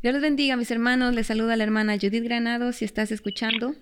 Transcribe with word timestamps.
Dios 0.00 0.12
les 0.14 0.22
bendiga, 0.22 0.56
mis 0.56 0.70
hermanos. 0.70 1.12
Les 1.12 1.26
saluda 1.26 1.56
la 1.56 1.64
hermana 1.64 1.96
Judith 2.00 2.22
Granado, 2.22 2.72
si 2.72 2.84
estás 2.84 3.10
escuchando. 3.10 3.74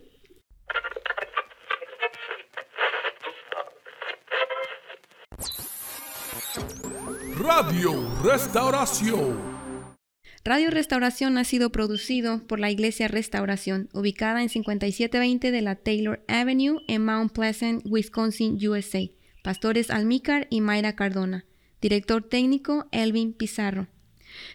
Radio 7.39 7.93
Restauración. 8.25 9.57
Radio 10.43 10.71
Restauración 10.71 11.37
ha 11.37 11.45
sido 11.45 11.71
producido 11.71 12.47
por 12.47 12.61
la 12.61 12.71
Iglesia 12.71 13.09
Restauración, 13.09 13.91
ubicada 13.93 14.41
en 14.41 14.49
5720 14.49 15.51
de 15.51 15.61
la 15.61 15.75
Taylor 15.75 16.25
Avenue 16.29 16.81
en 16.89 17.05
Mount 17.05 17.33
Pleasant, 17.33 17.83
Wisconsin, 17.85 18.57
USA. 18.67 19.03
Pastores 19.45 19.91
Almícar 19.91 20.47
y 20.49 20.63
Mayra 20.63 20.97
Cardona. 20.97 21.45
Director 21.83 22.27
técnico 22.27 22.87
Elvin 22.91 23.35
Pizarro. 23.35 23.89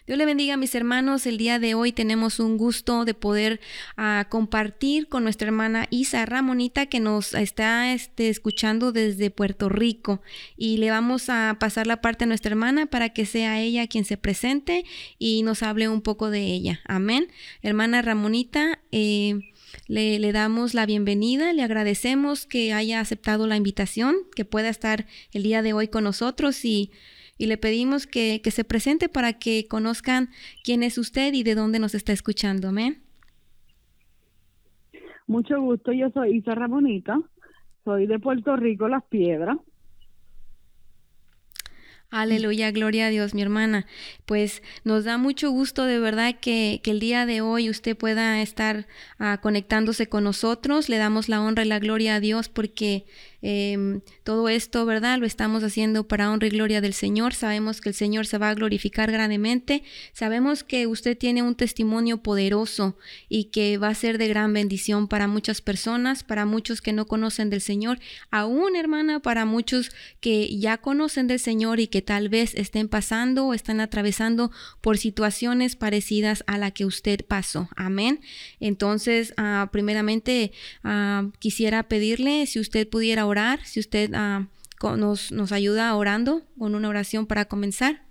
Dios 0.06 0.18
le 0.18 0.26
bendiga 0.26 0.54
a 0.54 0.56
mis 0.56 0.74
hermanos. 0.74 1.26
El 1.26 1.38
día 1.38 1.58
de 1.58 1.74
hoy 1.74 1.92
tenemos 1.92 2.40
un 2.40 2.56
gusto 2.56 3.04
de 3.04 3.14
poder 3.14 3.60
ah, 3.96 4.26
compartir 4.28 5.08
con 5.08 5.24
nuestra 5.24 5.46
hermana 5.46 5.86
Isa 5.90 6.24
Ramonita 6.26 6.86
que 6.86 7.00
nos 7.00 7.34
está 7.34 7.92
este, 7.92 8.28
escuchando 8.28 8.92
desde 8.92 9.30
Puerto 9.30 9.68
Rico. 9.68 10.20
Y 10.56 10.78
le 10.78 10.90
vamos 10.90 11.28
a 11.28 11.56
pasar 11.58 11.86
la 11.86 12.00
parte 12.00 12.24
a 12.24 12.26
nuestra 12.26 12.50
hermana 12.50 12.86
para 12.86 13.10
que 13.10 13.26
sea 13.26 13.60
ella 13.60 13.86
quien 13.86 14.04
se 14.04 14.16
presente 14.16 14.84
y 15.18 15.42
nos 15.42 15.62
hable 15.62 15.88
un 15.88 16.02
poco 16.02 16.30
de 16.30 16.44
ella. 16.46 16.80
Amén. 16.84 17.28
Hermana 17.62 18.02
Ramonita, 18.02 18.80
eh, 18.90 19.52
le, 19.86 20.18
le, 20.18 20.32
damos 20.32 20.74
la 20.74 20.86
bienvenida, 20.86 21.52
le 21.52 21.62
agradecemos 21.62 22.46
que 22.46 22.72
haya 22.72 23.00
aceptado 23.00 23.46
la 23.46 23.56
invitación, 23.56 24.16
que 24.34 24.44
pueda 24.44 24.68
estar 24.68 25.06
el 25.32 25.42
día 25.42 25.62
de 25.62 25.72
hoy 25.72 25.88
con 25.88 26.04
nosotros 26.04 26.64
y 26.64 26.90
y 27.42 27.46
le 27.46 27.56
pedimos 27.56 28.06
que, 28.06 28.40
se 28.52 28.62
presente 28.62 29.08
para 29.08 29.32
que 29.32 29.66
conozcan 29.66 30.28
quién 30.62 30.84
es 30.84 30.96
usted 30.96 31.34
y 31.34 31.42
de 31.42 31.56
dónde 31.56 31.80
nos 31.80 31.92
está 31.92 32.12
escuchando. 32.12 32.68
Amén. 32.68 33.02
Mucho 35.26 35.60
gusto, 35.60 35.90
yo 35.92 36.08
soy 36.10 36.36
Isa 36.36 36.54
Ramonita, 36.54 37.18
soy 37.84 38.06
de 38.06 38.20
Puerto 38.20 38.54
Rico, 38.54 38.86
Las 38.86 39.02
Piedras. 39.06 39.56
Aleluya, 42.10 42.70
gloria 42.70 43.06
a 43.06 43.10
Dios, 43.10 43.34
mi 43.34 43.42
hermana. 43.42 43.86
Pues 44.24 44.62
nos 44.84 45.04
da 45.04 45.18
mucho 45.18 45.50
gusto 45.50 45.84
de 45.84 45.98
verdad 45.98 46.36
que, 46.40 46.80
el 46.84 47.00
día 47.00 47.26
de 47.26 47.40
hoy 47.40 47.68
usted 47.70 47.96
pueda 47.96 48.40
estar 48.40 48.86
ah, 49.18 49.40
conectándose 49.42 50.08
con 50.08 50.22
nosotros. 50.22 50.88
Le 50.88 50.98
damos 50.98 51.28
la 51.28 51.42
honra 51.42 51.64
y 51.64 51.68
la 51.68 51.80
gloria 51.80 52.14
a 52.14 52.20
Dios 52.20 52.48
porque 52.48 53.04
Em, 53.42 54.02
todo 54.22 54.48
esto, 54.48 54.86
¿verdad? 54.86 55.18
Lo 55.18 55.26
estamos 55.26 55.64
haciendo 55.64 56.06
para 56.06 56.30
honra 56.30 56.46
y 56.46 56.50
gloria 56.50 56.80
del 56.80 56.94
Señor. 56.94 57.34
Sabemos 57.34 57.80
que 57.80 57.88
el 57.88 57.94
Señor 57.94 58.26
se 58.26 58.38
va 58.38 58.50
a 58.50 58.54
glorificar 58.54 59.10
grandemente. 59.10 59.82
Sabemos 60.12 60.62
que 60.62 60.86
usted 60.86 61.18
tiene 61.18 61.42
un 61.42 61.56
testimonio 61.56 62.22
poderoso 62.22 62.96
y 63.28 63.44
que 63.44 63.78
va 63.78 63.88
a 63.88 63.94
ser 63.94 64.16
de 64.16 64.28
gran 64.28 64.52
bendición 64.52 65.08
para 65.08 65.26
muchas 65.26 65.60
personas, 65.60 66.22
para 66.22 66.46
muchos 66.46 66.80
que 66.80 66.92
no 66.92 67.06
conocen 67.06 67.50
del 67.50 67.60
Señor, 67.60 67.98
aún 68.30 68.76
hermana, 68.76 69.20
para 69.20 69.44
muchos 69.44 69.90
que 70.20 70.56
ya 70.56 70.78
conocen 70.78 71.26
del 71.26 71.40
Señor 71.40 71.80
y 71.80 71.88
que 71.88 72.00
tal 72.00 72.28
vez 72.28 72.54
estén 72.54 72.88
pasando 72.88 73.46
o 73.46 73.54
están 73.54 73.80
atravesando 73.80 74.52
por 74.80 74.98
situaciones 74.98 75.74
parecidas 75.74 76.44
a 76.46 76.58
la 76.58 76.70
que 76.70 76.84
usted 76.84 77.24
pasó. 77.26 77.68
Amén. 77.74 78.20
Entonces, 78.60 79.34
ah, 79.36 79.68
primeramente, 79.72 80.52
ah, 80.84 81.28
quisiera 81.40 81.82
pedirle 81.82 82.46
si 82.46 82.60
usted 82.60 82.88
pudiera 82.88 83.26
orar, 83.26 83.31
si 83.64 83.80
usted 83.80 84.12
ah, 84.14 84.46
nos, 84.96 85.32
nos 85.32 85.52
ayuda 85.52 85.94
orando 85.94 86.42
con 86.58 86.74
una 86.74 86.88
oración 86.88 87.26
para 87.26 87.44
comenzar. 87.44 88.02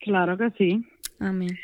Claro 0.00 0.36
que 0.36 0.50
sí. 0.58 0.86
Amén. 1.18 1.58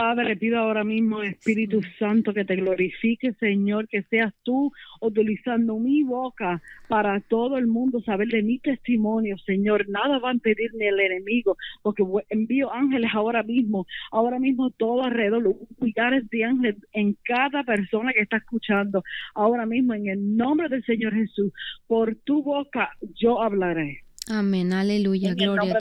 Padre, 0.00 0.34
pido 0.34 0.58
ahora 0.58 0.82
mismo, 0.82 1.22
Espíritu 1.22 1.82
Santo, 1.98 2.32
que 2.32 2.46
te 2.46 2.56
glorifique, 2.56 3.34
Señor, 3.34 3.86
que 3.86 4.02
seas 4.04 4.32
tú 4.42 4.72
utilizando 4.98 5.78
mi 5.78 6.04
boca 6.04 6.62
para 6.88 7.20
todo 7.20 7.58
el 7.58 7.66
mundo 7.66 8.00
saber 8.00 8.28
de 8.28 8.42
mi 8.42 8.58
testimonio, 8.58 9.36
Señor. 9.44 9.86
Nada 9.90 10.18
va 10.18 10.30
a 10.30 10.32
impedirme 10.32 10.88
el 10.88 11.00
enemigo, 11.00 11.58
porque 11.82 12.02
envío 12.30 12.72
ángeles 12.72 13.10
ahora 13.12 13.42
mismo, 13.42 13.86
ahora 14.10 14.38
mismo 14.38 14.70
todo 14.70 15.02
alrededor, 15.02 15.54
millares 15.80 16.26
de 16.30 16.44
ángeles 16.44 16.76
en 16.92 17.18
cada 17.22 17.62
persona 17.62 18.14
que 18.14 18.22
está 18.22 18.38
escuchando, 18.38 19.04
ahora 19.34 19.66
mismo 19.66 19.92
en 19.92 20.08
el 20.08 20.34
nombre 20.34 20.70
del 20.70 20.82
Señor 20.84 21.12
Jesús. 21.12 21.52
Por 21.86 22.14
tu 22.24 22.42
boca 22.42 22.88
yo 23.16 23.42
hablaré. 23.42 24.04
Amén, 24.28 24.72
aleluya, 24.72 25.34
gloria. 25.34 25.76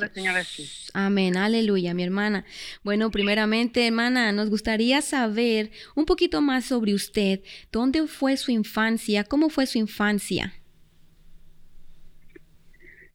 Amén, 0.93 1.37
aleluya, 1.37 1.93
mi 1.93 2.03
hermana. 2.03 2.45
Bueno, 2.83 3.11
primeramente, 3.11 3.85
hermana, 3.85 4.31
nos 4.31 4.49
gustaría 4.49 5.01
saber 5.01 5.71
un 5.95 6.05
poquito 6.05 6.41
más 6.41 6.65
sobre 6.65 6.93
usted. 6.93 7.41
¿Dónde 7.71 8.07
fue 8.07 8.37
su 8.37 8.51
infancia? 8.51 9.23
¿Cómo 9.23 9.49
fue 9.49 9.65
su 9.65 9.77
infancia? 9.77 10.53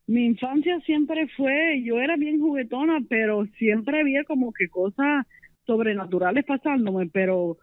Mi 0.06 0.26
infancia 0.26 0.78
siempre 0.80 1.26
fue, 1.36 1.82
yo 1.82 1.98
era 1.98 2.16
bien 2.16 2.38
juguetona, 2.38 2.98
pero 3.08 3.46
siempre 3.58 4.00
había 4.00 4.22
como 4.24 4.52
que 4.52 4.68
cosas 4.68 5.26
sobrenaturales 5.66 6.44
pasándome, 6.44 7.08
pero 7.08 7.56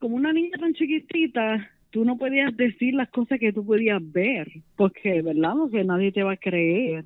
como 0.00 0.16
una 0.16 0.32
niña 0.32 0.58
tan 0.58 0.74
chiquitita, 0.74 1.70
tú 1.94 2.04
no 2.04 2.18
podías 2.18 2.54
decir 2.56 2.92
las 2.92 3.08
cosas 3.10 3.38
que 3.38 3.52
tú 3.52 3.64
podías 3.64 4.00
ver, 4.02 4.50
porque, 4.74 5.22
¿verdad? 5.22 5.52
Porque 5.56 5.84
nadie 5.84 6.10
te 6.10 6.24
va 6.24 6.32
a 6.32 6.36
creer. 6.36 7.04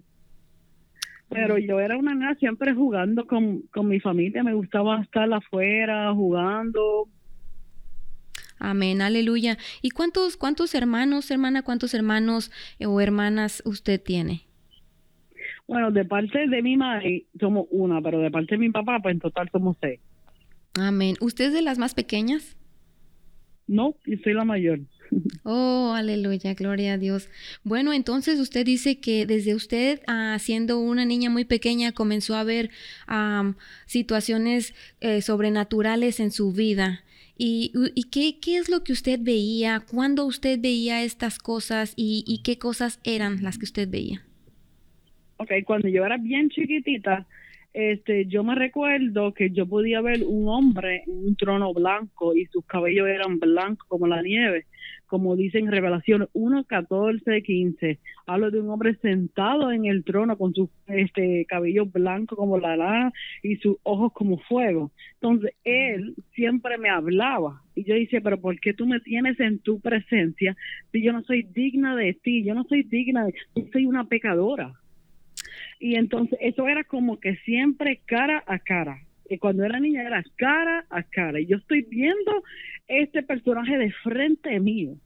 Pero 1.29 1.59
yo 1.59 1.79
era 1.79 1.99
una 1.99 2.15
niña 2.15 2.35
siempre 2.37 2.73
jugando 2.73 3.27
con, 3.27 3.65
con 3.71 3.87
mi 3.87 4.01
familia, 4.01 4.43
me 4.43 4.55
gustaba 4.55 5.03
estar 5.03 5.31
afuera 5.31 6.11
jugando. 6.15 7.07
Amén, 8.59 9.03
aleluya. 9.03 9.59
¿Y 9.83 9.91
cuántos, 9.91 10.39
cuántos 10.39 10.75
hermanos, 10.75 11.31
hermana, 11.31 11.63
cuántos 11.63 11.93
hermanos 11.93 12.51
o 12.83 12.99
hermanas 13.03 13.63
usted 13.67 14.03
tiene? 14.03 14.47
Bueno, 15.67 15.91
de 15.91 16.07
parte 16.07 16.49
de 16.49 16.63
mi 16.63 16.79
madre 16.79 17.27
somos 17.39 17.67
una, 17.71 18.01
pero 18.01 18.21
de 18.21 18.31
parte 18.31 18.55
de 18.55 18.59
mi 18.59 18.71
papá, 18.71 19.01
pues 19.03 19.13
en 19.13 19.21
total 19.21 19.51
somos 19.53 19.77
seis. 19.83 20.01
Amén. 20.81 21.17
¿Usted 21.21 21.49
es 21.49 21.53
de 21.53 21.61
las 21.61 21.77
más 21.77 21.93
pequeñas? 21.93 22.58
No, 23.69 23.95
y 24.07 24.17
soy 24.17 24.33
la 24.33 24.45
mayor. 24.45 24.81
Oh, 25.43 25.95
aleluya, 25.97 26.53
gloria 26.53 26.93
a 26.95 26.99
Dios. 26.99 27.31
Bueno, 27.65 27.95
entonces 27.95 28.39
usted 28.39 28.67
dice 28.67 29.01
que 29.01 29.25
desde 29.25 29.55
usted, 29.55 30.01
ah, 30.07 30.37
siendo 30.39 30.79
una 30.79 31.07
niña 31.07 31.31
muy 31.31 31.47
pequeña, 31.47 31.93
comenzó 31.93 32.35
a 32.35 32.45
ver 32.45 32.69
situaciones 33.87 34.75
eh, 35.01 35.23
sobrenaturales 35.23 36.21
en 36.21 36.31
su 36.31 36.53
vida. 36.53 37.05
¿Y, 37.39 37.73
y 37.95 38.11
qué, 38.11 38.39
qué, 38.39 38.59
es 38.59 38.69
lo 38.69 38.85
que 38.85 38.93
usted 38.93 39.19
veía? 39.23 39.81
¿Cuándo 39.81 40.27
usted 40.27 40.59
veía 40.61 41.03
estas 41.03 41.39
cosas 41.39 41.95
y, 41.97 42.25
y 42.27 42.43
qué 42.43 42.59
cosas 42.59 43.01
eran 43.03 43.43
las 43.43 43.57
que 43.57 43.65
usted 43.65 43.89
veía? 43.89 44.27
Ok, 45.39 45.53
cuando 45.65 45.89
yo 45.89 46.05
era 46.05 46.19
bien 46.19 46.51
chiquitita, 46.51 47.27
este, 47.81 48.27
yo 48.27 48.43
me 48.43 48.57
recuerdo 48.57 49.33
que 49.33 49.51
yo 49.51 49.65
podía 49.65 50.01
ver 50.01 50.25
un 50.27 50.49
hombre 50.49 51.05
en 51.07 51.29
un 51.29 51.37
trono 51.37 51.73
blanco 51.73 52.35
y 52.35 52.47
sus 52.47 52.67
cabellos 52.67 53.07
eran 53.07 53.39
blancos 53.39 53.87
como 53.87 54.09
la 54.09 54.21
nieve, 54.21 54.67
como 55.07 55.37
dice 55.37 55.61
en 55.61 55.71
Revelación 55.71 56.29
1, 56.33 56.65
14, 56.65 57.41
15. 57.41 58.01
Hablo 58.27 58.51
de 58.51 58.59
un 58.59 58.71
hombre 58.71 58.97
sentado 58.97 59.71
en 59.71 59.85
el 59.85 60.03
trono 60.03 60.37
con 60.37 60.55
sus 60.55 60.71
este, 60.89 61.47
cabellos 61.49 61.93
blancos 61.93 62.37
como 62.37 62.59
la 62.59 62.77
lana 62.77 63.13
y 63.45 63.55
sus 63.59 63.77
ojos 63.85 64.13
como 64.13 64.39
fuego. 64.39 64.91
Entonces, 65.15 65.53
él 65.63 66.17
siempre 66.35 66.79
me 66.79 66.91
hablaba 66.91 67.63
y 67.77 67.85
yo 67.85 67.95
decía, 67.95 68.21
pero 68.21 68.41
¿por 68.41 68.59
qué 68.59 68.75
tú 68.75 68.89
me 68.89 68.99
tienes 68.99 69.39
en 69.39 69.61
tu 69.61 69.79
presencia 69.79 70.57
si 70.91 71.01
yo 71.01 71.13
no 71.13 71.23
soy 71.23 71.45
digna 71.45 71.95
de 71.95 72.13
ti? 72.15 72.43
Yo 72.43 72.55
no 72.55 72.65
soy 72.65 72.83
digna, 72.83 73.25
de, 73.25 73.35
yo 73.55 73.67
soy 73.73 73.87
una 73.87 74.09
pecadora. 74.09 74.75
Y 75.79 75.95
entonces 75.95 76.39
eso 76.41 76.67
era 76.67 76.85
como 76.85 77.21
que 77.21 77.37
siempre 77.45 78.01
cara 78.07 78.43
a 78.47 78.59
cara. 78.59 79.03
Y 79.29 79.39
cuando 79.39 79.65
era 79.65 79.79
niña 79.79 80.03
era 80.03 80.25
cara 80.37 80.87
a 80.91 81.03
cara. 81.03 81.41
Y 81.41 81.47
yo 81.47 81.59
estoy 81.59 81.83
viendo 81.83 82.43
este 82.89 83.23
personaje 83.23 83.77
de 83.77 83.93
frente 84.03 84.59
mío. 84.61 84.97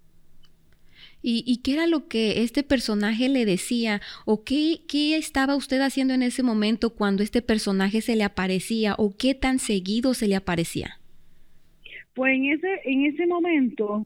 ¿Y, 1.20 1.42
¿Y, 1.46 1.62
qué 1.62 1.74
era 1.74 1.86
lo 1.86 2.08
que 2.08 2.42
este 2.42 2.62
personaje 2.62 3.28
le 3.28 3.44
decía? 3.44 4.00
¿O 4.24 4.44
qué, 4.44 4.80
qué 4.88 5.16
estaba 5.16 5.56
usted 5.56 5.80
haciendo 5.80 6.14
en 6.14 6.22
ese 6.22 6.42
momento 6.42 6.90
cuando 6.90 7.22
este 7.22 7.42
personaje 7.42 8.00
se 8.00 8.16
le 8.16 8.24
aparecía? 8.24 8.94
¿O 8.98 9.16
qué 9.16 9.34
tan 9.34 9.58
seguido 9.58 10.14
se 10.14 10.28
le 10.28 10.36
aparecía? 10.36 10.98
Pues 12.14 12.36
en 12.36 12.46
ese, 12.46 12.80
en 12.84 13.06
ese 13.06 13.26
momento, 13.26 14.04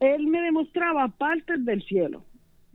él 0.00 0.26
me 0.26 0.40
demostraba 0.40 1.08
partes 1.08 1.64
del 1.64 1.82
cielo 1.82 2.24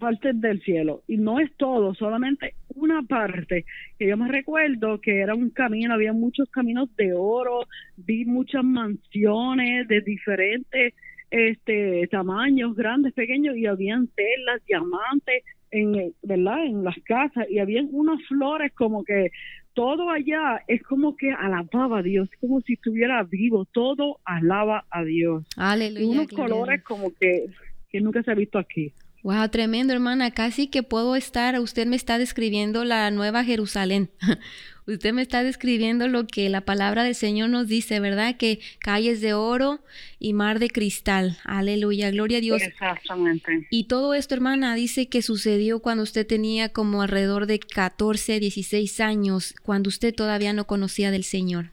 partes 0.02 0.42
del 0.42 0.60
cielo 0.64 1.04
y 1.08 1.18
no 1.18 1.40
es 1.40 1.56
todo, 1.58 1.94
solamente 1.94 2.56
una 2.74 3.04
parte 3.04 3.66
que 4.00 4.08
yo 4.08 4.18
me 4.18 4.28
recuerdo 4.28 5.00
que 5.00 5.20
era 5.20 5.36
un 5.36 5.52
camino, 5.52 5.94
había 5.94 6.12
muchos 6.12 6.50
caminos 6.50 6.90
de 6.98 7.14
oro, 7.14 7.68
vi 7.98 8.26
muchas 8.26 8.64
mansiones 8.64 9.88
de 9.88 10.02
diferentes 10.02 10.96
este 11.30 12.08
tamaños, 12.08 12.76
grandes, 12.76 13.14
pequeños 13.14 13.56
y 13.56 13.68
habían 13.68 14.08
telas, 14.08 14.66
diamantes 14.68 15.44
en, 15.70 16.14
¿verdad? 16.24 16.66
En 16.66 16.84
las 16.84 16.98
casas 17.06 17.46
y 17.50 17.60
había 17.60 17.84
unas 17.92 18.20
flores 18.28 18.74
como 18.74 19.04
que 19.04 19.30
todo 19.74 20.10
allá 20.10 20.64
es 20.68 20.82
como 20.84 21.16
que 21.16 21.32
alababa 21.32 22.00
a 22.00 22.04
Dios, 22.04 22.28
como 22.42 22.60
si 22.62 22.74
estuviera 22.74 23.24
vivo, 23.24 23.66
todo 23.66 24.20
alaba 24.26 24.86
a 24.90 25.04
Dios. 25.04 25.46
Aleluya. 25.56 26.04
Y 26.04 26.10
unos 26.10 26.28
colores 26.28 26.84
como 26.84 27.14
que, 27.14 27.46
que 27.90 28.02
nunca 28.02 28.24
se 28.24 28.32
ha 28.32 28.36
visto 28.36 28.58
aquí. 28.58 28.92
Wow, 29.24 29.50
tremendo, 29.50 29.94
hermana. 29.94 30.32
Casi 30.32 30.68
que 30.68 30.82
puedo 30.82 31.16
estar, 31.16 31.60
usted 31.60 31.86
me 31.86 31.96
está 31.96 32.18
describiendo 32.18 32.84
la 32.84 33.12
nueva 33.12 33.44
Jerusalén. 33.44 34.10
usted 34.88 35.14
me 35.14 35.22
está 35.22 35.44
describiendo 35.44 36.08
lo 36.08 36.26
que 36.26 36.50
la 36.50 36.62
palabra 36.62 37.04
del 37.04 37.14
Señor 37.14 37.50
nos 37.52 37.68
dice, 37.68 38.00
¿verdad? 38.00 38.36
Que 38.38 38.60
calles 38.80 39.22
de 39.22 39.36
oro 39.36 39.80
y 40.20 40.34
mar 40.34 40.58
de 40.58 40.70
cristal. 40.70 41.38
Aleluya, 41.44 42.10
gloria 42.10 42.40
a 42.40 42.42
Dios. 42.42 42.64
Exactamente. 42.64 43.68
Y 43.70 43.84
todo 43.84 44.16
esto, 44.16 44.34
hermana, 44.34 44.74
dice 44.74 45.08
que 45.08 45.22
sucedió 45.22 45.82
cuando 45.82 46.02
usted 46.02 46.26
tenía 46.26 46.70
como 46.70 47.04
alrededor 47.04 47.46
de 47.46 47.60
14, 47.60 48.40
16 48.40 49.00
años, 49.02 49.54
cuando 49.62 49.90
usted 49.90 50.16
todavía 50.16 50.54
no 50.54 50.66
conocía 50.66 51.12
del 51.12 51.24
Señor. 51.24 51.68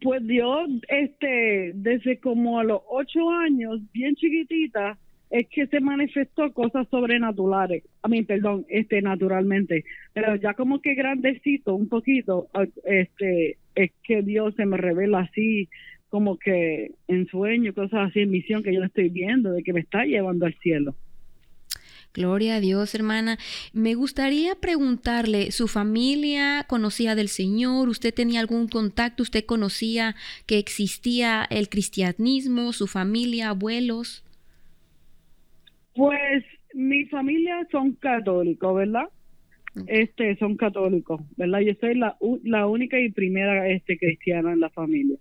Pues 0.00 0.24
Dios, 0.26 0.68
este, 0.88 1.72
desde 1.74 2.20
como 2.20 2.60
a 2.60 2.64
los 2.64 2.82
ocho 2.88 3.30
años, 3.30 3.80
bien 3.92 4.14
chiquitita, 4.14 4.96
es 5.30 5.46
que 5.48 5.66
se 5.66 5.80
manifestó 5.80 6.52
cosas 6.52 6.86
sobrenaturales, 6.90 7.84
a 8.02 8.08
mí, 8.08 8.22
perdón, 8.22 8.64
este, 8.68 9.02
naturalmente, 9.02 9.84
pero 10.12 10.36
ya 10.36 10.54
como 10.54 10.80
que 10.80 10.94
grandecito, 10.94 11.74
un 11.74 11.88
poquito, 11.88 12.48
este, 12.84 13.58
es 13.74 13.90
que 14.02 14.22
Dios 14.22 14.54
se 14.56 14.66
me 14.66 14.76
revela 14.76 15.20
así, 15.20 15.68
como 16.08 16.38
que 16.38 16.92
en 17.06 17.26
sueño, 17.26 17.74
cosas 17.74 18.08
así, 18.08 18.20
en 18.20 18.30
visión 18.30 18.62
que 18.62 18.74
yo 18.74 18.82
estoy 18.82 19.10
viendo, 19.10 19.52
de 19.52 19.62
que 19.62 19.72
me 19.72 19.80
está 19.80 20.04
llevando 20.04 20.46
al 20.46 20.54
cielo. 20.54 20.94
Gloria 22.14 22.56
a 22.56 22.60
Dios, 22.60 22.94
hermana. 22.94 23.38
Me 23.72 23.94
gustaría 23.94 24.54
preguntarle, 24.54 25.52
¿su 25.52 25.68
familia 25.68 26.64
conocía 26.66 27.14
del 27.14 27.28
Señor? 27.28 27.88
¿Usted 27.88 28.14
tenía 28.14 28.40
algún 28.40 28.66
contacto? 28.66 29.22
¿Usted 29.22 29.44
conocía 29.44 30.16
que 30.46 30.58
existía 30.58 31.46
el 31.50 31.68
cristianismo? 31.68 32.72
¿Su 32.72 32.86
familia, 32.86 33.50
abuelos? 33.50 34.24
Pues 35.98 36.44
mi 36.74 37.06
familia 37.06 37.66
son 37.72 37.94
católicos, 37.94 38.72
¿verdad? 38.76 39.08
Este, 39.88 40.36
son 40.36 40.56
católicos, 40.56 41.20
¿verdad? 41.36 41.58
Yo 41.58 41.72
soy 41.80 41.96
la, 41.96 42.16
la 42.44 42.68
única 42.68 43.00
y 43.00 43.10
primera 43.10 43.68
este, 43.68 43.98
cristiana 43.98 44.52
en 44.52 44.60
la 44.60 44.70
familia. 44.70 45.18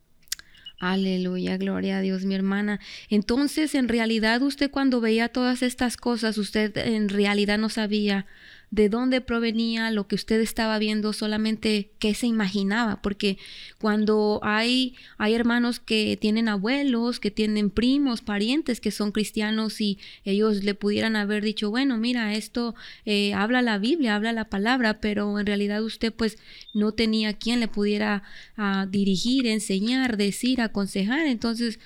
Aleluya, 0.80 1.58
gloria 1.58 1.98
a 1.98 2.02
Dios, 2.02 2.26
mi 2.26 2.36
hermana. 2.36 2.80
Entonces, 3.10 3.74
en 3.74 3.88
realidad, 3.88 4.44
usted 4.44 4.70
cuando 4.70 5.02
veía 5.02 5.30
todas 5.30 5.64
estas 5.64 5.98
cosas, 5.98 6.38
usted 6.38 6.78
en 6.78 7.10
realidad 7.10 7.58
no 7.58 7.70
sabía 7.70 8.28
de 8.70 8.90
dónde 8.90 9.22
provenía 9.22 9.92
lo 9.92 10.08
que 10.08 10.16
usted 10.16 10.42
estaba 10.42 10.78
viendo, 10.78 11.14
solamente 11.14 11.92
qué 12.00 12.14
se 12.14 12.28
imaginaba, 12.28 13.02
porque 13.02 13.38
cuando 13.80 14.42
hay, 14.44 14.96
hay 15.18 15.34
hermanos 15.36 15.80
que 15.80 16.18
tienen 16.20 16.50
abuelos, 16.50 17.20
que 17.22 17.32
tienen 17.32 17.70
primos, 17.70 18.22
parientes 18.22 18.82
que 18.82 18.92
son 18.92 19.12
cristianos 19.12 19.80
y 19.80 20.00
ellos 20.26 20.64
le 20.64 20.74
pudieran 20.74 21.16
haber 21.16 21.44
dicho, 21.44 21.70
bueno, 21.70 21.98
mira, 21.98 22.34
esto 22.34 22.76
eh, 23.06 23.34
habla 23.34 23.62
la 23.62 23.78
Biblia, 23.78 24.16
habla 24.16 24.34
la 24.34 24.50
palabra, 24.50 25.00
pero 25.00 25.40
en 25.40 25.46
realidad 25.46 25.82
usted 25.82 26.14
pues 26.14 26.38
no 26.74 26.92
tenía 26.92 27.34
quien 27.34 27.62
le 27.62 27.70
pudiera 27.70 28.24
ah, 28.58 28.86
dirigir, 28.90 29.48
enseñar, 29.48 30.18
decir, 30.18 30.60
aconsejar. 30.60 31.26
Entonces, 31.28 31.80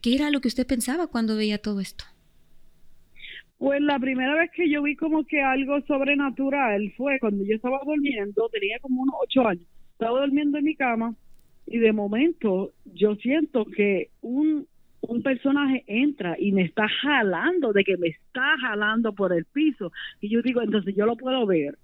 ¿qué 0.00 0.14
era 0.14 0.30
lo 0.30 0.40
que 0.40 0.48
usted 0.48 0.66
pensaba 0.66 1.06
cuando 1.06 1.36
veía 1.36 1.58
todo 1.58 1.80
esto? 1.80 2.04
Pues 3.64 3.80
la 3.80 3.98
primera 3.98 4.34
vez 4.34 4.50
que 4.50 4.68
yo 4.68 4.82
vi 4.82 4.94
como 4.94 5.24
que 5.24 5.40
algo 5.40 5.80
sobrenatural 5.86 6.92
fue 6.98 7.18
cuando 7.18 7.42
yo 7.46 7.56
estaba 7.56 7.80
durmiendo, 7.82 8.46
tenía 8.52 8.78
como 8.78 9.00
unos 9.00 9.14
ocho 9.22 9.48
años, 9.48 9.64
estaba 9.92 10.20
durmiendo 10.20 10.58
en 10.58 10.64
mi 10.64 10.76
cama 10.76 11.14
y 11.66 11.78
de 11.78 11.94
momento 11.94 12.72
yo 12.84 13.14
siento 13.14 13.64
que 13.64 14.10
un, 14.20 14.66
un 15.00 15.22
personaje 15.22 15.82
entra 15.86 16.36
y 16.38 16.52
me 16.52 16.60
está 16.60 16.86
jalando, 17.00 17.72
de 17.72 17.84
que 17.84 17.96
me 17.96 18.08
está 18.08 18.54
jalando 18.60 19.14
por 19.14 19.32
el 19.32 19.46
piso. 19.46 19.92
Y 20.20 20.28
yo 20.28 20.42
digo, 20.42 20.60
entonces 20.60 20.94
yo 20.94 21.06
lo 21.06 21.16
puedo 21.16 21.46
ver. 21.46 21.78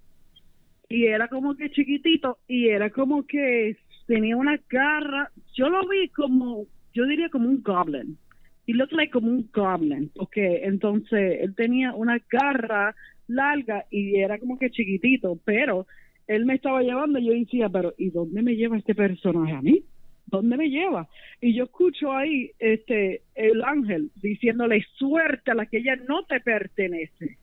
Y 0.91 1.07
era 1.07 1.29
como 1.29 1.57
que 1.57 1.71
chiquitito 1.71 2.37
y 2.47 2.69
era 2.69 2.91
como 2.91 3.25
que 3.27 3.79
tenía 4.07 4.37
una 4.37 4.61
garra, 4.69 5.31
yo 5.55 5.71
lo 5.71 5.89
vi 5.89 6.11
como, 6.11 6.67
yo 6.93 7.07
diría 7.07 7.31
como 7.31 7.49
un 7.49 7.63
goblin 7.63 8.19
he 8.67 8.75
looked 8.75 8.93
like 8.93 9.13
como 9.13 9.29
un 9.29 9.49
goblin, 9.53 10.11
porque 10.15 10.65
entonces 10.65 11.39
él 11.41 11.55
tenía 11.55 11.95
una 11.95 12.21
garra 12.31 12.95
larga 13.27 13.87
y 13.91 14.17
era 14.17 14.39
como 14.39 14.59
que 14.59 14.71
chiquitito, 14.71 15.39
pero 15.45 15.87
él 16.27 16.45
me 16.45 16.55
estaba 16.55 16.83
llevando 16.83 17.19
y 17.19 17.27
yo 17.27 17.33
decía, 17.33 17.69
pero 17.69 17.95
¿y 17.99 18.11
dónde 18.11 18.43
me 18.43 18.55
lleva 18.55 18.79
este 18.79 18.95
personaje 18.95 19.53
a 19.53 19.63
mí? 19.63 19.83
¿Dónde 20.27 20.57
me 20.57 20.71
lleva? 20.71 21.09
Y 21.41 21.55
yo 21.55 21.65
escucho 21.65 22.13
ahí 22.13 22.53
este 22.59 23.23
el 23.35 23.65
ángel 23.65 24.11
diciéndole 24.15 24.85
suerte 24.97 25.51
a 25.51 25.55
la 25.55 25.67
que 25.67 25.79
ella 25.79 25.97
no 26.09 26.25
te 26.25 26.39
pertenece. 26.41 27.37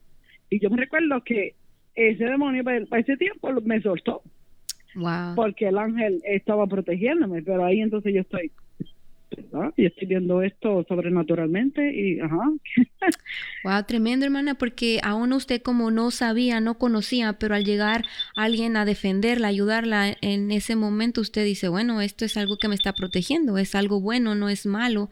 Y 0.49 0.59
yo 0.59 0.69
me 0.69 0.77
recuerdo 0.77 1.21
que 1.23 1.55
ese 1.95 2.23
demonio 2.25 2.63
para 2.63 3.01
ese 3.01 3.17
tiempo 3.17 3.51
me 3.61 3.81
soltó. 3.81 4.21
Wow. 4.95 5.35
Porque 5.35 5.67
el 5.67 5.77
ángel 5.77 6.21
estaba 6.25 6.65
protegiéndome, 6.65 7.41
pero 7.41 7.65
ahí 7.65 7.81
entonces 7.81 8.13
yo 8.13 8.21
estoy, 8.21 8.51
y 9.75 9.85
estoy 9.85 10.07
viendo 10.07 10.41
esto 10.41 10.85
sobrenaturalmente 10.87 11.93
y 11.93 12.19
ajá. 12.19 12.51
wow, 13.63 13.83
tremendo 13.87 14.25
hermana, 14.25 14.55
porque 14.55 14.99
aún 15.03 15.33
usted 15.33 15.61
como 15.61 15.91
no 15.91 16.11
sabía, 16.11 16.59
no 16.59 16.77
conocía, 16.77 17.33
pero 17.33 17.55
al 17.55 17.65
llegar 17.65 18.03
alguien 18.35 18.77
a 18.77 18.85
defenderla, 18.85 19.47
ayudarla 19.47 20.15
en 20.21 20.51
ese 20.51 20.75
momento, 20.75 21.21
usted 21.21 21.45
dice, 21.45 21.67
bueno, 21.67 22.01
esto 22.01 22.25
es 22.25 22.37
algo 22.37 22.57
que 22.57 22.67
me 22.67 22.75
está 22.75 22.93
protegiendo, 22.93 23.57
es 23.57 23.75
algo 23.75 23.99
bueno, 23.99 24.35
no 24.35 24.49
es 24.49 24.65
malo. 24.65 25.09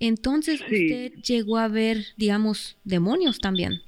Entonces 0.00 0.60
usted 0.60 1.12
llegó 1.22 1.58
a 1.58 1.68
ver, 1.68 1.98
digamos, 2.16 2.78
demonios 2.84 3.38
también. 3.38 3.82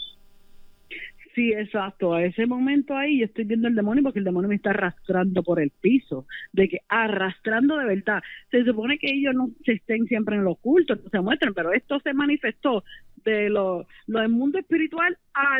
Sí, 1.34 1.52
exacto. 1.52 2.14
A 2.14 2.24
ese 2.24 2.46
momento 2.46 2.96
ahí 2.96 3.18
yo 3.18 3.24
estoy 3.24 3.44
viendo 3.44 3.66
el 3.66 3.74
demonio 3.74 4.04
porque 4.04 4.20
el 4.20 4.24
demonio 4.24 4.48
me 4.48 4.54
está 4.54 4.70
arrastrando 4.70 5.42
por 5.42 5.60
el 5.60 5.70
piso. 5.70 6.26
De 6.52 6.68
que 6.68 6.78
arrastrando 6.88 7.76
de 7.76 7.86
verdad. 7.86 8.22
Se 8.50 8.64
supone 8.64 8.98
que 8.98 9.08
ellos 9.12 9.34
no 9.34 9.50
se 9.64 9.72
estén 9.72 10.06
siempre 10.06 10.36
en 10.36 10.44
lo 10.44 10.52
oculto, 10.52 10.94
no 10.94 11.10
se 11.10 11.20
muestran, 11.20 11.52
pero 11.54 11.72
esto 11.72 11.98
se 12.00 12.14
manifestó 12.14 12.84
de 13.24 13.50
lo, 13.50 13.86
del 14.06 14.28
mundo 14.28 14.58
espiritual 14.58 15.18
a, 15.34 15.58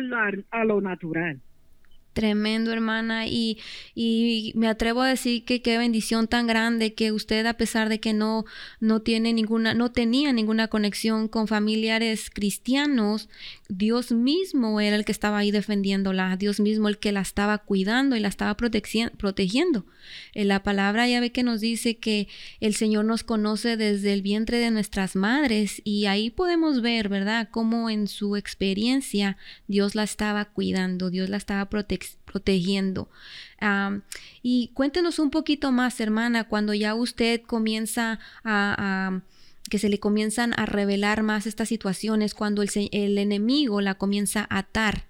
a 0.50 0.64
lo 0.64 0.80
natural. 0.80 1.40
Tremendo, 2.14 2.72
hermana. 2.72 3.26
Y, 3.26 3.58
y 3.94 4.52
me 4.54 4.68
atrevo 4.68 5.02
a 5.02 5.08
decir 5.08 5.44
que 5.44 5.62
qué 5.62 5.76
bendición 5.78 6.28
tan 6.28 6.46
grande 6.46 6.94
que 6.94 7.10
usted, 7.10 7.44
a 7.44 7.54
pesar 7.54 7.88
de 7.88 7.98
que 7.98 8.12
no, 8.12 8.44
no 8.78 9.02
tiene 9.02 9.32
ninguna, 9.32 9.74
no 9.74 9.90
tenía 9.90 10.32
ninguna 10.32 10.68
conexión 10.68 11.26
con 11.26 11.48
familiares 11.48 12.30
cristianos, 12.30 13.28
Dios 13.68 14.12
mismo 14.12 14.78
era 14.80 14.94
el 14.96 15.06
que 15.06 15.12
estaba 15.12 15.38
ahí 15.38 15.50
defendiéndola, 15.50 16.36
Dios 16.36 16.60
mismo 16.60 16.88
el 16.88 16.98
que 16.98 17.12
la 17.12 17.22
estaba 17.22 17.58
cuidando 17.58 18.14
y 18.14 18.20
la 18.20 18.28
estaba 18.28 18.56
protegiendo. 18.56 19.86
En 20.34 20.48
la 20.48 20.62
palabra 20.62 21.08
ya 21.08 21.20
ve 21.20 21.32
que 21.32 21.42
nos 21.42 21.60
dice 21.60 21.96
que 21.96 22.28
el 22.60 22.74
Señor 22.74 23.06
nos 23.06 23.24
conoce 23.24 23.78
desde 23.78 24.12
el 24.12 24.20
vientre 24.20 24.58
de 24.58 24.70
nuestras 24.70 25.16
madres 25.16 25.80
y 25.82 26.04
ahí 26.06 26.28
podemos 26.28 26.82
ver, 26.82 27.08
¿verdad?, 27.08 27.48
cómo 27.50 27.88
en 27.88 28.06
su 28.06 28.36
experiencia 28.36 29.38
Dios 29.66 29.94
la 29.94 30.02
estaba 30.02 30.44
cuidando, 30.44 31.08
Dios 31.08 31.30
la 31.30 31.38
estaba 31.38 31.70
protegiendo. 31.70 33.08
y 34.42 34.72
cuéntenos 34.74 35.18
un 35.18 35.30
poquito 35.30 35.72
más, 35.72 36.00
hermana, 36.00 36.44
cuando 36.44 36.74
ya 36.74 36.94
usted 36.94 37.40
comienza 37.40 38.18
a 38.44 39.22
que 39.70 39.78
se 39.78 39.88
le 39.88 39.98
comienzan 39.98 40.52
a 40.58 40.66
revelar 40.66 41.22
más 41.22 41.46
estas 41.46 41.68
situaciones 41.68 42.34
cuando 42.34 42.62
el, 42.62 42.70
el 42.92 43.18
enemigo 43.18 43.80
la 43.80 43.94
comienza 43.94 44.46
a 44.48 44.58
atar? 44.58 45.04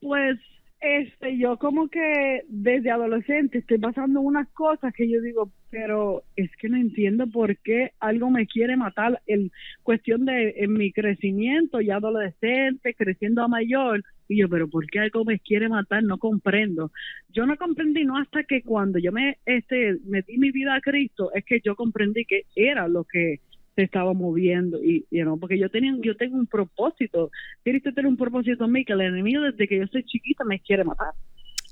Pues 0.00 0.38
este, 0.80 1.36
yo 1.36 1.56
como 1.56 1.88
que 1.88 2.42
desde 2.48 2.90
adolescente 2.90 3.58
estoy 3.58 3.78
pasando 3.78 4.20
unas 4.20 4.48
cosas 4.50 4.94
que 4.94 5.10
yo 5.10 5.20
digo, 5.20 5.50
pero 5.70 6.22
es 6.36 6.50
que 6.56 6.68
no 6.68 6.76
entiendo 6.76 7.26
por 7.26 7.56
qué 7.58 7.92
algo 7.98 8.30
me 8.30 8.46
quiere 8.46 8.76
matar 8.76 9.20
en 9.26 9.50
cuestión 9.82 10.24
de 10.24 10.54
en 10.58 10.74
mi 10.74 10.92
crecimiento 10.92 11.80
ya 11.80 11.96
adolescente, 11.96 12.94
creciendo 12.94 13.42
a 13.42 13.48
mayor, 13.48 14.04
y 14.28 14.38
yo, 14.38 14.48
pero 14.48 14.68
¿por 14.68 14.86
qué 14.86 15.00
algo 15.00 15.24
me 15.24 15.40
quiere 15.40 15.68
matar? 15.68 16.02
No 16.04 16.18
comprendo. 16.18 16.92
Yo 17.30 17.46
no 17.46 17.56
comprendí 17.56 18.04
no 18.04 18.18
hasta 18.18 18.44
que 18.44 18.62
cuando 18.62 18.98
yo 18.98 19.10
me 19.10 19.38
este 19.46 19.96
metí 20.04 20.38
mi 20.38 20.50
vida 20.52 20.74
a 20.74 20.80
Cristo, 20.80 21.30
es 21.34 21.44
que 21.44 21.60
yo 21.64 21.74
comprendí 21.74 22.24
que 22.24 22.42
era 22.54 22.86
lo 22.88 23.04
que 23.04 23.40
se 23.78 23.84
estaba 23.84 24.12
moviendo 24.12 24.82
y 24.82 25.06
you 25.12 25.38
porque 25.38 25.56
yo 25.56 25.70
tenía 25.70 25.94
yo 26.02 26.16
tengo 26.16 26.36
un 26.36 26.48
propósito 26.48 27.30
Cristo 27.62 27.92
tiene 27.94 28.08
un 28.08 28.16
propósito 28.16 28.64
en 28.64 28.72
mí 28.72 28.84
que 28.84 28.92
el 28.92 29.02
enemigo 29.02 29.42
desde 29.42 29.68
que 29.68 29.78
yo 29.78 29.86
soy 29.86 30.02
chiquita 30.02 30.42
me 30.42 30.58
quiere 30.58 30.82
matar 30.82 31.12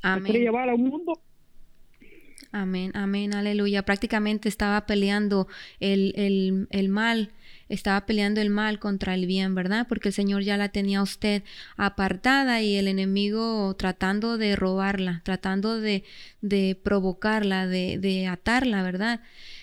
Amén. 0.05 0.23
me 0.23 0.31
quiere 0.31 0.45
llevar 0.45 0.71
a 0.71 0.77
un 0.77 0.85
mundo 0.85 1.15
Amén, 2.57 2.91
amén, 2.95 3.35
aleluya. 3.35 3.83
Prácticamente 3.83 4.49
estaba 4.49 4.87
peleando 4.87 5.47
el, 5.79 6.15
el, 6.17 6.67
el 6.71 6.89
mal 6.89 7.31
estaba 7.69 8.07
peleando 8.07 8.41
el 8.41 8.51
mal 8.51 8.79
contra 8.79 9.15
el 9.15 9.27
bien, 9.27 9.55
¿verdad? 9.55 9.87
Porque 9.89 10.09
el 10.09 10.15
Señor 10.15 10.43
ya 10.43 10.57
la 10.57 10.69
tenía 10.69 11.03
usted 11.03 11.43
apartada 11.77 12.63
y 12.63 12.77
el 12.77 12.89
enemigo 12.89 13.75
tratando 13.77 14.39
de 14.39 14.57
robarla, 14.57 15.21
tratando 15.25 15.81
de, 15.81 16.05
de 16.41 16.81
provocarla, 16.81 17.67
de, 17.67 17.99
de 17.99 18.29
atarla, 18.29 18.83
¿verdad? 18.83 19.21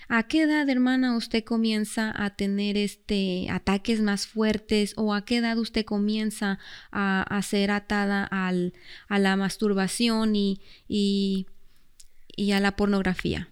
¿A 0.10 0.24
qué 0.28 0.42
edad, 0.42 0.70
hermana, 0.70 1.16
usted 1.16 1.44
comienza 1.44 2.14
a 2.16 2.36
tener 2.36 2.78
este 2.78 3.48
ataques 3.50 4.02
más 4.02 4.28
fuertes 4.28 4.94
o 4.98 5.14
a 5.14 5.24
qué 5.24 5.38
edad 5.38 5.58
usted 5.58 5.86
comienza 5.86 6.60
a, 6.92 7.24
a 7.24 7.42
ser 7.42 7.72
atada 7.72 8.26
al, 8.26 8.74
a 9.08 9.18
la 9.18 9.38
masturbación 9.38 10.36
y, 10.36 10.62
y, 10.90 11.48
y 12.36 12.52
a 12.52 12.60
la 12.60 12.76
pornografía? 12.76 13.50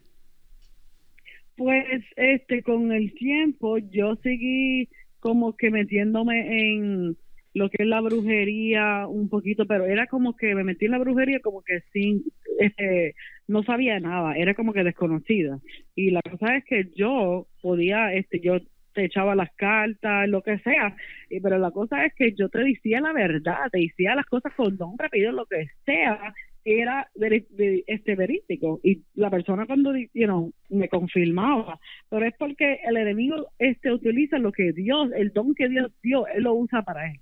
Pues 1.55 2.03
este 2.15 2.63
con 2.63 2.91
el 2.91 3.13
tiempo 3.13 3.77
yo 3.77 4.15
seguí 4.23 4.89
como 5.19 5.55
que 5.55 5.69
metiéndome 5.69 6.59
en 6.59 7.17
lo 7.53 7.69
que 7.69 7.83
es 7.83 7.87
la 7.87 8.01
brujería 8.01 9.05
un 9.07 9.29
poquito, 9.29 9.65
pero 9.65 9.85
era 9.85 10.07
como 10.07 10.35
que 10.35 10.55
me 10.55 10.63
metí 10.63 10.85
en 10.85 10.91
la 10.91 10.99
brujería 10.99 11.39
como 11.41 11.61
que 11.61 11.81
sin 11.91 12.23
este 12.59 13.13
no 13.47 13.63
sabía 13.63 13.99
nada, 13.99 14.35
era 14.35 14.53
como 14.53 14.73
que 14.73 14.83
desconocida. 14.83 15.59
Y 15.95 16.11
la 16.11 16.21
cosa 16.21 16.55
es 16.55 16.63
que 16.65 16.89
yo 16.95 17.47
podía 17.61 18.13
este 18.13 18.39
yo 18.39 18.59
te 18.93 19.05
echaba 19.05 19.35
las 19.35 19.51
cartas, 19.55 20.27
lo 20.27 20.41
que 20.41 20.59
sea, 20.59 20.95
pero 21.41 21.57
la 21.57 21.71
cosa 21.71 22.05
es 22.05 22.13
que 22.13 22.33
yo 22.33 22.49
te 22.49 22.59
decía 22.59 23.01
la 23.01 23.13
verdad, 23.13 23.69
te 23.71 23.79
decía 23.79 24.15
las 24.15 24.25
cosas 24.25 24.53
con 24.55 24.75
nombre, 24.77 25.09
pido 25.09 25.31
lo 25.31 25.45
que 25.45 25.67
sea, 25.85 26.33
era 26.65 27.09
de, 27.15 27.83
este 27.87 28.15
verídico 28.15 28.79
y 28.83 29.01
la 29.15 29.29
persona 29.29 29.65
cuando 29.65 29.93
you 30.13 30.53
me 30.69 30.89
confirmaba 30.89 31.79
pero 32.09 32.25
es 32.25 32.33
porque 32.37 32.79
el 32.87 32.97
enemigo 32.97 33.47
este 33.59 33.91
utiliza 33.91 34.37
lo 34.37 34.51
que 34.51 34.71
Dios 34.73 35.09
el 35.15 35.31
don 35.33 35.55
que 35.55 35.69
Dios 35.69 35.91
dio 36.03 36.27
él 36.27 36.43
lo 36.43 36.53
usa 36.53 36.83
para 36.83 37.11
él 37.11 37.19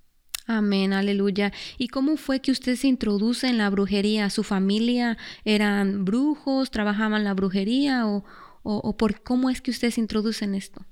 Amén, 0.51 0.93
aleluya. 0.93 1.51
¿Y 1.77 1.89
cómo 1.89 2.17
fue 2.17 2.39
que 2.39 2.50
usted 2.50 2.74
se 2.74 2.88
introduce 2.88 3.48
en 3.48 3.60
la 3.60 3.69
brujería? 3.69 4.31
¿Su 4.31 4.43
familia 4.43 5.15
eran 5.46 6.05
brujos, 6.05 6.72
trabajaban 6.72 7.24
la 7.24 7.36
brujería 7.36 8.08
o, 8.08 8.24
o, 8.63 8.77
o 8.77 8.98
por 8.98 9.22
cómo 9.22 9.51
es 9.51 9.62
que 9.62 9.69
usted 9.69 9.91
se 9.91 10.01
introduce 10.01 10.43
en 10.43 10.55
esto? 10.55 10.88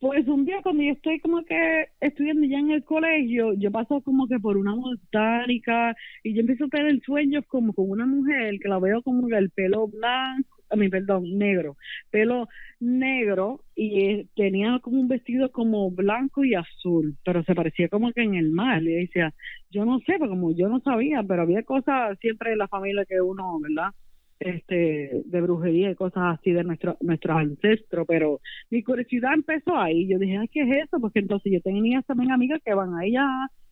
Pues 0.00 0.28
un 0.28 0.44
día 0.44 0.60
cuando 0.62 0.82
yo 0.82 0.92
estoy 0.92 1.18
como 1.20 1.44
que 1.44 1.86
estudiando 2.00 2.46
ya 2.46 2.58
en 2.58 2.70
el 2.72 2.84
colegio, 2.84 3.54
yo 3.54 3.70
paso 3.70 4.02
como 4.02 4.26
que 4.28 4.38
por 4.38 4.58
una 4.58 4.74
botánica 4.74 5.94
y 6.22 6.34
yo 6.34 6.40
empiezo 6.40 6.66
a 6.66 6.68
tener 6.68 7.00
sueños 7.00 7.44
como 7.48 7.72
con 7.72 7.88
una 7.90 8.04
mujer 8.04 8.58
que 8.60 8.68
la 8.68 8.78
veo 8.78 9.02
como 9.02 9.26
el 9.34 9.50
pelo 9.50 9.88
blanco, 9.88 10.58
a 10.68 10.76
mi 10.76 10.90
perdón, 10.90 11.38
negro, 11.38 11.76
pelo 12.10 12.48
negro 12.80 13.64
y 13.74 14.00
eh, 14.04 14.28
tenía 14.36 14.78
como 14.80 15.00
un 15.00 15.08
vestido 15.08 15.50
como 15.52 15.90
blanco 15.90 16.44
y 16.44 16.54
azul, 16.54 17.16
pero 17.24 17.42
se 17.44 17.54
parecía 17.54 17.88
como 17.88 18.12
que 18.12 18.22
en 18.22 18.34
el 18.34 18.50
mar. 18.50 18.82
Y 18.82 18.94
decía, 18.94 19.32
yo 19.70 19.84
no 19.86 20.00
sé, 20.00 20.18
como 20.18 20.52
yo 20.54 20.68
no 20.68 20.80
sabía, 20.80 21.22
pero 21.22 21.42
había 21.42 21.62
cosas 21.62 22.18
siempre 22.20 22.52
en 22.52 22.58
la 22.58 22.68
familia 22.68 23.06
que 23.06 23.20
uno, 23.22 23.58
¿verdad? 23.60 23.90
Este 24.38 25.22
de 25.24 25.40
brujería 25.40 25.90
y 25.90 25.94
cosas 25.94 26.38
así 26.38 26.52
de 26.52 26.64
nuestro, 26.64 26.96
nuestros 27.00 27.36
ancestros, 27.36 28.06
pero 28.06 28.40
mi 28.70 28.82
curiosidad 28.82 29.34
empezó 29.34 29.76
ahí. 29.76 30.08
Yo 30.08 30.18
dije, 30.18 30.48
¿qué 30.52 30.62
es 30.62 30.86
eso? 30.86 31.00
Porque 31.00 31.20
entonces 31.20 31.52
yo 31.52 31.60
tenía 31.60 32.02
también 32.02 32.32
amigas 32.32 32.60
que 32.64 32.74
van 32.74 32.94
allá 32.94 33.26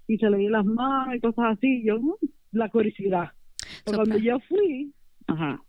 y 0.06 0.18
se 0.18 0.30
le 0.30 0.38
di 0.38 0.48
las 0.48 0.64
manos 0.64 1.14
y 1.14 1.20
cosas 1.20 1.56
así. 1.56 1.82
Yo, 1.84 2.00
mm, 2.00 2.14
la 2.52 2.68
curiosidad. 2.68 3.30
cuando 3.84 4.18
yo 4.18 4.38
fui, 4.40 4.92
ajá. 5.26 5.62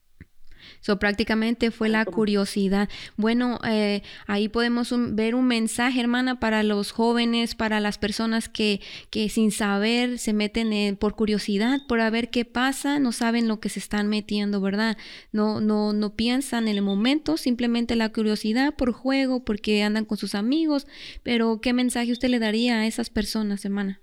So, 0.82 1.00
prácticamente 1.00 1.72
fue 1.72 1.90
la 1.90 2.06
curiosidad. 2.06 2.90
Bueno, 3.18 3.60
eh, 3.66 4.04
ahí 4.28 4.50
podemos 4.50 4.94
ver 5.16 5.36
un 5.36 5.48
mensaje, 5.48 6.00
hermana, 6.00 6.40
para 6.40 6.64
los 6.64 6.92
jóvenes, 6.92 7.56
para 7.56 7.80
las 7.80 7.98
personas 7.98 8.50
que, 8.50 8.82
que 9.10 9.30
sin 9.30 9.52
saber 9.52 10.20
se 10.20 10.34
meten 10.34 10.96
por 10.98 11.16
curiosidad, 11.16 11.82
por 11.88 12.00
a 12.00 12.10
ver 12.10 12.30
qué 12.30 12.46
pasa, 12.46 13.00
no 13.00 13.12
saben 13.12 13.48
lo 13.48 13.60
que 13.60 13.70
se 13.70 13.80
están 13.80 14.08
metiendo, 14.08 14.62
¿verdad? 14.62 14.98
No, 15.32 15.62
no, 15.62 15.94
no 15.94 16.16
piensan 16.16 16.68
en 16.68 16.78
el 16.78 16.84
momento, 16.84 17.38
simplemente 17.38 17.96
la 17.96 18.10
curiosidad 18.10 18.76
por 18.76 18.92
juego, 18.92 19.44
porque 19.44 19.84
andan 19.84 20.06
con 20.06 20.18
sus 20.18 20.36
amigos. 20.36 20.88
Pero, 21.24 21.62
¿qué 21.62 21.74
mensaje 21.74 22.12
usted 22.12 22.30
le 22.30 22.40
daría 22.40 22.80
a 22.80 22.88
esas 22.88 23.10
personas, 23.10 23.66
hermana? 23.66 24.03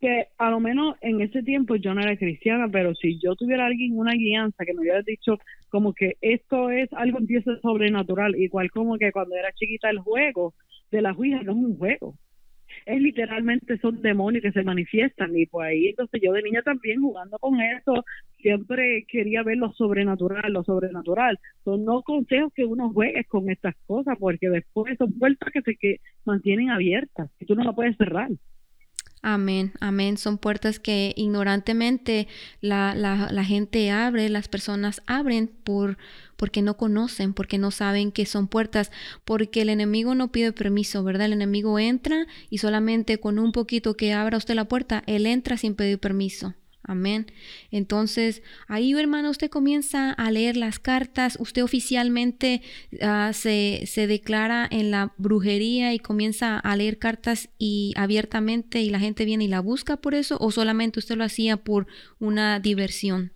Que 0.00 0.26
a 0.38 0.50
lo 0.50 0.60
menos 0.60 0.96
en 1.00 1.20
ese 1.20 1.42
tiempo 1.42 1.76
yo 1.76 1.94
no 1.94 2.02
era 2.02 2.16
cristiana, 2.16 2.68
pero 2.70 2.94
si 2.94 3.18
yo 3.18 3.34
tuviera 3.34 3.66
alguien, 3.66 3.96
una 3.96 4.12
guianza 4.12 4.64
que 4.64 4.74
me 4.74 4.80
hubiera 4.80 5.02
dicho 5.02 5.38
como 5.68 5.94
que 5.94 6.16
esto 6.20 6.70
es 6.70 6.92
algo 6.92 7.18
empieza 7.18 7.58
sobrenatural, 7.60 8.36
igual 8.36 8.70
como 8.70 8.98
que 8.98 9.12
cuando 9.12 9.36
era 9.36 9.52
chiquita 9.52 9.90
el 9.90 9.98
juego 9.98 10.54
de 10.90 11.02
la 11.02 11.12
Ouija 11.12 11.42
no 11.42 11.52
es 11.52 11.58
un 11.58 11.76
juego, 11.78 12.14
es 12.84 13.00
literalmente 13.00 13.78
son 13.78 14.02
demonios 14.02 14.42
que 14.42 14.52
se 14.52 14.62
manifiestan 14.62 15.36
y 15.36 15.46
pues 15.46 15.68
ahí 15.68 15.88
entonces 15.88 16.20
yo 16.22 16.32
de 16.32 16.42
niña 16.42 16.62
también 16.62 17.00
jugando 17.00 17.38
con 17.38 17.60
eso 17.60 18.04
siempre 18.38 19.04
quería 19.08 19.42
ver 19.42 19.56
lo 19.56 19.72
sobrenatural, 19.72 20.52
lo 20.52 20.62
sobrenatural. 20.62 21.38
Son 21.64 21.84
no 21.84 22.02
consejos 22.02 22.52
que 22.54 22.64
uno 22.64 22.92
juegue 22.92 23.24
con 23.24 23.50
estas 23.50 23.74
cosas 23.86 24.16
porque 24.20 24.48
después 24.48 24.96
son 24.98 25.18
puertas 25.18 25.52
que 25.52 25.62
se 25.62 25.76
que 25.76 26.00
mantienen 26.24 26.70
abiertas 26.70 27.30
y 27.40 27.46
tú 27.46 27.54
no 27.56 27.64
las 27.64 27.74
puedes 27.74 27.96
cerrar. 27.96 28.30
Amén, 29.28 29.72
amén. 29.80 30.18
Son 30.18 30.38
puertas 30.38 30.78
que 30.78 31.12
ignorantemente 31.16 32.28
la, 32.60 32.94
la, 32.94 33.44
gente 33.44 33.90
abre, 33.90 34.28
las 34.28 34.46
personas 34.46 35.02
abren 35.08 35.48
por 35.48 35.98
porque 36.36 36.62
no 36.62 36.76
conocen, 36.76 37.34
porque 37.34 37.58
no 37.58 37.72
saben 37.72 38.12
que 38.12 38.24
son 38.24 38.46
puertas, 38.46 38.92
porque 39.24 39.62
el 39.62 39.68
enemigo 39.68 40.14
no 40.14 40.30
pide 40.30 40.52
permiso, 40.52 41.02
¿verdad? 41.02 41.26
El 41.26 41.32
enemigo 41.32 41.80
entra 41.80 42.28
y 42.50 42.58
solamente 42.58 43.18
con 43.18 43.40
un 43.40 43.50
poquito 43.50 43.96
que 43.96 44.12
abra 44.12 44.38
usted 44.38 44.54
la 44.54 44.68
puerta, 44.68 45.02
él 45.08 45.26
entra 45.26 45.56
sin 45.56 45.74
pedir 45.74 45.98
permiso. 45.98 46.54
Amén. 46.88 47.26
Entonces, 47.72 48.44
ahí, 48.68 48.92
hermano, 48.92 49.30
usted 49.30 49.50
comienza 49.50 50.12
a 50.12 50.30
leer 50.30 50.56
las 50.56 50.78
cartas, 50.78 51.36
usted 51.40 51.64
oficialmente 51.64 52.62
uh, 52.92 53.32
se, 53.32 53.82
se, 53.86 54.06
declara 54.06 54.68
en 54.70 54.92
la 54.92 55.12
brujería 55.18 55.92
y 55.94 55.98
comienza 55.98 56.58
a 56.58 56.76
leer 56.76 56.98
cartas 56.98 57.50
y 57.58 57.92
abiertamente 57.96 58.80
y 58.82 58.90
la 58.90 59.00
gente 59.00 59.24
viene 59.24 59.44
y 59.44 59.48
la 59.48 59.60
busca 59.60 59.96
por 59.96 60.14
eso, 60.14 60.36
o 60.40 60.52
solamente 60.52 61.00
usted 61.00 61.16
lo 61.16 61.24
hacía 61.24 61.56
por 61.56 61.88
una 62.20 62.60
diversión. 62.60 63.32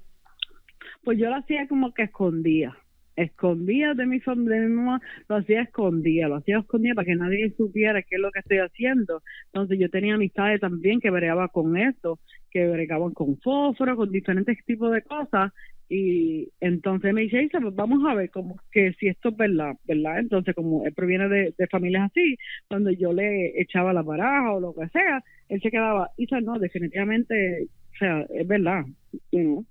Pues 1.03 1.19
yo 1.19 1.29
lo 1.29 1.37
hacía 1.37 1.67
como 1.67 1.93
que 1.93 2.05
escondía 2.05 2.80
escondía 3.23 3.95
de 3.95 4.07
mi, 4.07 4.19
de 4.19 4.61
mi 4.61 4.75
mamá, 4.75 5.01
lo 5.29 5.37
hacía 5.37 5.63
escondida, 5.63 6.29
lo 6.29 6.37
hacía 6.37 6.59
escondida 6.59 6.95
para 6.95 7.07
que 7.07 7.17
nadie 7.17 7.53
supiera 7.57 8.03
qué 8.03 8.17
es 8.17 8.21
lo 8.21 8.31
que 8.31 8.41
estoy 8.41 8.59
haciendo. 8.59 9.23
Entonces 9.47 9.79
yo 9.79 9.91
tenía 9.91 10.15
amistades 10.15 10.61
también 10.61 11.01
que 11.01 11.11
bregaba 11.11 11.49
con 11.49 11.77
eso, 11.77 12.19
que 12.51 12.67
bregaban 12.67 13.13
con 13.13 13.39
fósforo, 13.39 13.97
con 13.97 14.11
diferentes 14.11 14.65
tipos 14.65 14.93
de 14.93 15.03
cosas. 15.03 15.53
Y 15.89 16.49
entonces 16.61 17.13
me 17.13 17.23
dice, 17.23 17.49
pues 17.51 17.75
vamos 17.75 18.09
a 18.09 18.15
ver 18.15 18.31
como 18.31 18.61
que 18.71 18.93
si 18.95 19.09
esto 19.09 19.31
es 19.31 19.37
verdad, 19.37 19.75
¿verdad? 19.89 20.21
Entonces 20.21 20.55
como 20.55 20.87
él 20.87 20.95
proviene 20.95 21.29
de, 21.29 21.55
de 21.59 21.67
familias 21.67 22.11
así, 22.11 22.37
cuando 22.69 22.91
yo 22.93 23.13
le 23.13 23.61
echaba 23.61 23.93
la 23.93 24.03
baraja 24.03 24.53
o 24.53 24.61
lo 24.61 24.73
que 24.73 24.89
sea, 24.89 25.23
él 25.49 25.61
se 25.61 25.71
quedaba, 25.71 26.11
Isa, 26.17 26.41
no, 26.41 26.59
definitivamente, 26.61 27.67
o 27.93 27.97
sea, 27.99 28.25
es 28.33 28.47
verdad, 28.47 28.85
you 29.33 29.67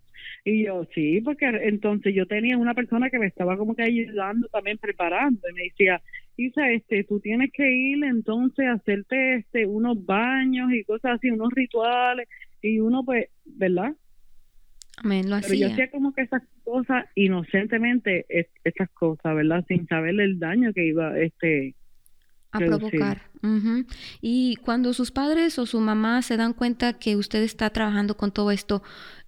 y 0.45 0.65
yo, 0.65 0.85
sí, 0.93 1.21
porque 1.21 1.45
entonces 1.63 2.13
yo 2.15 2.25
tenía 2.25 2.57
una 2.57 2.73
persona 2.73 3.09
que 3.09 3.19
me 3.19 3.27
estaba 3.27 3.57
como 3.57 3.75
que 3.75 3.83
ayudando 3.83 4.47
también 4.47 4.77
preparando 4.77 5.41
y 5.49 5.53
me 5.53 5.63
decía, 5.63 6.01
Isa, 6.37 6.71
este, 6.71 7.03
tú 7.03 7.19
tienes 7.19 7.51
que 7.51 7.69
ir 7.69 8.03
entonces 8.03 8.65
a 8.67 8.73
hacerte 8.73 9.35
este, 9.35 9.65
unos 9.65 10.05
baños 10.05 10.71
y 10.71 10.83
cosas 10.83 11.15
así, 11.15 11.29
unos 11.29 11.51
rituales 11.53 12.27
y 12.61 12.79
uno 12.79 13.03
pues, 13.03 13.27
¿verdad? 13.45 13.93
Amén, 14.97 15.29
lo 15.29 15.39
Pero 15.41 15.53
yo 15.53 15.67
hacía 15.67 15.89
como 15.91 16.13
que 16.13 16.23
esas 16.23 16.43
cosas 16.63 17.05
inocentemente, 17.15 18.25
estas 18.63 18.89
cosas, 18.89 19.35
¿verdad? 19.35 19.63
Sin 19.67 19.87
saber 19.87 20.19
el 20.19 20.39
daño 20.39 20.73
que 20.73 20.87
iba 20.87 21.17
este 21.19 21.75
a 22.51 22.59
provocar. 22.59 23.21
Y 24.21 24.55
cuando 24.57 24.93
sus 24.93 25.11
padres 25.11 25.59
o 25.59 25.65
su 25.65 25.79
mamá 25.79 26.21
se 26.21 26.35
dan 26.35 26.53
cuenta 26.53 26.93
que 26.93 27.15
usted 27.15 27.43
está 27.43 27.69
trabajando 27.69 28.17
con 28.17 28.31
todo 28.31 28.51
esto, 28.51 28.81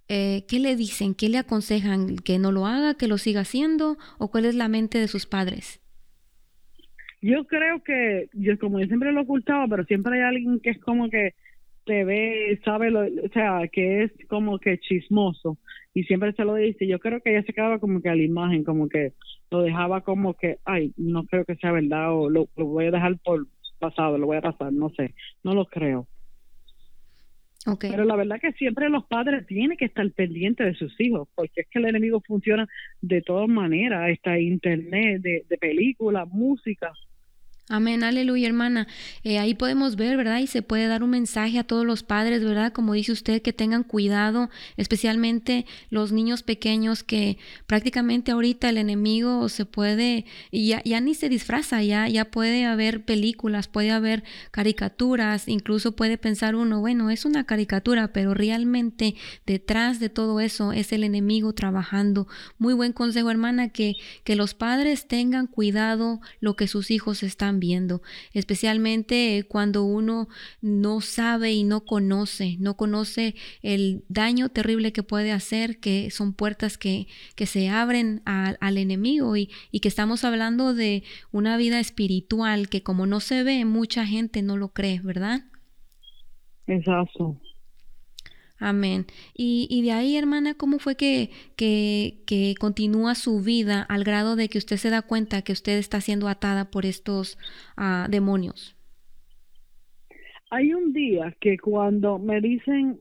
eh, 0.08 0.44
¿qué 0.48 0.58
le 0.58 0.76
dicen? 0.76 1.14
¿Qué 1.14 1.28
le 1.28 1.38
aconsejan? 1.38 2.16
¿Que 2.16 2.38
no 2.38 2.52
lo 2.52 2.66
haga? 2.66 2.94
¿Que 2.94 3.08
lo 3.08 3.18
siga 3.18 3.42
haciendo? 3.42 3.96
¿O 4.18 4.30
cuál 4.30 4.44
es 4.44 4.54
la 4.54 4.68
mente 4.68 4.98
de 4.98 5.08
sus 5.08 5.26
padres? 5.26 5.80
Yo 7.20 7.44
creo 7.44 7.82
que, 7.82 8.28
yo 8.32 8.58
como 8.58 8.80
yo 8.80 8.86
siempre 8.86 9.12
lo 9.12 9.22
ocultaba, 9.22 9.66
pero 9.68 9.84
siempre 9.84 10.16
hay 10.16 10.22
alguien 10.22 10.60
que 10.60 10.70
es 10.70 10.80
como 10.80 11.08
que 11.08 11.34
te 11.84 12.04
ve, 12.04 12.60
sabe, 12.64 12.90
lo, 12.90 13.00
o 13.02 13.28
sea, 13.32 13.60
que 13.70 14.04
es 14.04 14.12
como 14.28 14.58
que 14.58 14.78
chismoso 14.78 15.58
y 15.94 16.04
siempre 16.04 16.32
se 16.32 16.44
lo 16.44 16.56
dice. 16.56 16.86
Yo 16.86 16.98
creo 16.98 17.20
que 17.20 17.30
ella 17.30 17.44
se 17.44 17.52
quedaba 17.52 17.78
como 17.78 18.00
que 18.00 18.08
a 18.08 18.14
la 18.14 18.22
imagen, 18.22 18.64
como 18.64 18.88
que 18.88 19.12
lo 19.50 19.62
dejaba 19.62 20.00
como 20.00 20.34
que, 20.34 20.58
ay, 20.64 20.92
no 20.96 21.24
creo 21.24 21.44
que 21.44 21.56
sea 21.56 21.72
verdad 21.72 22.12
o 22.12 22.28
lo 22.28 22.46
voy 22.56 22.86
a 22.86 22.90
dejar 22.90 23.18
por 23.18 23.46
pasado, 23.82 24.16
lo 24.16 24.26
voy 24.26 24.38
a 24.38 24.42
pasar, 24.42 24.72
no 24.72 24.90
sé, 24.90 25.14
no 25.42 25.54
lo 25.54 25.66
creo. 25.66 26.06
Pero 27.78 28.04
la 28.04 28.16
verdad 28.16 28.40
que 28.40 28.52
siempre 28.52 28.88
los 28.88 29.04
padres 29.06 29.46
tienen 29.46 29.76
que 29.76 29.84
estar 29.84 30.10
pendientes 30.12 30.66
de 30.66 30.74
sus 30.74 31.00
hijos, 31.00 31.28
porque 31.34 31.60
es 31.62 31.68
que 31.68 31.78
el 31.78 31.86
enemigo 31.86 32.20
funciona 32.20 32.68
de 33.00 33.22
todas 33.22 33.48
maneras, 33.48 34.10
está 34.10 34.38
internet, 34.38 35.22
de, 35.22 35.44
de 35.48 35.58
películas, 35.58 36.28
música, 36.28 36.92
Amén, 37.68 38.02
aleluya, 38.02 38.48
hermana. 38.48 38.88
Eh, 39.22 39.38
ahí 39.38 39.54
podemos 39.54 39.94
ver, 39.94 40.16
¿verdad? 40.16 40.40
Y 40.40 40.48
se 40.48 40.62
puede 40.62 40.88
dar 40.88 41.04
un 41.04 41.10
mensaje 41.10 41.60
a 41.60 41.64
todos 41.64 41.86
los 41.86 42.02
padres, 42.02 42.42
¿verdad? 42.42 42.72
Como 42.72 42.92
dice 42.92 43.12
usted, 43.12 43.40
que 43.40 43.52
tengan 43.52 43.84
cuidado, 43.84 44.50
especialmente 44.76 45.64
los 45.88 46.10
niños 46.10 46.42
pequeños 46.42 47.04
que 47.04 47.38
prácticamente 47.68 48.32
ahorita 48.32 48.68
el 48.68 48.78
enemigo 48.78 49.48
se 49.48 49.64
puede, 49.64 50.26
ya, 50.50 50.82
ya 50.84 51.00
ni 51.00 51.14
se 51.14 51.28
disfraza, 51.28 51.84
ya, 51.84 52.08
ya 52.08 52.24
puede 52.26 52.64
haber 52.64 53.04
películas, 53.04 53.68
puede 53.68 53.92
haber 53.92 54.24
caricaturas, 54.50 55.46
incluso 55.46 55.94
puede 55.94 56.18
pensar 56.18 56.56
uno, 56.56 56.80
bueno, 56.80 57.10
es 57.10 57.24
una 57.24 57.44
caricatura, 57.44 58.12
pero 58.12 58.34
realmente 58.34 59.14
detrás 59.46 60.00
de 60.00 60.08
todo 60.08 60.40
eso 60.40 60.72
es 60.72 60.92
el 60.92 61.04
enemigo 61.04 61.52
trabajando. 61.52 62.26
Muy 62.58 62.74
buen 62.74 62.92
consejo, 62.92 63.30
hermana, 63.30 63.68
que, 63.68 63.94
que 64.24 64.34
los 64.34 64.52
padres 64.52 65.06
tengan 65.06 65.46
cuidado 65.46 66.20
lo 66.40 66.56
que 66.56 66.66
sus 66.66 66.90
hijos 66.90 67.22
están 67.22 67.51
viendo, 67.60 68.02
especialmente 68.32 69.44
cuando 69.48 69.84
uno 69.84 70.28
no 70.60 71.00
sabe 71.00 71.52
y 71.52 71.64
no 71.64 71.84
conoce, 71.84 72.56
no 72.58 72.76
conoce 72.76 73.34
el 73.62 74.04
daño 74.08 74.48
terrible 74.48 74.92
que 74.92 75.02
puede 75.02 75.32
hacer, 75.32 75.78
que 75.78 76.10
son 76.10 76.32
puertas 76.32 76.78
que, 76.78 77.06
que 77.34 77.46
se 77.46 77.68
abren 77.68 78.22
al 78.24 78.78
enemigo 78.78 79.36
y, 79.36 79.50
y 79.70 79.80
que 79.80 79.88
estamos 79.88 80.24
hablando 80.24 80.74
de 80.74 81.02
una 81.30 81.56
vida 81.56 81.80
espiritual 81.80 82.68
que 82.68 82.82
como 82.82 83.06
no 83.06 83.20
se 83.20 83.42
ve, 83.42 83.64
mucha 83.64 84.06
gente 84.06 84.42
no 84.42 84.56
lo 84.56 84.68
cree, 84.68 85.00
¿verdad? 85.00 85.42
Exacto. 86.66 87.40
Amén. 88.62 89.06
Y, 89.34 89.66
y, 89.68 89.82
de 89.82 89.90
ahí, 89.90 90.16
hermana, 90.16 90.54
¿cómo 90.54 90.78
fue 90.78 90.94
que, 90.96 91.30
que, 91.56 92.22
que, 92.28 92.54
continúa 92.60 93.16
su 93.16 93.42
vida 93.42 93.82
al 93.82 94.04
grado 94.04 94.36
de 94.36 94.48
que 94.48 94.58
usted 94.58 94.76
se 94.76 94.88
da 94.88 95.02
cuenta 95.02 95.42
que 95.42 95.50
usted 95.50 95.78
está 95.78 96.00
siendo 96.00 96.28
atada 96.28 96.70
por 96.70 96.86
estos 96.86 97.36
uh, 97.76 98.08
demonios? 98.08 98.76
Hay 100.50 100.72
un 100.74 100.92
día 100.92 101.34
que 101.40 101.58
cuando 101.58 102.20
me 102.20 102.40
dicen, 102.40 103.00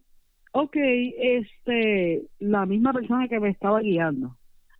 ok, 0.53 0.75
este, 0.77 2.23
la 2.39 2.65
misma 2.65 2.91
persona 2.91 3.27
que 3.27 3.39
me 3.39 3.49
estaba 3.49 3.81
guiando, 3.81 4.35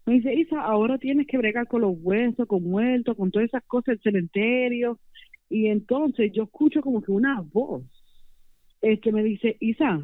me 0.07 0.13
dice, 0.15 0.33
Isa, 0.33 0.61
ahora 0.61 0.97
tienes 0.97 1.27
que 1.27 1.37
bregar 1.37 1.67
con 1.67 1.81
los 1.81 1.93
huesos, 1.95 2.47
con 2.47 2.63
muertos, 2.63 3.15
con 3.15 3.29
todas 3.29 3.49
esas 3.49 3.63
cosas 3.65 3.85
del 3.85 4.01
cementerio. 4.01 4.97
Y 5.47 5.67
entonces 5.67 6.31
yo 6.33 6.43
escucho 6.43 6.81
como 6.81 7.03
que 7.03 7.11
una 7.11 7.39
voz 7.53 7.83
este 8.81 9.11
me 9.11 9.23
dice, 9.23 9.57
Isa, 9.59 10.01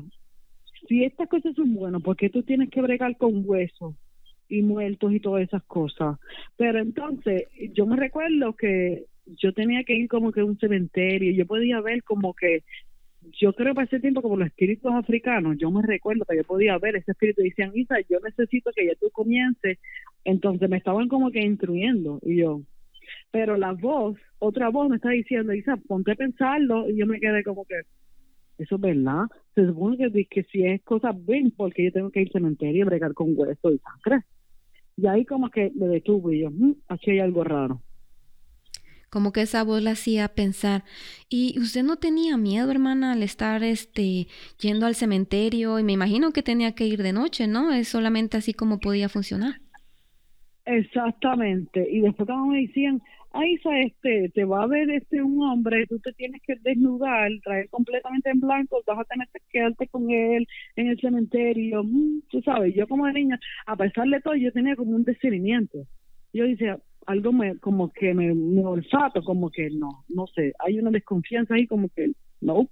si 0.87 1.03
estas 1.03 1.27
cosas 1.29 1.55
son 1.55 1.73
buenas, 1.73 2.01
¿por 2.01 2.15
qué 2.15 2.29
tú 2.29 2.43
tienes 2.43 2.69
que 2.69 2.81
bregar 2.81 3.17
con 3.17 3.43
huesos 3.45 3.95
y 4.49 4.61
muertos 4.61 5.13
y 5.13 5.19
todas 5.19 5.43
esas 5.43 5.63
cosas? 5.63 6.17
Pero 6.55 6.79
entonces, 6.79 7.43
yo 7.73 7.85
me 7.85 7.95
recuerdo 7.95 8.53
que 8.53 9.05
yo 9.25 9.53
tenía 9.53 9.83
que 9.83 9.95
ir 9.95 10.07
como 10.07 10.31
que 10.31 10.41
a 10.41 10.45
un 10.45 10.57
cementerio, 10.57 11.33
yo 11.33 11.45
podía 11.45 11.81
ver 11.81 12.03
como 12.03 12.33
que, 12.33 12.63
yo 13.39 13.53
creo 13.53 13.73
para 13.73 13.85
ese 13.85 13.99
tiempo 13.99 14.21
como 14.21 14.37
los 14.37 14.47
espíritus 14.47 14.91
africanos, 14.93 15.57
yo 15.57 15.69
me 15.69 15.81
recuerdo 15.81 16.23
que 16.25 16.37
yo 16.37 16.43
podía 16.43 16.77
ver 16.77 16.95
ese 16.95 17.11
espíritu 17.11 17.41
y 17.41 17.49
decían, 17.49 17.71
Isa, 17.73 17.95
yo 18.09 18.19
necesito 18.23 18.71
que 18.73 18.85
ya 18.85 18.95
tú 18.95 19.09
comiences, 19.11 19.79
entonces 20.23 20.69
me 20.69 20.77
estaban 20.77 21.07
como 21.09 21.31
que 21.31 21.41
instruyendo 21.41 22.19
y 22.23 22.37
yo, 22.37 22.61
pero 23.31 23.57
la 23.57 23.73
voz, 23.73 24.17
otra 24.39 24.69
voz 24.69 24.89
me 24.89 24.97
está 24.97 25.09
diciendo, 25.09 25.53
Isa, 25.53 25.77
ponte 25.87 26.11
a 26.11 26.15
pensarlo 26.15 26.89
y 26.89 26.97
yo 26.97 27.05
me 27.05 27.19
quedé 27.19 27.43
como 27.43 27.65
que, 27.65 27.81
eso 28.57 28.75
es 28.75 28.81
verdad. 28.81 29.25
Se 29.55 29.65
supone 29.65 29.97
que, 29.97 30.25
que 30.25 30.43
si 30.43 30.63
es 30.63 30.81
cosa 30.83 31.11
bien, 31.11 31.51
porque 31.51 31.85
yo 31.85 31.91
tengo 31.91 32.11
que 32.11 32.21
ir 32.21 32.27
al 32.27 32.33
cementerio 32.33 32.83
y 32.83 32.85
bregar 32.85 33.13
con 33.13 33.33
hueso 33.35 33.71
y 33.71 33.79
sangre. 33.79 34.23
Y 34.97 35.07
ahí 35.07 35.25
como 35.25 35.49
que 35.49 35.71
me 35.75 35.87
detuve 35.87 36.37
y 36.37 36.41
yo, 36.41 36.51
mmm, 36.51 36.73
aquí 36.87 37.11
hay 37.11 37.19
algo 37.19 37.43
raro. 37.43 37.81
Como 39.09 39.31
que 39.31 39.41
esa 39.41 39.63
voz 39.63 39.81
la 39.81 39.91
hacía 39.91 40.27
pensar. 40.27 40.83
¿Y 41.29 41.57
usted 41.59 41.83
no 41.83 41.95
tenía 41.95 42.35
miedo, 42.35 42.69
hermana, 42.69 43.13
al 43.13 43.23
estar 43.23 43.63
este 43.63 44.27
yendo 44.59 44.85
al 44.85 44.95
cementerio? 44.95 45.79
Y 45.79 45.83
me 45.83 45.93
imagino 45.93 46.31
que 46.31 46.43
tenía 46.43 46.73
que 46.73 46.87
ir 46.87 47.01
de 47.03 47.13
noche, 47.13 47.47
¿no? 47.47 47.71
Es 47.71 47.87
solamente 47.87 48.37
así 48.37 48.53
como 48.53 48.79
podía 48.79 49.07
funcionar. 49.07 49.61
Exactamente. 50.65 51.87
Y 51.89 52.01
después 52.01 52.27
cuando 52.27 52.47
me 52.47 52.61
decían, 52.61 53.01
ay, 53.31 53.59
este, 53.85 54.29
te 54.33 54.45
va 54.45 54.63
a 54.63 54.67
ver 54.67 54.89
este 54.89 55.21
un 55.21 55.41
hombre, 55.43 55.85
tú 55.87 55.99
te 55.99 56.13
tienes 56.13 56.41
que 56.41 56.55
desnudar, 56.61 57.29
traer 57.43 57.69
completamente 57.69 58.29
en 58.29 58.39
blanco, 58.39 58.81
vas 58.85 58.99
a 58.99 59.03
tener 59.05 59.27
que 59.33 59.39
quedarte 59.49 59.87
con 59.87 60.09
él 60.09 60.47
en 60.75 60.87
el 60.87 60.99
cementerio, 60.99 61.83
mm, 61.83 62.21
tú 62.29 62.41
sabes, 62.41 62.73
yo 62.75 62.87
como 62.87 63.07
niña, 63.09 63.39
a 63.65 63.75
pesar 63.75 64.07
de 64.07 64.21
todo, 64.21 64.35
yo 64.35 64.51
tenía 64.51 64.75
como 64.75 64.91
un 64.91 65.03
discernimiento. 65.03 65.79
Yo 66.33 66.45
decía, 66.45 66.79
algo 67.05 67.31
me, 67.31 67.57
como 67.59 67.91
que 67.91 68.13
me, 68.13 68.33
me 68.33 68.65
olfato, 68.65 69.23
como 69.23 69.49
que 69.49 69.69
no, 69.69 70.03
no 70.09 70.27
sé, 70.27 70.53
hay 70.59 70.79
una 70.79 70.91
desconfianza 70.91 71.55
ahí 71.55 71.67
como 71.67 71.89
que 71.89 72.11
no. 72.41 72.69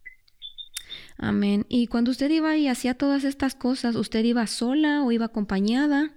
Amén. 1.18 1.66
Y 1.70 1.88
cuando 1.88 2.12
usted 2.12 2.30
iba 2.30 2.56
y 2.58 2.68
hacía 2.68 2.94
todas 2.94 3.24
estas 3.24 3.56
cosas, 3.56 3.96
¿usted 3.96 4.24
iba 4.24 4.46
sola 4.48 5.04
o 5.04 5.12
iba 5.12 5.26
acompañada? 5.26 6.12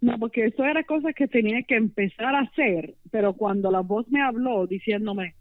No, 0.00 0.18
porque 0.18 0.46
eso 0.46 0.64
era 0.64 0.84
cosas 0.84 1.14
que 1.14 1.28
tenía 1.28 1.62
que 1.62 1.76
empezar 1.76 2.34
a 2.34 2.40
hacer, 2.40 2.94
pero 3.10 3.34
cuando 3.34 3.70
la 3.70 3.80
voz 3.80 4.08
me 4.08 4.22
habló 4.22 4.66
diciéndome, 4.66 5.34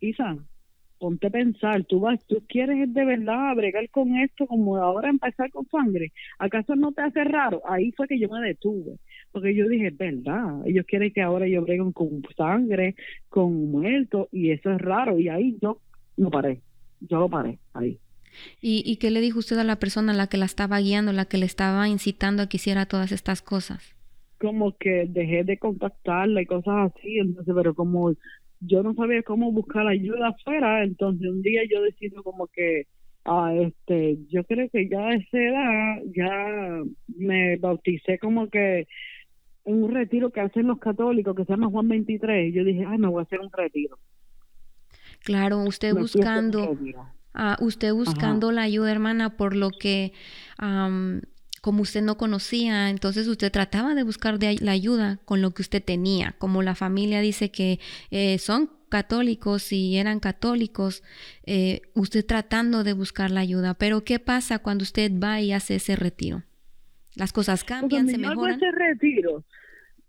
Isa, 0.00 0.36
ponte 0.98 1.26
a 1.26 1.30
pensar, 1.30 1.84
tú 1.84 2.00
vas, 2.00 2.24
tú 2.26 2.42
quieres 2.48 2.92
de 2.94 3.04
verdad 3.04 3.54
bregar 3.56 3.88
con 3.90 4.16
esto 4.16 4.46
como 4.46 4.76
ahora 4.76 5.10
empezar 5.10 5.50
con 5.50 5.66
sangre, 5.66 6.12
¿acaso 6.38 6.76
no 6.76 6.92
te 6.92 7.02
hace 7.02 7.24
raro? 7.24 7.60
Ahí 7.68 7.92
fue 7.92 8.08
que 8.08 8.18
yo 8.18 8.28
me 8.28 8.40
detuve, 8.40 8.98
porque 9.32 9.54
yo 9.54 9.68
dije, 9.68 9.90
verdad, 9.90 10.66
ellos 10.66 10.86
quieren 10.86 11.12
que 11.12 11.20
ahora 11.20 11.46
yo 11.48 11.62
breguen 11.62 11.92
con 11.92 12.22
sangre, 12.36 12.94
con 13.28 13.70
muertos, 13.70 14.28
y 14.32 14.52
eso 14.52 14.70
es 14.70 14.78
raro, 14.80 15.18
y 15.18 15.28
ahí 15.28 15.58
yo 15.60 15.80
lo 16.16 16.30
paré, 16.30 16.62
yo 17.00 17.18
lo 17.18 17.28
paré, 17.28 17.58
ahí. 17.74 17.98
¿Y, 18.60 18.82
¿Y 18.84 18.96
qué 18.96 19.10
le 19.10 19.20
dijo 19.20 19.38
usted 19.38 19.58
a 19.58 19.64
la 19.64 19.76
persona 19.76 20.12
a 20.12 20.16
la 20.16 20.26
que 20.26 20.36
la 20.36 20.46
estaba 20.46 20.78
guiando, 20.80 21.12
la 21.12 21.26
que 21.26 21.38
le 21.38 21.46
estaba 21.46 21.88
incitando 21.88 22.42
a 22.42 22.48
que 22.48 22.56
hiciera 22.56 22.86
todas 22.86 23.12
estas 23.12 23.42
cosas? 23.42 23.94
Como 24.38 24.76
que 24.76 25.06
dejé 25.08 25.44
de 25.44 25.58
contactarla 25.58 26.42
y 26.42 26.46
cosas 26.46 26.92
así, 26.92 27.18
entonces, 27.18 27.54
pero 27.54 27.74
como 27.74 28.14
yo 28.60 28.82
no 28.82 28.94
sabía 28.94 29.22
cómo 29.22 29.52
buscar 29.52 29.86
ayuda 29.86 30.28
afuera, 30.28 30.84
entonces 30.84 31.28
un 31.28 31.42
día 31.42 31.62
yo 31.70 31.82
decido 31.82 32.22
como 32.22 32.46
que, 32.46 32.86
ah, 33.24 33.52
este, 33.54 34.18
yo 34.28 34.44
creo 34.44 34.68
que 34.70 34.88
ya 34.88 35.00
a 35.00 35.14
esa 35.14 35.38
edad 35.38 36.02
ya 36.14 36.82
me 37.16 37.56
bauticé 37.56 38.18
como 38.18 38.48
que 38.48 38.86
en 39.64 39.82
un 39.82 39.94
retiro 39.94 40.30
que 40.30 40.40
hacen 40.40 40.66
los 40.66 40.78
católicos 40.78 41.36
que 41.36 41.44
se 41.44 41.52
llama 41.52 41.68
Juan 41.68 41.88
23, 41.88 42.48
y 42.48 42.52
yo 42.52 42.64
dije, 42.64 42.84
ay, 42.86 42.98
me 42.98 43.08
voy 43.08 43.20
a 43.20 43.22
hacer 43.24 43.40
un 43.40 43.50
retiro. 43.52 43.98
Claro, 45.24 45.62
usted 45.62 45.94
buscando 45.94 46.76
usted 47.60 47.92
buscando 47.92 48.52
la 48.52 48.62
ayuda, 48.62 48.90
hermana, 48.90 49.36
por 49.36 49.56
lo 49.56 49.70
que 49.70 50.12
como 51.62 51.82
usted 51.82 52.02
no 52.02 52.16
conocía, 52.16 52.90
entonces 52.90 53.28
usted 53.28 53.52
trataba 53.52 53.94
de 53.94 54.02
buscar 54.02 54.40
de 54.40 54.56
la 54.60 54.72
ayuda 54.72 55.20
con 55.24 55.40
lo 55.40 55.52
que 55.52 55.62
usted 55.62 55.82
tenía, 55.82 56.34
como 56.38 56.60
la 56.60 56.74
familia 56.74 57.20
dice 57.20 57.52
que 57.52 57.78
eh, 58.10 58.38
son 58.38 58.68
católicos 58.88 59.72
y 59.72 59.96
eran 59.96 60.18
católicos, 60.18 61.04
eh, 61.46 61.82
usted 61.94 62.26
tratando 62.26 62.82
de 62.82 62.94
buscar 62.94 63.30
la 63.30 63.40
ayuda, 63.40 63.74
pero 63.74 64.02
¿qué 64.02 64.18
pasa 64.18 64.58
cuando 64.58 64.82
usted 64.82 65.12
va 65.12 65.40
y 65.40 65.52
hace 65.52 65.76
ese 65.76 65.94
retiro? 65.94 66.42
Las 67.14 67.32
cosas 67.32 67.62
cambian, 67.62 68.08
se 68.08 68.18
mejoran. 68.18 68.56
ese 68.56 68.72
retiro, 68.72 69.44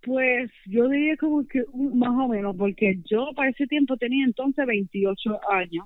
pues 0.02 0.50
yo 0.66 0.90
diría 0.90 1.16
como 1.18 1.48
que 1.48 1.64
más 1.72 2.18
o 2.20 2.28
menos, 2.30 2.56
porque 2.58 3.00
yo 3.06 3.30
para 3.36 3.52
ese 3.52 3.68
tiempo 3.68 3.96
tenía 3.98 4.26
entonces 4.26 4.66
28 4.66 5.40
años 5.52 5.86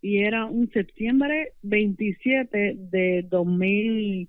y 0.00 0.18
era 0.18 0.46
un 0.46 0.70
septiembre 0.70 1.52
27 1.62 2.76
de 2.78 3.26
2000, 3.28 4.28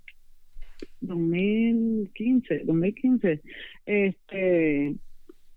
2015, 1.01 2.60
2015, 2.65 3.41
este, 3.86 4.95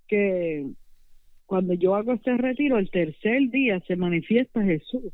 que 0.07 0.67
cuando 1.47 1.75
yo 1.75 1.95
hago 1.95 2.13
este 2.13 2.37
retiro, 2.37 2.79
el 2.79 2.91
tercer 2.91 3.51
día 3.51 3.81
se 3.87 3.97
manifiesta 3.97 4.63
Jesús. 4.63 5.13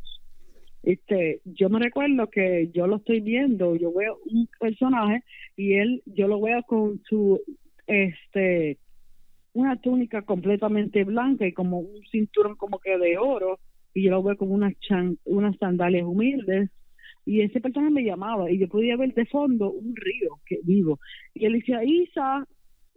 Este, 0.83 1.41
yo 1.45 1.69
me 1.69 1.81
recuerdo 1.81 2.31
que 2.31 2.71
yo 2.73 2.87
lo 2.87 2.97
estoy 2.97 3.21
viendo, 3.21 3.77
yo 3.77 3.93
veo 3.93 4.19
un 4.31 4.49
personaje 4.59 5.23
y 5.57 5.75
él, 5.75 6.03
yo 6.07 6.29
lo 6.29 6.41
veo 6.41 6.63
con 6.63 7.03
su, 7.09 7.41
este, 7.87 8.79
una 9.53 9.77
túnica 9.81 10.23
completamente 10.23 11.05
blanca 11.05 11.47
y 11.47 11.53
como 11.53 11.81
un 11.81 12.03
cinturón 12.11 12.57
como 12.57 12.79
que 12.79 12.97
de 12.97 13.19
oro 13.19 13.59
y 13.95 14.05
yo 14.05 14.11
lo 14.11 14.23
veo 14.23 14.37
con 14.37 14.51
unas, 14.51 14.75
unas 15.25 15.57
sandalias 15.59 16.05
humildes 16.05 16.71
y 17.25 17.43
ese 17.43 17.61
personaje 17.61 17.93
me 17.93 18.05
llamaba 18.05 18.51
y 18.51 18.59
yo 18.59 18.69
podía 18.69 18.97
ver 18.97 19.15
de 19.15 19.27
fondo 19.27 19.71
un 19.71 19.95
río 19.95 20.41
que 20.47 20.59
vivo 20.63 20.99
y 21.35 21.45
él 21.47 21.55
decía 21.55 21.85
Isa 21.85 22.47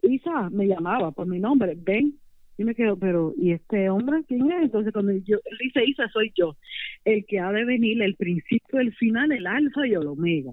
Isa 0.01 0.49
me 0.49 0.67
llamaba 0.67 1.11
por 1.11 1.27
mi 1.27 1.39
nombre 1.39 1.75
ven 1.77 2.15
Y 2.57 2.63
me 2.63 2.75
quedo, 2.75 2.97
pero, 2.97 3.33
¿y 3.37 3.53
este 3.53 3.89
hombre 3.89 4.23
quién 4.27 4.51
es? 4.51 4.63
Entonces, 4.63 4.93
cuando 4.93 5.13
yo, 5.13 5.37
él 5.45 5.57
dice, 5.59 5.83
Isa, 5.85 6.07
soy 6.09 6.31
yo, 6.35 6.57
el 7.05 7.25
que 7.25 7.39
ha 7.39 7.51
de 7.51 7.65
venir, 7.65 8.01
el 8.01 8.15
principio, 8.15 8.79
el 8.79 8.93
final, 8.93 9.31
el 9.31 9.47
alfa 9.47 9.87
y 9.87 9.93
el 9.93 10.05
omega. 10.05 10.51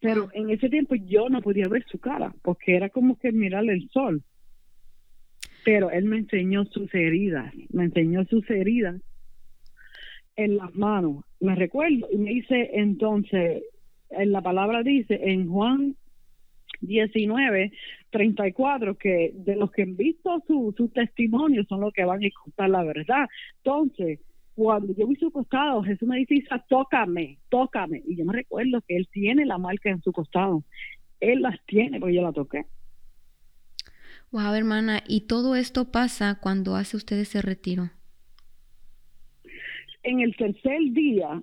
Pero 0.00 0.28
en 0.34 0.50
ese 0.50 0.68
tiempo 0.68 0.94
yo 0.94 1.28
no 1.28 1.40
podía 1.40 1.68
ver 1.68 1.84
su 1.90 1.98
cara, 1.98 2.34
porque 2.42 2.76
era 2.76 2.90
como 2.90 3.18
que 3.18 3.32
mirarle 3.32 3.72
el 3.72 3.88
sol. 3.90 4.22
Pero 5.66 5.90
él 5.90 6.04
me 6.04 6.18
enseñó 6.18 6.64
sus 6.66 6.94
heridas, 6.94 7.52
me 7.70 7.86
enseñó 7.86 8.24
sus 8.26 8.48
heridas 8.48 9.02
en 10.36 10.58
las 10.58 10.72
manos. 10.76 11.24
Me 11.40 11.56
recuerdo 11.56 12.06
y 12.12 12.18
me 12.18 12.30
dice 12.30 12.70
entonces, 12.74 13.64
en 14.10 14.30
la 14.30 14.42
palabra 14.42 14.84
dice 14.84 15.18
en 15.20 15.48
Juan 15.48 15.96
19, 16.82 17.72
34, 18.10 18.96
que 18.96 19.32
de 19.34 19.56
los 19.56 19.72
que 19.72 19.82
han 19.82 19.96
visto 19.96 20.40
su, 20.46 20.72
su 20.76 20.86
testimonio 20.90 21.64
son 21.64 21.80
los 21.80 21.92
que 21.92 22.04
van 22.04 22.24
a 22.24 22.28
contar 22.44 22.70
la 22.70 22.84
verdad. 22.84 23.26
Entonces, 23.56 24.20
cuando 24.54 24.94
yo 24.94 25.08
vi 25.08 25.16
su 25.16 25.32
costado, 25.32 25.82
Jesús 25.82 26.06
me 26.06 26.18
dice, 26.18 26.36
Isa, 26.36 26.64
tócame, 26.68 27.38
tócame. 27.48 28.04
Y 28.06 28.14
yo 28.14 28.24
me 28.24 28.34
recuerdo 28.34 28.82
que 28.86 28.94
él 28.94 29.08
tiene 29.10 29.44
la 29.44 29.58
marca 29.58 29.90
en 29.90 30.00
su 30.00 30.12
costado. 30.12 30.62
Él 31.18 31.42
las 31.42 31.58
tiene, 31.66 31.98
porque 31.98 32.14
yo 32.14 32.22
la 32.22 32.32
toqué. 32.32 32.66
Wow, 34.32 34.54
hermana, 34.54 35.02
¿y 35.06 35.22
todo 35.22 35.56
esto 35.56 35.90
pasa 35.90 36.38
cuando 36.40 36.76
hace 36.76 36.96
usted 36.96 37.18
ese 37.18 37.42
retiro? 37.42 37.90
En 40.02 40.20
el 40.20 40.36
tercer 40.36 40.78
día, 40.92 41.42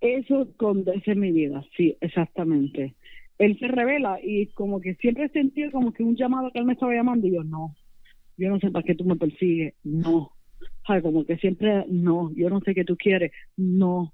eso 0.00 0.48
condece 0.56 1.14
mi 1.14 1.32
vida, 1.32 1.64
sí, 1.76 1.96
exactamente. 2.00 2.94
Él 3.38 3.58
se 3.58 3.68
revela 3.68 4.18
y 4.22 4.46
como 4.48 4.80
que 4.80 4.94
siempre 4.96 5.28
sentí 5.30 5.68
como 5.70 5.92
que 5.92 6.02
un 6.02 6.16
llamado 6.16 6.50
que 6.52 6.58
él 6.58 6.64
me 6.64 6.74
estaba 6.74 6.94
llamando 6.94 7.26
y 7.26 7.32
yo, 7.34 7.42
no, 7.42 7.74
yo 8.36 8.50
no 8.50 8.60
sé 8.60 8.70
para 8.70 8.84
qué 8.84 8.94
tú 8.94 9.04
me 9.04 9.16
persigues, 9.16 9.74
no 9.82 10.34
como 11.02 11.24
que 11.24 11.36
siempre, 11.38 11.84
no, 11.88 12.30
yo 12.34 12.50
no 12.50 12.60
sé 12.60 12.74
qué 12.74 12.84
tú 12.84 12.96
quieres, 12.96 13.32
no. 13.56 14.12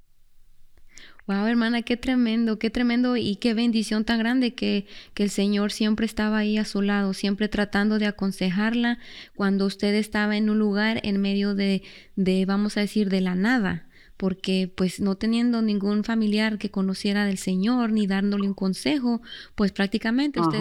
Wow, 1.26 1.46
hermana, 1.46 1.82
qué 1.82 1.96
tremendo, 1.96 2.58
qué 2.58 2.70
tremendo 2.70 3.16
y 3.16 3.36
qué 3.36 3.54
bendición 3.54 4.04
tan 4.04 4.18
grande 4.18 4.54
que, 4.54 4.86
que 5.14 5.22
el 5.22 5.30
Señor 5.30 5.70
siempre 5.70 6.04
estaba 6.06 6.38
ahí 6.38 6.58
a 6.58 6.64
su 6.64 6.82
lado, 6.82 7.14
siempre 7.14 7.48
tratando 7.48 7.98
de 7.98 8.06
aconsejarla 8.06 8.98
cuando 9.36 9.66
usted 9.66 9.94
estaba 9.94 10.36
en 10.36 10.50
un 10.50 10.58
lugar 10.58 11.00
en 11.04 11.20
medio 11.20 11.54
de, 11.54 11.82
de 12.16 12.46
vamos 12.46 12.76
a 12.76 12.80
decir, 12.80 13.10
de 13.10 13.20
la 13.20 13.36
nada 13.36 13.86
porque 14.20 14.70
pues 14.76 15.00
no 15.00 15.14
teniendo 15.14 15.62
ningún 15.62 16.04
familiar 16.04 16.58
que 16.58 16.70
conociera 16.70 17.24
del 17.24 17.38
Señor 17.38 17.90
ni 17.90 18.06
dándole 18.06 18.46
un 18.46 18.52
consejo, 18.52 19.22
pues 19.54 19.72
prácticamente 19.72 20.40
usted 20.40 20.58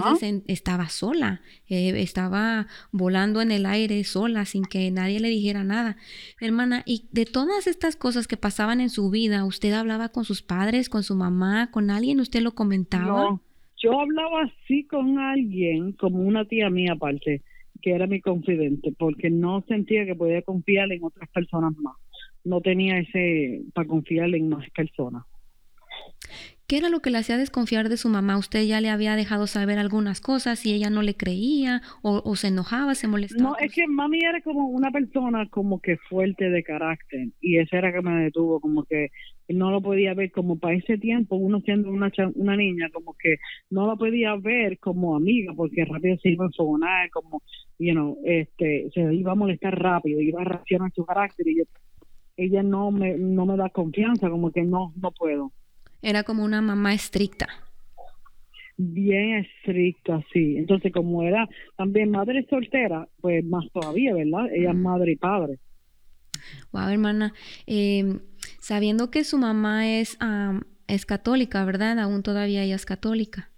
estaba 0.48 0.88
sola, 0.88 1.42
eh, 1.68 1.92
estaba 1.98 2.68
volando 2.94 3.42
en 3.42 3.52
el 3.52 3.66
aire 3.66 4.02
sola 4.06 4.46
sin 4.46 4.64
que 4.64 4.90
nadie 4.92 5.20
le 5.20 5.28
dijera 5.28 5.66
nada. 5.66 5.98
Hermana, 6.40 6.84
y 6.86 7.10
de 7.12 7.26
todas 7.26 7.68
estas 7.68 7.98
cosas 7.98 8.30
que 8.30 8.38
pasaban 8.38 8.80
en 8.80 8.90
su 8.90 9.10
vida, 9.10 9.44
¿usted 9.44 9.74
hablaba 9.74 10.08
con 10.08 10.24
sus 10.24 10.42
padres, 10.42 10.88
con 10.88 11.04
su 11.04 11.16
mamá, 11.16 11.70
con 11.70 11.90
alguien? 11.90 12.22
¿Usted 12.22 12.42
lo 12.42 12.54
comentaba? 12.54 13.08
No, 13.08 13.42
yo 13.76 14.00
hablaba 14.00 14.44
así 14.44 14.86
con 14.86 15.20
alguien, 15.20 15.92
como 15.92 16.22
una 16.22 16.46
tía 16.46 16.70
mía 16.70 16.94
aparte, 16.94 17.42
que 17.82 17.92
era 17.92 18.08
mi 18.08 18.22
confidente, 18.22 18.94
porque 18.98 19.30
no 19.30 19.66
sentía 19.68 20.06
que 20.06 20.16
podía 20.16 20.44
confiar 20.44 20.90
en 20.94 21.04
otras 21.04 21.30
personas 21.32 21.76
más 21.76 21.98
no 22.44 22.62
tenía 22.62 23.00
ese 23.00 23.64
para 23.74 23.88
confiar 23.88 24.34
en 24.34 24.50
más 24.50 24.70
personas. 24.72 25.24
¿Qué 26.70 26.78
era 26.78 26.90
lo 26.90 27.00
que 27.00 27.10
le 27.10 27.18
hacía 27.18 27.38
desconfiar 27.38 27.90
de 27.90 27.98
su 27.98 28.10
mamá? 28.10 28.38
¿Usted 28.38 28.64
ya 28.64 28.80
le 28.80 28.92
había 28.92 29.16
dejado 29.16 29.48
saber 29.48 29.80
algunas 29.80 30.22
cosas 30.22 30.64
y 30.68 30.74
ella 30.76 30.92
no 30.92 31.02
le 31.02 31.16
creía 31.16 31.82
o, 32.04 32.36
se 32.36 32.50
enojaba, 32.50 32.94
se 32.94 33.08
molestaba? 33.08 33.42
No, 33.42 33.58
es 33.58 33.74
que 33.74 33.88
mami 33.88 34.20
era 34.20 34.40
como 34.42 34.68
una 34.68 34.92
persona 34.92 35.50
como 35.50 35.82
que 35.82 35.98
fuerte 35.98 36.52
de 36.52 36.62
carácter 36.62 37.30
y 37.42 37.58
esa 37.58 37.80
era 37.80 37.92
que 37.92 38.04
me 38.04 38.22
detuvo, 38.22 38.60
como 38.60 38.84
que 38.84 39.10
no 39.48 39.72
lo 39.72 39.82
podía 39.82 40.14
ver 40.14 40.32
como 40.32 40.60
para 40.60 40.76
ese 40.76 41.00
tiempo, 41.00 41.38
uno 41.38 41.60
siendo 41.62 41.90
una, 41.90 42.12
una 42.36 42.56
niña, 42.56 42.92
como 42.94 43.16
que 43.18 43.38
no 43.72 43.88
lo 43.88 43.98
podía 43.98 44.36
ver 44.36 44.78
como 44.78 45.16
amiga 45.16 45.54
porque 45.56 45.86
rápido 45.86 46.18
se 46.18 46.30
iba 46.30 46.46
a 46.46 46.50
enfogonar, 46.50 47.10
como, 47.10 47.42
you 47.80 47.94
know, 47.94 48.16
este, 48.26 48.92
se 48.94 49.12
iba 49.16 49.32
a 49.32 49.36
molestar 49.36 49.76
rápido, 49.76 50.22
iba 50.22 50.42
a 50.42 50.46
reaccionar 50.46 50.92
su 50.94 51.04
carácter 51.04 51.48
y 51.48 51.58
yo 51.58 51.64
ella 52.40 52.64
no 52.64 52.92
me, 52.92 53.18
no 53.18 53.46
me 53.46 53.58
da 53.58 53.70
confianza, 53.70 54.30
como 54.30 54.52
que 54.52 54.64
no, 54.64 54.94
no 54.96 55.12
puedo. 55.12 55.52
Era 56.02 56.24
como 56.24 56.44
una 56.44 56.62
mamá 56.62 56.94
estricta. 56.94 57.48
Bien 58.78 59.36
estricta, 59.36 60.24
sí. 60.32 60.56
Entonces, 60.58 60.94
como 60.94 61.24
era 61.24 61.50
también 61.76 62.12
madre 62.12 62.46
soltera, 62.50 63.10
pues 63.20 63.44
más 63.44 63.66
todavía, 63.74 64.14
¿verdad? 64.14 64.46
Ella 64.54 64.72
es 64.72 64.78
madre 64.78 65.12
y 65.12 65.16
padre. 65.18 65.60
Wow, 66.72 66.88
hermana. 66.88 67.34
Eh, 67.68 68.20
sabiendo 68.60 69.12
que 69.12 69.26
su 69.26 69.38
mamá 69.38 69.90
es, 69.90 70.18
es 70.88 71.06
católica, 71.06 71.66
¿verdad? 71.66 72.00
Aún 72.00 72.24
todavía 72.24 72.64
ella 72.64 72.76
es 72.76 72.86
católica. 72.86 73.50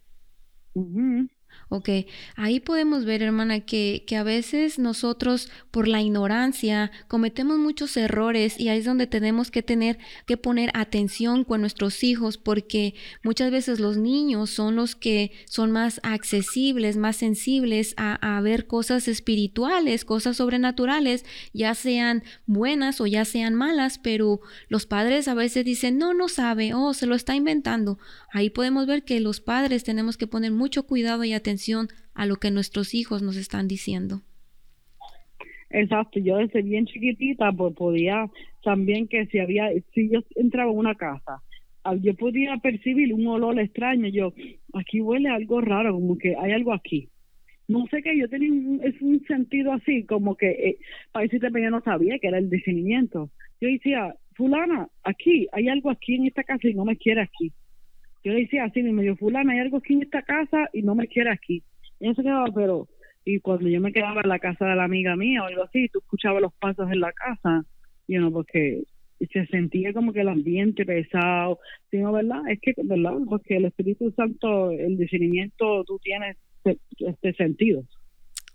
Ok, 1.73 1.87
ahí 2.35 2.59
podemos 2.59 3.05
ver, 3.05 3.23
hermana, 3.23 3.61
que, 3.61 4.03
que, 4.05 4.17
a 4.17 4.23
veces 4.23 4.77
nosotros 4.77 5.49
por 5.71 5.87
la 5.87 6.01
ignorancia 6.01 6.91
cometemos 7.07 7.59
muchos 7.59 7.95
errores 7.95 8.59
y 8.59 8.67
ahí 8.67 8.79
es 8.79 8.83
donde 8.83 9.07
tenemos 9.07 9.51
que 9.51 9.63
tener 9.63 9.97
que 10.27 10.35
poner 10.35 10.69
atención 10.73 11.45
con 11.45 11.61
nuestros 11.61 12.03
hijos 12.03 12.37
porque 12.37 12.95
muchas 13.23 13.51
veces 13.51 13.79
los 13.79 13.95
niños 13.95 14.49
son 14.49 14.75
los 14.75 14.95
que 14.97 15.31
son 15.45 15.71
más 15.71 16.01
accesibles, 16.03 16.97
más 16.97 17.15
sensibles 17.15 17.93
a, 17.95 18.35
a 18.35 18.41
ver 18.41 18.67
cosas 18.67 19.07
espirituales, 19.07 20.03
cosas 20.03 20.35
sobrenaturales, 20.35 21.23
ya 21.53 21.73
sean 21.73 22.21
buenas 22.47 22.99
o 22.99 23.07
ya 23.07 23.23
sean 23.23 23.55
malas, 23.55 23.97
pero 23.97 24.41
los 24.67 24.85
padres 24.85 25.29
a 25.29 25.35
veces 25.35 25.63
dicen, 25.63 25.97
no, 25.97 26.13
no 26.13 26.27
sabe, 26.27 26.73
oh, 26.73 26.93
se 26.93 27.05
lo 27.05 27.15
está 27.15 27.33
inventando. 27.33 27.97
Ahí 28.33 28.49
podemos 28.49 28.87
ver 28.87 29.05
que 29.05 29.21
los 29.21 29.39
padres 29.39 29.85
tenemos 29.85 30.17
que 30.17 30.27
poner 30.27 30.51
mucho 30.51 30.83
cuidado 30.83 31.23
y 31.23 31.31
atención 31.31 31.60
a 32.13 32.25
lo 32.25 32.35
que 32.37 32.51
nuestros 32.51 32.93
hijos 32.93 33.21
nos 33.21 33.37
están 33.37 33.67
diciendo. 33.67 34.21
Exacto, 35.69 36.19
yo 36.19 36.37
desde 36.37 36.61
bien 36.61 36.85
chiquitita 36.85 37.51
pues 37.51 37.73
podía 37.75 38.29
también 38.63 39.07
que 39.07 39.25
si 39.27 39.39
había, 39.39 39.69
si 39.93 40.09
yo 40.09 40.19
entraba 40.35 40.71
en 40.71 40.77
una 40.77 40.95
casa, 40.95 41.41
ah, 41.83 41.95
yo 41.95 42.13
podía 42.15 42.57
percibir 42.57 43.13
un 43.13 43.25
olor 43.27 43.59
extraño, 43.59 44.07
yo, 44.09 44.33
aquí 44.73 45.01
huele 45.01 45.29
algo 45.29 45.61
raro, 45.61 45.93
como 45.93 46.17
que 46.17 46.35
hay 46.35 46.51
algo 46.51 46.73
aquí. 46.73 47.09
No 47.67 47.85
sé 47.89 48.03
qué, 48.03 48.17
yo 48.17 48.27
tenía 48.27 48.51
un, 48.51 48.81
es 48.83 49.01
un 49.01 49.23
sentido 49.25 49.71
así, 49.71 50.03
como 50.03 50.35
que, 50.35 50.49
eh, 50.49 50.77
para 51.13 51.23
decirte, 51.23 51.47
yo 51.53 51.69
no 51.69 51.81
sabía 51.81 52.19
que 52.19 52.27
era 52.27 52.37
el 52.37 52.49
discernimiento. 52.49 53.29
Yo 53.61 53.69
decía, 53.69 54.13
fulana, 54.35 54.89
aquí, 55.03 55.47
hay 55.53 55.69
algo 55.69 55.89
aquí 55.89 56.15
en 56.15 56.27
esta 56.27 56.43
casa 56.43 56.67
y 56.67 56.73
no 56.73 56.83
me 56.83 56.97
quiere 56.97 57.21
aquí 57.21 57.53
yo 58.23 58.33
le 58.33 58.41
decía 58.41 58.65
así, 58.65 58.83
me 58.83 59.03
dijo, 59.03 59.15
fulana, 59.15 59.53
hay 59.53 59.59
algo 59.59 59.77
aquí 59.77 59.93
en 59.93 60.03
esta 60.03 60.21
casa 60.21 60.69
y 60.73 60.81
no 60.83 60.95
me 60.95 61.07
quiere 61.07 61.31
aquí. 61.31 61.63
Y 61.99 62.05
ella 62.05 62.15
se 62.15 62.23
quedaba, 62.23 62.45
pero, 62.53 62.87
y 63.25 63.39
cuando 63.39 63.67
yo 63.67 63.81
me 63.81 63.91
quedaba 63.91 64.21
en 64.21 64.29
la 64.29 64.39
casa 64.39 64.65
de 64.65 64.75
la 64.75 64.83
amiga 64.83 65.15
mía 65.15 65.43
o 65.43 65.45
algo 65.45 65.63
así, 65.63 65.87
tú 65.89 65.99
escuchabas 65.99 66.41
los 66.41 66.53
pasos 66.53 66.91
en 66.91 66.99
la 66.99 67.11
casa, 67.13 67.65
you 68.07 68.19
know, 68.19 68.31
porque 68.31 68.83
se 69.31 69.45
sentía 69.47 69.93
como 69.93 70.13
que 70.13 70.21
el 70.21 70.29
ambiente 70.29 70.85
pesado, 70.85 71.59
sino, 71.89 72.11
¿verdad? 72.11 72.41
Es 72.49 72.59
que, 72.61 72.73
¿verdad? 72.83 73.13
Porque 73.27 73.57
el 73.57 73.65
Espíritu 73.65 74.11
Santo, 74.11 74.71
el 74.71 74.97
discernimiento, 74.97 75.83
tú 75.85 75.99
tienes 75.99 76.37
este 76.63 77.33
sentido. 77.33 77.83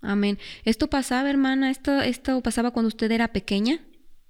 Amén. 0.01 0.37
¿Esto 0.63 0.89
pasaba, 0.89 1.29
hermana? 1.29 1.71
¿Esto, 1.71 2.01
esto 2.01 2.41
pasaba 2.41 2.71
cuando 2.71 2.87
usted 2.87 3.11
era 3.11 3.29
pequeña 3.29 3.79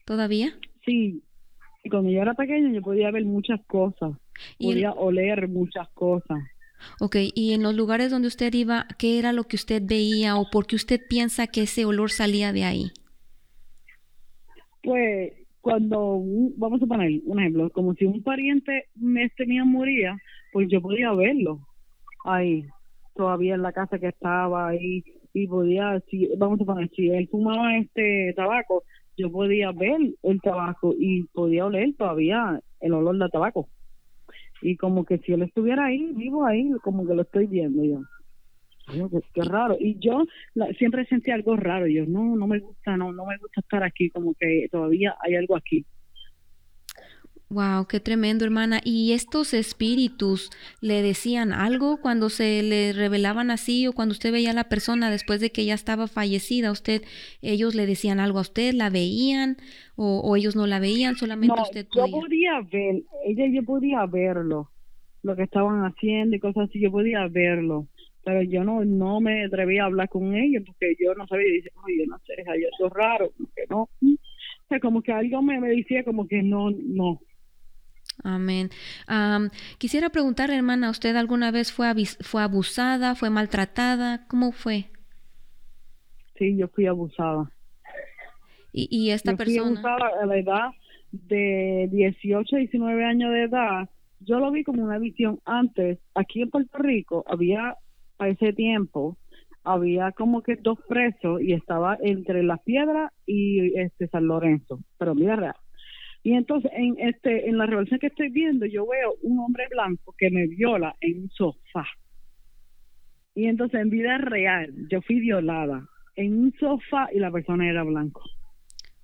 todavía? 0.06 0.54
Sí, 0.86 1.22
cuando 1.90 2.10
yo 2.10 2.22
era 2.22 2.34
pequeña 2.34 2.72
yo 2.72 2.82
podía 2.82 3.12
ver 3.12 3.26
muchas 3.26 3.60
cosas 3.66 4.14
podía 4.60 4.92
oler 4.92 5.48
muchas 5.48 5.88
cosas. 5.90 6.40
Ok, 7.00 7.16
y 7.34 7.54
en 7.54 7.64
los 7.64 7.76
lugares 7.76 8.12
donde 8.12 8.28
usted 8.28 8.54
iba, 8.54 8.86
¿qué 9.00 9.18
era 9.18 9.34
lo 9.34 9.46
que 9.46 9.56
usted 9.56 9.82
veía 9.84 10.38
o 10.38 10.50
por 10.52 10.68
qué 10.68 10.76
usted 10.76 11.02
piensa 11.10 11.48
que 11.48 11.64
ese 11.64 11.86
olor 11.86 12.12
salía 12.12 12.54
de 12.54 12.64
ahí? 12.64 12.92
Pues 14.84 15.34
cuando, 15.62 16.22
vamos 16.56 16.82
a 16.82 16.86
poner 16.86 17.20
un 17.26 17.40
ejemplo, 17.40 17.70
como 17.72 17.94
si 17.96 18.06
un 18.06 18.22
pariente 18.22 18.86
me 18.96 19.28
tenía 19.30 19.66
moría, 19.66 20.18
pues 20.54 20.68
yo 20.70 20.82
podía 20.82 21.12
verlo 21.14 21.60
ahí, 22.24 22.66
todavía 23.16 23.56
en 23.56 23.64
la 23.64 23.74
casa 23.74 24.00
que 24.00 24.08
estaba 24.08 24.68
ahí, 24.68 25.04
y 25.34 25.48
podía, 25.48 26.00
si, 26.10 26.30
vamos 26.38 26.62
a 26.62 26.66
poner, 26.66 26.90
si 26.96 27.10
él 27.10 27.28
fumaba 27.30 27.76
este 27.78 28.34
tabaco, 28.36 28.84
yo 29.18 29.32
podía 29.32 29.72
ver 29.72 30.00
el 30.24 30.42
tabaco 30.42 30.94
y 30.98 31.24
podía 31.34 31.66
oler 31.66 31.96
todavía 31.98 32.62
el 32.80 32.94
olor 32.94 33.18
del 33.18 33.32
tabaco 33.32 33.68
y 34.62 34.76
como 34.78 35.06
que 35.06 35.20
si 35.20 35.34
él 35.34 35.44
estuviera 35.44 35.86
ahí, 35.86 36.12
vivo 36.14 36.46
ahí, 36.46 36.72
como 36.84 37.06
que 37.06 37.14
lo 37.14 37.22
estoy 37.24 37.48
viendo 37.48 37.84
yo. 37.84 38.02
Qué, 39.34 39.42
raro. 39.44 39.76
Y 39.80 40.00
yo 40.00 40.26
siempre 40.78 41.06
sentí 41.06 41.32
algo 41.32 41.58
raro. 41.58 41.88
Yo, 41.88 42.06
no, 42.06 42.36
no 42.36 42.48
me 42.48 42.60
gusta, 42.60 42.96
no, 42.96 43.12
no 43.12 43.26
me 43.26 43.38
gusta 43.38 43.60
estar 43.60 43.84
aquí, 43.84 44.10
como 44.10 44.34
que 44.40 44.68
todavía 44.72 45.16
hay 45.22 45.36
algo 45.36 45.58
aquí. 45.58 45.86
Wow, 47.50 47.88
qué 47.88 48.02
tremendo, 48.02 48.44
hermana. 48.44 48.82
¿Y 48.84 49.14
estos 49.14 49.54
espíritus 49.54 50.50
le 50.82 51.02
decían 51.02 51.54
algo 51.54 52.02
cuando 52.02 52.28
se 52.30 52.62
le 52.62 52.92
revelaban 52.92 53.52
así 53.52 53.88
o 53.88 53.94
cuando 53.94 54.12
usted 54.12 54.34
veía 54.34 54.52
a 54.52 54.54
la 54.54 54.68
persona 54.68 55.10
después 55.10 55.40
de 55.40 55.50
que 55.50 55.64
ya 55.64 55.74
estaba 55.74 56.08
fallecida? 56.08 56.72
¿Usted, 56.72 57.04
ellos 57.42 57.74
le 57.74 57.86
decían 57.86 58.20
algo 58.20 58.40
a 58.40 58.42
usted? 58.42 58.74
¿La 58.74 58.90
veían 58.90 59.56
o, 59.96 60.36
ellos 60.36 60.58
no 60.58 60.68
la 60.68 60.80
veían? 60.80 61.16
Solamente 61.16 61.56
usted 61.62 61.88
podía. 61.88 62.08
Yo 62.08 62.20
podía 62.20 62.62
ver, 62.70 63.04
ella 63.26 63.46
yo 63.48 63.64
podía 63.64 64.06
verlo, 64.06 64.70
lo 65.24 65.36
que 65.38 65.44
estaban 65.44 65.86
haciendo 65.86 66.36
y 66.36 66.40
cosas 66.40 66.68
así, 66.68 66.82
yo 66.82 66.92
podía 66.92 67.28
verlo. 67.30 67.88
Pero 68.26 68.42
yo 68.42 68.66
no 68.66 68.84
no 68.84 69.22
me 69.22 69.46
atrevía 69.46 69.84
a 69.84 69.86
hablar 69.86 70.10
con 70.10 70.36
ella 70.36 70.60
porque 70.66 70.98
yo 71.00 71.16
no 71.16 71.26
sabía, 71.28 71.46
dice, 71.50 71.72
oye, 71.86 72.06
no 72.08 72.20
sé, 72.26 72.34
eso 72.34 72.88
es 72.88 72.94
raro, 72.94 73.32
como 73.38 73.50
que 73.56 73.64
no. 73.70 73.84
O 73.84 74.68
sea, 74.68 74.82
como 74.82 75.02
que 75.02 75.14
algo 75.14 75.42
me, 75.42 75.62
me 75.62 75.70
decía 75.70 76.04
como 76.04 76.28
que 76.28 76.44
no, 76.44 76.72
no 76.72 77.22
Amén. 78.24 78.70
quisiera 79.78 80.10
preguntarle, 80.10 80.56
hermana, 80.56 80.90
¿usted 80.90 81.16
alguna 81.16 81.52
vez 81.52 81.72
fue, 81.72 81.88
fue 82.22 82.42
abusada, 82.42 83.16
fue 83.16 83.30
maltratada? 83.30 84.28
¿Cómo 84.28 84.52
fue? 84.52 84.86
Sí, 86.38 86.56
yo 86.58 86.68
fui 86.68 86.88
abusada. 86.88 87.50
¿Y, 88.72 88.88
y 88.92 89.12
esta 89.12 89.32
yo 89.32 89.38
persona? 89.38 89.82
Fui 89.82 89.90
abusada 89.90 90.22
a 90.22 90.26
la 90.26 90.38
edad 90.38 90.70
de 91.12 91.90
18, 91.92 92.56
19 92.56 93.06
años 93.06 93.32
de 93.32 93.44
edad. 93.44 93.90
Yo 94.20 94.40
lo 94.40 94.52
vi 94.52 94.64
como 94.64 94.84
una 94.84 94.98
visión 94.98 95.40
antes. 95.46 96.00
Aquí 96.16 96.42
en 96.42 96.50
Puerto 96.50 96.78
Rico 96.80 97.24
había, 97.28 97.78
a 98.20 98.28
ese 98.28 98.54
tiempo, 98.54 99.18
había 99.64 100.12
como 100.12 100.42
que 100.42 100.56
dos 100.56 100.80
presos 100.88 101.42
y 101.42 101.54
estaba 101.54 101.98
entre 102.02 102.42
La 102.44 102.58
Piedra 102.58 103.12
y 103.26 103.78
este 103.80 104.08
San 104.08 104.28
Lorenzo, 104.28 104.80
pero 104.98 105.14
mira 105.14 105.36
real. 105.36 105.56
Y 106.28 106.34
entonces 106.34 106.70
en 106.74 107.00
este 107.00 107.48
en 107.48 107.58
la 107.58 107.66
revolución 107.66 108.02
que 108.02 108.08
estoy 108.08 108.28
viendo 108.28 108.66
yo 108.66 108.86
veo 108.86 109.14
un 109.22 109.40
hombre 109.40 109.66
blanco 109.72 110.14
que 110.18 110.30
me 110.30 110.46
viola 110.46 110.94
en 111.00 111.22
un 111.22 111.30
sofá. 111.30 111.86
Y 113.34 113.46
entonces 113.46 113.80
en 113.80 113.90
vida 113.90 114.18
real 114.18 114.74
yo 114.92 115.02
fui 115.04 115.22
violada 115.22 115.88
en 116.18 116.38
un 116.38 116.54
sofá 116.60 117.08
y 117.14 117.20
la 117.20 117.32
persona 117.32 117.70
era 117.70 117.84
blanco. 117.84 118.24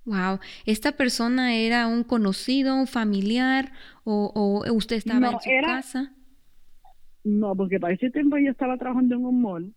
Wow, 0.04 0.38
¿esta 0.66 0.98
persona 0.98 1.56
era 1.56 1.86
un 1.86 2.04
conocido, 2.04 2.76
un 2.76 2.86
familiar 2.86 3.72
o, 4.04 4.30
o 4.34 4.74
usted 4.74 4.96
estaba 4.96 5.30
en 5.30 5.40
su 5.40 5.50
casa? 5.62 6.12
No, 7.24 7.56
porque 7.56 7.80
para 7.80 7.94
ese 7.94 8.10
tiempo 8.10 8.36
yo 8.36 8.50
estaba 8.50 8.76
trabajando 8.76 9.14
en 9.14 9.24
un 9.24 9.40
mall 9.40 9.74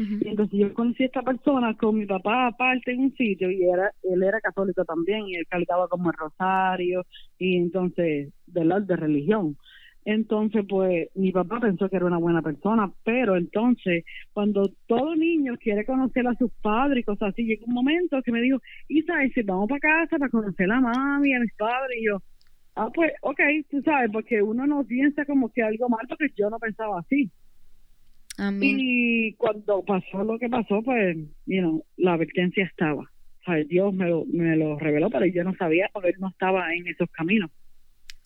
entonces 0.00 0.58
yo 0.58 0.72
conocí 0.72 1.02
a 1.02 1.06
esta 1.06 1.22
persona 1.22 1.76
con 1.76 1.98
mi 1.98 2.06
papá 2.06 2.46
aparte 2.46 2.92
en 2.92 3.00
un 3.00 3.12
sitio 3.16 3.50
y 3.50 3.64
era 3.64 3.92
él 4.02 4.22
era 4.22 4.40
católico 4.40 4.82
también 4.84 5.26
y 5.26 5.36
él 5.36 5.46
cargaba 5.46 5.88
como 5.88 6.10
el 6.10 6.16
rosario 6.16 7.04
y 7.38 7.56
entonces, 7.56 8.32
de 8.46 8.64
la 8.64 8.80
de 8.80 8.96
religión. 8.96 9.56
Entonces, 10.04 10.64
pues 10.66 11.08
mi 11.14 11.30
papá 11.30 11.60
pensó 11.60 11.88
que 11.88 11.96
era 11.96 12.06
una 12.06 12.16
buena 12.16 12.40
persona, 12.40 12.90
pero 13.04 13.36
entonces, 13.36 14.04
cuando 14.32 14.70
todo 14.86 15.14
niño 15.14 15.56
quiere 15.58 15.84
conocer 15.84 16.26
a 16.26 16.34
sus 16.36 16.50
padres 16.62 17.02
y 17.02 17.04
cosas 17.04 17.30
así, 17.30 17.44
llega 17.44 17.66
un 17.66 17.74
momento 17.74 18.22
que 18.22 18.32
me 18.32 18.40
dijo, 18.40 18.58
Isa, 18.88 19.14
si 19.34 19.42
vamos 19.42 19.68
para 19.68 19.80
casa 19.80 20.18
para 20.18 20.30
conocer 20.30 20.70
a 20.72 20.80
mami, 20.80 21.34
a 21.34 21.40
mis 21.40 21.52
padres, 21.54 21.98
y 22.00 22.06
yo, 22.06 22.16
ah, 22.76 22.88
pues, 22.94 23.12
ok, 23.20 23.40
tú 23.70 23.82
sabes, 23.82 24.10
porque 24.10 24.40
uno 24.40 24.66
no 24.66 24.84
piensa 24.84 25.26
como 25.26 25.50
que 25.50 25.62
algo 25.62 25.88
mal, 25.90 26.06
porque 26.08 26.28
yo 26.34 26.48
no 26.48 26.58
pensaba 26.58 27.00
así. 27.00 27.30
Y 28.60 29.34
cuando 29.34 29.82
pasó 29.84 30.24
lo 30.24 30.38
que 30.38 30.48
pasó, 30.48 30.82
pues, 30.82 31.16
you 31.46 31.84
la 31.96 32.14
advertencia 32.14 32.64
estaba. 32.64 33.10
O 33.46 33.52
Dios 33.68 33.92
me 33.92 34.08
lo, 34.08 34.24
me 34.26 34.56
lo 34.56 34.78
reveló, 34.78 35.10
pero 35.10 35.26
yo 35.26 35.44
no 35.44 35.54
sabía 35.56 35.90
porque 35.92 36.10
él 36.10 36.16
no 36.18 36.28
estaba 36.28 36.72
en 36.74 36.86
esos 36.86 37.10
caminos. 37.10 37.50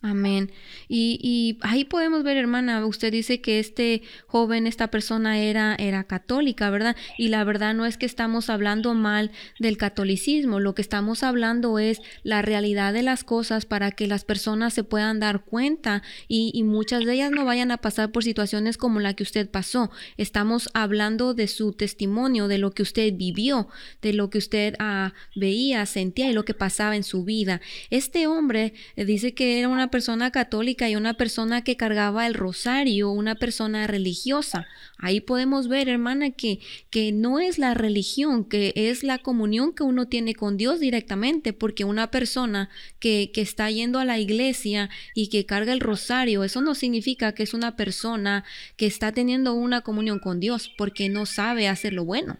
Amén. 0.05 0.51
Y, 0.87 1.17
y, 1.23 1.57
ahí 1.61 1.83
podemos 1.83 2.21
ver, 2.21 2.37
hermana, 2.37 2.85
usted 2.85 3.11
dice 3.11 3.41
que 3.41 3.57
este 3.57 4.03
joven, 4.27 4.67
esta 4.67 4.91
persona 4.91 5.39
era, 5.39 5.75
era 5.79 6.03
católica, 6.03 6.69
¿verdad? 6.69 6.95
Y 7.17 7.29
la 7.29 7.43
verdad 7.43 7.73
no 7.73 7.87
es 7.87 7.97
que 7.97 8.05
estamos 8.05 8.51
hablando 8.51 8.93
mal 8.93 9.31
del 9.59 9.77
catolicismo, 9.77 10.59
lo 10.59 10.75
que 10.75 10.83
estamos 10.83 11.23
hablando 11.23 11.79
es 11.79 12.01
la 12.21 12.43
realidad 12.43 12.93
de 12.93 13.01
las 13.01 13.23
cosas 13.23 13.65
para 13.65 13.89
que 13.89 14.05
las 14.05 14.25
personas 14.25 14.75
se 14.75 14.83
puedan 14.83 15.19
dar 15.19 15.43
cuenta 15.43 16.03
y, 16.27 16.61
muchas 16.65 17.03
de 17.03 17.13
ellas 17.13 17.31
no 17.31 17.43
vayan 17.43 17.71
a 17.71 17.77
pasar 17.77 18.11
por 18.11 18.23
situaciones 18.23 18.77
como 18.77 18.99
la 18.99 19.15
que 19.15 19.23
usted 19.23 19.49
pasó. 19.49 19.89
Estamos 20.17 20.69
hablando 20.75 21.33
de 21.33 21.47
su 21.47 21.73
testimonio, 21.73 22.47
de 22.47 22.59
lo 22.59 22.71
que 22.71 22.83
usted 22.83 23.11
vivió, 23.15 23.69
de 24.03 24.13
lo 24.13 24.29
que 24.29 24.37
usted 24.37 24.75
ah, 24.77 25.13
veía, 25.35 25.83
sentía 25.87 26.29
y 26.29 26.33
lo 26.33 26.45
que 26.45 26.53
pasaba 26.53 26.95
en 26.95 27.03
su 27.03 27.23
vida. 27.23 27.59
Este 27.89 28.27
hombre 28.27 28.73
eh, 28.95 29.05
dice 29.05 29.33
que 29.33 29.57
era 29.57 29.67
una 29.67 29.89
persona 29.95 30.29
católica 30.29 30.89
y 30.89 30.97
una 30.97 31.13
persona 31.13 31.63
que 31.63 31.77
cargaba 31.77 32.27
el 32.27 32.33
rosario, 32.33 33.11
una 33.11 33.35
persona 33.35 33.87
religiosa. 33.87 34.67
Ahí 34.97 35.21
podemos 35.21 35.69
ver, 35.69 35.87
hermana, 35.87 36.31
que, 36.31 36.59
que 36.89 37.13
no 37.13 37.39
es 37.39 37.59
la 37.59 37.73
religión, 37.75 38.43
que 38.43 38.73
es 38.75 39.05
la 39.05 39.19
comunión 39.19 39.73
que 39.73 39.83
uno 39.83 40.09
tiene 40.09 40.35
con 40.35 40.57
Dios 40.57 40.81
directamente, 40.81 41.53
porque 41.53 41.85
una 41.85 42.11
persona 42.11 42.67
que, 42.99 43.31
que 43.33 43.39
está 43.39 43.71
yendo 43.71 43.97
a 43.99 44.03
la 44.03 44.19
iglesia 44.19 44.89
y 45.13 45.29
que 45.29 45.45
carga 45.45 45.71
el 45.71 45.79
rosario, 45.79 46.43
eso 46.43 46.59
no 46.59 46.75
significa 46.75 47.33
que 47.33 47.43
es 47.43 47.53
una 47.53 47.77
persona 47.77 48.43
que 48.75 48.87
está 48.87 49.13
teniendo 49.13 49.53
una 49.53 49.79
comunión 49.79 50.19
con 50.19 50.41
Dios, 50.41 50.73
porque 50.77 51.07
no 51.07 51.25
sabe 51.25 51.69
hacer 51.69 51.93
lo 51.93 52.03
bueno. 52.03 52.35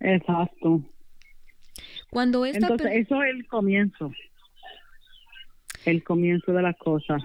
Exacto. 0.00 0.82
Cuando 2.10 2.44
Entonces, 2.44 2.86
eso 2.92 3.22
es 3.22 3.30
el 3.34 3.46
comienzo 3.46 4.12
el 5.86 6.04
comienzo 6.04 6.52
de 6.52 6.62
las 6.62 6.76
cosas. 6.76 7.22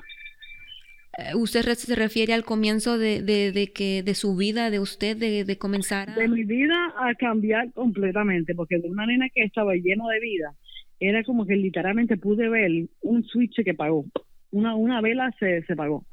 Eh, 1.17 1.35
¿Usted 1.35 1.61
se 1.61 1.95
refiere 1.95 2.33
al 2.33 2.45
comienzo 2.45 2.97
de, 2.97 3.21
de, 3.21 3.71
que 3.73 4.01
de 4.03 4.15
su 4.15 4.35
vida, 4.35 4.69
de 4.69 4.79
usted, 4.79 5.17
de, 5.17 5.43
de 5.43 5.57
comenzar 5.57 6.15
De 6.15 6.27
mi 6.27 6.43
vida 6.43 6.93
a 6.97 7.13
cambiar 7.15 7.71
completamente, 7.73 8.55
porque 8.55 8.77
de 8.77 8.89
una 8.89 9.05
nena 9.05 9.27
que 9.29 9.43
estaba 9.43 9.73
lleno 9.75 10.07
de 10.07 10.19
vida, 10.19 10.55
era 10.99 11.23
como 11.23 11.45
que 11.45 11.55
literalmente 11.55 12.15
pude 12.15 12.47
ver 12.47 12.71
un 13.01 13.23
switch 13.23 13.63
que 13.63 13.73
pagó, 13.73 14.05
una, 14.51 14.75
una 14.75 15.01
vela 15.01 15.33
se, 15.39 15.63
se 15.63 15.75
pagó. 15.75 16.05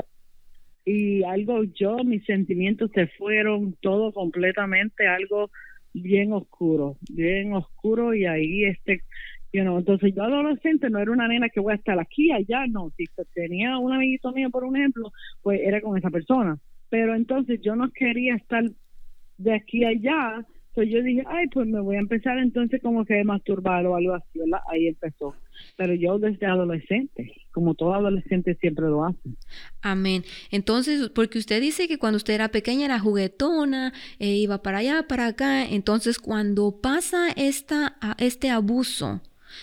Y 0.85 1.23
algo, 1.23 1.65
yo, 1.65 1.99
mis 1.99 2.25
sentimientos 2.25 2.91
se 2.95 3.07
fueron 3.09 3.77
todo 3.81 4.13
completamente, 4.13 5.07
algo 5.07 5.51
bien 5.93 6.33
oscuro, 6.33 6.97
bien 7.11 7.53
oscuro 7.53 8.15
y 8.15 8.25
ahí 8.25 8.65
este 8.65 9.03
You 9.53 9.63
entonces 9.79 10.15
yo 10.15 10.25
adolescente 10.25 10.91
no 10.91 10.99
era 10.99 11.11
una 11.11 11.27
nena 11.27 11.49
que 11.49 11.61
voy 11.61 11.73
a 11.73 11.77
estar 11.77 11.99
aquí, 11.99 12.31
allá, 12.33 12.67
no. 12.67 12.93
Si 12.97 13.07
tenía 13.35 13.79
un 13.79 13.93
amiguito 13.93 14.31
mío, 14.33 14.51
por 14.51 14.65
un 14.65 14.77
ejemplo, 14.77 15.11
pues 15.43 15.61
era 15.63 15.81
con 15.81 15.97
esa 15.97 16.11
persona. 16.11 16.59
Pero 16.91 17.15
entonces 17.15 17.61
yo 17.63 17.75
no 17.75 17.91
quería 17.91 18.35
estar 18.35 18.65
de 19.39 19.55
aquí 19.55 19.85
a 19.85 19.89
allá. 19.89 20.47
Entonces 20.69 20.95
yo 20.95 21.03
dije, 21.03 21.25
ay, 21.27 21.47
pues 21.49 21.67
me 21.67 21.81
voy 21.81 21.97
a 21.97 22.01
empezar 22.01 22.39
entonces 22.39 22.81
como 22.83 23.05
que 23.05 23.25
masturbar 23.25 23.87
o 23.87 23.97
algo 23.97 24.15
así, 24.15 24.39
¿verdad? 24.39 24.61
Ahí 24.71 24.87
empezó. 24.87 25.35
Pero 25.77 25.95
yo 25.95 26.19
desde 26.19 26.47
adolescente, 26.47 27.33
como 27.51 27.75
todo 27.75 27.95
adolescente 27.95 28.55
siempre 28.61 28.87
lo 28.87 29.05
hace. 29.05 29.31
Amén. 29.81 30.25
Entonces, 30.51 31.09
porque 31.09 31.39
usted 31.39 31.61
dice 31.61 31.89
que 31.89 31.99
cuando 31.99 32.19
usted 32.19 32.35
era 32.35 32.51
pequeña 32.51 32.85
era 32.85 33.01
juguetona, 33.01 33.93
eh, 34.19 34.37
iba 34.37 34.63
para 34.63 34.79
allá, 34.79 35.07
para 35.09 35.27
acá. 35.27 35.65
Entonces, 35.65 36.19
cuando 36.19 36.81
pasa 36.81 37.31
esta, 37.35 37.97
este 38.19 38.51
abuso, 38.51 39.21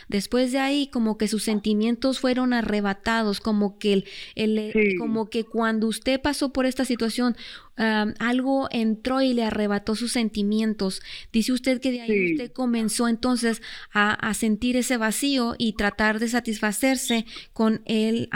Después 0.07 0.51
de 0.51 0.59
ahí, 0.59 0.87
como 0.87 1.17
que 1.17 1.27
sus 1.27 1.43
sentimientos 1.43 2.19
fueron 2.19 2.53
arrebatados, 2.53 3.39
como 3.39 3.77
que, 3.77 4.03
el, 4.35 4.57
eh, 4.57 4.95
como 4.97 5.29
que 5.29 5.43
cuando 5.43 5.87
usted 5.87 6.21
pasó 6.21 6.51
por 6.51 6.65
esta 6.65 6.85
situación, 6.85 7.35
algo 7.77 8.67
entró 8.71 9.21
y 9.21 9.33
le 9.33 9.43
arrebató 9.43 9.95
sus 9.95 10.11
sentimientos. 10.11 11.01
Dice 11.33 11.51
usted 11.51 11.81
que 11.81 11.91
de 11.91 12.01
ahí 12.01 12.33
usted 12.33 12.51
comenzó 12.51 13.07
entonces 13.07 13.61
a, 13.93 14.33
sentir 14.33 14.77
ese 14.77 14.97
vacío 14.97 15.55
y 15.57 15.73
tratar 15.73 16.19
de 16.19 16.27
satisfacerse 16.27 17.25
con 17.53 17.81
el, 17.85 18.29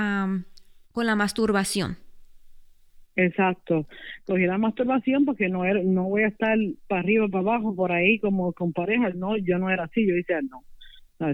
con 0.91 1.05
la 1.05 1.15
masturbación. 1.15 1.97
Exacto. 3.19 3.85
Cogí 4.25 4.45
la 4.45 4.57
masturbación 4.57 5.25
porque 5.25 5.49
no 5.49 5.65
era, 5.65 5.81
no 5.83 6.03
voy 6.05 6.23
a 6.23 6.27
estar 6.27 6.57
para 6.87 7.01
arriba, 7.01 7.27
para 7.27 7.41
abajo, 7.41 7.75
por 7.75 7.91
ahí 7.91 8.17
como 8.19 8.53
con 8.53 8.71
pareja. 8.71 9.09
No, 9.09 9.35
yo 9.37 9.57
no 9.57 9.69
era 9.69 9.85
así. 9.85 10.07
Yo 10.07 10.15
decía, 10.15 10.39
no, 10.41 10.63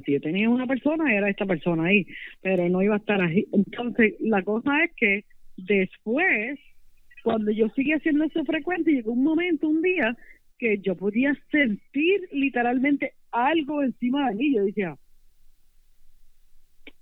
si 0.05 0.13
yo 0.13 0.21
tenía 0.21 0.49
una 0.49 0.65
persona, 0.65 1.13
era 1.13 1.29
esta 1.29 1.45
persona 1.45 1.85
ahí, 1.85 2.05
pero 2.41 2.67
no 2.69 2.81
iba 2.81 2.95
a 2.95 2.99
estar 2.99 3.21
ahí. 3.21 3.45
Entonces, 3.51 4.15
la 4.19 4.41
cosa 4.43 4.83
es 4.83 4.91
que 4.95 5.25
después, 5.57 6.59
cuando 7.23 7.51
yo 7.51 7.69
seguí 7.69 7.93
haciendo 7.93 8.25
eso 8.25 8.43
frecuente, 8.45 8.91
llegó 8.91 9.11
un 9.11 9.23
momento, 9.23 9.67
un 9.67 9.81
día, 9.81 10.15
que 10.57 10.79
yo 10.79 10.95
podía 10.95 11.37
sentir 11.51 12.21
literalmente 12.31 13.13
algo 13.31 13.83
encima 13.83 14.29
de 14.29 14.35
mí. 14.35 14.55
Yo 14.55 14.65
decía, 14.65 14.97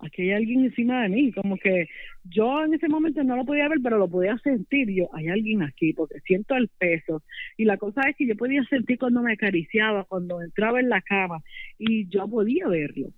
aquí 0.06 0.24
hay 0.24 0.32
alguien 0.32 0.66
encima 0.66 1.04
de 1.04 1.10
mí, 1.10 1.32
como 1.32 1.58
que 1.58 1.88
yo 2.24 2.63
en 2.63 2.74
ese 2.74 2.88
momento 2.88 3.24
no 3.24 3.36
lo 3.36 3.46
podía 3.46 3.68
ver, 3.68 3.80
pero 3.82 3.98
lo 3.98 4.08
podía 4.08 4.38
sentir, 4.39 4.89
yo, 4.89 5.10
hay 5.13 5.28
alguien 5.28 5.62
aquí, 5.63 5.94
porque 5.94 6.20
siento 6.22 6.56
el 6.56 6.70
peso, 6.78 7.24
y 7.58 7.66
la 7.66 7.78
cosa 7.78 8.02
es 8.10 8.16
que 8.16 8.28
yo 8.28 8.36
podía 8.36 8.63
sentir 8.66 8.98
cuando 8.98 9.22
me 9.22 9.34
acariciaba, 9.34 10.06
cuando 10.06 10.42
entraba 10.42 10.80
en 10.80 10.89
la 10.89 11.02
cama, 11.02 11.42
y 11.78 12.08
yo 12.10 12.28
podía 12.28 12.68
verlo. 12.68 13.10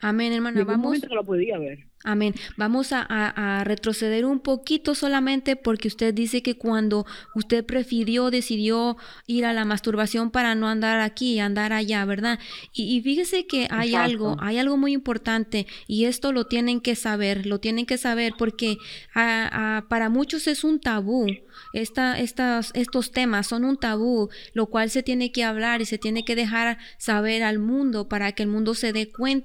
Amén, 0.00 0.32
hermana. 0.32 0.64
Vamos. 0.64 0.98
lo 1.10 1.24
podía 1.24 1.58
ver. 1.58 1.86
Amén. 2.06 2.34
Vamos 2.58 2.92
a, 2.92 3.64
retroceder 3.64 4.26
un 4.26 4.40
poquito 4.40 4.94
solamente 4.94 5.56
porque 5.56 5.88
usted 5.88 6.12
dice 6.12 6.42
que 6.42 6.58
cuando 6.58 7.06
usted 7.34 7.64
prefirió, 7.64 8.30
decidió 8.30 8.98
ir 9.26 9.46
a 9.46 9.54
la 9.54 9.64
masturbación 9.64 10.30
para 10.30 10.54
no 10.54 10.68
andar 10.68 11.00
aquí, 11.00 11.38
andar 11.38 11.72
allá, 11.72 12.04
¿verdad? 12.04 12.38
Y, 12.74 13.00
fíjese 13.00 13.46
que 13.46 13.68
hay 13.70 13.94
algo, 13.94 14.36
hay 14.40 14.58
algo 14.58 14.76
muy 14.76 14.92
importante 14.92 15.66
y 15.86 16.04
esto 16.04 16.32
lo 16.32 16.44
tienen 16.44 16.82
que 16.82 16.94
saber, 16.94 17.46
lo 17.46 17.58
tienen 17.58 17.86
que 17.86 17.96
saber 17.96 18.34
porque 18.38 18.76
para 19.14 20.10
muchos 20.10 20.46
es 20.46 20.62
un 20.62 20.80
tabú. 20.80 21.26
Esta, 21.72 22.18
estas, 22.18 22.72
estos 22.74 23.12
temas 23.12 23.46
son 23.46 23.64
un 23.64 23.76
tabú, 23.76 24.28
lo 24.52 24.66
cual 24.66 24.90
se 24.90 25.02
tiene 25.02 25.32
que 25.32 25.44
hablar 25.44 25.80
y 25.80 25.86
se 25.86 25.98
tiene 25.98 26.24
que 26.24 26.34
dejar 26.34 26.78
saber 26.98 27.42
al 27.44 27.60
mundo 27.60 28.08
para 28.08 28.32
que 28.32 28.42
el 28.42 28.48
mundo 28.48 28.74
se 28.74 28.92
dé 28.92 29.10
cuenta. 29.10 29.43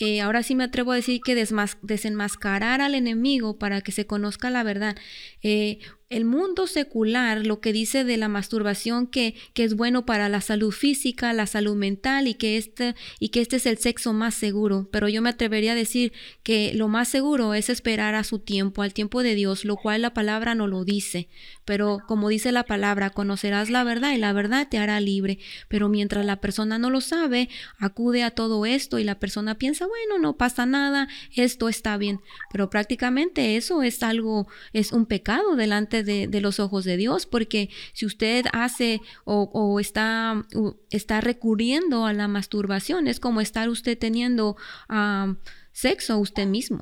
Eh, 0.00 0.20
ahora 0.20 0.42
sí 0.42 0.54
me 0.54 0.64
atrevo 0.64 0.92
a 0.92 0.96
decir 0.96 1.20
que 1.24 1.34
desenmascarar 1.34 2.80
al 2.80 2.94
enemigo 2.94 3.58
para 3.58 3.80
que 3.80 3.92
se 3.92 4.06
conozca 4.06 4.50
la 4.50 4.62
verdad. 4.62 4.96
Eh, 5.42 5.78
el 6.10 6.24
mundo 6.24 6.66
secular 6.66 7.46
lo 7.46 7.60
que 7.60 7.72
dice 7.72 8.04
de 8.04 8.16
la 8.16 8.28
masturbación 8.28 9.06
que, 9.06 9.34
que, 9.54 9.64
es 9.64 9.74
bueno 9.74 10.04
para 10.04 10.28
la 10.28 10.40
salud 10.40 10.70
física, 10.70 11.32
la 11.32 11.46
salud 11.46 11.74
mental 11.74 12.28
y 12.28 12.34
que, 12.34 12.56
este, 12.56 12.94
y 13.18 13.30
que 13.30 13.40
este 13.40 13.56
es 13.56 13.66
el 13.66 13.78
sexo 13.78 14.12
más 14.12 14.34
seguro. 14.34 14.88
Pero 14.92 15.08
yo 15.08 15.22
me 15.22 15.30
atrevería 15.30 15.72
a 15.72 15.76
decir 15.76 16.12
que 16.42 16.72
lo 16.74 16.88
más 16.88 17.08
seguro 17.08 17.54
es 17.54 17.70
esperar 17.70 18.14
a 18.14 18.24
su 18.24 18.38
tiempo, 18.38 18.82
al 18.82 18.92
tiempo 18.92 19.22
de 19.22 19.34
Dios, 19.34 19.64
lo 19.64 19.76
cual 19.76 20.02
la 20.02 20.14
palabra 20.14 20.54
no 20.54 20.66
lo 20.66 20.84
dice. 20.84 21.28
Pero 21.64 22.00
como 22.06 22.28
dice 22.28 22.52
la 22.52 22.64
palabra, 22.64 23.10
conocerás 23.10 23.70
la 23.70 23.84
verdad 23.84 24.12
y 24.12 24.18
la 24.18 24.32
verdad 24.32 24.68
te 24.68 24.78
hará 24.78 25.00
libre. 25.00 25.38
Pero 25.68 25.88
mientras 25.88 26.24
la 26.26 26.40
persona 26.40 26.78
no 26.78 26.90
lo 26.90 27.00
sabe, 27.00 27.48
acude 27.78 28.22
a 28.22 28.30
todo 28.30 28.66
esto 28.66 28.98
y 28.98 29.04
la 29.04 29.18
persona 29.18 29.56
piensa, 29.56 29.86
bueno, 29.86 30.18
no 30.18 30.36
pasa 30.36 30.66
nada, 30.66 31.08
esto 31.34 31.68
está 31.68 31.96
bien. 31.96 32.20
Pero 32.52 32.68
prácticamente 32.68 33.56
eso 33.56 33.82
es 33.82 34.02
algo, 34.02 34.46
es 34.72 34.92
un 34.92 35.06
pecado 35.06 35.56
delante 35.56 35.93
de, 36.02 36.40
los 36.40 36.58
ojos 36.60 36.84
de 36.84 36.96
Dios, 36.96 37.26
porque 37.26 37.68
si 37.92 38.06
usted 38.06 38.46
hace 38.52 39.00
o, 39.24 39.78
está, 39.78 40.42
está 40.90 41.20
recurriendo 41.20 42.06
a 42.06 42.12
la 42.12 42.28
masturbación, 42.28 43.06
es 43.06 43.20
como 43.20 43.40
estar 43.40 43.68
usted 43.68 43.98
teniendo 43.98 44.56
uh, 44.88 45.34
sexo 45.72 46.18
usted 46.18 46.46
mismo. 46.46 46.80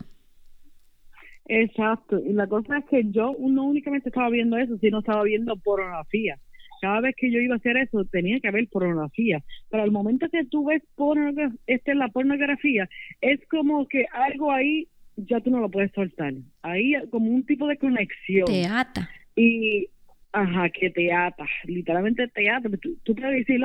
Exacto, 1.46 2.18
y 2.24 2.32
la 2.32 2.46
cosa 2.46 2.78
es 2.78 2.84
que 2.86 3.02
yo 3.10 3.36
no 3.38 3.64
únicamente 3.64 4.08
estaba 4.08 4.30
viendo 4.30 4.56
eso, 4.56 4.78
sino 4.78 5.00
estaba 5.00 5.24
viendo 5.24 5.56
pornografía. 5.56 6.38
Cada 6.80 7.00
vez 7.00 7.14
que 7.16 7.30
yo 7.30 7.38
iba 7.38 7.54
a 7.54 7.58
hacer 7.58 7.76
eso, 7.76 8.04
tenía 8.06 8.40
que 8.40 8.48
haber 8.48 8.68
pornografía. 8.68 9.42
Pero 9.70 9.84
al 9.84 9.92
momento 9.92 10.28
que 10.30 10.44
tú 10.46 10.64
ves 10.64 10.82
pornografía, 10.96 11.56
este, 11.66 11.94
la 11.94 12.08
pornografía, 12.08 12.88
es 13.20 13.38
como 13.48 13.86
que 13.86 14.06
algo 14.12 14.50
ahí 14.50 14.88
ya 15.16 15.40
tú 15.40 15.50
no 15.50 15.60
lo 15.60 15.70
puedes 15.70 15.92
soltar. 15.92 16.32
Ahí 16.62 16.94
como 17.10 17.30
un 17.30 17.44
tipo 17.44 17.66
de 17.66 17.76
conexión. 17.76 18.46
Te 18.46 18.66
ata. 18.66 19.08
Y, 19.36 19.88
ajá, 20.32 20.70
que 20.70 20.90
te 20.90 21.12
ata, 21.12 21.46
literalmente 21.64 22.28
te 22.28 22.50
ata. 22.50 22.68
Tú, 22.80 22.96
tú 23.02 23.14
puedes 23.14 23.46
decir, 23.46 23.60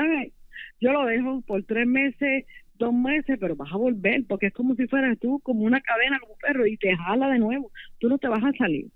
yo 0.80 0.92
lo 0.92 1.06
dejo 1.06 1.42
por 1.42 1.64
tres 1.64 1.88
meses, 1.88 2.46
dos 2.76 2.94
meses, 2.94 3.38
pero 3.40 3.56
vas 3.56 3.72
a 3.72 3.78
volver, 3.78 4.24
porque 4.28 4.48
es 4.48 4.54
como 4.54 4.76
si 4.76 4.88
fueras 4.88 5.18
tú 5.20 5.40
como 5.42 5.62
una 5.62 5.82
cadena, 5.82 6.20
como 6.20 6.34
un 6.34 6.40
perro, 6.40 6.68
y 6.68 6.78
te 6.78 6.96
jala 6.96 7.30
de 7.30 7.40
nuevo. 7.40 7.72
Tú 8.00 8.10
no 8.10 8.18
te 8.18 8.28
vas 8.28 8.44
a 8.44 8.52
salir. 8.58 8.88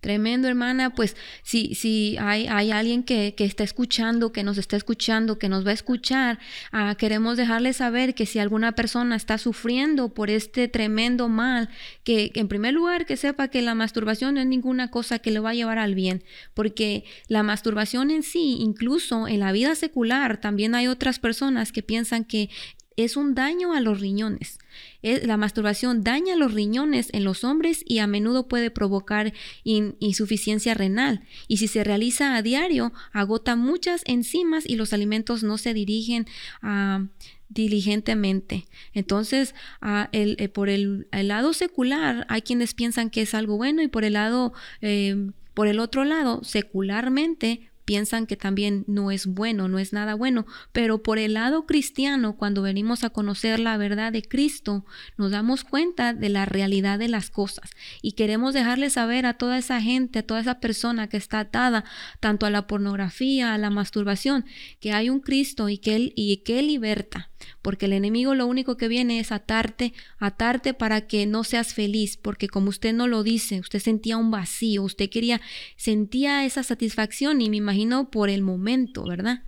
Tremendo, 0.00 0.46
hermana. 0.46 0.90
Pues 0.90 1.16
si, 1.42 1.74
si 1.74 2.16
hay, 2.20 2.46
hay 2.46 2.70
alguien 2.70 3.02
que, 3.02 3.34
que, 3.36 3.44
está 3.44 3.64
escuchando, 3.64 4.30
que 4.32 4.44
nos 4.44 4.56
está 4.56 4.76
escuchando, 4.76 5.38
que 5.38 5.48
nos 5.48 5.66
va 5.66 5.70
a 5.70 5.74
escuchar, 5.74 6.38
ah, 6.70 6.94
queremos 6.96 7.36
dejarle 7.36 7.72
saber 7.72 8.14
que 8.14 8.24
si 8.24 8.38
alguna 8.38 8.72
persona 8.72 9.16
está 9.16 9.38
sufriendo 9.38 10.14
por 10.14 10.30
este 10.30 10.68
tremendo 10.68 11.28
mal, 11.28 11.68
que, 12.04 12.30
que, 12.30 12.38
en 12.38 12.46
primer 12.46 12.74
lugar 12.74 13.06
que 13.06 13.16
sepa 13.16 13.48
que 13.48 13.60
la 13.60 13.74
masturbación 13.74 14.34
no 14.34 14.40
es 14.40 14.46
ninguna 14.46 14.88
cosa 14.90 15.18
que 15.18 15.32
le 15.32 15.40
va 15.40 15.50
a 15.50 15.54
llevar 15.54 15.78
al 15.78 15.96
bien, 15.96 16.22
porque 16.54 17.04
la 17.26 17.42
masturbación 17.42 18.12
en 18.12 18.22
sí, 18.22 18.58
incluso 18.60 19.26
en 19.26 19.40
la 19.40 19.50
vida 19.50 19.74
secular, 19.74 20.40
también 20.40 20.76
hay 20.76 20.86
otras 20.86 21.18
personas 21.18 21.72
que 21.72 21.82
piensan 21.82 22.24
que 22.24 22.50
es 22.98 23.16
un 23.16 23.34
daño 23.34 23.72
a 23.72 23.80
los 23.80 24.00
riñones. 24.00 24.58
La 25.02 25.36
masturbación 25.36 26.02
daña 26.02 26.34
los 26.34 26.52
riñones 26.52 27.10
en 27.12 27.22
los 27.22 27.44
hombres 27.44 27.84
y 27.86 27.98
a 27.98 28.08
menudo 28.08 28.48
puede 28.48 28.70
provocar 28.70 29.32
insuficiencia 29.64 30.74
renal. 30.74 31.22
Y 31.46 31.58
si 31.58 31.68
se 31.68 31.84
realiza 31.84 32.34
a 32.34 32.42
diario, 32.42 32.92
agota 33.12 33.54
muchas 33.54 34.02
enzimas 34.06 34.66
y 34.66 34.74
los 34.74 34.92
alimentos 34.92 35.44
no 35.44 35.58
se 35.58 35.74
dirigen 35.74 36.26
ah, 36.60 37.06
diligentemente. 37.48 38.66
Entonces, 38.92 39.54
ah, 39.80 40.08
eh, 40.12 40.48
por 40.48 40.68
el, 40.68 41.06
lado 41.12 41.52
secular 41.52 42.26
hay 42.28 42.42
quienes 42.42 42.74
piensan 42.74 43.10
que 43.10 43.22
es 43.22 43.34
algo 43.34 43.56
bueno 43.56 43.82
y 43.82 43.88
por 43.88 44.04
el 44.04 44.14
lado, 44.14 44.52
eh, 44.80 45.30
por 45.54 45.68
el 45.68 45.78
otro 45.78 46.04
lado, 46.04 46.42
secularmente 46.42 47.67
piensan 47.88 48.26
que 48.26 48.36
también 48.36 48.84
no 48.86 49.10
es 49.10 49.24
bueno, 49.24 49.66
no 49.66 49.78
es 49.78 49.94
nada 49.94 50.14
bueno, 50.14 50.44
pero 50.72 51.02
por 51.02 51.18
el 51.18 51.32
lado 51.32 51.64
cristiano, 51.64 52.36
cuando 52.36 52.60
venimos 52.60 53.02
a 53.02 53.08
conocer 53.08 53.60
la 53.60 53.78
verdad 53.78 54.12
de 54.12 54.20
Cristo, 54.20 54.84
nos 55.16 55.30
damos 55.30 55.64
cuenta 55.64 56.12
de 56.12 56.28
la 56.28 56.44
realidad 56.44 56.98
de 56.98 57.08
las 57.08 57.30
cosas. 57.30 57.70
Y 58.02 58.12
queremos 58.12 58.52
dejarle 58.52 58.90
saber 58.90 59.24
a 59.24 59.38
toda 59.38 59.56
esa 59.56 59.80
gente, 59.80 60.18
a 60.18 60.22
toda 60.22 60.40
esa 60.40 60.60
persona 60.60 61.08
que 61.08 61.16
está 61.16 61.40
atada 61.40 61.86
tanto 62.20 62.44
a 62.44 62.50
la 62.50 62.66
pornografía, 62.66 63.54
a 63.54 63.58
la 63.58 63.70
masturbación, 63.70 64.44
que 64.80 64.92
hay 64.92 65.08
un 65.08 65.20
Cristo 65.20 65.70
y 65.70 65.78
que 65.78 65.96
él 65.96 66.12
y 66.14 66.36
que 66.44 66.58
él 66.58 66.66
liberta 66.66 67.30
porque 67.62 67.86
el 67.86 67.92
enemigo 67.92 68.34
lo 68.34 68.46
único 68.46 68.76
que 68.76 68.88
viene 68.88 69.18
es 69.20 69.32
atarte, 69.32 69.92
atarte 70.18 70.74
para 70.74 71.06
que 71.06 71.26
no 71.26 71.44
seas 71.44 71.74
feliz, 71.74 72.16
porque 72.16 72.48
como 72.48 72.68
usted 72.68 72.92
no 72.92 73.06
lo 73.06 73.22
dice, 73.22 73.60
usted 73.60 73.78
sentía 73.78 74.16
un 74.16 74.30
vacío, 74.30 74.82
usted 74.82 75.10
quería, 75.10 75.40
sentía 75.76 76.44
esa 76.44 76.62
satisfacción 76.62 77.40
y 77.40 77.50
me 77.50 77.56
imagino 77.56 78.10
por 78.10 78.30
el 78.30 78.42
momento, 78.42 79.04
¿verdad? 79.06 79.42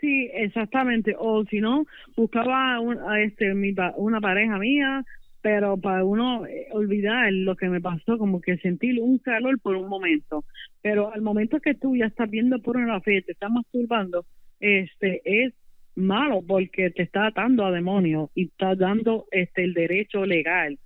Sí, 0.00 0.28
exactamente. 0.34 1.16
O 1.18 1.44
si 1.46 1.60
no, 1.60 1.86
buscaba 2.14 2.78
este, 3.22 3.54
una 3.96 4.20
pareja 4.20 4.58
mía, 4.58 5.02
pero 5.40 5.78
para 5.78 6.04
uno 6.04 6.46
eh, 6.46 6.68
olvidar 6.72 7.32
lo 7.32 7.56
que 7.56 7.68
me 7.70 7.80
pasó, 7.80 8.18
como 8.18 8.40
que 8.40 8.58
sentir 8.58 9.00
un 9.00 9.18
calor 9.18 9.58
por 9.60 9.76
un 9.76 9.88
momento. 9.88 10.44
Pero 10.82 11.12
al 11.12 11.22
momento 11.22 11.58
que 11.60 11.74
tú 11.74 11.96
ya 11.96 12.06
estás 12.06 12.28
viendo 12.28 12.60
por 12.60 12.76
una 12.76 13.00
fe, 13.00 13.22
te 13.22 13.32
estás 13.32 13.50
masturbando, 13.50 14.26
este 14.60 15.22
es 15.24 15.54
malo 15.96 16.42
porque 16.46 16.90
te 16.90 17.02
está 17.02 17.26
atando 17.26 17.64
a 17.64 17.70
demonios 17.70 18.30
y 18.34 18.46
está 18.46 18.74
dando 18.74 19.26
este 19.30 19.64
el 19.64 19.74
derecho 19.74 20.24
legal 20.24 20.78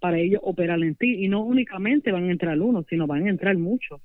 para 0.00 0.18
ellos 0.18 0.40
operar 0.44 0.82
en 0.82 0.94
ti. 0.94 1.24
Y 1.24 1.28
no 1.28 1.42
únicamente 1.42 2.12
van 2.12 2.28
a 2.28 2.32
entrar 2.32 2.60
uno 2.60 2.84
sino 2.88 3.06
van 3.06 3.26
a 3.26 3.30
entrar 3.30 3.56
muchos. 3.56 4.00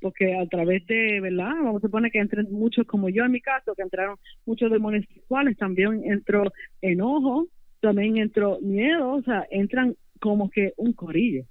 Porque 0.00 0.34
a 0.34 0.46
través 0.46 0.86
de 0.86 1.20
verdad 1.20 1.52
vamos 1.62 1.76
a 1.76 1.86
suponer 1.86 2.10
que 2.10 2.18
entren 2.18 2.48
muchos 2.50 2.86
como 2.86 3.08
yo 3.08 3.24
en 3.24 3.32
mi 3.32 3.40
caso 3.40 3.74
que 3.74 3.82
entraron 3.82 4.16
muchos 4.44 4.70
demonios 4.70 5.04
sexuales 5.06 5.56
también 5.56 6.02
entró 6.04 6.52
enojo 6.82 7.46
también 7.80 8.16
entró 8.16 8.58
miedo 8.60 9.12
o 9.12 9.22
sea 9.22 9.46
entran 9.50 9.94
como 10.20 10.50
que 10.50 10.72
un 10.76 10.92
corillo. 10.92 11.44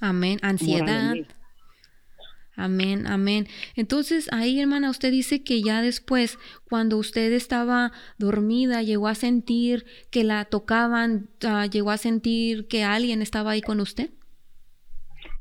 Amén. 0.00 0.38
Ansiedad 0.42 1.14
Amén, 2.56 3.06
amén. 3.06 3.46
Entonces 3.76 4.28
ahí, 4.32 4.58
hermana, 4.58 4.90
usted 4.90 5.10
dice 5.10 5.44
que 5.44 5.62
ya 5.62 5.82
después, 5.82 6.38
cuando 6.68 6.96
usted 6.96 7.32
estaba 7.32 7.92
dormida, 8.18 8.82
llegó 8.82 9.08
a 9.08 9.14
sentir 9.14 9.84
que 10.10 10.24
la 10.24 10.46
tocaban, 10.46 11.28
ah, 11.46 11.66
llegó 11.66 11.90
a 11.90 11.98
sentir 11.98 12.66
que 12.66 12.82
alguien 12.82 13.20
estaba 13.20 13.50
ahí 13.50 13.60
con 13.60 13.80
usted. 13.80 14.08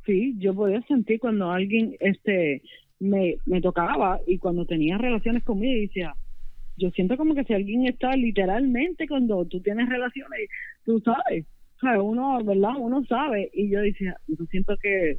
Sí, 0.05 0.35
yo 0.37 0.53
podía 0.53 0.81
sentir 0.83 1.19
cuando 1.19 1.51
alguien 1.51 1.95
este 1.99 2.61
me, 2.99 3.37
me 3.45 3.61
tocaba 3.61 4.19
y 4.27 4.37
cuando 4.37 4.65
tenía 4.65 4.97
relaciones 4.97 5.43
conmigo 5.43 5.81
decía, 5.81 6.13
yo 6.77 6.89
siento 6.91 7.15
como 7.15 7.33
que 7.33 7.45
si 7.45 7.53
alguien 7.53 7.87
está 7.87 8.11
literalmente 8.15 9.07
cuando 9.07 9.45
tú 9.45 9.61
tienes 9.61 9.87
relaciones, 9.87 10.49
tú 10.83 10.99
sabes, 10.99 11.45
uno, 12.01 12.43
¿verdad? 12.43 12.73
Uno 12.77 13.03
sabe 13.05 13.49
y 13.53 13.69
yo 13.69 13.79
decía, 13.81 14.17
yo 14.27 14.45
siento 14.45 14.75
que, 14.81 15.17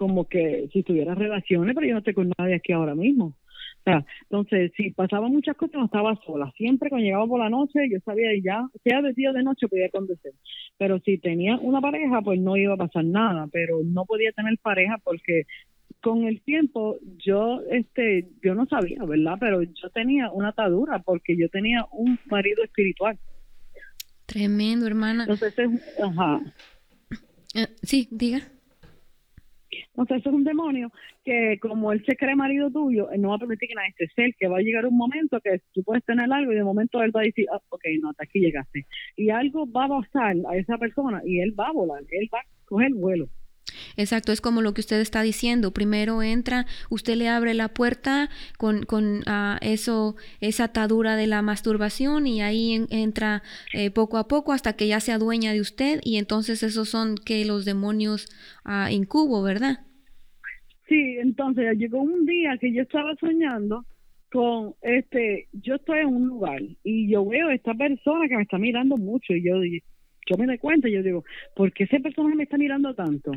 como 0.00 0.26
que 0.26 0.66
si 0.72 0.82
tuviera 0.82 1.14
relaciones, 1.14 1.74
pero 1.74 1.86
yo 1.86 1.92
no 1.92 1.98
estoy 1.98 2.14
con 2.14 2.32
nadie 2.38 2.54
aquí 2.54 2.72
ahora 2.72 2.94
mismo. 2.94 3.26
O 3.26 3.82
sea, 3.84 4.02
entonces, 4.22 4.72
si 4.74 4.92
pasaba 4.92 5.28
muchas 5.28 5.54
cosas, 5.58 5.74
no 5.74 5.84
estaba 5.84 6.18
sola. 6.24 6.50
Siempre 6.56 6.88
cuando 6.88 7.04
llegaba 7.04 7.26
por 7.26 7.38
la 7.38 7.50
noche, 7.50 7.80
yo 7.90 7.98
sabía 8.02 8.30
ya, 8.42 8.66
sea 8.82 9.02
de 9.02 9.12
día 9.12 9.28
o 9.28 9.34
de 9.34 9.42
noche, 9.42 9.68
podía 9.68 9.90
conducir. 9.90 10.32
Pero 10.78 11.00
si 11.00 11.18
tenía 11.18 11.58
una 11.58 11.82
pareja, 11.82 12.22
pues 12.22 12.40
no 12.40 12.56
iba 12.56 12.72
a 12.72 12.78
pasar 12.78 13.04
nada. 13.04 13.46
Pero 13.52 13.80
no 13.84 14.06
podía 14.06 14.32
tener 14.32 14.56
pareja 14.62 14.96
porque 15.04 15.42
con 16.00 16.24
el 16.24 16.40
tiempo 16.40 16.96
yo, 17.18 17.60
este, 17.70 18.26
yo 18.42 18.54
no 18.54 18.64
sabía, 18.64 19.04
¿verdad? 19.04 19.34
Pero 19.38 19.62
yo 19.62 19.90
tenía 19.92 20.30
una 20.30 20.48
atadura 20.48 21.00
porque 21.00 21.36
yo 21.36 21.50
tenía 21.50 21.84
un 21.92 22.18
marido 22.30 22.64
espiritual. 22.64 23.18
Tremendo, 24.24 24.86
hermana. 24.86 25.26
Entonces, 25.28 25.68
ajá. 26.02 26.40
Eh, 27.54 27.66
sí, 27.82 28.08
diga. 28.10 28.40
Entonces, 29.88 30.18
eso 30.18 30.30
es 30.30 30.36
un 30.36 30.44
demonio 30.44 30.90
que, 31.24 31.58
como 31.60 31.92
él 31.92 32.04
se 32.06 32.16
cree 32.16 32.36
marido 32.36 32.70
tuyo, 32.70 33.10
él 33.10 33.20
no 33.20 33.30
va 33.30 33.36
a 33.36 33.38
permitir 33.38 33.68
que 33.68 33.74
nadie 33.74 33.94
se 33.96 34.04
acerque. 34.04 34.48
Va 34.48 34.58
a 34.58 34.62
llegar 34.62 34.86
un 34.86 34.96
momento 34.96 35.40
que 35.40 35.60
tú 35.72 35.82
puedes 35.82 36.04
tener 36.04 36.30
algo 36.32 36.52
y 36.52 36.56
de 36.56 36.64
momento 36.64 37.02
él 37.02 37.14
va 37.14 37.20
a 37.20 37.24
decir, 37.24 37.46
ah, 37.52 37.60
ok, 37.68 37.84
no, 38.00 38.10
hasta 38.10 38.24
aquí 38.24 38.40
llegaste. 38.40 38.86
Y 39.16 39.30
algo 39.30 39.70
va 39.70 39.84
a 39.84 40.00
pasar 40.00 40.36
a 40.48 40.56
esa 40.56 40.78
persona 40.78 41.22
y 41.24 41.40
él 41.40 41.54
va 41.58 41.68
a 41.68 41.72
volar, 41.72 42.02
él 42.10 42.28
va 42.32 42.40
a 42.40 42.44
coger 42.66 42.92
vuelo. 42.94 43.28
Exacto, 43.96 44.32
es 44.32 44.40
como 44.40 44.62
lo 44.62 44.74
que 44.74 44.80
usted 44.80 45.00
está 45.00 45.22
diciendo. 45.22 45.72
Primero 45.72 46.22
entra, 46.22 46.66
usted 46.88 47.16
le 47.16 47.28
abre 47.28 47.54
la 47.54 47.68
puerta 47.68 48.28
con, 48.58 48.82
con 48.84 49.18
uh, 49.18 49.56
eso, 49.60 50.16
esa 50.40 50.64
atadura 50.64 51.16
de 51.16 51.26
la 51.26 51.42
masturbación 51.42 52.26
y 52.26 52.42
ahí 52.42 52.74
en, 52.74 52.86
entra 52.90 53.42
eh, 53.72 53.90
poco 53.90 54.18
a 54.18 54.28
poco 54.28 54.52
hasta 54.52 54.74
que 54.74 54.88
ya 54.88 55.00
se 55.00 55.12
adueña 55.12 55.52
de 55.52 55.60
usted 55.60 56.00
y 56.04 56.16
entonces 56.16 56.62
esos 56.62 56.88
son 56.88 57.16
que 57.16 57.44
los 57.44 57.64
demonios 57.64 58.26
uh, 58.64 58.90
incubo, 58.90 59.42
¿verdad? 59.42 59.80
Sí, 60.88 61.16
entonces 61.20 61.78
llegó 61.78 62.02
un 62.02 62.26
día 62.26 62.58
que 62.60 62.72
yo 62.72 62.82
estaba 62.82 63.14
soñando 63.20 63.84
con 64.30 64.74
este, 64.82 65.48
yo 65.52 65.76
estoy 65.76 66.00
en 66.00 66.06
un 66.06 66.26
lugar 66.28 66.60
y 66.84 67.08
yo 67.08 67.24
veo 67.24 67.48
a 67.48 67.54
esta 67.54 67.74
persona 67.74 68.28
que 68.28 68.36
me 68.36 68.42
está 68.42 68.58
mirando 68.58 68.96
mucho 68.96 69.34
y 69.34 69.42
yo 69.42 69.60
dije, 69.60 69.84
yo 70.30 70.36
me 70.36 70.46
doy 70.46 70.58
cuenta 70.58 70.88
yo 70.88 71.02
digo, 71.02 71.24
¿por 71.56 71.72
qué 71.72 71.84
ese 71.84 72.00
personaje 72.00 72.36
me 72.36 72.44
está 72.44 72.56
mirando 72.56 72.94
tanto? 72.94 73.32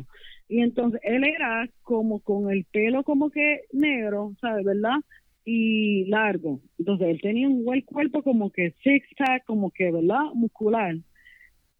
Y 0.48 0.60
entonces 0.60 1.00
él 1.02 1.24
era 1.24 1.68
como 1.82 2.20
con 2.20 2.50
el 2.50 2.64
pelo 2.72 3.02
como 3.02 3.30
que 3.30 3.62
negro, 3.72 4.34
¿sabes? 4.40 4.64
¿Verdad? 4.64 4.96
Y 5.44 6.04
largo. 6.06 6.60
Entonces 6.78 7.08
él 7.08 7.20
tenía 7.20 7.48
un 7.48 7.64
buen 7.64 7.80
cuerpo 7.82 8.22
como 8.22 8.50
que 8.50 8.74
six-pack, 8.82 9.44
como 9.44 9.70
que, 9.70 9.90
¿verdad? 9.90 10.32
Muscular. 10.34 10.94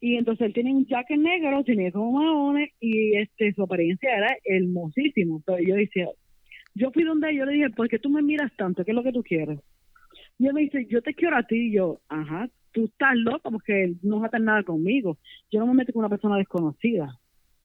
Y 0.01 0.17
entonces 0.17 0.47
él 0.47 0.53
tenía 0.53 0.75
un 0.75 0.87
jacket 0.87 1.19
negro, 1.19 1.62
tenía 1.65 1.93
como 1.93 2.12
maones 2.12 2.71
y 2.81 3.17
este 3.17 3.53
su 3.55 3.62
apariencia 3.62 4.17
era 4.17 4.37
hermosísimo. 4.45 5.43
Pero 5.47 5.59
yo 5.61 5.77
decía, 5.77 6.09
yo 6.75 6.91
fui 6.91 7.05
donde 7.05 7.35
yo 7.35 7.45
le 7.45 7.53
dije, 7.53 7.71
¿por 7.71 7.89
qué 7.89 7.99
tú 7.99 8.11
me 8.11 8.21
miras 8.21 8.55
tanto? 8.57 8.85
¿Qué 8.85 8.91
es 8.91 8.95
lo 8.97 9.05
que 9.05 9.12
tú 9.12 9.23
quieres? 9.23 9.61
Y 10.39 10.47
él 10.47 10.55
me 10.55 10.62
dice, 10.62 10.87
yo 10.91 11.01
te 11.03 11.15
quiero 11.15 11.37
a 11.37 11.45
ti. 11.45 11.69
Y 11.69 11.73
yo, 11.73 12.01
ajá, 12.09 12.49
tú 12.75 12.85
estás 12.85 13.14
loco 13.16 13.51
porque 13.51 13.95
no 14.03 14.20
va 14.20 14.27
a 14.27 14.31
tener 14.31 14.47
nada 14.47 14.62
conmigo. 14.64 15.16
Yo 15.51 15.61
no 15.61 15.68
me 15.68 15.75
meto 15.75 15.93
con 15.93 16.01
una 16.01 16.11
persona 16.11 16.37
desconocida. 16.37 17.18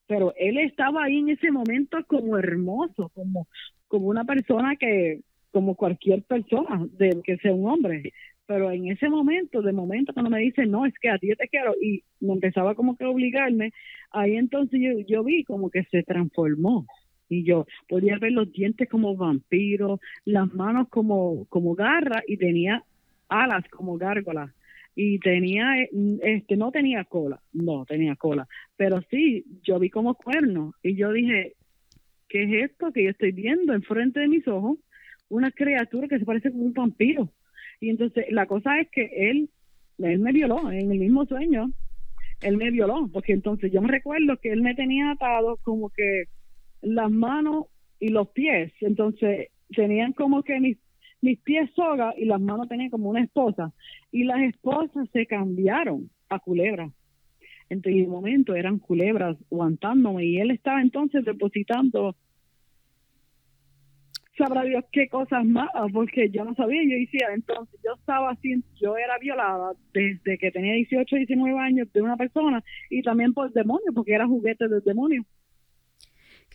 Pero 0.08 0.34
él 0.38 0.58
estaba 0.60 1.04
ahí 1.04 1.18
en 1.18 1.30
ese 1.30 1.52
momento 1.52 1.98
como 2.08 2.38
hermoso, 2.38 3.10
como, 3.14 3.48
como 3.88 4.08
una 4.08 4.24
persona 4.24 4.76
que, 4.76 5.22
como 5.52 5.76
cualquier 5.76 6.24
persona, 6.24 6.88
de 6.98 7.22
que 7.24 7.38
sea 7.38 7.54
un 7.54 7.70
hombre. 7.70 8.14
Pero 8.46 8.72
en 8.72 8.90
ese 8.90 9.10
momento, 9.10 9.62
de 9.62 9.74
momento 9.74 10.14
cuando 10.14 10.32
me 10.32 10.40
dice, 10.40 10.66
no, 10.66 10.86
es 10.86 10.94
que 11.00 11.10
a 11.10 11.18
ti 11.18 11.30
te 11.36 11.48
quiero, 11.50 11.74
y 11.82 12.04
me 12.20 12.34
empezaba 12.34 12.74
como 12.76 12.96
que 12.96 13.04
a 13.04 13.10
obligarme, 13.10 13.74
ahí 14.12 14.36
entonces 14.36 14.80
yo, 14.82 15.00
yo 15.08 15.24
vi 15.24 15.44
como 15.44 15.70
que 15.70 15.84
se 15.86 16.04
transformó 16.04 16.88
y 17.28 17.44
yo 17.44 17.68
podía 17.88 18.18
ver 18.18 18.32
los 18.32 18.52
dientes 18.52 18.90
como 18.90 19.16
vampiros, 19.16 20.00
las 20.26 20.52
manos 20.52 20.90
como 20.90 21.46
como 21.50 21.76
garras 21.76 22.24
y 22.28 22.38
tenía 22.38 22.84
alas 23.28 23.64
como 23.70 24.00
gárgolas 24.00 24.50
y 24.96 25.20
tenía, 25.20 25.76
este, 26.22 26.58
no 26.58 26.72
tenía 26.72 27.06
cola, 27.06 27.42
no 27.54 27.86
tenía 27.86 28.16
cola, 28.16 28.48
pero 28.76 29.02
sí, 29.10 29.46
yo 29.64 29.80
vi 29.80 29.90
como 29.90 30.16
cuernos 30.16 30.76
y 30.84 30.96
yo 30.96 31.12
dije, 31.12 31.54
¿qué 32.28 32.44
es 32.44 32.72
esto 32.72 32.92
que 32.92 33.04
yo 33.04 33.10
estoy 33.10 33.32
viendo 33.32 33.74
enfrente 33.74 34.20
de 34.20 34.28
mis 34.28 34.48
ojos? 34.48 34.78
Una 35.30 35.52
criatura 35.52 36.08
que 36.08 36.20
se 36.20 36.26
parece 36.26 36.52
como 36.52 36.64
un 36.64 36.74
vampiro. 36.74 37.32
Y 37.80 37.90
entonces 37.90 38.26
la 38.30 38.46
cosa 38.46 38.80
es 38.80 38.90
que 38.90 39.10
él, 39.30 39.50
él 40.00 40.20
me 40.20 40.32
violó 40.32 40.72
en 40.72 40.92
el 40.92 41.00
mismo 41.00 41.26
sueño, 41.26 41.72
él 42.42 42.58
me 42.58 42.72
violó, 42.72 43.10
porque 43.12 43.34
entonces 43.34 43.72
yo 43.72 43.82
me 43.82 43.90
recuerdo 43.90 44.38
que 44.38 44.52
él 44.52 44.62
me 44.62 44.76
tenía 44.76 45.12
atado 45.12 45.58
como 45.64 45.90
que 45.90 46.26
las 46.82 47.12
manos 47.12 47.66
y 48.00 48.10
los 48.10 48.30
pies, 48.30 48.74
entonces 48.82 49.48
tenían 49.70 50.14
como 50.14 50.44
que 50.44 50.60
mis 50.60 50.78
mis 51.22 51.40
pies 51.40 51.70
soga 51.76 52.14
y 52.18 52.26
las 52.26 52.40
manos 52.40 52.68
tenían 52.68 52.90
como 52.90 53.10
una 53.10 53.22
esposa. 53.22 53.72
Y 54.12 54.24
las 54.24 54.42
esposas 54.42 55.08
se 55.12 55.26
cambiaron 55.26 56.10
a 56.30 56.40
culebras. 56.40 56.92
En 57.70 57.82
el 57.84 58.08
momento 58.08 58.56
eran 58.56 58.80
culebras 58.80 59.38
aguantándome 59.52 60.26
y 60.26 60.40
él 60.40 60.52
estaba 60.52 60.82
entonces 60.82 61.24
depositando 61.24 62.16
sabrá 64.40 64.64
Dios 64.64 64.86
qué 64.92 65.10
cosas 65.10 65.46
malas, 65.46 65.92
porque 65.94 66.30
yo 66.30 66.46
no 66.46 66.56
sabía, 66.56 66.82
yo 66.84 66.98
decía, 66.98 67.28
entonces 67.34 67.80
yo 67.84 67.94
estaba 67.94 68.32
así, 68.32 68.64
yo 68.82 68.98
era 68.98 69.18
violada 69.20 69.74
desde 69.94 70.38
que 70.38 70.50
tenía 70.50 70.74
18, 70.74 71.16
19 71.16 71.60
años 71.60 71.92
de 71.94 72.02
una 72.02 72.16
persona 72.16 72.64
y 72.90 73.02
también 73.04 73.34
por 73.34 73.52
demonio, 73.52 73.92
porque 73.94 74.14
era 74.14 74.26
juguete 74.26 74.68
del 74.68 74.82
demonio. 74.82 75.26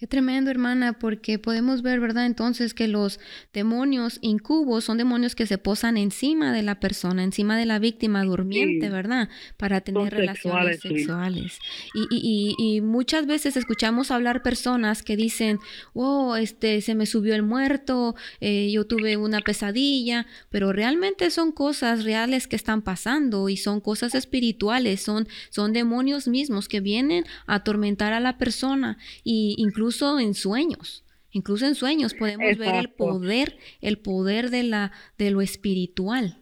Qué 0.05 0.09
tremendo, 0.09 0.50
hermana, 0.50 0.98
porque 0.98 1.38
podemos 1.38 1.80
ver, 1.80 1.98
¿verdad? 1.98 2.26
Entonces 2.26 2.74
que 2.74 2.88
los 2.88 3.18
demonios 3.55 4.18
incubos 4.20 4.84
son 4.84 4.98
demonios 4.98 5.34
que 5.34 5.46
se 5.46 5.57
posan 5.57 5.96
encima 5.96 6.52
de 6.52 6.62
la 6.62 6.78
persona, 6.78 7.24
encima 7.24 7.57
de 7.57 7.64
la 7.64 7.78
víctima 7.78 8.22
durmiente, 8.22 8.90
¿verdad? 8.90 9.30
Para 9.57 9.80
tener 9.80 10.12
relaciones 10.12 10.80
sexuales. 10.80 11.59
Y, 11.94 12.02
y, 12.11 12.55
y, 12.59 12.80
muchas 12.82 13.24
veces 13.24 13.57
escuchamos 13.57 14.11
hablar 14.11 14.42
personas 14.42 15.02
que 15.02 15.16
dicen, 15.16 15.59
oh, 15.94 16.36
este, 16.36 16.82
se 16.82 16.94
me 16.94 17.07
subió 17.07 17.34
el 17.34 17.42
muerto, 17.42 18.14
eh, 18.42 18.70
yo 18.70 18.86
tuve 18.86 19.16
una 19.16 19.40
pesadilla, 19.40 20.26
pero 20.50 20.74
realmente 20.74 21.30
son 21.30 21.50
cosas 21.50 22.05
reales 22.05 22.46
que 22.46 22.57
están 22.57 22.82
pasando 22.82 23.48
y 23.48 23.57
son 23.57 23.80
cosas 23.80 24.14
espirituales, 24.14 25.00
son, 25.00 25.26
son 25.48 25.72
demonios 25.72 26.28
mismos 26.28 26.68
que 26.68 26.80
vienen 26.80 27.24
a 27.46 27.55
atormentar 27.55 28.12
a 28.12 28.20
la 28.20 28.36
persona 28.36 28.98
y 29.22 29.55
incluso 29.57 29.93
incluso 29.95 30.18
en 30.18 30.34
sueños. 30.34 31.05
Incluso 31.30 31.66
en 31.66 31.74
sueños 31.74 32.14
podemos 32.14 32.57
ver 32.59 32.74
el 32.76 32.90
poder, 32.90 33.57
el 33.80 33.99
poder 33.99 34.51
de 34.51 34.62
la 34.62 34.92
de 35.18 35.30
lo 35.30 35.40
espiritual. 35.40 36.38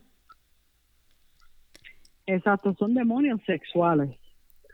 Exacto, 2.26 2.74
son 2.78 2.94
demonios 2.94 3.40
sexuales. 3.46 4.10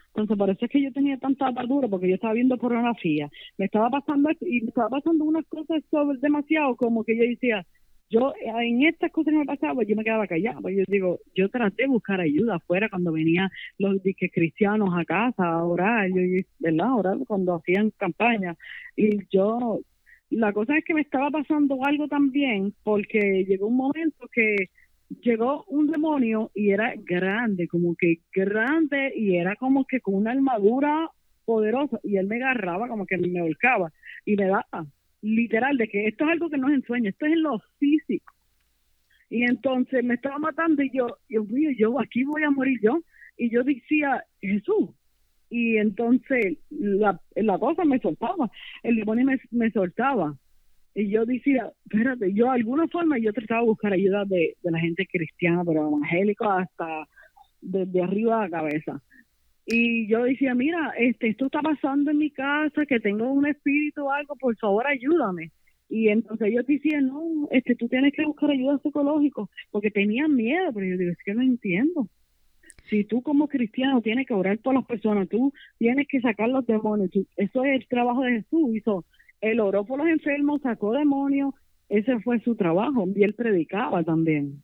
Entonces, 0.08 0.36
por 0.36 0.50
eso 0.50 0.64
es 0.64 0.70
que 0.70 0.82
yo 0.82 0.92
tenía 0.92 1.16
tanta 1.18 1.48
atadura, 1.48 1.86
porque 1.86 2.08
yo 2.08 2.16
estaba 2.16 2.34
viendo 2.34 2.58
pornografía. 2.58 3.30
Me 3.56 3.66
estaba 3.66 3.88
pasando 3.90 4.30
y 4.40 4.62
me 4.62 4.68
estaba 4.68 4.88
pasando 4.88 5.24
unas 5.24 5.46
cosas 5.46 5.82
sobre 5.90 6.18
demasiado, 6.18 6.74
como 6.76 7.04
que 7.04 7.16
yo 7.16 7.22
decía, 7.22 7.64
yo 8.10 8.32
en 8.40 8.82
estas 8.84 9.10
cosas 9.12 9.32
que 9.32 9.38
me 9.38 9.44
pasaba, 9.44 9.82
yo 9.84 9.96
me 9.96 10.04
quedaba 10.04 10.26
callada. 10.26 10.60
Pues 10.60 10.76
yo 10.76 10.84
digo, 10.86 11.20
yo 11.34 11.48
traté 11.50 11.82
de 11.82 11.88
buscar 11.88 12.20
ayuda 12.20 12.56
afuera 12.56 12.88
cuando 12.88 13.12
venían 13.12 13.50
los 13.78 14.02
diques 14.02 14.30
cristianos 14.32 14.90
a 14.96 15.04
casa 15.04 15.44
a 15.44 15.64
orar, 15.64 16.08
yo, 16.08 16.22
¿verdad? 16.58 16.94
Orar 16.94 17.18
cuando 17.26 17.54
hacían 17.54 17.90
campaña. 17.96 18.56
Y 18.96 19.26
yo, 19.30 19.80
la 20.30 20.52
cosa 20.52 20.76
es 20.78 20.84
que 20.84 20.94
me 20.94 21.02
estaba 21.02 21.30
pasando 21.30 21.84
algo 21.84 22.08
también, 22.08 22.74
porque 22.82 23.44
llegó 23.46 23.66
un 23.66 23.76
momento 23.76 24.26
que 24.32 24.70
llegó 25.22 25.64
un 25.68 25.90
demonio 25.90 26.50
y 26.54 26.70
era 26.70 26.94
grande, 26.96 27.68
como 27.68 27.94
que 27.94 28.20
grande, 28.32 29.12
y 29.16 29.36
era 29.36 29.56
como 29.56 29.84
que 29.86 30.00
con 30.00 30.14
una 30.14 30.32
armadura 30.32 31.10
poderosa, 31.44 31.98
y 32.02 32.16
él 32.16 32.26
me 32.26 32.36
agarraba, 32.36 32.88
como 32.88 33.06
que 33.06 33.16
me 33.16 33.40
volcaba, 33.40 33.90
y 34.24 34.36
me 34.36 34.46
daba 34.46 34.66
literal, 35.22 35.76
de 35.76 35.88
que 35.88 36.06
esto 36.06 36.24
es 36.24 36.30
algo 36.30 36.50
que 36.50 36.58
no 36.58 36.68
es 36.68 36.74
en 36.74 36.82
sueño, 36.82 37.10
esto 37.10 37.26
es 37.26 37.32
en 37.32 37.42
lo 37.42 37.60
físico. 37.78 38.32
Y 39.30 39.42
entonces 39.42 40.02
me 40.04 40.14
estaba 40.14 40.38
matando 40.38 40.82
y 40.82 40.90
yo, 40.90 41.06
Dios 41.28 41.46
yo 41.78 42.00
aquí 42.00 42.24
voy 42.24 42.42
a 42.44 42.50
morir 42.50 42.78
yo. 42.82 43.00
Y 43.36 43.50
yo 43.50 43.62
decía, 43.62 44.24
Jesús. 44.40 44.90
Y 45.50 45.76
entonces 45.76 46.58
la, 46.70 47.20
la 47.36 47.58
cosa 47.58 47.84
me 47.84 47.98
soltaba, 48.00 48.50
el 48.82 48.96
demonio 48.96 49.24
me, 49.26 49.40
me 49.50 49.70
soltaba. 49.70 50.36
Y 50.94 51.10
yo 51.10 51.24
decía, 51.24 51.70
espérate, 51.84 52.32
yo 52.34 52.46
de 52.46 52.50
alguna 52.52 52.88
forma 52.88 53.18
yo 53.18 53.32
trataba 53.32 53.60
de 53.60 53.68
buscar 53.68 53.92
ayuda 53.92 54.24
de, 54.24 54.56
de 54.62 54.70
la 54.70 54.80
gente 54.80 55.06
cristiana, 55.06 55.62
pero 55.64 55.88
evangélico 55.88 56.50
hasta 56.50 57.06
desde 57.60 58.02
arriba 58.02 58.42
a 58.42 58.48
la 58.48 58.58
cabeza 58.58 59.02
y 59.70 60.06
yo 60.06 60.22
decía, 60.22 60.54
mira, 60.54 60.94
este, 60.98 61.28
esto 61.28 61.44
está 61.44 61.60
pasando 61.60 62.10
en 62.10 62.16
mi 62.16 62.30
casa, 62.30 62.86
que 62.86 63.00
tengo 63.00 63.30
un 63.30 63.46
espíritu 63.46 64.06
o 64.06 64.10
algo, 64.10 64.34
por 64.36 64.56
favor 64.56 64.86
ayúdame. 64.86 65.50
Y 65.90 66.08
entonces 66.08 66.48
ellos 66.48 66.64
decían, 66.66 67.08
no, 67.08 67.46
este, 67.50 67.74
tú 67.74 67.86
tienes 67.86 68.14
que 68.14 68.24
buscar 68.24 68.50
ayuda 68.50 68.78
psicológica, 68.78 69.42
porque 69.70 69.90
tenían 69.90 70.34
miedo, 70.34 70.72
pero 70.72 70.86
yo 70.86 70.96
digo, 70.96 71.12
es 71.12 71.18
que 71.22 71.34
no 71.34 71.42
entiendo. 71.42 72.08
Si 72.88 73.04
tú 73.04 73.20
como 73.20 73.46
cristiano 73.46 74.00
tienes 74.00 74.26
que 74.26 74.32
orar 74.32 74.56
por 74.58 74.74
las 74.74 74.86
personas, 74.86 75.28
tú 75.28 75.52
tienes 75.76 76.08
que 76.08 76.22
sacar 76.22 76.48
los 76.48 76.64
demonios, 76.64 77.10
eso 77.36 77.64
es 77.64 77.82
el 77.82 77.86
trabajo 77.88 78.22
de 78.22 78.36
Jesús, 78.40 78.74
hizo, 78.74 79.04
él 79.42 79.60
oró 79.60 79.84
por 79.84 79.98
los 79.98 80.08
enfermos, 80.08 80.62
sacó 80.62 80.94
demonios, 80.94 81.52
ese 81.90 82.18
fue 82.20 82.40
su 82.40 82.56
trabajo, 82.56 83.06
y 83.14 83.22
él 83.22 83.34
predicaba 83.34 84.02
también. 84.02 84.62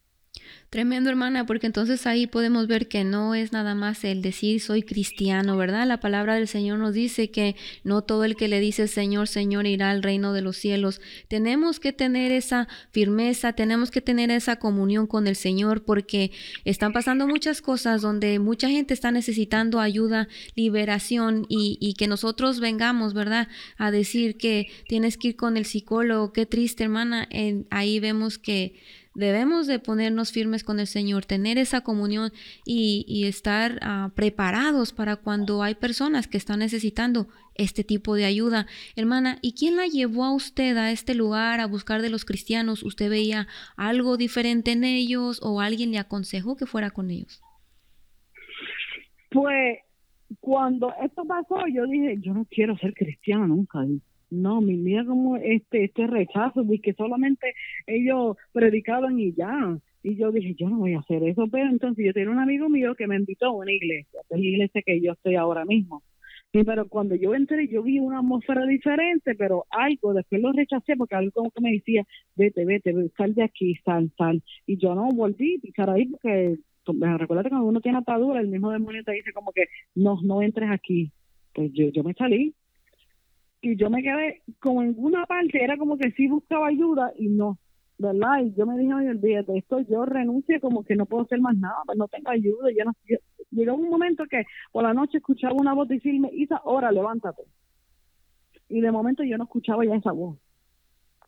Tremendo, 0.74 1.08
hermana, 1.08 1.46
porque 1.46 1.66
entonces 1.66 2.04
ahí 2.04 2.26
podemos 2.26 2.66
ver 2.66 2.88
que 2.88 3.04
no 3.04 3.36
es 3.36 3.52
nada 3.52 3.76
más 3.76 4.02
el 4.02 4.22
decir 4.22 4.60
soy 4.60 4.82
cristiano, 4.82 5.56
¿verdad? 5.56 5.86
La 5.86 6.00
palabra 6.00 6.34
del 6.34 6.48
Señor 6.48 6.80
nos 6.80 6.94
dice 6.94 7.30
que 7.30 7.54
no 7.84 8.02
todo 8.02 8.24
el 8.24 8.34
que 8.34 8.48
le 8.48 8.58
dice 8.58 8.88
Señor, 8.88 9.28
Señor 9.28 9.68
irá 9.68 9.90
al 9.90 10.02
reino 10.02 10.32
de 10.32 10.42
los 10.42 10.56
cielos. 10.56 11.00
Tenemos 11.28 11.78
que 11.78 11.92
tener 11.92 12.32
esa 12.32 12.66
firmeza, 12.90 13.52
tenemos 13.52 13.92
que 13.92 14.00
tener 14.00 14.32
esa 14.32 14.56
comunión 14.56 15.06
con 15.06 15.28
el 15.28 15.36
Señor 15.36 15.84
porque 15.84 16.32
están 16.64 16.92
pasando 16.92 17.28
muchas 17.28 17.62
cosas 17.62 18.02
donde 18.02 18.40
mucha 18.40 18.68
gente 18.68 18.94
está 18.94 19.12
necesitando 19.12 19.78
ayuda, 19.78 20.26
liberación 20.56 21.46
y, 21.48 21.94
que 21.96 22.08
nosotros 22.08 22.58
vengamos, 22.58 23.14
¿verdad? 23.14 23.46
A 23.78 23.92
decir 23.92 24.36
que 24.36 24.66
tienes 24.88 25.16
que 25.16 25.28
ir 25.28 25.36
con 25.36 25.56
el 25.56 25.66
psicólogo, 25.66 26.32
qué 26.32 26.46
triste, 26.46 26.82
hermana. 26.82 27.28
Ahí 27.70 28.00
vemos 28.00 28.38
que 28.38 28.74
debemos 29.14 29.66
de 29.66 29.78
ponernos 29.78 30.32
firmes 30.32 30.64
con 30.64 30.80
el 30.80 30.86
Señor, 30.86 31.24
tener 31.24 31.58
esa 31.58 31.82
comunión 31.82 32.32
y, 32.64 33.24
estar 33.26 33.78
ah, 33.82 34.10
preparados 34.14 34.92
para 34.92 35.16
cuando 35.16 35.62
hay 35.62 35.74
personas 35.74 36.26
que 36.28 36.36
están 36.36 36.58
necesitando 36.58 37.28
este 37.54 37.84
tipo 37.84 38.14
de 38.14 38.24
ayuda. 38.24 38.66
Hermana, 38.96 39.38
¿y 39.40 39.54
quién 39.54 39.76
la 39.76 39.86
llevó 39.86 40.24
a 40.24 40.34
usted 40.34 40.76
a 40.76 40.90
este 40.90 41.14
lugar 41.14 41.60
a 41.60 41.66
buscar 41.66 42.02
de 42.02 42.10
los 42.10 42.24
cristianos? 42.24 42.82
¿Usted 42.82 43.08
veía 43.08 43.46
algo 43.76 44.16
diferente 44.16 44.72
en 44.72 44.84
ellos 44.84 45.40
o 45.42 45.60
alguien 45.60 45.92
le 45.92 45.98
aconsejó 45.98 46.56
que 46.56 46.66
fuera 46.66 46.90
con 46.90 47.10
ellos? 47.10 47.42
Pues 49.30 49.78
cuando 50.40 50.92
esto 51.02 51.24
pasó, 51.24 51.66
yo 51.72 51.86
dije, 51.86 52.16
yo 52.20 52.34
no 52.34 52.46
quiero 52.50 52.76
ser 52.78 52.94
cristiana 52.94 53.46
nunca 53.46 53.80
no, 54.34 54.60
mi 54.60 54.76
mira 54.76 55.04
como 55.04 55.36
este, 55.36 55.84
este 55.84 56.06
rechazo 56.06 56.62
de 56.62 56.80
que 56.80 56.92
solamente 56.94 57.54
ellos 57.86 58.36
predicaban 58.52 59.18
y 59.18 59.32
ya. 59.32 59.78
Y 60.02 60.16
yo 60.16 60.30
dije, 60.32 60.54
yo 60.54 60.68
no 60.68 60.78
voy 60.78 60.94
a 60.94 60.98
hacer 60.98 61.22
eso, 61.24 61.48
pero 61.50 61.70
entonces 61.70 62.04
yo 62.04 62.12
tenía 62.12 62.30
un 62.30 62.38
amigo 62.38 62.68
mío 62.68 62.94
que 62.94 63.06
me 63.06 63.16
invitó 63.16 63.46
a 63.46 63.56
una 63.56 63.72
iglesia, 63.72 64.20
es 64.28 64.38
la 64.38 64.44
iglesia 64.44 64.82
que 64.84 65.00
yo 65.00 65.12
estoy 65.12 65.36
ahora 65.36 65.64
mismo. 65.64 66.02
Y 66.52 66.62
pero 66.62 66.88
cuando 66.88 67.16
yo 67.16 67.34
entré, 67.34 67.66
yo 67.66 67.82
vi 67.82 67.98
una 67.98 68.20
atmósfera 68.20 68.64
diferente, 68.64 69.34
pero 69.34 69.66
algo, 69.70 70.14
después 70.14 70.40
lo 70.40 70.52
rechacé 70.52 70.94
porque 70.96 71.16
algo 71.16 71.32
como 71.32 71.50
que 71.50 71.60
me 71.60 71.72
decía, 71.72 72.06
vete, 72.36 72.64
vete, 72.64 72.94
sal 73.16 73.34
de 73.34 73.42
aquí, 73.42 73.74
sal, 73.84 74.12
sal. 74.16 74.40
Y 74.64 74.76
yo 74.76 74.94
no 74.94 75.08
volví 75.08 75.60
a 75.76 75.92
ahí 75.92 76.06
porque, 76.06 76.58
recuerda 77.18 77.42
que 77.42 77.48
cuando 77.48 77.66
uno 77.66 77.80
tiene 77.80 77.98
atadura, 77.98 78.40
el 78.40 78.46
mismo 78.46 78.70
demonio 78.70 79.02
te 79.02 79.12
dice 79.14 79.32
como 79.32 79.50
que, 79.52 79.64
no, 79.96 80.20
no 80.22 80.42
entres 80.42 80.70
aquí. 80.70 81.10
Pues 81.52 81.72
yo, 81.72 81.88
yo 81.88 82.04
me 82.04 82.14
salí, 82.14 82.54
y 83.64 83.76
yo 83.76 83.90
me 83.90 84.02
quedé 84.02 84.42
como 84.60 84.82
en 84.82 84.94
una 84.98 85.26
parte, 85.26 85.62
era 85.62 85.76
como 85.76 85.96
que 85.96 86.10
sí 86.12 86.28
buscaba 86.28 86.68
ayuda 86.68 87.12
y 87.16 87.28
no, 87.28 87.58
¿verdad? 87.98 88.40
Y 88.44 88.54
yo 88.54 88.66
me 88.66 88.78
dije, 88.78 88.94
oye, 88.94 89.10
olvídate, 89.10 89.56
esto 89.58 89.80
yo 89.80 90.04
renuncio 90.04 90.60
como 90.60 90.84
que 90.84 90.96
no 90.96 91.06
puedo 91.06 91.24
hacer 91.24 91.40
más 91.40 91.56
nada, 91.56 91.76
pues 91.86 91.96
no 91.98 92.08
tengo 92.08 92.30
ayuda, 92.30 92.70
ya 92.76 92.84
no 92.84 92.92
Llegó 93.50 93.76
un 93.76 93.88
momento 93.88 94.24
que 94.28 94.44
por 94.72 94.82
la 94.82 94.92
noche 94.92 95.18
escuchaba 95.18 95.54
una 95.54 95.74
voz 95.74 95.88
decirme, 95.88 96.28
Isa, 96.32 96.56
ahora 96.56 96.90
levántate. 96.90 97.42
Y 98.68 98.80
de 98.80 98.90
momento 98.90 99.22
yo 99.22 99.38
no 99.38 99.44
escuchaba 99.44 99.84
ya 99.84 99.94
esa 99.94 100.10
voz. 100.10 100.38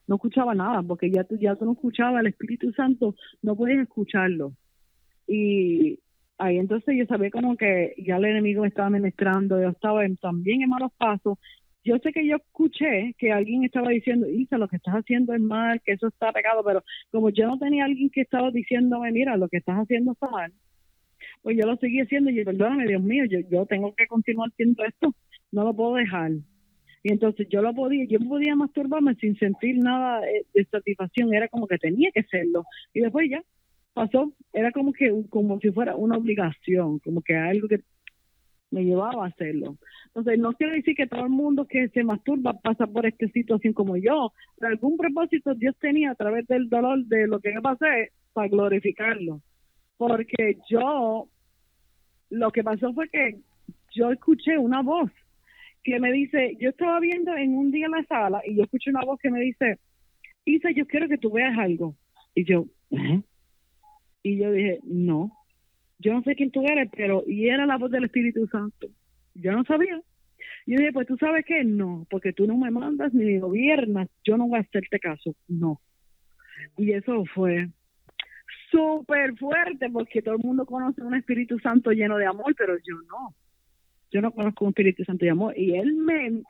No 0.07 0.15
escuchaba 0.15 0.53
nada, 0.53 0.83
porque 0.83 1.09
ya 1.09 1.23
tú, 1.23 1.37
ya 1.37 1.55
tú 1.55 1.65
no 1.65 1.71
escuchabas 1.71 2.19
el 2.19 2.27
Espíritu 2.27 2.71
Santo, 2.73 3.15
no 3.41 3.55
puedes 3.55 3.79
escucharlo. 3.79 4.53
Y 5.25 5.99
ahí 6.37 6.57
entonces 6.57 6.95
yo 6.97 7.05
sabía 7.05 7.31
como 7.31 7.55
que 7.55 7.93
ya 7.97 8.17
el 8.17 8.25
enemigo 8.25 8.63
me 8.63 8.67
estaba 8.67 8.89
ministrando, 8.89 9.61
yo 9.61 9.69
estaba 9.69 10.01
también 10.21 10.61
en 10.61 10.69
malos 10.69 10.91
pasos 10.97 11.37
yo 11.87 11.97
sé 11.99 12.11
que 12.11 12.27
yo 12.27 12.35
escuché 12.35 13.15
que 13.17 13.31
alguien 13.31 13.63
estaba 13.63 13.89
diciendo, 13.89 14.27
Isa, 14.27 14.57
lo 14.57 14.67
que 14.67 14.75
estás 14.75 14.95
haciendo 14.95 15.33
es 15.33 15.39
mal, 15.39 15.81
que 15.81 15.93
eso 15.93 16.07
está 16.07 16.33
pegado, 16.33 16.63
pero 16.63 16.83
como 17.11 17.29
yo 17.29 17.47
no 17.47 17.57
tenía 17.57 17.85
alguien 17.85 18.09
que 18.09 18.21
estaba 18.21 18.51
diciéndome, 18.51 19.11
mira, 19.11 19.37
lo 19.37 19.47
que 19.47 19.57
estás 19.57 19.77
haciendo 19.77 20.11
está 20.11 20.29
mal, 20.29 20.51
pues 21.41 21.57
yo 21.57 21.65
lo 21.65 21.77
seguí 21.77 22.01
haciendo 22.01 22.29
y 22.29 22.43
perdóname, 22.43 22.87
Dios 22.87 23.01
mío, 23.01 23.23
yo, 23.25 23.39
yo 23.49 23.65
tengo 23.65 23.95
que 23.95 24.05
continuar 24.07 24.49
haciendo 24.49 24.83
esto, 24.83 25.13
no 25.51 25.63
lo 25.63 25.73
puedo 25.73 25.95
dejar. 25.95 26.31
Y 27.03 27.11
entonces 27.13 27.47
yo 27.49 27.61
lo 27.61 27.73
podía, 27.73 28.05
yo 28.05 28.19
podía 28.19 28.55
masturbarme 28.55 29.15
sin 29.15 29.37
sentir 29.37 29.77
nada 29.77 30.21
de 30.53 30.65
satisfacción, 30.65 31.33
era 31.33 31.47
como 31.47 31.67
que 31.67 31.77
tenía 31.77 32.11
que 32.11 32.19
hacerlo. 32.19 32.65
Y 32.93 32.99
después 32.99 33.29
ya 33.29 33.41
pasó, 33.93 34.33
era 34.51 34.71
como 34.71 34.91
que 34.91 35.09
como 35.29 35.59
si 35.61 35.71
fuera 35.71 35.95
una 35.95 36.17
obligación, 36.17 36.99
como 36.99 37.21
que 37.21 37.35
algo 37.35 37.69
que 37.69 37.79
me 38.71 38.83
llevaba 38.83 39.25
a 39.25 39.27
hacerlo. 39.27 39.77
Entonces, 40.07 40.39
no 40.39 40.53
quiero 40.53 40.73
decir 40.73 40.95
que 40.95 41.07
todo 41.07 41.23
el 41.23 41.29
mundo 41.29 41.65
que 41.65 41.89
se 41.89 42.03
masturba 42.03 42.53
pasa 42.53 42.87
por 42.87 43.05
esta 43.05 43.27
situación 43.29 43.73
como 43.73 43.97
yo. 43.97 44.33
Pero 44.57 44.71
algún 44.71 44.97
propósito 44.97 45.53
Dios 45.55 45.75
tenía 45.79 46.11
a 46.11 46.15
través 46.15 46.47
del 46.47 46.69
dolor 46.69 47.03
de 47.05 47.27
lo 47.27 47.39
que 47.39 47.53
yo 47.53 47.61
pasé 47.61 48.11
para 48.33 48.49
glorificarlo. 48.49 49.41
Porque 49.97 50.57
yo, 50.69 51.27
lo 52.29 52.51
que 52.51 52.63
pasó 52.63 52.93
fue 52.93 53.09
que 53.09 53.37
yo 53.93 54.11
escuché 54.11 54.57
una 54.57 54.81
voz 54.81 55.11
que 55.83 55.99
me 55.99 56.11
dice, 56.11 56.57
yo 56.59 56.69
estaba 56.69 56.99
viendo 56.99 57.35
en 57.35 57.57
un 57.57 57.71
día 57.71 57.85
en 57.85 57.93
la 57.93 58.03
sala 58.03 58.41
y 58.45 58.55
yo 58.55 58.63
escuché 58.63 58.89
una 58.89 59.05
voz 59.05 59.19
que 59.19 59.31
me 59.31 59.39
dice, 59.39 59.79
Isa, 60.43 60.71
yo 60.71 60.85
quiero 60.85 61.07
que 61.07 61.17
tú 61.17 61.31
veas 61.31 61.57
algo. 61.57 61.95
Y 62.35 62.43
yo, 62.43 62.65
¿eh? 62.91 63.21
Y 64.21 64.37
yo 64.37 64.51
dije, 64.51 64.79
no 64.83 65.31
yo 65.99 66.13
no 66.13 66.21
sé 66.23 66.35
quién 66.35 66.51
tú 66.51 66.63
eres, 66.65 66.89
pero 66.95 67.23
y 67.25 67.49
era 67.49 67.65
la 67.65 67.77
voz 67.77 67.91
del 67.91 68.05
Espíritu 68.05 68.47
Santo. 68.47 68.87
Yo 69.33 69.51
no 69.51 69.63
sabía. 69.63 70.01
Yo 70.65 70.77
dije, 70.77 70.91
pues 70.91 71.07
tú 71.07 71.17
sabes 71.17 71.45
que 71.45 71.63
no, 71.63 72.05
porque 72.09 72.33
tú 72.33 72.45
no 72.45 72.57
me 72.57 72.69
mandas 72.71 73.13
ni 73.13 73.39
gobiernas, 73.39 74.09
yo 74.23 74.37
no 74.37 74.47
voy 74.47 74.59
a 74.59 74.61
hacerte 74.61 74.99
caso, 74.99 75.33
no. 75.47 75.79
Y 76.77 76.91
eso 76.91 77.23
fue 77.33 77.69
súper 78.69 79.35
fuerte, 79.37 79.89
porque 79.89 80.21
todo 80.21 80.35
el 80.35 80.43
mundo 80.43 80.65
conoce 80.65 81.01
un 81.01 81.15
Espíritu 81.15 81.57
Santo 81.59 81.91
lleno 81.91 82.17
de 82.17 82.25
amor, 82.25 82.53
pero 82.57 82.75
yo 82.77 82.95
no. 83.09 83.33
Yo 84.11 84.21
no 84.21 84.31
conozco 84.31 84.65
un 84.65 84.69
Espíritu 84.69 85.03
Santo 85.03 85.25
de 85.25 85.31
amor. 85.31 85.57
Y 85.57 85.75
él 85.75 85.95
me 85.95 86.43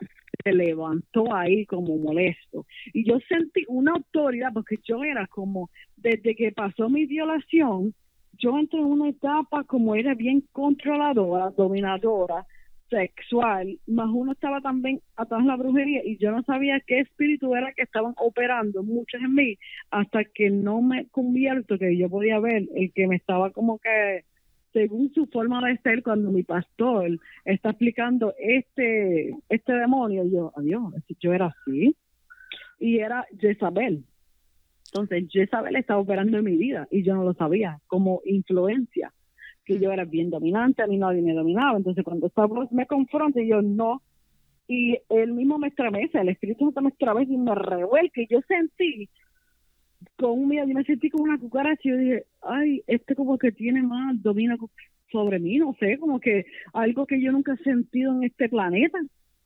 levantó 0.45 1.33
ahí 1.33 1.65
como 1.65 1.97
molesto. 1.97 2.65
Y 2.93 3.07
yo 3.07 3.19
sentí 3.27 3.65
una 3.67 3.93
autoridad, 3.93 4.51
porque 4.53 4.77
yo 4.83 5.03
era 5.03 5.27
como, 5.27 5.69
desde 5.95 6.35
que 6.35 6.51
pasó 6.51 6.89
mi 6.89 7.05
violación, 7.05 7.93
yo 8.39 8.57
entré 8.57 8.79
en 8.79 8.85
una 8.85 9.09
etapa 9.09 9.63
como 9.63 9.95
era 9.95 10.13
bien 10.13 10.43
controladora, 10.51 11.51
dominadora, 11.51 12.45
sexual, 12.89 13.79
más 13.85 14.07
uno 14.11 14.31
estaba 14.31 14.61
también 14.61 15.01
atrás 15.15 15.41
de 15.41 15.47
la 15.47 15.57
brujería 15.57 16.01
y 16.05 16.17
yo 16.17 16.31
no 16.31 16.41
sabía 16.43 16.79
qué 16.85 16.99
espíritu 16.99 17.55
era 17.55 17.73
que 17.73 17.83
estaban 17.83 18.13
operando 18.17 18.83
muchos 18.83 19.21
en 19.21 19.33
mí 19.33 19.57
hasta 19.91 20.23
que 20.23 20.49
no 20.49 20.81
me 20.81 21.07
convierto, 21.07 21.77
que 21.77 21.97
yo 21.97 22.09
podía 22.09 22.39
ver 22.39 22.63
el 22.75 22.93
que 22.93 23.07
me 23.07 23.17
estaba 23.17 23.51
como 23.51 23.79
que 23.79 24.23
según 24.73 25.11
su 25.13 25.25
forma 25.27 25.67
de 25.67 25.77
ser 25.79 26.03
cuando 26.03 26.31
mi 26.31 26.43
pastor 26.43 27.19
está 27.45 27.69
explicando 27.69 28.33
este 28.37 29.33
este 29.49 29.73
demonio 29.73 30.23
yo 30.25 30.51
adiós 30.55 30.93
yo 31.19 31.33
era 31.33 31.47
así 31.47 31.95
y 32.79 32.99
era 32.99 33.25
Jezabel 33.39 34.03
entonces, 34.93 35.25
Jezabel 35.29 35.75
estaba 35.75 35.99
operando 35.99 36.37
en 36.37 36.45
mi 36.45 36.57
vida 36.57 36.87
y 36.89 37.03
yo 37.03 37.15
no 37.15 37.23
lo 37.23 37.33
sabía, 37.33 37.79
como 37.87 38.21
influencia, 38.25 39.13
que 39.65 39.79
yo 39.79 39.91
era 39.91 40.05
bien 40.05 40.29
dominante, 40.29 40.81
a 40.81 40.87
mí 40.87 40.97
nadie 40.97 41.21
me 41.21 41.33
dominaba. 41.33 41.77
Entonces, 41.77 42.03
cuando 42.03 42.27
esta 42.27 42.45
voz 42.45 42.71
me 42.71 42.85
confronta, 42.85 43.41
yo 43.41 43.61
no. 43.61 44.01
Y 44.67 44.97
él 45.09 45.33
mismo 45.33 45.57
me 45.57 45.67
estremece, 45.67 46.19
el 46.19 46.29
Espíritu 46.29 46.65
Santo 46.65 46.81
me 46.81 46.89
estremece 46.89 47.33
y 47.33 47.37
me 47.37 47.53
revuelca. 47.53 48.21
Y 48.21 48.27
yo 48.27 48.39
sentí, 48.47 49.09
con 50.17 50.31
un 50.31 50.47
miedo, 50.47 50.67
yo 50.67 50.73
me 50.73 50.83
sentí 50.83 51.09
como 51.09 51.25
una 51.25 51.37
cucaracha 51.37 51.81
y 51.83 51.89
yo 51.89 51.97
dije, 51.97 52.25
ay, 52.41 52.81
este 52.87 53.15
como 53.15 53.37
que 53.37 53.51
tiene 53.51 53.83
más, 53.83 54.21
domina 54.21 54.55
sobre 55.11 55.39
mí, 55.39 55.57
no 55.57 55.75
sé, 55.79 55.97
como 55.97 56.19
que 56.19 56.45
algo 56.73 57.05
que 57.05 57.21
yo 57.21 57.31
nunca 57.31 57.53
he 57.53 57.63
sentido 57.63 58.13
en 58.13 58.23
este 58.23 58.49
planeta 58.49 58.99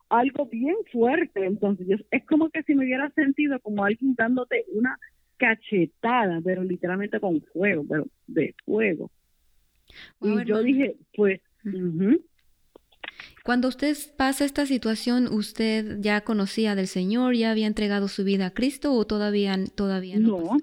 algo 0.10 0.46
bien 0.46 0.76
fuerte. 0.92 1.46
Entonces, 1.46 1.88
yo, 1.88 1.96
es 2.12 2.26
como 2.26 2.50
que 2.50 2.64
si 2.64 2.76
me 2.76 2.86
hubiera 2.86 3.10
sentido 3.12 3.60
como 3.62 3.84
alguien 3.84 4.14
dándote 4.16 4.66
una 4.74 4.98
cachetada, 5.42 6.40
pero 6.44 6.64
literalmente 6.64 7.20
con 7.20 7.42
fuego, 7.42 7.84
pero 7.90 8.06
de 8.28 8.54
fuego. 8.64 9.10
y 10.22 10.46
yo 10.46 10.62
dije, 10.62 10.96
pues... 11.16 11.42
Cuando 13.44 13.68
usted 13.68 13.96
pasa 14.18 14.46
esta 14.46 14.68
situación, 14.68 15.28
¿usted 15.32 15.98
ya 16.00 16.22
conocía 16.22 16.76
del 16.76 16.88
Señor, 16.88 17.36
ya 17.36 17.50
había 17.50 17.66
entregado 17.66 18.08
su 18.08 18.24
vida 18.24 18.48
a 18.48 18.54
Cristo 18.54 18.94
o 18.94 19.06
todavía, 19.06 19.56
todavía 19.76 20.20
no? 20.20 20.38
No, 20.38 20.58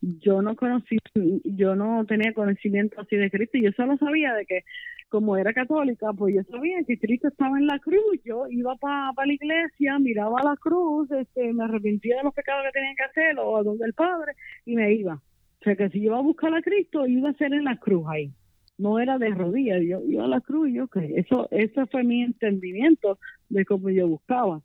yo 0.00 0.42
no 0.42 0.54
conocí, 0.56 0.98
yo 1.44 1.74
no 1.74 2.04
tenía 2.06 2.34
conocimiento 2.34 3.00
así 3.00 3.16
de 3.16 3.30
Cristo, 3.30 3.58
yo 3.58 3.70
solo 3.72 3.96
sabía 3.96 4.34
de 4.34 4.44
que 4.44 4.64
como 5.08 5.36
era 5.36 5.52
católica, 5.52 6.12
pues 6.12 6.34
yo 6.34 6.42
sabía 6.50 6.82
que 6.86 6.98
Cristo 6.98 7.28
estaba 7.28 7.58
en 7.58 7.66
la 7.66 7.78
cruz, 7.78 8.20
yo 8.24 8.46
iba 8.48 8.74
para 8.76 9.12
la 9.24 9.32
iglesia, 9.32 9.98
miraba 9.98 10.42
la 10.42 10.56
cruz, 10.56 11.10
este, 11.10 11.52
me 11.52 11.64
arrepentía 11.64 12.16
de 12.16 12.24
los 12.24 12.34
pecados 12.34 12.64
que 12.66 12.72
tenía 12.72 12.94
que 12.96 13.04
hacer 13.04 13.38
o 13.38 13.56
a 13.56 13.62
donde 13.62 13.86
el 13.86 13.94
Padre 13.94 14.32
y 14.64 14.74
me 14.74 14.92
iba. 14.94 15.14
O 15.14 15.64
sea 15.64 15.76
que 15.76 15.88
si 15.90 15.98
iba 16.00 16.18
a 16.18 16.22
buscar 16.22 16.54
a 16.54 16.62
Cristo, 16.62 17.06
iba 17.06 17.30
a 17.30 17.34
ser 17.34 17.52
en 17.52 17.64
la 17.64 17.76
cruz 17.76 18.04
ahí. 18.08 18.32
No 18.78 18.98
era 18.98 19.16
de 19.18 19.30
rodillas, 19.30 19.80
yo 19.82 20.02
iba 20.02 20.24
a 20.24 20.28
la 20.28 20.40
cruz 20.40 20.68
y 20.68 20.74
yo 20.74 20.88
que 20.88 21.14
eso, 21.16 21.48
eso 21.50 21.86
fue 21.86 22.04
mi 22.04 22.22
entendimiento 22.22 23.18
de 23.48 23.64
cómo 23.64 23.88
yo 23.90 24.06
buscaba. 24.06 24.60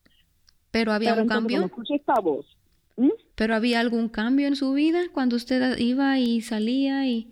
Pero 0.72 0.92
había 0.92 1.14
un 1.14 1.28
cambio. 1.28 1.66
escuché 1.66 1.96
esta 1.96 2.20
voz, 2.20 2.58
¿Mm? 2.98 3.10
¿Pero 3.36 3.56
había 3.56 3.80
algún 3.80 4.10
cambio 4.10 4.48
en 4.48 4.56
su 4.56 4.74
vida 4.74 5.04
cuando 5.14 5.36
usted 5.36 5.78
iba 5.78 6.20
y 6.20 6.42
salía 6.42 7.08
y... 7.08 7.28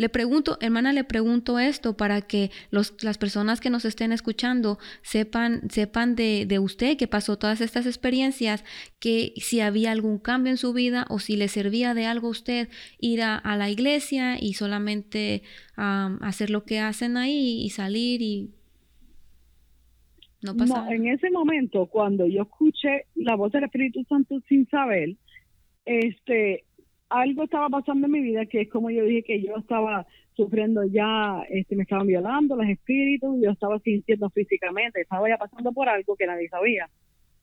Le 0.00 0.08
pregunto, 0.08 0.56
hermana, 0.62 0.94
le 0.94 1.04
pregunto 1.04 1.58
esto 1.58 1.94
para 1.94 2.22
que 2.22 2.50
los, 2.70 3.04
las 3.04 3.18
personas 3.18 3.60
que 3.60 3.68
nos 3.68 3.84
estén 3.84 4.12
escuchando 4.12 4.78
sepan, 5.02 5.68
sepan 5.68 6.14
de, 6.14 6.46
de, 6.46 6.58
usted 6.58 6.96
que 6.96 7.06
pasó 7.06 7.36
todas 7.36 7.60
estas 7.60 7.84
experiencias, 7.84 8.64
que 8.98 9.34
si 9.36 9.60
había 9.60 9.92
algún 9.92 10.18
cambio 10.18 10.52
en 10.52 10.56
su 10.56 10.72
vida 10.72 11.04
o 11.10 11.18
si 11.18 11.36
le 11.36 11.48
servía 11.48 11.92
de 11.92 12.06
algo 12.06 12.28
a 12.28 12.30
usted 12.30 12.70
ir 12.98 13.20
a, 13.20 13.36
a 13.36 13.58
la 13.58 13.68
iglesia 13.68 14.38
y 14.40 14.54
solamente 14.54 15.42
um, 15.76 16.16
hacer 16.22 16.48
lo 16.48 16.64
que 16.64 16.78
hacen 16.78 17.18
ahí 17.18 17.62
y 17.62 17.68
salir 17.68 18.22
y 18.22 18.54
no 20.40 20.56
pasa 20.56 20.82
no, 20.82 20.92
en 20.92 21.08
ese 21.08 21.30
momento, 21.30 21.84
cuando 21.84 22.26
yo 22.26 22.44
escuché 22.44 23.04
la 23.16 23.36
voz 23.36 23.52
del 23.52 23.64
Espíritu 23.64 24.02
Santo 24.04 24.40
sin 24.48 24.66
saber, 24.70 25.16
este, 25.84 26.64
algo 27.10 27.44
estaba 27.44 27.68
pasando 27.68 28.06
en 28.06 28.12
mi 28.12 28.20
vida 28.20 28.46
que 28.46 28.62
es 28.62 28.70
como 28.70 28.90
yo 28.90 29.04
dije 29.04 29.22
que 29.24 29.42
yo 29.42 29.56
estaba 29.56 30.06
sufriendo 30.34 30.84
ya, 30.84 31.42
este, 31.50 31.76
me 31.76 31.82
estaban 31.82 32.06
violando 32.06 32.56
los 32.56 32.66
espíritus, 32.66 33.36
yo 33.42 33.50
estaba 33.50 33.78
sintiendo 33.80 34.30
físicamente, 34.30 35.02
estaba 35.02 35.28
ya 35.28 35.36
pasando 35.36 35.72
por 35.72 35.88
algo 35.88 36.16
que 36.16 36.26
nadie 36.26 36.48
sabía. 36.48 36.88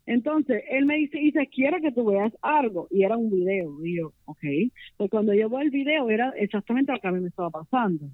Entonces, 0.07 0.63
él 0.69 0.85
me 0.85 0.95
dice, 0.95 1.19
dice, 1.19 1.47
quiero 1.53 1.81
que 1.81 1.91
tú 1.91 2.05
veas 2.05 2.33
algo. 2.41 2.87
Y 2.89 3.03
era 3.03 3.17
un 3.17 3.29
video. 3.29 3.85
Y 3.85 3.97
yo, 3.97 4.13
ok. 4.23 4.43
Pues 4.95 5.11
cuando 5.11 5.33
yo 5.33 5.49
veo 5.49 5.59
el 5.59 5.69
video, 5.69 6.09
era 6.09 6.33
exactamente 6.37 6.93
lo 6.93 6.99
que 6.99 7.07
a 7.09 7.11
mí 7.11 7.19
me 7.19 7.27
estaba 7.27 7.49
pasando. 7.49 8.05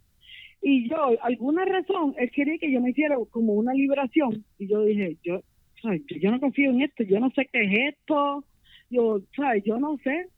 Y 0.63 0.89
yo, 0.89 0.95
alguna 1.21 1.65
razón, 1.65 2.15
él 2.17 2.31
quería 2.31 2.57
que 2.57 2.71
yo 2.71 2.81
me 2.81 2.89
hiciera 2.89 3.15
como 3.29 3.53
una 3.53 3.73
liberación. 3.73 4.43
Y 4.57 4.67
yo 4.67 4.83
dije, 4.83 5.17
yo, 5.23 5.41
yo 6.19 6.31
no 6.31 6.39
confío 6.39 6.71
en 6.71 6.81
esto, 6.81 7.03
yo 7.03 7.19
no 7.19 7.29
sé 7.31 7.47
qué 7.53 7.61
es 7.63 7.95
esto. 7.95 8.43
Yo, 8.89 9.19
¿sabes? 9.35 9.63
Yo 9.63 9.77
no 9.77 9.97
sé. 10.03 10.29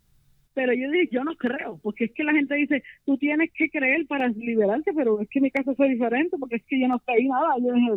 Pero 0.55 0.73
yo 0.73 0.89
dije, 0.89 1.09
yo 1.11 1.23
no 1.25 1.35
creo, 1.35 1.79
porque 1.83 2.05
es 2.05 2.13
que 2.13 2.23
la 2.23 2.31
gente 2.31 2.55
dice, 2.55 2.81
tú 3.05 3.17
tienes 3.17 3.51
que 3.53 3.69
creer 3.69 4.07
para 4.07 4.29
liberarte, 4.29 4.93
pero 4.93 5.19
es 5.19 5.29
que 5.29 5.41
mi 5.41 5.51
caso 5.51 5.75
fue 5.75 5.89
diferente, 5.89 6.37
porque 6.39 6.55
es 6.55 6.63
que 6.65 6.79
yo 6.79 6.87
no 6.87 6.97
creí 6.99 7.27
nada. 7.27 7.55
Yo 7.59 7.73
dije, 7.73 7.91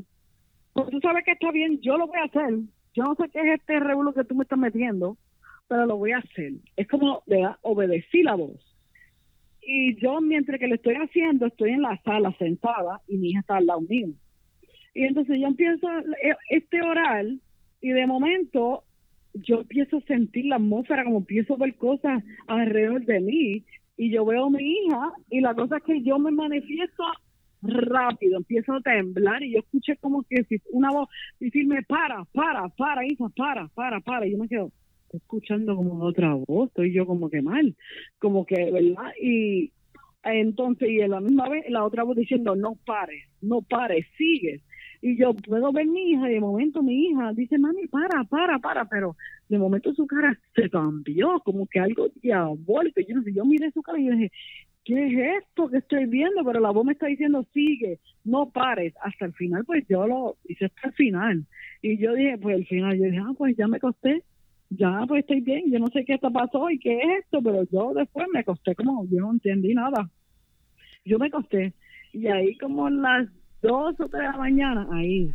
pues 0.72 0.90
tú 0.90 1.00
sabes 1.00 1.24
que 1.24 1.32
está 1.32 1.52
bien, 1.52 1.80
yo 1.80 1.96
lo 1.96 2.08
voy 2.08 2.18
a 2.18 2.24
hacer. 2.24 2.58
Yo 2.94 3.04
no 3.04 3.14
sé 3.14 3.30
qué 3.32 3.38
es 3.38 3.60
este 3.60 3.78
revuelo 3.78 4.12
que 4.12 4.24
tú 4.24 4.34
me 4.34 4.42
estás 4.42 4.58
metiendo, 4.58 5.16
pero 5.68 5.86
lo 5.86 5.98
voy 5.98 6.10
a 6.10 6.18
hacer. 6.18 6.54
Es 6.76 6.88
como, 6.88 7.22
¿verdad? 7.26 7.56
Obedecí 7.62 8.24
la 8.24 8.34
voz. 8.34 8.60
Y 9.62 9.94
yo, 10.00 10.20
mientras 10.20 10.58
que 10.58 10.66
lo 10.66 10.74
estoy 10.74 10.94
haciendo, 10.94 11.46
estoy 11.46 11.70
en 11.70 11.82
la 11.82 11.96
sala 12.02 12.34
sentada 12.38 13.00
y 13.06 13.18
mi 13.18 13.30
hija 13.30 13.40
está 13.40 13.58
al 13.58 13.66
lado 13.66 13.82
mío. 13.82 14.08
Y 14.94 15.04
entonces 15.04 15.38
yo 15.38 15.46
empiezo 15.46 15.86
este 16.50 16.82
oral 16.82 17.40
y 17.80 17.90
de 17.90 18.06
momento 18.08 18.82
yo 19.42 19.60
empiezo 19.60 19.98
a 19.98 20.02
sentir 20.02 20.46
la 20.46 20.56
atmósfera, 20.56 21.04
como 21.04 21.18
empiezo 21.18 21.54
a 21.54 21.58
ver 21.58 21.74
cosas 21.76 22.22
alrededor 22.46 23.04
de 23.04 23.20
mí 23.20 23.64
y 23.96 24.10
yo 24.10 24.24
veo 24.24 24.46
a 24.46 24.50
mi 24.50 24.62
hija 24.62 25.12
y 25.30 25.40
la 25.40 25.54
cosa 25.54 25.78
es 25.78 25.82
que 25.84 26.02
yo 26.02 26.18
me 26.18 26.30
manifiesto 26.30 27.04
rápido, 27.62 28.38
empiezo 28.38 28.74
a 28.74 28.80
temblar 28.80 29.42
y 29.42 29.52
yo 29.52 29.58
escuché 29.60 29.96
como 29.96 30.22
que 30.22 30.44
una 30.70 30.90
voz 30.90 31.08
decirme 31.40 31.82
para, 31.82 32.24
para, 32.32 32.68
para, 32.68 33.04
hija, 33.04 33.28
para, 33.36 33.68
para, 33.68 34.00
para 34.00 34.26
y 34.26 34.32
yo 34.32 34.38
me 34.38 34.48
quedo 34.48 34.70
escuchando 35.12 35.74
como 35.74 36.04
otra 36.04 36.34
voz, 36.34 36.68
estoy 36.68 36.92
yo 36.92 37.06
como 37.06 37.30
que 37.30 37.42
mal, 37.42 37.74
como 38.18 38.44
que, 38.44 38.70
¿verdad? 38.70 39.12
Y 39.20 39.72
entonces, 40.22 40.90
y 40.90 41.00
a 41.00 41.08
la 41.08 41.20
misma 41.20 41.48
vez 41.48 41.64
la 41.68 41.84
otra 41.84 42.02
voz 42.02 42.16
diciendo, 42.16 42.54
no 42.54 42.76
pares, 42.86 43.24
no 43.40 43.62
pares, 43.62 44.06
sigues 44.16 44.62
y 45.00 45.16
yo 45.16 45.34
puedo 45.34 45.72
ver 45.72 45.86
mi 45.86 46.10
hija 46.10 46.28
y 46.30 46.34
de 46.34 46.40
momento 46.40 46.82
mi 46.82 47.06
hija 47.06 47.32
dice, 47.32 47.56
mami, 47.58 47.86
para, 47.86 48.24
para, 48.24 48.58
para, 48.58 48.84
pero 48.86 49.16
de 49.48 49.58
momento 49.58 49.94
su 49.94 50.06
cara 50.06 50.36
se 50.54 50.68
cambió, 50.68 51.40
como 51.44 51.66
que 51.66 51.78
algo 51.78 52.08
diabólico. 52.20 53.00
Yo 53.00 53.14
no 53.14 53.22
sé, 53.22 53.32
yo 53.32 53.44
miré 53.44 53.70
su 53.70 53.82
cara 53.82 54.00
y 54.00 54.06
yo 54.06 54.12
dije, 54.12 54.32
¿qué 54.84 55.06
es 55.06 55.42
esto 55.44 55.68
que 55.68 55.78
estoy 55.78 56.06
viendo? 56.06 56.44
Pero 56.44 56.60
la 56.60 56.70
voz 56.70 56.84
me 56.84 56.92
está 56.92 57.06
diciendo, 57.06 57.46
sigue, 57.54 58.00
no 58.24 58.50
pares. 58.50 58.92
Hasta 59.02 59.26
el 59.26 59.34
final, 59.34 59.64
pues 59.64 59.84
yo 59.88 60.06
lo 60.06 60.36
hice 60.48 60.64
hasta 60.64 60.88
el 60.88 60.94
final. 60.94 61.46
Y 61.80 61.98
yo 61.98 62.14
dije, 62.14 62.36
pues 62.38 62.56
al 62.56 62.66
final, 62.66 62.98
yo 62.98 63.04
dije, 63.04 63.18
ah, 63.18 63.34
pues 63.36 63.56
ya 63.56 63.68
me 63.68 63.78
costé, 63.78 64.24
ya 64.70 65.04
pues 65.06 65.20
estoy 65.20 65.40
bien, 65.40 65.70
yo 65.70 65.78
no 65.78 65.86
sé 65.88 66.04
qué 66.04 66.14
está 66.14 66.30
pasó 66.30 66.70
y 66.70 66.78
qué 66.78 66.98
es 66.98 67.24
esto, 67.24 67.40
pero 67.40 67.62
yo 67.70 67.94
después 67.94 68.26
me 68.32 68.42
costé 68.42 68.74
como, 68.74 69.06
yo 69.08 69.20
no 69.20 69.30
entendí 69.30 69.74
nada. 69.74 70.10
Yo 71.04 71.18
me 71.18 71.30
costé. 71.30 71.72
Y 72.12 72.26
ahí 72.26 72.58
como 72.58 72.90
las 72.90 73.28
dos 73.62 73.98
o 74.00 74.08
tres 74.08 74.22
de 74.22 74.28
la 74.28 74.36
mañana, 74.36 74.88
ahí, 74.92 75.32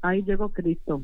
ahí 0.00 0.22
llegó 0.22 0.50
Cristo. 0.50 1.02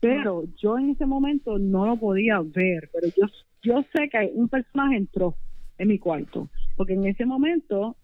Pero 0.00 0.44
yo 0.56 0.78
en 0.78 0.90
ese 0.90 1.06
momento 1.06 1.58
no 1.58 1.86
lo 1.86 1.96
podía 1.96 2.40
ver, 2.40 2.88
pero 2.92 3.08
yo, 3.08 3.26
yo 3.62 3.84
sé 3.94 4.08
que 4.08 4.30
un 4.34 4.48
personaje 4.48 4.96
entró 4.96 5.34
en 5.78 5.88
mi 5.88 5.98
cuarto, 5.98 6.48
porque 6.76 6.94
en 6.94 7.06
ese 7.06 7.26
momento, 7.26 7.96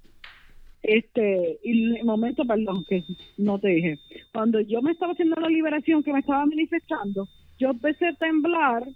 este, 0.83 1.59
y 1.62 1.97
el 1.97 2.05
momento, 2.05 2.45
perdón, 2.45 2.85
que 2.87 3.03
no 3.39 3.59
te 3.59 3.68
dije, 3.68 3.99
cuando 4.33 4.61
yo 4.61 4.83
me 4.83 4.93
estaba 4.93 5.12
haciendo 5.12 5.37
la 5.41 5.49
liberación, 5.49 6.03
que 6.03 6.12
me 6.12 6.20
estaba 6.20 6.45
manifestando, 6.45 7.27
yo 7.59 7.70
empecé 7.70 8.09
a 8.09 8.14
temblar 8.14 8.87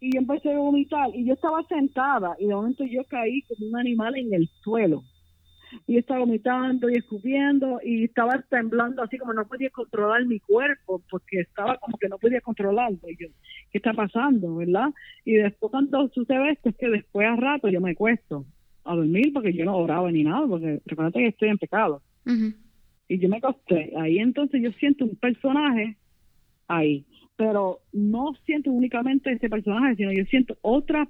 y 0.00 0.16
empecé 0.16 0.52
a 0.52 0.58
vomitar 0.58 1.10
y 1.14 1.26
yo 1.26 1.34
estaba 1.34 1.62
sentada 1.68 2.34
y 2.38 2.46
de 2.46 2.54
momento 2.54 2.84
yo 2.84 3.04
caí 3.04 3.42
como 3.42 3.68
un 3.68 3.76
animal 3.76 4.16
en 4.16 4.32
el 4.34 4.48
suelo 4.62 5.04
y 5.86 5.98
estaba 5.98 6.20
vomitando 6.20 6.88
y 6.88 6.96
escupiendo 6.96 7.80
y 7.82 8.04
estaba 8.04 8.42
temblando 8.48 9.02
así 9.02 9.18
como 9.18 9.32
no 9.32 9.46
podía 9.46 9.70
controlar 9.70 10.24
mi 10.26 10.40
cuerpo 10.40 11.02
porque 11.10 11.40
estaba 11.40 11.76
como 11.78 11.96
que 11.98 12.08
no 12.08 12.18
podía 12.18 12.40
controlarlo. 12.40 12.98
Y 13.08 13.16
yo, 13.16 13.28
¿qué 13.70 13.78
está 13.78 13.92
pasando, 13.92 14.56
verdad? 14.56 14.90
Y 15.24 15.34
después 15.34 15.70
cuando 15.70 16.08
sucede 16.08 16.52
esto 16.52 16.70
es 16.70 16.76
que 16.76 16.88
después 16.88 17.26
a 17.26 17.36
rato 17.36 17.68
yo 17.68 17.80
me 17.80 17.94
cuesto 17.94 18.46
a 18.84 18.94
dormir 18.94 19.32
porque 19.32 19.52
yo 19.52 19.64
no 19.64 19.76
oraba 19.76 20.10
ni 20.10 20.24
nada, 20.24 20.46
porque 20.46 20.80
recuerda 20.86 21.12
que 21.12 21.26
estoy 21.28 21.48
en 21.48 21.58
pecado. 21.58 22.02
Y 23.08 23.18
yo 23.18 23.28
me 23.28 23.38
acosté. 23.38 23.92
Ahí 23.96 24.18
entonces 24.18 24.62
yo 24.62 24.70
siento 24.72 25.04
un 25.04 25.16
personaje 25.16 25.96
ahí, 26.68 27.04
pero 27.36 27.80
no 27.92 28.34
siento 28.46 28.70
únicamente 28.70 29.32
ese 29.32 29.48
personaje, 29.48 29.96
sino 29.96 30.12
yo 30.12 30.24
siento 30.26 30.56
otras 30.62 31.08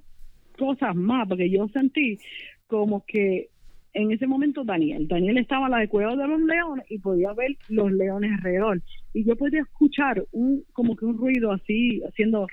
cosas 0.58 0.94
más, 0.94 1.28
porque 1.28 1.50
yo 1.50 1.68
sentí 1.68 2.18
como 2.66 3.04
que 3.04 3.48
en 3.93 4.12
ese 4.12 4.26
momento 4.26 4.64
Daniel. 4.64 5.09
Daniel 5.09 5.38
estaba 5.38 5.66
a 5.66 5.68
la 5.68 5.78
de 5.78 5.88
Cueva 5.88 6.16
de 6.16 6.26
los 6.26 6.41
Leones 6.41 6.86
y 6.88 6.99
podía 6.99 7.32
ver 7.32 7.57
los 7.68 7.91
leones 7.93 8.32
alrededor. 8.32 8.82
Y 9.12 9.24
yo 9.24 9.36
podía 9.36 9.62
escuchar 9.62 10.24
un 10.32 10.64
como 10.72 10.97
que 10.97 11.05
un 11.05 11.18
ruido 11.18 11.53
así, 11.53 12.03
haciendo, 12.09 12.47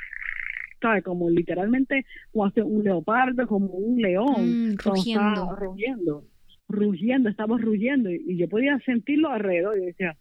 ¿sabes? 0.82 1.04
Como 1.04 1.30
literalmente 1.30 2.06
como 2.32 2.46
hace 2.46 2.62
un 2.62 2.84
leopardo, 2.84 3.48
como 3.48 3.68
un 3.68 4.02
león. 4.02 4.72
Mm, 4.72 4.78
rugiendo. 4.78 5.56
rugiendo. 5.56 6.24
Rugiendo, 6.70 7.30
estaba 7.30 7.58
rugiendo. 7.58 8.10
Y, 8.10 8.24
y 8.28 8.38
yo 8.38 8.50
podía 8.50 8.80
sentirlo 8.80 9.30
alrededor. 9.30 9.78
Y 9.78 9.86
decía, 9.86 10.18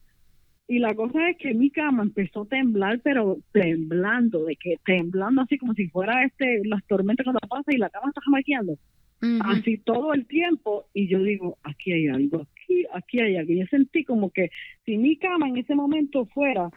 y 0.68 0.80
la 0.80 0.94
cosa 0.94 1.30
es 1.30 1.38
que 1.38 1.54
mi 1.54 1.70
cama 1.70 2.02
empezó 2.02 2.42
a 2.42 2.46
temblar, 2.46 3.00
pero 3.02 3.38
temblando, 3.52 4.44
de 4.44 4.56
que 4.56 4.76
temblando 4.84 5.42
así 5.42 5.58
como 5.58 5.74
si 5.74 5.88
fuera 5.88 6.24
este 6.24 6.62
las 6.64 6.84
tormentas 6.86 7.24
cuando 7.24 7.40
pasa 7.48 7.72
y 7.72 7.78
la 7.78 7.88
cama 7.88 8.08
está 8.08 8.20
jamaqueando 8.20 8.76
así 9.20 9.78
todo 9.78 10.12
el 10.12 10.26
tiempo 10.26 10.86
y 10.92 11.08
yo 11.08 11.22
digo, 11.22 11.58
aquí 11.62 11.92
hay 11.92 12.08
algo, 12.08 12.42
aquí, 12.42 12.84
aquí 12.92 13.20
hay 13.20 13.36
algo. 13.36 13.52
Yo 13.52 13.66
sentí 13.66 14.04
como 14.04 14.30
que 14.30 14.50
si 14.84 14.98
mi 14.98 15.16
cama 15.16 15.48
en 15.48 15.58
ese 15.58 15.74
momento 15.74 16.26
fuera 16.26 16.70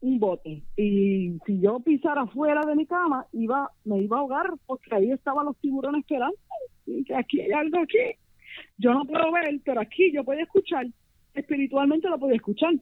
un 0.00 0.20
bote 0.20 0.62
y 0.76 1.38
si 1.44 1.60
yo 1.60 1.80
pisara 1.80 2.26
fuera 2.26 2.60
de 2.64 2.76
mi 2.76 2.86
cama 2.86 3.26
iba 3.32 3.68
me 3.84 3.98
iba 4.00 4.16
a 4.16 4.20
ahogar 4.20 4.46
porque 4.64 4.94
ahí 4.94 5.10
estaban 5.10 5.46
los 5.46 5.56
tiburones 5.58 6.00
esperando 6.00 6.36
y 6.86 7.04
aquí 7.12 7.40
hay 7.40 7.52
algo 7.52 7.80
aquí. 7.80 8.16
Yo 8.76 8.94
no 8.94 9.04
puedo 9.04 9.32
ver 9.32 9.60
pero 9.64 9.80
aquí 9.80 10.12
yo 10.12 10.24
podía 10.24 10.44
escuchar 10.44 10.86
espiritualmente 11.34 12.08
lo 12.08 12.18
podía 12.18 12.36
escuchar 12.36 12.74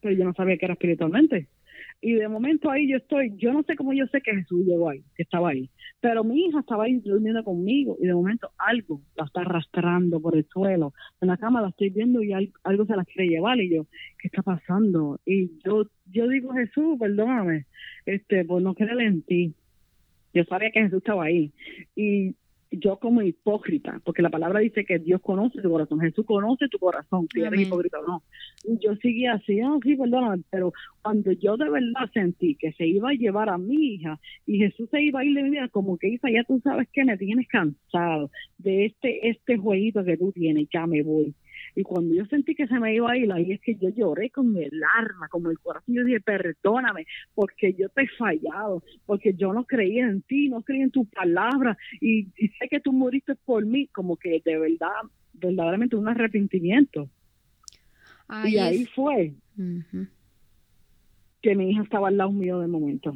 pero 0.00 0.14
yo 0.14 0.24
no 0.24 0.32
sabía 0.34 0.56
que 0.56 0.66
era 0.66 0.74
espiritualmente 0.74 1.48
y 2.00 2.14
de 2.14 2.28
momento 2.28 2.70
ahí 2.70 2.88
yo 2.88 2.98
estoy, 2.98 3.32
yo 3.36 3.52
no 3.52 3.62
sé 3.62 3.76
cómo 3.76 3.92
yo 3.92 4.06
sé 4.06 4.20
que 4.20 4.34
Jesús 4.34 4.64
llegó 4.64 4.90
ahí, 4.90 5.02
que 5.16 5.22
estaba 5.22 5.50
ahí, 5.50 5.70
pero 6.00 6.24
mi 6.24 6.46
hija 6.46 6.60
estaba 6.60 6.84
ahí 6.84 7.00
durmiendo 7.00 7.42
conmigo 7.42 7.96
y 8.00 8.06
de 8.06 8.14
momento 8.14 8.50
algo 8.58 9.00
la 9.16 9.24
está 9.24 9.40
arrastrando 9.40 10.20
por 10.20 10.36
el 10.36 10.46
suelo. 10.46 10.92
En 11.20 11.28
la 11.28 11.36
cama 11.36 11.62
la 11.62 11.68
estoy 11.68 11.90
viendo 11.90 12.22
y 12.22 12.32
algo 12.32 12.86
se 12.86 12.96
la 12.96 13.04
quiere 13.04 13.28
llevar 13.28 13.60
y 13.60 13.74
yo, 13.74 13.86
¿qué 14.18 14.28
está 14.28 14.42
pasando? 14.42 15.18
Y 15.24 15.58
yo 15.64 15.86
yo 16.12 16.28
digo, 16.28 16.52
Jesús, 16.52 16.98
perdóname, 16.98 17.66
este, 18.04 18.44
por 18.44 18.62
no 18.62 18.74
creer 18.74 19.00
en 19.00 19.22
ti. 19.22 19.54
Yo 20.32 20.44
sabía 20.44 20.70
que 20.70 20.82
Jesús 20.82 20.98
estaba 20.98 21.24
ahí. 21.24 21.52
Y 21.94 22.36
yo 22.70 22.98
como 22.98 23.22
hipócrita, 23.22 24.00
porque 24.04 24.22
la 24.22 24.30
palabra 24.30 24.60
dice 24.60 24.84
que 24.84 24.98
Dios 24.98 25.20
conoce 25.20 25.60
tu 25.60 25.70
corazón, 25.70 26.00
Jesús 26.00 26.26
conoce 26.26 26.68
tu 26.68 26.78
corazón, 26.78 27.28
si 27.32 27.40
eres 27.40 27.60
hipócrita 27.60 28.00
o 28.00 28.06
no. 28.06 28.22
Yo 28.80 28.96
seguía 28.96 29.34
así, 29.34 29.60
oh, 29.62 29.78
sí, 29.82 29.96
perdóname, 29.96 30.42
pero 30.50 30.72
cuando 31.02 31.32
yo 31.32 31.56
de 31.56 31.70
verdad 31.70 32.10
sentí 32.12 32.56
que 32.56 32.72
se 32.72 32.86
iba 32.86 33.10
a 33.10 33.14
llevar 33.14 33.48
a 33.48 33.58
mi 33.58 33.94
hija 33.94 34.18
y 34.46 34.58
Jesús 34.58 34.88
se 34.90 35.02
iba 35.02 35.20
a 35.20 35.24
ir 35.24 35.34
de 35.34 35.42
mi 35.44 35.50
vida, 35.50 35.68
como 35.68 35.96
que 35.96 36.08
hija, 36.08 36.30
ya 36.30 36.44
tú 36.44 36.60
sabes 36.62 36.88
que 36.92 37.04
me 37.04 37.16
tienes 37.16 37.46
cansado 37.48 38.30
de 38.58 38.86
este, 38.86 39.28
este 39.28 39.56
jueguito 39.56 40.04
que 40.04 40.16
tú 40.16 40.32
tienes, 40.32 40.68
ya 40.72 40.86
me 40.86 41.02
voy. 41.02 41.34
Y 41.76 41.82
cuando 41.82 42.14
yo 42.14 42.24
sentí 42.24 42.54
que 42.54 42.66
se 42.66 42.80
me 42.80 42.94
iba 42.94 43.12
a 43.12 43.16
ir, 43.18 43.30
ahí 43.30 43.52
es 43.52 43.60
que 43.60 43.74
yo 43.74 43.90
lloré 43.90 44.30
con 44.30 44.56
el 44.56 44.80
alma, 44.98 45.28
como 45.28 45.50
el 45.50 45.58
corazón. 45.58 45.94
Yo 45.94 46.04
dije, 46.04 46.20
perdóname, 46.20 47.06
porque 47.34 47.74
yo 47.74 47.90
te 47.90 48.04
he 48.04 48.08
fallado, 48.08 48.82
porque 49.04 49.34
yo 49.34 49.52
no 49.52 49.66
creía 49.66 50.08
en 50.08 50.22
ti, 50.22 50.48
no 50.48 50.62
creía 50.62 50.84
en 50.84 50.90
tu 50.90 51.04
palabra, 51.04 51.76
y, 52.00 52.28
sé 52.58 52.68
que 52.70 52.80
tú 52.80 52.94
moriste 52.94 53.34
por 53.34 53.66
mí, 53.66 53.88
como 53.88 54.16
que 54.16 54.40
de 54.42 54.58
verdad, 54.58 54.88
verdaderamente 55.34 55.96
un 55.96 56.08
arrepentimiento. 56.08 57.10
y 58.46 58.56
ahí 58.56 58.86
fue 58.86 59.34
que 61.42 61.54
mi 61.54 61.70
hija 61.70 61.82
estaba 61.82 62.08
al 62.08 62.16
lado 62.16 62.32
mío 62.32 62.58
de 62.60 62.68
momento. 62.68 63.14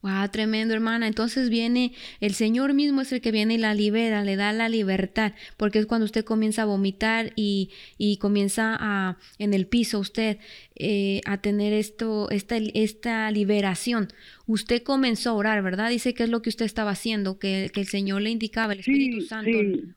Wow, 0.00 0.28
tremendo 0.30 0.74
hermana. 0.74 1.08
Entonces 1.08 1.50
viene, 1.50 1.92
el 2.20 2.32
Señor 2.34 2.72
mismo 2.72 3.00
es 3.00 3.12
el 3.12 3.20
que 3.20 3.32
viene 3.32 3.54
y 3.54 3.58
la 3.58 3.74
libera, 3.74 4.22
le 4.22 4.36
da 4.36 4.52
la 4.52 4.68
libertad, 4.68 5.32
porque 5.56 5.80
es 5.80 5.86
cuando 5.86 6.04
usted 6.04 6.24
comienza 6.24 6.62
a 6.62 6.66
vomitar 6.66 7.32
y, 7.34 7.70
y 7.96 8.18
comienza 8.18 8.76
a, 8.78 9.18
en 9.38 9.54
el 9.54 9.66
piso 9.66 9.98
usted 9.98 10.38
eh, 10.76 11.20
a 11.26 11.38
tener 11.38 11.72
esto, 11.72 12.30
esta, 12.30 12.56
esta 12.56 13.30
liberación. 13.32 14.08
Usted 14.46 14.84
comenzó 14.84 15.30
a 15.30 15.34
orar, 15.34 15.62
¿verdad? 15.62 15.90
Dice 15.90 16.14
que 16.14 16.22
es 16.22 16.30
lo 16.30 16.42
que 16.42 16.50
usted 16.50 16.64
estaba 16.64 16.92
haciendo, 16.92 17.40
que, 17.40 17.70
que 17.74 17.80
el 17.80 17.86
Señor 17.88 18.22
le 18.22 18.30
indicaba, 18.30 18.74
el 18.74 18.80
Espíritu 18.80 19.22
Santo, 19.22 19.50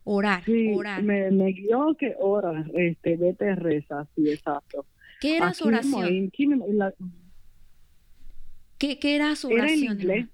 orar, 0.03 0.43
orar. 0.73 1.03
Me, 1.03 1.29
me 1.29 1.51
guió 1.51 1.95
que 1.97 2.15
ora, 2.19 2.65
este, 2.73 3.17
vete 3.17 3.55
reza, 3.55 4.07
sí, 4.15 4.29
exacto. 4.29 4.87
¿Qué 5.21 5.37
era 5.37 5.53
su 5.53 5.67
oración? 5.67 6.31
¿Qué, 8.81 8.97
¿Qué, 8.97 9.15
era 9.15 9.35
su 9.35 9.47
oración? 9.49 9.69
Era 9.69 9.91
en 9.91 9.99
inglés. 9.99 10.27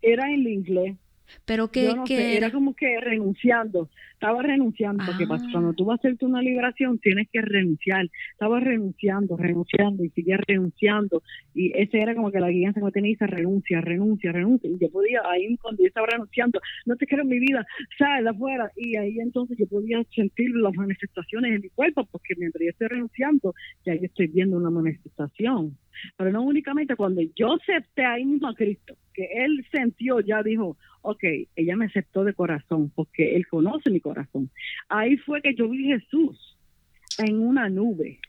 Era 0.00 0.32
en 0.32 0.46
inglés. 0.46 0.96
Pero 1.44 1.72
que, 1.72 1.90
era? 2.36 2.52
como 2.52 2.72
que 2.72 3.00
renunciando, 3.00 3.90
estaba 4.18 4.42
renunciando, 4.42 5.04
porque 5.06 5.24
ah. 5.24 5.38
cuando 5.52 5.72
tú 5.74 5.84
vas 5.84 5.98
a 5.98 6.00
hacerte 6.00 6.26
una 6.26 6.42
liberación 6.42 6.98
tienes 6.98 7.28
que 7.32 7.40
renunciar, 7.40 8.06
estaba 8.32 8.58
renunciando, 8.58 9.36
renunciando 9.36 10.04
y 10.04 10.10
seguía 10.10 10.38
renunciando. 10.46 11.22
Y 11.54 11.72
ese 11.78 12.00
era 12.00 12.14
como 12.14 12.30
que 12.30 12.40
la 12.40 12.50
guía 12.50 12.72
se 12.72 12.80
me 12.80 12.90
tenía 12.90 13.16
renuncia, 13.20 13.80
renuncia, 13.80 14.32
renuncia 14.32 14.70
y 14.70 14.78
yo 14.78 14.90
podía 14.90 15.22
ahí 15.24 15.56
cuando 15.58 15.82
yo 15.82 15.88
estaba 15.88 16.06
renunciando, 16.08 16.60
no 16.86 16.96
te 16.96 17.06
quiero 17.06 17.22
en 17.22 17.28
mi 17.28 17.38
vida, 17.38 17.64
sal 17.96 18.24
de 18.24 18.30
afuera 18.30 18.70
y 18.76 18.96
ahí 18.96 19.18
entonces 19.20 19.56
yo 19.56 19.66
podía 19.66 20.02
sentir 20.14 20.50
las 20.56 20.74
manifestaciones 20.74 21.54
en 21.54 21.60
mi 21.62 21.68
cuerpo 21.70 22.06
porque 22.10 22.34
mientras 22.36 22.62
yo 22.62 22.70
estoy 22.70 22.88
renunciando 22.88 23.54
ya 23.84 23.94
yo 23.94 24.04
estoy 24.04 24.26
viendo 24.28 24.56
una 24.56 24.70
manifestación, 24.70 25.76
pero 26.16 26.32
no 26.32 26.42
únicamente 26.42 26.96
cuando 26.96 27.22
yo 27.34 27.54
acepté 27.54 28.04
ahí 28.04 28.24
mismo 28.24 28.48
a 28.48 28.54
Cristo, 28.54 28.94
que 29.14 29.28
él 29.44 29.64
sintió, 29.72 30.20
ya 30.20 30.42
dijo, 30.42 30.76
ok, 31.02 31.24
ella 31.56 31.76
me 31.76 31.86
aceptó 31.86 32.24
de 32.24 32.34
corazón 32.34 32.90
porque 32.94 33.34
él 33.36 33.46
conoce 33.46 33.90
mi 33.90 34.00
corazón. 34.00 34.07
Ahí 34.88 35.16
fue 35.18 35.42
que 35.42 35.54
yo 35.54 35.68
vi 35.68 35.84
Jesús 35.84 36.56
en 37.18 37.40
una 37.40 37.68
nube. 37.68 38.20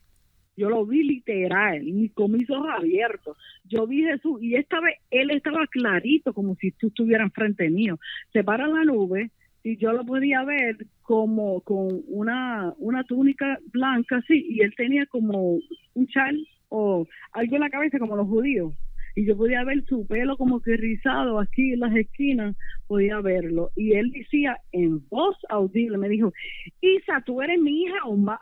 Yo 0.58 0.70
lo 0.70 0.86
vi 0.86 1.04
literal, 1.04 1.82
con 2.14 2.34
mis 2.34 2.50
ojos 2.50 2.68
abiertos. 2.70 3.38
Yo 3.64 3.88
vi 3.88 4.04
Jesús 4.04 4.42
y 4.42 4.56
esta 4.56 4.82
vez 4.82 4.96
él 5.10 5.32
estaba 5.32 5.66
clarito, 5.68 6.34
como 6.34 6.56
si 6.56 6.72
tú 6.72 6.88
estuvieras 6.88 7.32
frente 7.34 7.70
mío. 7.70 7.98
Se 8.34 8.44
para 8.44 8.68
la 8.68 8.84
nube 8.84 9.32
y 9.64 9.78
yo 9.78 9.94
lo 9.94 10.06
podía 10.06 10.44
ver 10.44 10.78
como 11.02 11.62
con 11.62 12.02
una, 12.08 12.74
una 12.78 13.04
túnica 13.06 13.58
blanca 13.72 14.18
así 14.18 14.48
y 14.50 14.62
él 14.62 14.74
tenía 14.76 15.06
como 15.06 15.60
un 15.94 16.08
chal 16.08 16.46
o 16.68 17.08
algo 17.32 17.56
en 17.56 17.62
la 17.62 17.70
cabeza 17.70 18.00
como 18.00 18.16
los 18.16 18.28
judíos 18.28 18.74
y 19.20 19.26
yo 19.26 19.36
podía 19.36 19.66
ver 19.66 19.84
su 19.84 20.08
pelo 20.08 20.38
como 20.38 20.62
que 20.62 20.78
rizado 20.78 21.42
aquí 21.42 21.74
en 21.74 21.82
las 21.82 21.94
esquinas, 21.94 22.56
podía 22.88 23.20
verlo. 23.20 23.70
Y 23.76 23.92
él 23.96 24.12
decía 24.12 24.56
en 24.72 25.06
voz 25.10 25.36
audible, 25.50 25.98
me 25.98 26.08
dijo, 26.08 26.32
Isa, 26.80 27.22
tú 27.26 27.42
eres 27.42 27.60
mi 27.60 27.82
hija, 27.82 27.98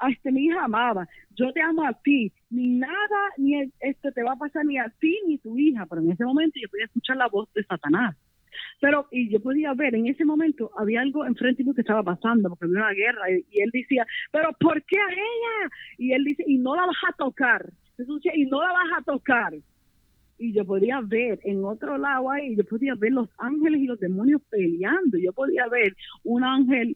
este, 0.07 0.31
mi 0.31 0.45
hija 0.45 0.65
amada, 0.65 1.09
yo 1.31 1.51
te 1.51 1.63
amo 1.63 1.83
a 1.83 1.93
ti, 1.93 2.31
ni 2.51 2.75
nada, 2.75 3.19
ni 3.37 3.59
este 3.79 4.11
te 4.11 4.21
va 4.21 4.33
a 4.33 4.35
pasar 4.35 4.67
ni 4.67 4.77
a 4.77 4.87
ti 4.99 5.19
ni 5.27 5.39
tu 5.39 5.57
hija. 5.57 5.87
Pero 5.87 6.03
en 6.03 6.11
ese 6.11 6.23
momento 6.23 6.59
yo 6.61 6.69
podía 6.69 6.85
escuchar 6.85 7.17
la 7.17 7.27
voz 7.27 7.51
de 7.55 7.63
Satanás. 7.63 8.15
Pero, 8.79 9.07
y 9.09 9.31
yo 9.31 9.39
podía 9.39 9.73
ver, 9.73 9.95
en 9.95 10.05
ese 10.05 10.25
momento 10.25 10.69
había 10.77 11.01
algo 11.01 11.25
enfrente 11.25 11.63
de 11.63 11.69
mí 11.69 11.73
que 11.73 11.81
estaba 11.81 12.03
pasando, 12.03 12.49
porque 12.49 12.65
había 12.65 12.77
una 12.77 12.93
guerra, 12.93 13.31
y, 13.31 13.61
él 13.61 13.71
decía, 13.73 14.05
pero 14.31 14.51
¿por 14.59 14.83
qué 14.83 14.99
a 14.99 15.11
ella? 15.11 15.71
Y 15.97 16.11
él 16.11 16.23
dice, 16.23 16.43
y 16.45 16.59
no 16.59 16.75
la 16.75 16.85
vas 16.85 17.01
a 17.09 17.13
tocar. 17.17 17.65
y 17.97 18.45
no 18.45 18.61
la 18.61 18.71
vas 18.73 18.99
a 18.99 19.01
tocar 19.01 19.53
y 20.37 20.53
yo 20.53 20.65
podía 20.65 21.01
ver 21.01 21.39
en 21.43 21.63
otro 21.65 21.97
lado 21.97 22.31
ahí, 22.31 22.55
yo 22.55 22.63
podía 22.63 22.95
ver 22.95 23.11
los 23.11 23.29
ángeles 23.37 23.81
y 23.81 23.85
los 23.85 23.99
demonios 23.99 24.41
peleando, 24.49 25.17
yo 25.17 25.33
podía 25.33 25.67
ver 25.67 25.95
un 26.23 26.43
ángel 26.43 26.95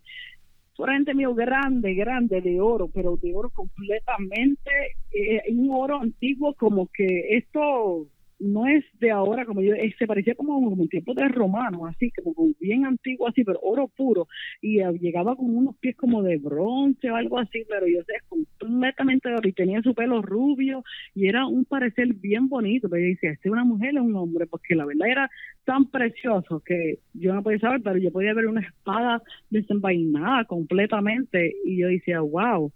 frente 0.75 1.13
mío 1.13 1.33
grande, 1.33 1.93
grande 1.93 2.41
de 2.41 2.59
oro, 2.59 2.89
pero 2.93 3.17
de 3.17 3.33
oro 3.35 3.49
completamente, 3.49 4.71
eh, 5.11 5.41
un 5.49 5.69
oro 5.71 5.99
antiguo 6.01 6.53
como 6.55 6.87
que 6.87 7.37
esto 7.37 8.07
no 8.41 8.67
es 8.67 8.83
de 8.99 9.11
ahora, 9.11 9.45
como 9.45 9.61
yo, 9.61 9.73
se 9.97 10.07
parecía 10.07 10.35
como, 10.35 10.53
como 10.61 10.81
en 10.81 10.89
tiempo 10.89 11.13
de 11.13 11.27
romano, 11.27 11.85
así, 11.85 12.11
como 12.23 12.49
bien 12.59 12.85
antiguo, 12.85 13.27
así, 13.27 13.43
pero 13.43 13.59
oro 13.61 13.87
puro, 13.87 14.27
y 14.61 14.81
llegaba 14.99 15.35
con 15.35 15.55
unos 15.55 15.77
pies 15.77 15.95
como 15.95 16.23
de 16.23 16.37
bronce 16.37 17.11
o 17.11 17.15
algo 17.15 17.37
así, 17.37 17.63
pero 17.69 17.87
yo 17.87 18.01
sé, 18.03 18.13
completamente 18.27 19.29
y 19.43 19.51
tenía 19.53 19.81
su 19.81 19.93
pelo 19.93 20.21
rubio, 20.21 20.83
y 21.13 21.27
era 21.27 21.45
un 21.45 21.65
parecer 21.65 22.13
bien 22.15 22.49
bonito, 22.49 22.89
pero 22.89 23.01
yo 23.03 23.09
decía, 23.09 23.31
¿este 23.31 23.47
es 23.47 23.51
una 23.53 23.63
mujer 23.63 23.97
o 23.97 24.03
un 24.03 24.15
hombre? 24.15 24.47
Porque 24.47 24.75
la 24.75 24.85
verdad 24.85 25.07
era 25.07 25.29
tan 25.63 25.85
precioso 25.89 26.61
que 26.65 26.99
yo 27.13 27.33
no 27.33 27.43
podía 27.43 27.59
saber, 27.59 27.81
pero 27.83 27.97
yo 27.97 28.11
podía 28.11 28.33
ver 28.33 28.47
una 28.47 28.61
espada 28.61 29.21
desenvainada 29.49 30.45
completamente, 30.45 31.53
y 31.63 31.77
yo 31.77 31.87
decía, 31.87 32.21
wow, 32.21 32.71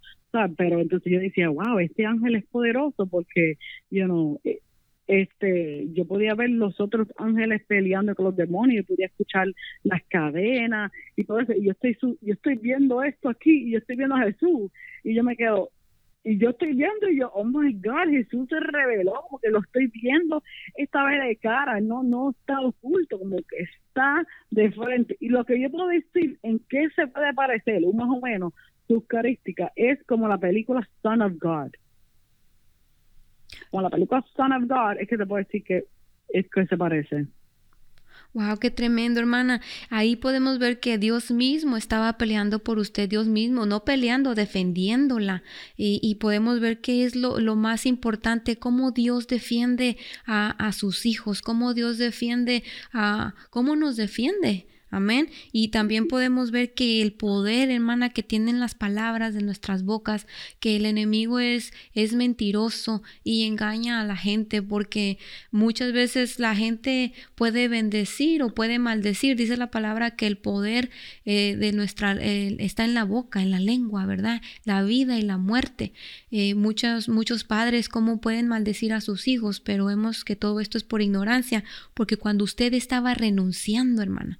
pero 0.56 0.80
entonces 0.80 1.12
yo 1.12 1.18
decía, 1.18 1.48
wow, 1.48 1.78
este 1.78 2.04
ángel 2.04 2.36
es 2.36 2.44
poderoso 2.46 3.06
porque, 3.06 3.54
yo 3.90 4.06
no, 4.06 4.38
este 5.06 5.86
yo 5.92 6.04
podía 6.04 6.34
ver 6.34 6.50
los 6.50 6.80
otros 6.80 7.08
ángeles 7.16 7.62
peleando 7.66 8.14
con 8.14 8.26
los 8.26 8.36
demonios 8.36 8.86
podía 8.86 9.06
escuchar 9.06 9.48
las 9.84 10.02
cadenas 10.08 10.92
y 11.16 11.24
todo 11.24 11.40
eso. 11.40 11.52
Y 11.52 11.64
yo 11.64 11.72
estoy 11.72 11.96
yo 12.20 12.34
estoy 12.34 12.56
viendo 12.56 13.02
esto 13.02 13.28
aquí 13.28 13.68
y 13.68 13.72
yo 13.72 13.78
estoy 13.78 13.96
viendo 13.96 14.16
a 14.16 14.24
Jesús. 14.24 14.70
Y 15.04 15.14
yo 15.14 15.22
me 15.22 15.36
quedo 15.36 15.70
y 16.24 16.38
yo 16.38 16.50
estoy 16.50 16.74
viendo 16.74 17.08
y 17.08 17.20
yo 17.20 17.30
oh 17.34 17.44
my 17.44 17.72
god 17.74 18.10
Jesús 18.10 18.48
se 18.48 18.58
reveló 18.58 19.12
como 19.28 19.38
que 19.38 19.50
lo 19.50 19.60
estoy 19.60 19.86
viendo 19.88 20.42
esta 20.74 21.04
vez 21.04 21.22
de 21.22 21.36
cara 21.36 21.80
no 21.80 22.02
no 22.02 22.30
está 22.30 22.60
oculto 22.60 23.18
como 23.18 23.36
que 23.36 23.62
está 23.62 24.26
de 24.50 24.70
frente. 24.72 25.16
Y 25.20 25.28
lo 25.28 25.44
que 25.44 25.60
yo 25.60 25.70
puedo 25.70 25.86
decir 25.88 26.38
en 26.42 26.58
qué 26.68 26.88
se 26.96 27.06
puede 27.06 27.32
parecer 27.32 27.80
más 27.94 28.08
o 28.10 28.20
menos 28.20 28.52
sus 28.88 29.04
características 29.06 29.72
es 29.76 30.02
como 30.04 30.28
la 30.28 30.38
película 30.38 30.88
Son 31.02 31.22
of 31.22 31.32
God 31.40 31.70
con 33.70 33.82
la 33.82 33.90
película 33.90 34.24
Son 34.36 34.52
of 34.52 34.64
God, 34.68 35.00
es 35.00 35.08
que 35.08 35.16
te 35.16 35.26
puedo 35.26 35.42
decir 35.44 35.64
que 35.64 35.84
es 36.28 36.46
que 36.50 36.66
se 36.66 36.76
parece. 36.76 37.26
Wow, 38.34 38.58
qué 38.58 38.70
tremendo, 38.70 39.18
hermana. 39.18 39.62
Ahí 39.88 40.14
podemos 40.14 40.58
ver 40.58 40.78
que 40.78 40.98
Dios 40.98 41.30
mismo 41.30 41.78
estaba 41.78 42.18
peleando 42.18 42.58
por 42.58 42.78
usted, 42.78 43.08
Dios 43.08 43.26
mismo, 43.26 43.64
no 43.64 43.84
peleando, 43.84 44.34
defendiéndola. 44.34 45.42
Y, 45.76 46.14
podemos 46.16 46.60
ver 46.60 46.82
qué 46.82 47.04
es 47.04 47.16
lo, 47.16 47.40
lo, 47.40 47.56
más 47.56 47.86
importante, 47.86 48.58
cómo 48.58 48.90
Dios 48.90 49.26
defiende 49.26 49.96
a, 50.26 50.50
a 50.50 50.72
sus 50.72 51.06
hijos, 51.06 51.40
cómo 51.40 51.72
Dios 51.72 51.96
defiende 51.96 52.62
a, 52.92 53.34
cómo 53.48 53.74
nos 53.74 53.96
defiende. 53.96 54.66
Amén. 54.96 55.28
Y 55.52 55.68
también 55.68 56.08
podemos 56.08 56.50
ver 56.50 56.72
que 56.72 57.02
el 57.02 57.12
poder, 57.12 57.70
hermana, 57.70 58.08
que 58.08 58.22
tienen 58.22 58.60
las 58.60 58.74
palabras 58.74 59.34
de 59.34 59.42
nuestras 59.42 59.82
bocas, 59.82 60.26
que 60.58 60.76
el 60.76 60.86
enemigo 60.86 61.38
es, 61.38 61.74
es 61.92 62.14
mentiroso 62.14 63.02
y 63.22 63.44
engaña 63.44 64.00
a 64.00 64.04
la 64.04 64.16
gente, 64.16 64.62
porque 64.62 65.18
muchas 65.50 65.92
veces 65.92 66.38
la 66.38 66.56
gente 66.56 67.12
puede 67.34 67.68
bendecir 67.68 68.42
o 68.42 68.54
puede 68.54 68.78
maldecir. 68.78 69.36
Dice 69.36 69.58
la 69.58 69.70
palabra 69.70 70.12
que 70.12 70.26
el 70.26 70.38
poder 70.38 70.88
eh, 71.26 71.56
de 71.58 71.72
nuestra 71.72 72.12
está 72.12 72.86
en 72.86 72.94
la 72.94 73.04
boca, 73.04 73.42
en 73.42 73.50
la 73.50 73.60
lengua, 73.60 74.06
¿verdad? 74.06 74.40
La 74.64 74.82
vida 74.82 75.18
y 75.18 75.22
la 75.22 75.36
muerte. 75.36 75.92
Eh, 76.30 76.54
muchos, 76.54 77.10
muchos 77.10 77.44
padres, 77.44 77.90
¿cómo 77.90 78.22
pueden 78.22 78.48
maldecir 78.48 78.94
a 78.94 79.02
sus 79.02 79.28
hijos? 79.28 79.60
Pero 79.60 79.84
vemos 79.84 80.24
que 80.24 80.36
todo 80.36 80.58
esto 80.58 80.78
es 80.78 80.84
por 80.84 81.02
ignorancia, 81.02 81.64
porque 81.92 82.16
cuando 82.16 82.44
usted 82.44 82.72
estaba 82.72 83.12
renunciando, 83.12 84.00
hermana, 84.00 84.38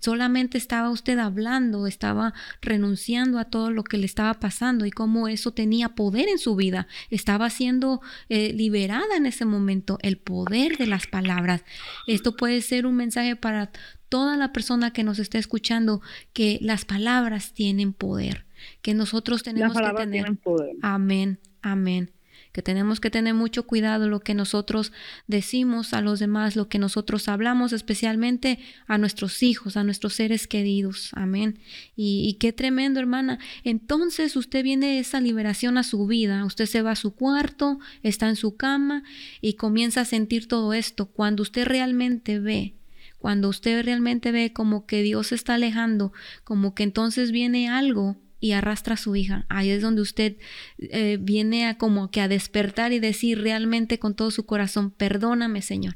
solamente 0.00 0.58
estaba 0.58 0.90
usted 0.90 1.18
hablando, 1.18 1.86
estaba 1.86 2.34
renunciando 2.60 3.38
a 3.38 3.44
todo 3.44 3.70
lo 3.70 3.84
que 3.84 3.98
le 3.98 4.06
estaba 4.06 4.34
pasando 4.34 4.86
y 4.86 4.90
cómo 4.90 5.28
eso 5.28 5.52
tenía 5.52 5.90
poder 5.90 6.28
en 6.28 6.38
su 6.38 6.56
vida. 6.56 6.86
Estaba 7.10 7.50
siendo 7.50 8.00
eh, 8.28 8.52
liberada 8.52 9.16
en 9.16 9.26
ese 9.26 9.44
momento 9.44 9.98
el 10.02 10.18
poder 10.18 10.76
de 10.78 10.86
las 10.86 11.06
palabras. 11.06 11.64
Esto 12.06 12.36
puede 12.36 12.60
ser 12.62 12.86
un 12.86 12.96
mensaje 12.96 13.36
para 13.36 13.70
toda 14.08 14.36
la 14.36 14.52
persona 14.52 14.92
que 14.92 15.04
nos 15.04 15.18
esté 15.18 15.38
escuchando 15.38 16.02
que 16.32 16.58
las 16.60 16.84
palabras 16.84 17.52
tienen 17.52 17.92
poder, 17.92 18.44
que 18.82 18.94
nosotros 18.94 19.42
tenemos 19.42 19.76
que 19.76 19.92
tener. 19.94 20.38
Amén, 20.82 21.38
amén 21.62 22.10
que 22.52 22.62
tenemos 22.62 23.00
que 23.00 23.10
tener 23.10 23.34
mucho 23.34 23.66
cuidado 23.66 24.08
lo 24.08 24.20
que 24.20 24.34
nosotros 24.34 24.92
decimos 25.26 25.94
a 25.94 26.02
los 26.02 26.20
demás, 26.20 26.54
lo 26.54 26.68
que 26.68 26.78
nosotros 26.78 27.28
hablamos, 27.28 27.72
especialmente 27.72 28.58
a 28.86 28.98
nuestros 28.98 29.42
hijos, 29.42 29.76
a 29.76 29.84
nuestros 29.84 30.14
seres 30.14 30.46
queridos. 30.46 31.10
Amén. 31.14 31.58
Y, 31.96 32.36
qué 32.38 32.52
tremendo, 32.52 33.00
hermana. 33.00 33.38
Entonces 33.64 34.36
usted 34.36 34.62
viene 34.62 34.98
esa 34.98 35.20
liberación 35.20 35.78
a 35.78 35.82
su 35.82 36.06
vida, 36.06 36.44
usted 36.44 36.66
se 36.66 36.82
va 36.82 36.92
a 36.92 36.96
su 36.96 37.14
cuarto, 37.14 37.78
está 38.02 38.28
en 38.28 38.36
su 38.36 38.56
cama 38.56 39.02
y 39.40 39.54
comienza 39.54 40.02
a 40.02 40.04
sentir 40.04 40.46
todo 40.46 40.74
esto. 40.74 41.06
Cuando 41.06 41.42
usted 41.42 41.66
realmente 41.66 42.38
ve 42.38 42.74
cuando 43.18 43.48
usted 43.48 43.84
realmente 43.84 44.32
ve 44.32 44.52
como 44.52 44.84
que 44.84 45.00
Dios 45.00 45.28
se 45.28 45.36
está 45.36 45.54
alejando, 45.54 46.12
como 46.42 46.74
que 46.74 46.82
entonces 46.82 47.30
viene 47.30 47.68
algo 47.68 48.16
y 48.42 48.52
arrastra 48.52 48.94
a 48.94 48.98
su 48.98 49.16
hija. 49.16 49.46
Ahí 49.48 49.70
es 49.70 49.80
donde 49.80 50.02
usted 50.02 50.36
eh, 50.78 51.16
viene 51.18 51.66
a 51.66 51.78
como 51.78 52.10
que 52.10 52.20
a 52.20 52.28
despertar 52.28 52.92
y 52.92 52.98
decir 52.98 53.40
realmente 53.40 53.98
con 53.98 54.14
todo 54.14 54.30
su 54.30 54.44
corazón, 54.44 54.90
perdóname 54.90 55.62
Señor. 55.62 55.94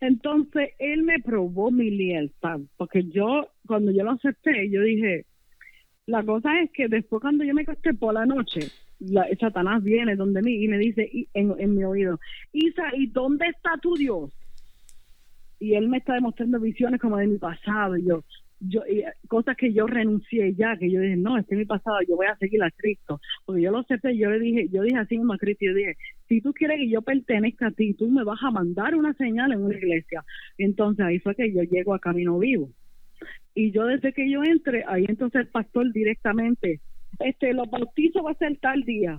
Entonces 0.00 0.70
él 0.80 1.04
me 1.04 1.20
probó 1.20 1.70
mi 1.70 1.90
lealtad, 1.90 2.60
porque 2.76 3.04
yo 3.04 3.48
cuando 3.66 3.92
yo 3.92 4.02
lo 4.02 4.12
acepté, 4.12 4.68
yo 4.68 4.82
dije, 4.82 5.26
la 6.06 6.24
cosa 6.24 6.60
es 6.60 6.70
que 6.72 6.88
después 6.88 7.22
cuando 7.22 7.44
yo 7.44 7.54
me 7.54 7.62
acosté 7.62 7.94
por 7.94 8.14
la 8.14 8.26
noche, 8.26 8.70
Satanás 9.38 9.84
viene 9.84 10.16
donde 10.16 10.42
mí 10.42 10.64
y 10.64 10.68
me 10.68 10.78
dice 10.78 11.10
en, 11.34 11.54
en 11.58 11.76
mi 11.76 11.84
oído, 11.84 12.18
Isa, 12.52 12.84
¿y 12.96 13.06
dónde 13.06 13.46
está 13.46 13.76
tu 13.80 13.94
Dios? 13.94 14.32
y 15.64 15.74
él 15.74 15.88
me 15.88 15.98
está 15.98 16.14
demostrando 16.14 16.60
visiones 16.60 17.00
como 17.00 17.16
de 17.16 17.26
mi 17.26 17.38
pasado 17.38 17.96
y 17.96 18.04
yo 18.06 18.22
yo 18.68 18.82
cosas 19.28 19.56
que 19.56 19.72
yo 19.72 19.86
renuncié 19.86 20.54
ya 20.54 20.76
que 20.76 20.90
yo 20.90 21.00
dije 21.00 21.16
no 21.16 21.36
este 21.38 21.54
es 21.54 21.58
mi 21.58 21.64
pasado 21.64 21.98
yo 22.08 22.16
voy 22.16 22.26
a 22.26 22.36
seguir 22.36 22.62
a 22.62 22.70
Cristo. 22.70 23.20
Porque 23.44 23.62
yo 23.62 23.70
lo 23.70 23.82
sé 23.84 23.98
yo 24.16 24.30
le 24.30 24.38
dije 24.38 24.68
yo 24.70 24.82
dije 24.82 24.96
así 24.98 25.16
mismo 25.16 25.34
a 25.34 25.38
Cristo 25.38 25.66
yo 25.66 25.74
dije 25.74 25.96
si 26.28 26.40
tú 26.40 26.52
quieres 26.52 26.78
que 26.78 26.88
yo 26.88 27.02
pertenezca 27.02 27.68
a 27.68 27.70
ti 27.70 27.94
tú 27.94 28.08
me 28.10 28.24
vas 28.24 28.42
a 28.42 28.50
mandar 28.50 28.94
una 28.94 29.12
señal 29.14 29.52
en 29.52 29.62
una 29.62 29.76
iglesia. 29.76 30.24
Entonces 30.58 31.04
ahí 31.04 31.18
fue 31.18 31.34
que 31.34 31.52
yo 31.52 31.62
llego 31.62 31.94
a 31.94 31.98
Camino 31.98 32.38
Vivo. 32.38 32.70
Y 33.54 33.70
yo 33.70 33.86
desde 33.86 34.12
que 34.12 34.30
yo 34.30 34.42
entre 34.42 34.84
ahí 34.86 35.04
entonces 35.08 35.42
el 35.42 35.48
pastor 35.48 35.92
directamente 35.92 36.80
este 37.20 37.52
los 37.52 37.70
bautizos 37.70 38.24
va 38.24 38.32
a 38.32 38.34
ser 38.34 38.56
tal 38.58 38.82
día. 38.82 39.18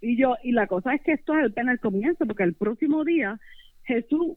Y 0.00 0.18
yo 0.18 0.34
y 0.42 0.52
la 0.52 0.66
cosa 0.66 0.94
es 0.94 1.02
que 1.02 1.12
esto 1.12 1.38
es 1.38 1.52
el 1.56 1.80
comienzo 1.80 2.26
porque 2.26 2.42
el 2.42 2.54
próximo 2.54 3.04
día 3.04 3.38
Jesús 3.84 4.36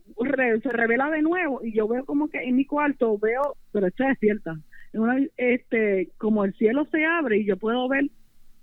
se 0.61 0.69
revela 0.69 1.09
de 1.09 1.21
nuevo 1.21 1.63
y 1.63 1.73
yo 1.73 1.87
veo 1.87 2.05
como 2.05 2.29
que 2.29 2.39
en 2.39 2.55
mi 2.55 2.65
cuarto 2.65 3.17
veo, 3.17 3.55
pero 3.71 3.87
está 3.87 4.13
cierta, 4.15 4.57
este, 5.37 6.09
como 6.17 6.43
el 6.43 6.53
cielo 6.55 6.85
se 6.91 7.05
abre 7.05 7.39
y 7.39 7.45
yo 7.45 7.57
puedo 7.57 7.87
ver 7.87 8.05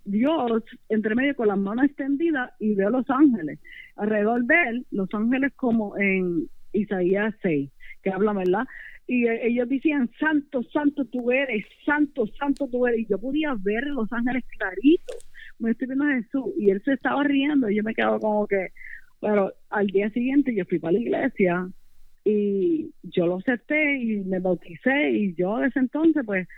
Dios 0.05 0.63
entre 0.89 1.15
medio 1.15 1.35
con 1.35 1.49
las 1.49 1.59
manos 1.59 1.87
extendidas 1.87 2.51
y 2.59 2.75
veo 2.75 2.91
los 2.91 3.09
ángeles. 3.09 3.59
Alrededor 3.97 4.45
de 4.45 4.55
él, 4.69 4.87
los 4.91 5.09
ángeles 5.15 5.53
como 5.57 5.97
en 5.97 6.49
Isaías 6.73 7.35
6, 7.43 7.71
que 8.03 8.11
habla, 8.11 8.33
¿verdad? 8.33 8.65
Y 9.07 9.27
e, 9.27 9.47
ellos 9.47 9.69
decían, 9.69 10.11
santo, 10.19 10.63
santo 10.65 11.05
tú 11.07 11.31
eres, 11.31 11.65
santo, 11.85 12.27
santo 12.39 12.69
tú 12.69 12.87
eres. 12.87 13.01
Y 13.01 13.07
yo 13.07 13.19
podía 13.19 13.55
ver 13.59 13.87
los 13.87 14.13
ángeles 14.13 14.45
claritos. 14.59 15.27
Me 15.59 15.71
estoy 15.71 15.89
viendo 15.89 16.05
a 16.05 16.15
Jesús 16.15 16.53
y 16.59 16.71
él 16.71 16.83
se 16.85 16.95
estaba 16.95 17.23
riendo 17.25 17.71
y 17.71 17.77
yo 17.77 17.83
me 17.83 17.95
quedo 17.95 18.19
como 18.19 18.47
que, 18.47 18.69
pero 19.21 19.53
al 19.71 19.87
día 19.87 20.11
siguiente 20.11 20.55
yo 20.55 20.65
fui 20.65 20.79
para 20.79 20.93
la 20.93 21.01
iglesia 21.01 21.69
y 22.25 22.91
yo 23.03 23.27
lo 23.27 23.39
acepté 23.39 23.99
y 23.99 24.17
me 24.25 24.41
bauticé 24.41 25.11
y 25.11 25.35
yo 25.35 25.59
desde 25.59 25.81
entonces 25.81 26.23
pues 26.25 26.49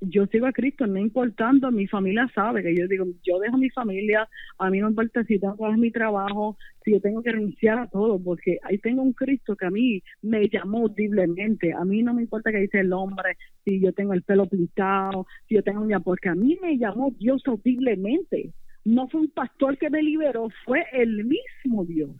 yo 0.00 0.26
sigo 0.26 0.46
a 0.46 0.52
Cristo, 0.52 0.86
no 0.86 0.98
importando, 0.98 1.70
mi 1.70 1.86
familia 1.86 2.30
sabe 2.34 2.62
que 2.62 2.74
yo 2.74 2.88
digo, 2.88 3.04
yo 3.22 3.38
dejo 3.38 3.58
mi 3.58 3.68
familia, 3.70 4.28
a 4.58 4.70
mí 4.70 4.78
no 4.78 4.88
importa 4.88 5.22
si 5.24 5.38
tengo 5.38 5.72
mi 5.72 5.90
trabajo, 5.90 6.56
si 6.82 6.92
yo 6.92 7.00
tengo 7.00 7.22
que 7.22 7.32
renunciar 7.32 7.78
a 7.78 7.86
todo, 7.86 8.18
porque 8.18 8.58
ahí 8.62 8.78
tengo 8.78 9.02
un 9.02 9.12
Cristo 9.12 9.56
que 9.56 9.66
a 9.66 9.70
mí 9.70 10.02
me 10.22 10.48
llamó 10.48 10.78
audiblemente, 10.78 11.72
a 11.74 11.84
mí 11.84 12.02
no 12.02 12.14
me 12.14 12.22
importa 12.22 12.50
que 12.50 12.58
dice 12.58 12.80
el 12.80 12.92
hombre, 12.92 13.36
si 13.64 13.80
yo 13.80 13.92
tengo 13.92 14.14
el 14.14 14.22
pelo 14.22 14.46
pintado, 14.46 15.26
si 15.46 15.56
yo 15.56 15.62
tengo 15.62 15.82
una, 15.82 16.00
porque 16.00 16.30
a 16.30 16.34
mí 16.34 16.58
me 16.62 16.78
llamó 16.78 17.14
Dios 17.18 17.42
audiblemente, 17.46 18.52
no 18.90 19.08
fue 19.08 19.20
un 19.20 19.30
pastor 19.30 19.78
que 19.78 19.88
me 19.90 20.02
liberó, 20.02 20.48
fue 20.64 20.84
el 20.92 21.24
mismo 21.24 21.84
Dios. 21.84 22.10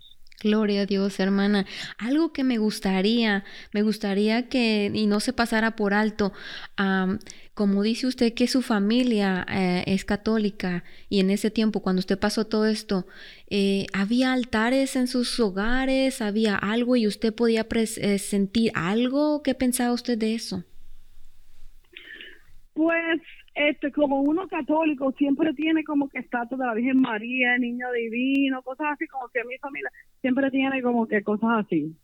Gloria 0.42 0.82
a 0.82 0.86
Dios, 0.86 1.20
hermana. 1.20 1.66
Algo 1.98 2.32
que 2.32 2.44
me 2.44 2.56
gustaría, 2.56 3.44
me 3.74 3.82
gustaría 3.82 4.48
que, 4.48 4.90
y 4.94 5.06
no 5.06 5.20
se 5.20 5.34
pasara 5.34 5.76
por 5.76 5.92
alto, 5.92 6.32
como 7.52 7.82
dice 7.82 8.06
usted 8.06 8.32
que 8.32 8.46
su 8.46 8.62
familia 8.62 9.44
eh, 9.50 9.84
es 9.86 10.06
católica 10.06 10.82
y 11.10 11.20
en 11.20 11.28
ese 11.28 11.50
tiempo, 11.50 11.80
cuando 11.82 12.00
usted 12.00 12.18
pasó 12.18 12.46
todo 12.46 12.64
esto, 12.64 13.06
eh, 13.50 13.86
¿había 13.92 14.32
altares 14.32 14.96
en 14.96 15.08
sus 15.08 15.38
hogares? 15.40 16.22
¿Había 16.22 16.56
algo 16.56 16.96
y 16.96 17.06
usted 17.06 17.34
podía 17.34 17.66
eh, 17.70 18.18
sentir 18.18 18.72
algo? 18.74 19.42
¿Qué 19.42 19.54
pensaba 19.54 19.92
usted 19.92 20.16
de 20.16 20.34
eso? 20.34 20.64
Pues 22.80 23.20
este 23.54 23.92
como 23.92 24.22
uno 24.22 24.48
católico 24.48 25.12
siempre 25.12 25.52
tiene 25.52 25.84
como 25.84 26.08
que 26.08 26.20
estatus 26.20 26.58
de 26.58 26.64
la 26.64 26.72
Virgen 26.72 26.98
María, 26.98 27.58
Niño 27.58 27.92
Divino, 27.92 28.62
cosas 28.62 28.86
así, 28.92 29.06
como 29.06 29.28
que 29.28 29.44
mi 29.44 29.58
familia 29.58 29.90
siempre 30.22 30.50
tiene 30.50 30.80
como 30.80 31.06
que 31.06 31.22
cosas 31.22 31.66
así. 31.66 31.94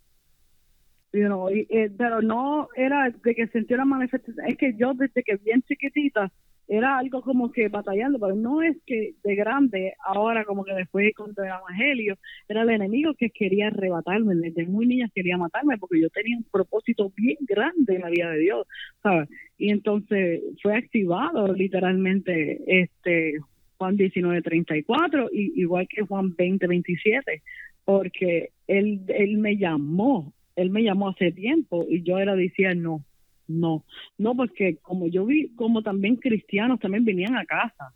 Eh, 1.15 1.91
pero 1.97 2.21
no 2.21 2.69
era 2.77 3.09
de 3.09 3.35
que 3.35 3.47
sentía 3.47 3.79
la 3.79 3.87
manifestación, 3.87 4.47
es 4.47 4.59
que 4.59 4.75
yo 4.77 4.93
desde 4.93 5.23
que 5.23 5.37
bien 5.37 5.63
chiquitita 5.63 6.31
era 6.69 6.99
algo 6.99 7.23
como 7.23 7.53
que 7.53 7.69
batallando, 7.69 8.19
pero 8.19 8.35
no 8.35 8.63
es 8.63 8.77
que 8.85 9.15
de 9.23 9.35
grande, 9.37 9.95
ahora 10.05 10.45
como 10.45 10.65
que 10.65 10.75
después 10.75 11.15
contra 11.15 11.45
el 11.45 11.53
Evangelio, 11.53 12.19
era 12.49 12.63
el 12.63 12.71
enemigo 12.71 13.15
que 13.15 13.31
quería 13.31 13.69
arrebatarme, 13.69 14.35
desde 14.35 14.67
muy 14.67 14.87
niña 14.87 15.11
quería 15.15 15.37
matarme 15.37 15.79
porque 15.79 16.01
yo 16.01 16.11
tenía 16.11 16.37
un 16.37 16.45
propósito 16.51 17.13
bien 17.17 17.39
grande 17.41 17.95
en 17.95 18.03
la 18.03 18.11
vida 18.11 18.31
de 18.31 18.39
Dios, 18.39 18.67
¿sabes? 19.03 19.29
Y 19.59 19.71
entonces 19.71 20.43
fue 20.63 20.77
activado 20.77 21.53
literalmente 21.53 22.61
este 22.67 23.39
Juan 23.79 23.97
19:34, 23.97 25.29
y, 25.33 25.61
igual 25.61 25.87
que 25.89 26.03
Juan 26.03 26.35
20:27, 26.35 27.43
porque 27.85 28.51
él, 28.67 29.03
él 29.09 29.39
me 29.39 29.57
llamó, 29.57 30.33
él 30.57 30.71
me 30.71 30.83
llamó 30.83 31.11
hace 31.11 31.31
tiempo 31.31 31.87
y 31.89 32.03
yo 32.03 32.19
era 32.19 32.35
decía 32.35 32.75
no, 32.75 33.05
no, 33.49 33.85
no, 34.19 34.35
porque 34.35 34.79
como 34.83 35.07
yo 35.07 35.25
vi, 35.25 35.55
como 35.55 35.83
también 35.83 36.17
cristianos 36.17 36.81
también 36.81 37.05
venían 37.05 37.37
a 37.37 37.45
casa 37.45 37.93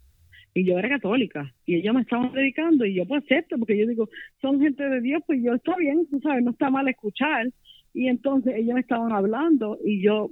y 0.54 0.64
yo 0.64 0.78
era 0.78 0.88
católica 0.88 1.52
y 1.66 1.76
ellos 1.76 1.94
me 1.94 2.02
estaban 2.02 2.32
predicando 2.32 2.84
y 2.84 2.94
yo 2.94 3.06
pues 3.06 3.24
acepto 3.24 3.58
porque 3.58 3.78
yo 3.78 3.86
digo, 3.86 4.08
son 4.40 4.60
gente 4.60 4.88
de 4.88 5.00
Dios, 5.00 5.22
pues 5.26 5.42
yo 5.42 5.54
está 5.54 5.76
bien, 5.76 6.06
tú 6.10 6.20
sabes, 6.20 6.42
no 6.42 6.50
está 6.52 6.70
mal 6.70 6.88
escuchar 6.88 7.48
y 7.94 8.08
entonces 8.08 8.54
ellos 8.56 8.74
me 8.74 8.80
estaban 8.80 9.12
hablando 9.12 9.78
y 9.84 10.02
yo 10.02 10.30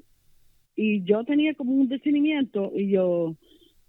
y 0.77 1.03
yo 1.03 1.25
tenía 1.25 1.55
como 1.55 1.73
un 1.73 1.89
discernimiento 1.89 2.73
y 2.75 2.91
yo 2.91 3.35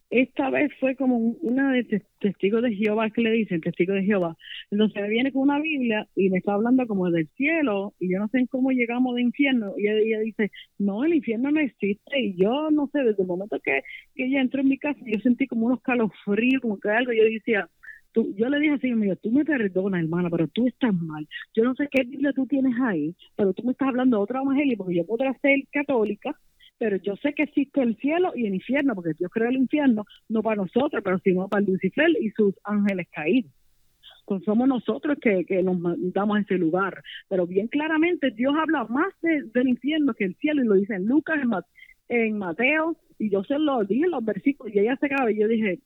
esta 0.10 0.50
vez 0.50 0.72
fue 0.80 0.96
como 0.96 1.18
una 1.18 1.72
de 1.72 2.04
testigos 2.20 2.64
de 2.64 2.74
Jehová 2.74 3.10
que 3.12 3.22
le 3.22 3.32
dicen 3.32 3.62
testigo 3.62 3.94
de 3.94 4.04
Jehová. 4.04 4.36
Entonces 4.72 5.02
me 5.02 5.10
viene 5.10 5.32
con 5.32 5.44
una 5.44 5.60
Biblia 5.60 6.08
y 6.16 6.30
me 6.30 6.40
está 6.40 6.54
hablando 6.54 6.88
como 6.88 7.10
del 7.12 7.28
cielo 7.36 7.94
y 8.00 8.12
yo 8.12 8.20
no 8.20 8.28
sé 8.30 8.48
cómo 8.50 8.72
llegamos 8.72 9.16
de 9.16 9.22
infierno 9.22 9.74
y 9.78 9.88
ella, 9.88 10.20
dice, 10.20 10.52
no, 10.80 11.04
el 11.04 11.14
infierno 11.14 11.52
no 11.52 11.60
existe 11.60 12.20
y 12.20 12.36
yo 12.36 12.72
no 12.72 12.88
sé, 12.92 13.04
desde 13.04 13.22
el 13.22 13.28
momento 13.28 13.60
que, 13.64 13.82
que 14.16 14.26
ella 14.26 14.42
entró 14.42 14.62
en 14.62 14.70
mi 14.70 14.78
casa 14.78 15.00
yo 15.06 15.20
sentí 15.20 15.48
como 15.48 15.68
unos 15.68 15.82
calofríos, 15.82 16.62
como 16.62 16.80
que 16.80 16.90
algo, 16.90 17.14
yo 17.14 17.24
decía, 17.24 17.70
Tú, 18.12 18.34
yo 18.36 18.50
le 18.50 18.60
dije 18.60 18.74
así, 18.74 18.92
mío, 18.92 19.16
tú 19.18 19.32
me 19.32 19.46
perdonas, 19.46 20.02
hermana, 20.02 20.32
pero 20.32 20.48
tú 20.48 20.66
estás 20.68 20.94
mal. 20.94 21.28
Yo 21.54 21.64
no 21.64 21.76
sé 21.76 21.88
qué 21.92 22.04
Biblia 22.04 22.34
tú 22.34 22.48
tienes 22.48 22.74
ahí, 22.82 23.16
pero 23.36 23.54
tú 23.54 23.64
me 23.64 23.74
estás 23.74 23.90
hablando 23.90 24.18
de 24.18 24.24
otro 24.24 24.42
evangelio 24.42 24.78
porque 24.78 24.96
yo 24.96 25.06
podré 25.06 25.32
ser 25.42 25.60
católica, 25.72 26.36
pero 26.80 26.96
yo 26.96 27.16
sé 27.18 27.34
que 27.34 27.44
existe 27.44 27.82
el 27.82 27.98
cielo 27.98 28.32
y 28.36 28.48
el 28.48 28.56
infierno, 28.56 28.96
porque 28.96 29.14
Dios 29.20 29.30
creó 29.32 29.50
el 29.50 29.58
infierno, 29.58 30.06
no 30.30 30.42
para 30.42 30.56
nosotros, 30.56 31.04
pero 31.04 31.20
sino 31.20 31.48
para 31.50 31.62
Lucifer 31.62 32.08
y 32.22 32.32
sus 32.32 32.56
ángeles 32.64 33.08
caídos. 33.12 33.52
Pues 34.26 34.44
somos 34.46 34.68
nosotros 34.68 35.18
que, 35.22 35.44
que 35.44 35.62
nos 35.62 35.78
damos 36.14 36.38
a 36.38 36.42
ese 36.42 36.58
lugar. 36.58 37.04
Pero 37.28 37.46
bien 37.46 37.68
claramente 37.68 38.32
Dios 38.32 38.54
habla 38.58 38.86
más 38.86 39.14
del 39.22 39.68
infierno 39.68 40.14
que 40.14 40.24
el 40.24 40.36
cielo, 40.36 40.64
y 40.64 40.68
lo 40.68 40.76
dice 40.76 40.96
en 40.96 41.06
Lucas, 41.06 41.40
en, 42.08 42.38
Mateo, 42.38 42.96
y 43.20 43.30
yo 43.30 43.44
se 43.44 43.60
lo 43.60 43.84
dije 43.84 44.06
en 44.06 44.12
los 44.12 44.24
versículos, 44.24 44.74
y 44.74 44.80
ella 44.80 44.96
se 45.00 45.08
acaba, 45.08 45.32
y 45.32 45.40
yo 45.40 45.48
dije, 45.48 45.80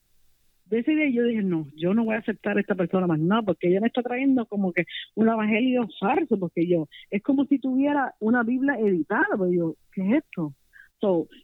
de 0.66 0.80
ese 0.80 0.92
día 0.92 1.10
yo 1.10 1.24
dije, 1.24 1.42
no, 1.42 1.68
yo 1.76 1.94
no 1.96 2.06
voy 2.06 2.16
a 2.16 2.20
aceptar 2.20 2.58
a 2.58 2.62
esta 2.62 2.76
persona 2.76 3.08
más 3.08 3.20
nada, 3.20 3.42
porque 3.42 3.68
ella 3.70 3.82
me 3.82 3.88
está 3.88 4.04
trayendo 4.04 4.46
como 4.46 4.72
que 4.74 4.86
un 5.16 5.28
evangelio 5.28 5.88
falso, 6.00 6.38
porque 6.40 6.68
yo, 6.68 6.88
es 7.10 7.24
como 7.24 7.46
si 7.46 7.58
tuviera 7.58 8.14
una 8.20 8.44
Biblia 8.44 8.76
editada, 8.80 9.26
porque 9.38 9.58
yo, 9.58 9.76
¿qué 9.92 10.02
es 10.02 10.24
esto? 10.24 10.54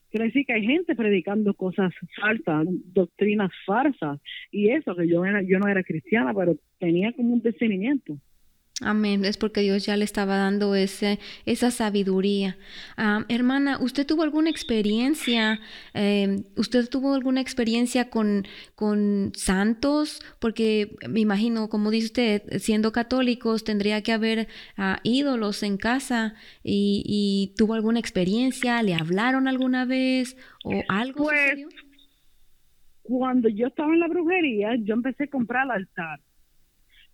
Quiere 0.09 0.25
decir 0.27 0.45
que 0.45 0.53
hay 0.53 0.63
gente 0.63 0.95
predicando 0.95 1.53
cosas 1.53 1.93
falsas, 2.19 2.65
doctrinas 2.93 3.51
falsas, 3.65 4.19
y 4.51 4.69
eso, 4.71 4.95
que 4.95 5.07
yo, 5.07 5.25
era, 5.25 5.41
yo 5.41 5.59
no 5.59 5.67
era 5.67 5.83
cristiana, 5.83 6.33
pero 6.33 6.55
tenía 6.79 7.11
como 7.13 7.33
un 7.33 7.41
discernimiento. 7.41 8.17
Amén. 8.81 9.25
Es 9.25 9.37
porque 9.37 9.61
Dios 9.61 9.85
ya 9.85 9.97
le 9.97 10.05
estaba 10.05 10.37
dando 10.37 10.73
ese, 10.73 11.19
esa 11.45 11.69
sabiduría. 11.69 12.57
Ah, 12.95 13.25
hermana, 13.27 13.77
¿usted 13.81 14.07
tuvo 14.07 14.23
alguna 14.23 14.49
experiencia? 14.49 15.59
Em, 15.93 16.43
¿Usted 16.55 16.87
tuvo 16.89 17.13
alguna 17.13 17.41
experiencia 17.41 18.09
con, 18.09 18.45
con 18.75 19.33
santos? 19.35 20.21
Porque 20.39 20.95
me 21.09 21.19
imagino, 21.19 21.67
como 21.67 21.91
dice 21.91 22.05
usted, 22.05 22.43
siendo 22.59 22.93
católicos, 22.93 23.65
tendría 23.65 24.01
que 24.01 24.13
haber 24.13 24.47
ah, 24.77 24.99
ídolos 25.03 25.63
en 25.63 25.77
casa. 25.77 26.35
Y, 26.63 27.53
tuvo 27.57 27.73
alguna 27.73 27.99
experiencia? 27.99 28.81
¿Le 28.81 28.93
hablaron 28.93 29.47
alguna 29.47 29.85
vez? 29.85 30.37
¿O 30.63 30.81
algo? 30.87 31.25
Pues, 31.25 31.65
cuando 33.03 33.49
yo 33.49 33.67
estaba 33.67 33.93
en 33.93 33.99
la 33.99 34.07
brujería, 34.07 34.75
yo 34.83 34.93
empecé 34.93 35.25
a 35.25 35.27
comprar 35.27 35.65
el 35.65 35.71
altar 35.71 36.19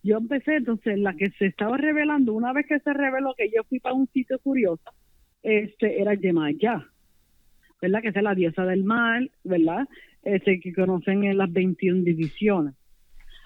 yo 0.05 0.17
empecé, 0.17 0.57
entonces 0.57 0.99
la 0.99 1.15
que 1.15 1.31
se 1.31 1.47
estaba 1.47 1.77
revelando, 1.77 2.33
una 2.33 2.53
vez 2.53 2.67
que 2.67 2.79
se 2.79 2.93
reveló 2.93 3.33
que 3.35 3.49
yo 3.49 3.63
fui 3.63 3.79
para 3.79 3.95
un 3.95 4.07
sitio 4.09 4.37
curioso, 4.39 4.83
este 5.41 5.99
era 5.99 6.13
Yemaya, 6.13 6.85
¿verdad? 7.81 8.01
Que 8.03 8.09
es 8.09 8.21
la 8.21 8.35
diosa 8.35 8.65
del 8.65 8.83
mal, 8.83 9.31
¿verdad? 9.43 9.87
Este, 10.21 10.59
que 10.59 10.73
conocen 10.73 11.23
en 11.23 11.39
las 11.39 11.51
21 11.51 12.03
divisiones. 12.03 12.75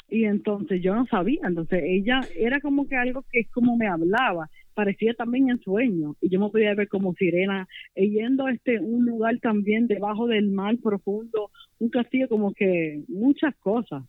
Y 0.09 0.25
entonces 0.25 0.81
yo 0.81 0.93
no 0.95 1.05
sabía, 1.05 1.39
entonces 1.43 1.81
ella 1.85 2.19
era 2.35 2.59
como 2.59 2.87
que 2.87 2.97
algo 2.97 3.23
que 3.31 3.41
es 3.41 3.51
como 3.51 3.77
me 3.77 3.87
hablaba, 3.87 4.49
parecía 4.73 5.13
también 5.13 5.49
en 5.49 5.61
sueño, 5.61 6.15
y 6.19 6.29
yo 6.29 6.41
me 6.41 6.49
podía 6.49 6.73
ver 6.73 6.89
como 6.89 7.13
sirena, 7.13 7.67
yendo 7.95 8.47
a 8.47 8.51
este, 8.51 8.79
un 8.79 9.05
lugar 9.05 9.39
también 9.39 9.87
debajo 9.87 10.27
del 10.27 10.49
mar 10.49 10.75
profundo, 10.83 11.51
un 11.79 11.89
castillo 11.89 12.27
como 12.27 12.53
que 12.53 13.01
muchas 13.07 13.55
cosas. 13.57 14.03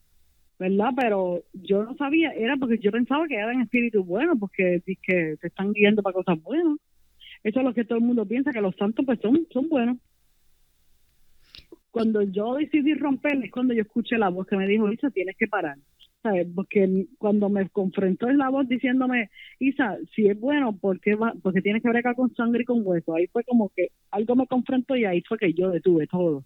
¿Verdad? 0.61 0.90
Pero 0.94 1.42
yo 1.54 1.84
no 1.84 1.96
sabía, 1.96 2.32
era 2.32 2.54
porque 2.58 2.76
yo 2.78 2.92
pensaba 2.92 3.26
que 3.26 3.34
eran 3.34 3.62
espíritus 3.62 4.06
buenos, 4.06 4.38
porque 4.38 4.82
que 4.84 5.36
te 5.40 5.46
están 5.46 5.72
guiando 5.72 6.02
para 6.02 6.12
cosas 6.12 6.40
buenas. 6.42 6.76
Eso 7.42 7.61
es 7.61 7.64
lo 7.64 7.72
que 7.72 7.86
todo 7.86 7.96
el 7.96 8.04
mundo 8.04 8.26
piensa, 8.26 8.52
que 8.52 8.61
los 8.61 8.76
santos 8.76 9.06
pues 9.06 9.18
son, 9.20 9.46
son 9.50 9.70
buenos. 9.70 9.96
Cuando 11.90 12.20
yo 12.22 12.56
decidí 12.56 12.92
romper 12.92 13.42
es 13.42 13.50
cuando 13.50 13.72
yo 13.72 13.80
escuché 13.80 14.18
la 14.18 14.28
voz 14.28 14.46
que 14.46 14.56
me 14.58 14.68
dijo, 14.68 14.92
Isa, 14.92 15.11
tienes 15.11 15.34
que 15.38 15.48
parar. 15.48 15.78
¿Sabes? 16.22 16.46
Porque 16.54 17.06
cuando 17.16 17.48
me 17.48 17.66
confrontó 17.70 18.28
en 18.28 18.36
la 18.36 18.50
voz 18.50 18.68
diciéndome, 18.68 19.30
Isa, 19.58 19.96
si 20.14 20.26
es 20.26 20.38
bueno, 20.38 20.76
¿por 20.76 21.00
qué 21.00 21.14
va? 21.14 21.32
porque 21.42 21.62
tienes 21.62 21.82
que 21.82 21.88
bregar 21.88 22.14
con 22.14 22.34
sangre 22.34 22.62
y 22.62 22.66
con 22.66 22.82
hueso. 22.86 23.14
Ahí 23.14 23.26
fue 23.28 23.44
como 23.44 23.70
que 23.70 23.88
algo 24.11 24.36
me 24.36 24.46
confrontó 24.46 24.94
y 24.94 25.06
ahí 25.06 25.22
fue 25.26 25.38
que 25.38 25.54
yo 25.54 25.70
detuve 25.70 26.06
todo 26.06 26.44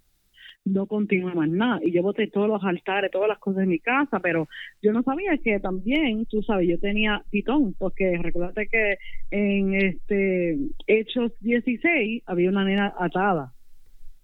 no 0.65 0.87
continúe 0.87 1.35
más 1.35 1.49
nada. 1.49 1.81
Y 1.83 1.93
yo 1.93 2.03
boté 2.03 2.27
todos 2.27 2.49
los 2.49 2.63
altares, 2.65 3.11
todas 3.11 3.29
las 3.29 3.39
cosas 3.39 3.61
de 3.61 3.67
mi 3.67 3.79
casa, 3.79 4.21
pero 4.21 4.49
yo 4.83 4.93
no 4.93 5.03
sabía 5.03 5.37
que 5.39 5.61
también, 5.61 6.27
tú 6.27 6.43
sabes, 6.43 6.69
yo 6.69 6.79
tenía 6.79 7.23
pitón, 7.31 7.75
porque 7.75 8.19
recuérdate 8.19 8.69
que 8.69 8.99
en 9.31 9.75
este 9.75 10.59
Hechos 10.87 11.33
16 11.41 12.23
había 12.27 12.49
una 12.49 12.65
nena 12.65 12.95
atada, 12.99 13.53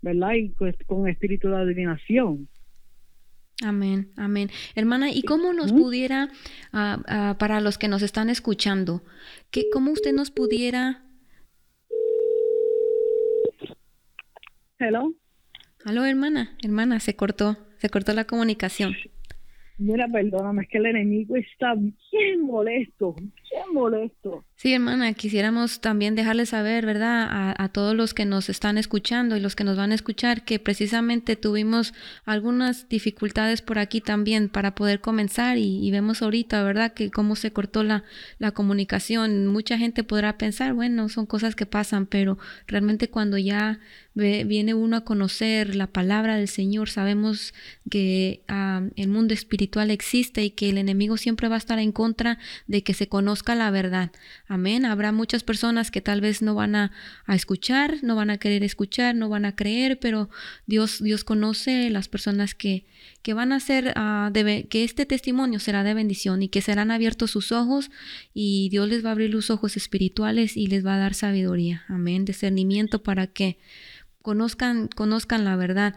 ¿verdad? 0.01 0.32
Y 0.34 0.49
pues, 0.51 0.76
con 0.86 1.09
espíritu 1.09 1.49
de 1.49 1.57
adivinación. 1.57 2.49
Amén, 3.62 4.11
amén. 4.16 4.49
Hermana, 4.74 5.11
¿y 5.12 5.22
cómo 5.22 5.53
nos 5.53 5.72
pudiera, 5.72 6.30
ah, 6.72 7.03
ah, 7.07 7.36
para 7.38 7.61
los 7.61 7.76
que 7.76 7.88
nos 7.88 8.01
están 8.01 8.30
escuchando, 8.30 9.03
que, 9.51 9.68
cómo 9.70 9.93
usted 9.93 10.14
nos 10.14 10.30
pudiera... 10.30 11.03
Hello. 14.78 15.12
Aló, 15.85 16.05
hermana, 16.05 16.57
hermana, 16.62 17.01
se 17.01 17.16
cortó, 17.16 17.57
se 17.78 17.89
cortó 17.89 18.12
la 18.12 18.24
comunicación. 18.24 18.95
Mira, 19.78 20.07
perdóname, 20.09 20.62
es 20.64 20.68
que 20.68 20.78
el 20.78 20.87
enemigo 20.87 21.37
está 21.37 21.74
bien 22.13 22.43
molesto, 22.43 23.15
bien 23.15 23.73
molesto. 23.73 24.45
Sí, 24.57 24.75
hermana, 24.75 25.15
quisiéramos 25.15 25.81
también 25.81 26.15
dejarles 26.15 26.51
saber, 26.51 26.85
¿verdad? 26.85 27.55
A, 27.57 27.69
todos 27.71 27.95
los 27.95 28.13
que 28.13 28.27
nos 28.27 28.51
están 28.51 28.77
escuchando 28.77 29.37
y 29.37 29.41
los 29.41 29.57
que 29.57 29.65
nos 29.65 29.77
van 29.79 29.93
a 29.93 29.95
escuchar 29.95 30.45
que 30.45 30.59
precisamente 30.59 31.35
tuvimos 31.35 31.95
algunas 32.27 32.89
dificultades 32.89 33.63
por 33.63 33.79
aquí 33.79 34.03
también 34.03 34.51
para 34.51 34.75
poder 34.75 35.01
comenzar 35.01 35.57
y, 35.57 35.91
vemos 35.91 36.21
ahorita, 36.21 36.63
¿verdad? 36.63 36.93
Que 36.93 37.11
cómo 37.11 37.37
se 37.37 37.53
cortó 37.53 37.83
la, 37.85 38.05
la 38.39 38.51
comunicación. 38.51 39.47
Mucha 39.47 39.79
gente 39.79 40.05
podrá 40.05 40.37
pensar, 40.37 40.75
bueno, 40.75 41.09
son 41.09 41.25
cosas 41.25 41.57
que 41.57 41.65
pasan, 41.65 42.07
pero 42.07 42.37
realmente 42.67 43.09
cuando 43.09 43.39
ya 43.39 43.81
viene 44.15 44.75
uno 44.75 44.97
a 44.97 45.05
conocer 45.05 45.75
la 45.77 45.87
palabra 45.87 46.37
del 46.37 46.49
Señor, 46.49 46.91
sabemos 46.91 47.55
que 47.89 48.43
ah, 48.49 48.83
el 48.97 49.09
mundo 49.09 49.33
espiritual 49.35 49.91
existe 49.91 50.43
y 50.43 50.51
que 50.51 50.69
el 50.69 50.79
enemigo 50.79 51.17
siempre 51.17 51.49
va 51.49 51.55
a 51.55 51.59
estar 51.59 51.79
en 51.79 51.93
contra 52.01 52.39
de 52.67 52.83
que 52.83 52.95
se 52.95 53.09
conozca 53.09 53.55
la 53.55 53.71
verdad. 53.71 54.11
Amén. 54.49 54.87
Habrá 54.87 55.13
muchas 55.13 55.43
personas 55.43 55.91
que 55.91 56.01
tal 56.01 56.23
vez 56.23 56.41
no 56.41 56.55
van 56.55 56.75
a, 56.75 56.93
escuchar, 57.29 57.97
no 58.01 58.17
van 58.17 58.31
a 58.31 58.39
querer 58.39 58.65
escuchar, 58.65 59.15
no 59.15 59.29
van 59.29 59.45
a 59.45 59.55
creer, 59.55 59.99
pero 60.01 60.31
Dios, 60.65 61.03
Dios 61.03 61.25
conoce 61.25 61.91
las 61.91 62.09
personas 62.09 62.55
que, 62.55 62.87
que 63.21 63.35
van 63.35 63.53
a 63.53 63.57
hacer, 63.57 63.93
ah, 63.97 64.33
que 64.33 64.83
este 64.83 65.05
testimonio 65.05 65.59
será 65.59 65.85
de 65.85 65.93
bendición 65.93 66.43
y 66.43 66.49
que 66.49 66.63
serán 66.63 66.91
abiertos 66.91 67.33
sus 67.33 67.53
ojos 67.53 67.91
y 68.33 68.71
Dios 68.71 68.89
les 68.89 69.05
va 69.05 69.11
a 69.11 69.13
abrir 69.13 69.29
los 69.29 69.51
ojos 69.51 69.77
espirituales 69.77 70.57
y 70.57 70.69
les 70.69 70.87
va 70.87 70.95
a 70.95 70.99
dar 70.99 71.13
sabiduría. 71.13 71.85
Amén. 71.89 72.25
Discernimiento 72.25 73.03
para 73.03 73.27
que 73.27 73.59
conozcan, 74.23 74.89
conozcan 74.89 75.45
la 75.45 75.55
verdad. 75.57 75.97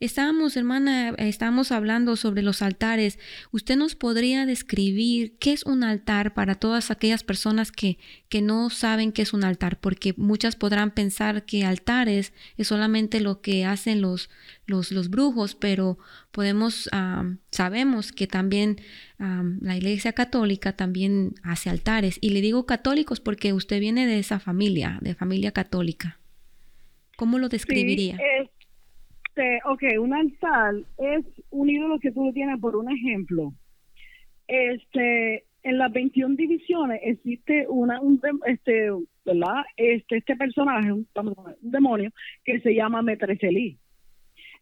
Estábamos, 0.00 0.56
hermana, 0.56 1.10
estábamos 1.18 1.70
hablando 1.72 2.16
sobre 2.16 2.40
los 2.40 2.62
altares. 2.62 3.18
¿Usted 3.52 3.76
nos 3.76 3.94
podría 3.94 4.46
describir 4.46 5.36
qué 5.38 5.52
es 5.52 5.62
un 5.66 5.84
altar 5.84 6.32
para 6.32 6.54
todas 6.54 6.90
aquellas 6.90 7.22
personas 7.22 7.70
que, 7.70 7.98
que 8.30 8.40
no 8.40 8.70
saben 8.70 9.12
qué 9.12 9.20
es 9.20 9.34
un 9.34 9.44
altar? 9.44 9.78
Porque 9.78 10.14
muchas 10.16 10.56
podrán 10.56 10.92
pensar 10.92 11.44
que 11.44 11.66
altares 11.66 12.32
es 12.56 12.68
solamente 12.68 13.20
lo 13.20 13.42
que 13.42 13.66
hacen 13.66 14.00
los, 14.00 14.30
los, 14.64 14.90
los 14.90 15.10
brujos, 15.10 15.54
pero 15.54 15.98
podemos, 16.30 16.88
sabemos 17.50 18.12
que 18.12 18.26
también 18.26 18.80
la 19.18 19.76
Iglesia 19.76 20.14
Católica 20.14 20.72
también 20.74 21.34
hace 21.42 21.68
altares. 21.68 22.16
Y 22.22 22.30
le 22.30 22.40
digo 22.40 22.64
católicos 22.64 23.20
porque 23.20 23.52
usted 23.52 23.80
viene 23.80 24.06
de 24.06 24.18
esa 24.18 24.40
familia, 24.40 24.96
de 25.02 25.14
familia 25.14 25.52
católica. 25.52 26.18
¿Cómo 27.18 27.38
lo 27.38 27.50
describiría? 27.50 28.16
Este, 29.30 29.60
ok, 29.64 29.82
un 30.00 30.12
altar 30.12 30.74
es 30.98 31.24
un 31.50 31.70
ídolo 31.70 31.98
que 32.00 32.10
tú 32.10 32.32
tienes, 32.32 32.60
por 32.60 32.74
un 32.74 32.90
ejemplo. 32.90 33.52
Este, 34.48 35.44
en 35.62 35.78
las 35.78 35.92
21 35.92 36.34
divisiones 36.34 37.00
existe 37.04 37.66
una, 37.68 38.00
un, 38.00 38.20
este, 38.46 38.90
¿verdad? 39.24 39.64
Este, 39.76 40.16
este 40.16 40.36
personaje, 40.36 40.92
un, 40.92 41.06
demonio, 41.60 42.10
que 42.44 42.60
se 42.60 42.74
llama 42.74 43.02
Metreselí. 43.02 43.78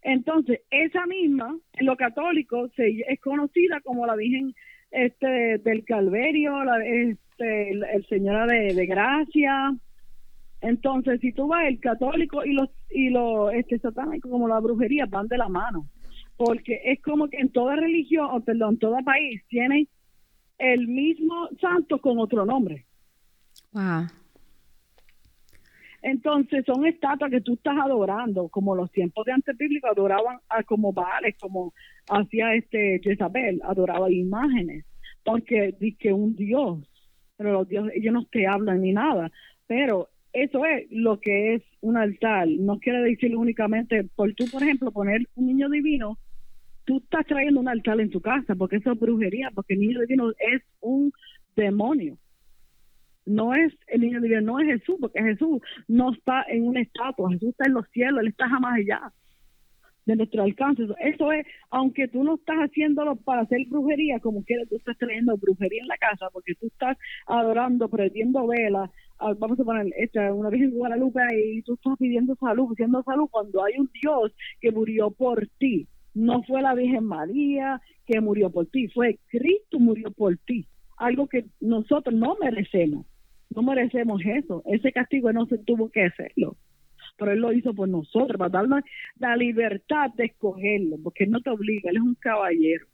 Entonces, 0.02 0.60
esa 0.70 1.06
misma, 1.06 1.56
en 1.74 1.86
lo 1.86 1.96
católico, 1.96 2.68
se, 2.76 3.04
es 3.08 3.20
conocida 3.20 3.80
como 3.80 4.06
la 4.06 4.16
Virgen 4.16 4.54
este, 4.90 5.58
del 5.58 5.84
Calverio, 5.84 6.62
la, 6.62 6.84
este, 6.84 7.70
el, 7.70 8.06
Señora 8.08 8.46
de, 8.46 8.74
de 8.74 8.86
Gracia, 8.86 9.72
entonces, 10.60 11.20
si 11.20 11.32
tú 11.32 11.46
vas, 11.46 11.66
el 11.66 11.78
católico 11.80 12.44
y 12.44 12.52
los 12.52 12.68
y 12.90 13.10
los 13.10 13.52
este 13.52 13.78
satánicos 13.78 14.30
como 14.30 14.48
la 14.48 14.60
brujería 14.60 15.06
van 15.06 15.28
de 15.28 15.38
la 15.38 15.48
mano, 15.48 15.86
porque 16.36 16.80
es 16.84 17.00
como 17.02 17.28
que 17.28 17.38
en 17.38 17.50
toda 17.50 17.76
religión, 17.76 18.28
o 18.30 18.40
perdón, 18.40 18.74
en 18.74 18.78
todo 18.78 18.96
país 19.04 19.42
tienen 19.48 19.88
el 20.58 20.88
mismo 20.88 21.48
santo 21.60 22.00
con 22.00 22.18
otro 22.18 22.44
nombre. 22.44 22.84
Wow. 23.72 24.06
Entonces 26.02 26.64
son 26.64 26.86
estatuas 26.86 27.30
que 27.30 27.40
tú 27.40 27.54
estás 27.54 27.76
adorando, 27.76 28.48
como 28.48 28.74
los 28.74 28.90
tiempos 28.90 29.24
de 29.26 29.32
antes 29.32 29.56
bíblicos 29.56 29.90
adoraban 29.90 30.38
a 30.48 30.62
como 30.62 30.92
Baales, 30.92 31.36
como 31.40 31.74
hacía 32.08 32.54
este 32.54 33.00
Jezabel, 33.02 33.60
adoraba 33.64 34.10
imágenes, 34.10 34.84
porque 35.24 35.74
dice 35.78 36.12
un 36.12 36.36
dios, 36.36 36.78
pero 37.36 37.52
los 37.52 37.68
dioses 37.68 37.92
ellos 37.96 38.14
no 38.14 38.24
te 38.26 38.46
hablan 38.46 38.80
ni 38.80 38.92
nada, 38.92 39.30
pero 39.66 40.08
eso 40.32 40.64
es 40.64 40.86
lo 40.90 41.20
que 41.20 41.54
es 41.54 41.62
un 41.80 41.96
altar. 41.96 42.48
No 42.48 42.78
quiere 42.78 43.02
decir 43.02 43.36
únicamente 43.36 44.04
por 44.14 44.32
tú, 44.34 44.46
por 44.50 44.62
ejemplo, 44.62 44.92
poner 44.92 45.22
un 45.34 45.46
niño 45.46 45.68
divino, 45.68 46.18
tú 46.84 46.98
estás 46.98 47.26
trayendo 47.26 47.60
un 47.60 47.68
altar 47.68 48.00
en 48.00 48.10
tu 48.10 48.20
casa, 48.20 48.54
porque 48.54 48.76
eso 48.76 48.92
es 48.92 48.98
brujería, 48.98 49.50
porque 49.54 49.74
el 49.74 49.80
niño 49.80 50.00
divino 50.00 50.30
es 50.30 50.62
un 50.80 51.12
demonio. 51.56 52.18
No 53.26 53.52
es 53.54 53.74
el 53.88 54.00
niño 54.00 54.20
divino, 54.20 54.40
no 54.40 54.60
es 54.60 54.80
Jesús, 54.80 54.96
porque 55.00 55.22
Jesús 55.22 55.60
no 55.86 56.12
está 56.12 56.44
en 56.48 56.66
una 56.66 56.80
estatua, 56.80 57.30
Jesús 57.30 57.50
está 57.50 57.64
en 57.66 57.74
los 57.74 57.86
cielos, 57.90 58.20
él 58.20 58.28
está 58.28 58.48
jamás 58.48 58.78
allá 58.78 59.12
de 60.08 60.16
nuestro 60.16 60.42
alcance. 60.42 60.84
Eso 61.00 61.30
es, 61.32 61.46
aunque 61.70 62.08
tú 62.08 62.24
no 62.24 62.36
estás 62.36 62.56
haciéndolo 62.56 63.16
para 63.16 63.42
hacer 63.42 63.66
brujería, 63.68 64.18
como 64.20 64.42
quieras, 64.42 64.66
tú 64.70 64.76
estás 64.76 64.96
trayendo 64.96 65.36
brujería 65.36 65.82
en 65.82 65.88
la 65.88 65.98
casa, 65.98 66.30
porque 66.32 66.54
tú 66.54 66.68
estás 66.68 66.96
adorando, 67.26 67.90
prendiendo 67.90 68.46
velas, 68.46 68.90
vamos 69.38 69.58
a 69.60 69.64
poner 69.64 69.92
esta, 69.96 70.32
una 70.32 70.50
Virgen 70.50 70.70
Guadalupe 70.70 71.20
y 71.32 71.62
tú 71.62 71.74
estás 71.74 71.96
pidiendo 71.98 72.36
salud, 72.36 72.74
pidiendo 72.74 73.02
salud 73.02 73.28
cuando 73.30 73.64
hay 73.64 73.74
un 73.78 73.90
Dios 74.00 74.32
que 74.60 74.70
murió 74.72 75.10
por 75.10 75.46
ti. 75.58 75.86
No 76.14 76.42
fue 76.42 76.62
la 76.62 76.74
Virgen 76.74 77.04
María 77.04 77.80
que 78.06 78.20
murió 78.20 78.50
por 78.50 78.66
ti, 78.66 78.88
fue 78.88 79.18
Cristo 79.28 79.78
murió 79.78 80.10
por 80.10 80.36
ti. 80.38 80.66
algo 80.96 81.28
que 81.28 81.46
nosotros 81.60 82.14
no 82.14 82.36
merecemos. 82.40 83.06
No 83.50 83.62
merecemos 83.62 84.20
eso. 84.24 84.62
Ese 84.66 84.92
castigo 84.92 85.32
no 85.32 85.46
se 85.46 85.58
tuvo 85.58 85.90
que 85.90 86.04
hacerlo. 86.04 86.56
Pero 87.16 87.32
Él 87.32 87.40
lo 87.40 87.52
hizo 87.52 87.74
por 87.74 87.88
nosotros, 87.88 88.38
para 88.38 88.50
darnos 88.50 88.82
la 89.18 89.36
libertad 89.36 90.10
de 90.14 90.26
escogerlo, 90.26 90.96
porque 91.02 91.26
no 91.26 91.40
te 91.40 91.50
obliga, 91.50 91.90
Él 91.90 91.96
es 91.96 92.02
un 92.02 92.14
caballero. 92.14 92.86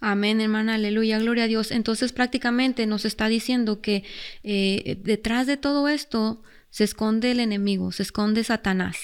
Amén, 0.00 0.40
hermana, 0.40 0.74
aleluya, 0.74 1.18
gloria 1.18 1.44
a 1.44 1.48
Dios. 1.48 1.70
Entonces 1.72 2.12
prácticamente 2.12 2.86
nos 2.86 3.04
está 3.04 3.28
diciendo 3.28 3.82
que 3.82 4.02
eh, 4.42 4.96
detrás 5.02 5.46
de 5.46 5.58
todo 5.58 5.88
esto 5.88 6.42
se 6.70 6.84
esconde 6.84 7.32
el 7.32 7.40
enemigo, 7.40 7.92
se 7.92 8.02
esconde 8.02 8.42
Satanás. 8.42 8.96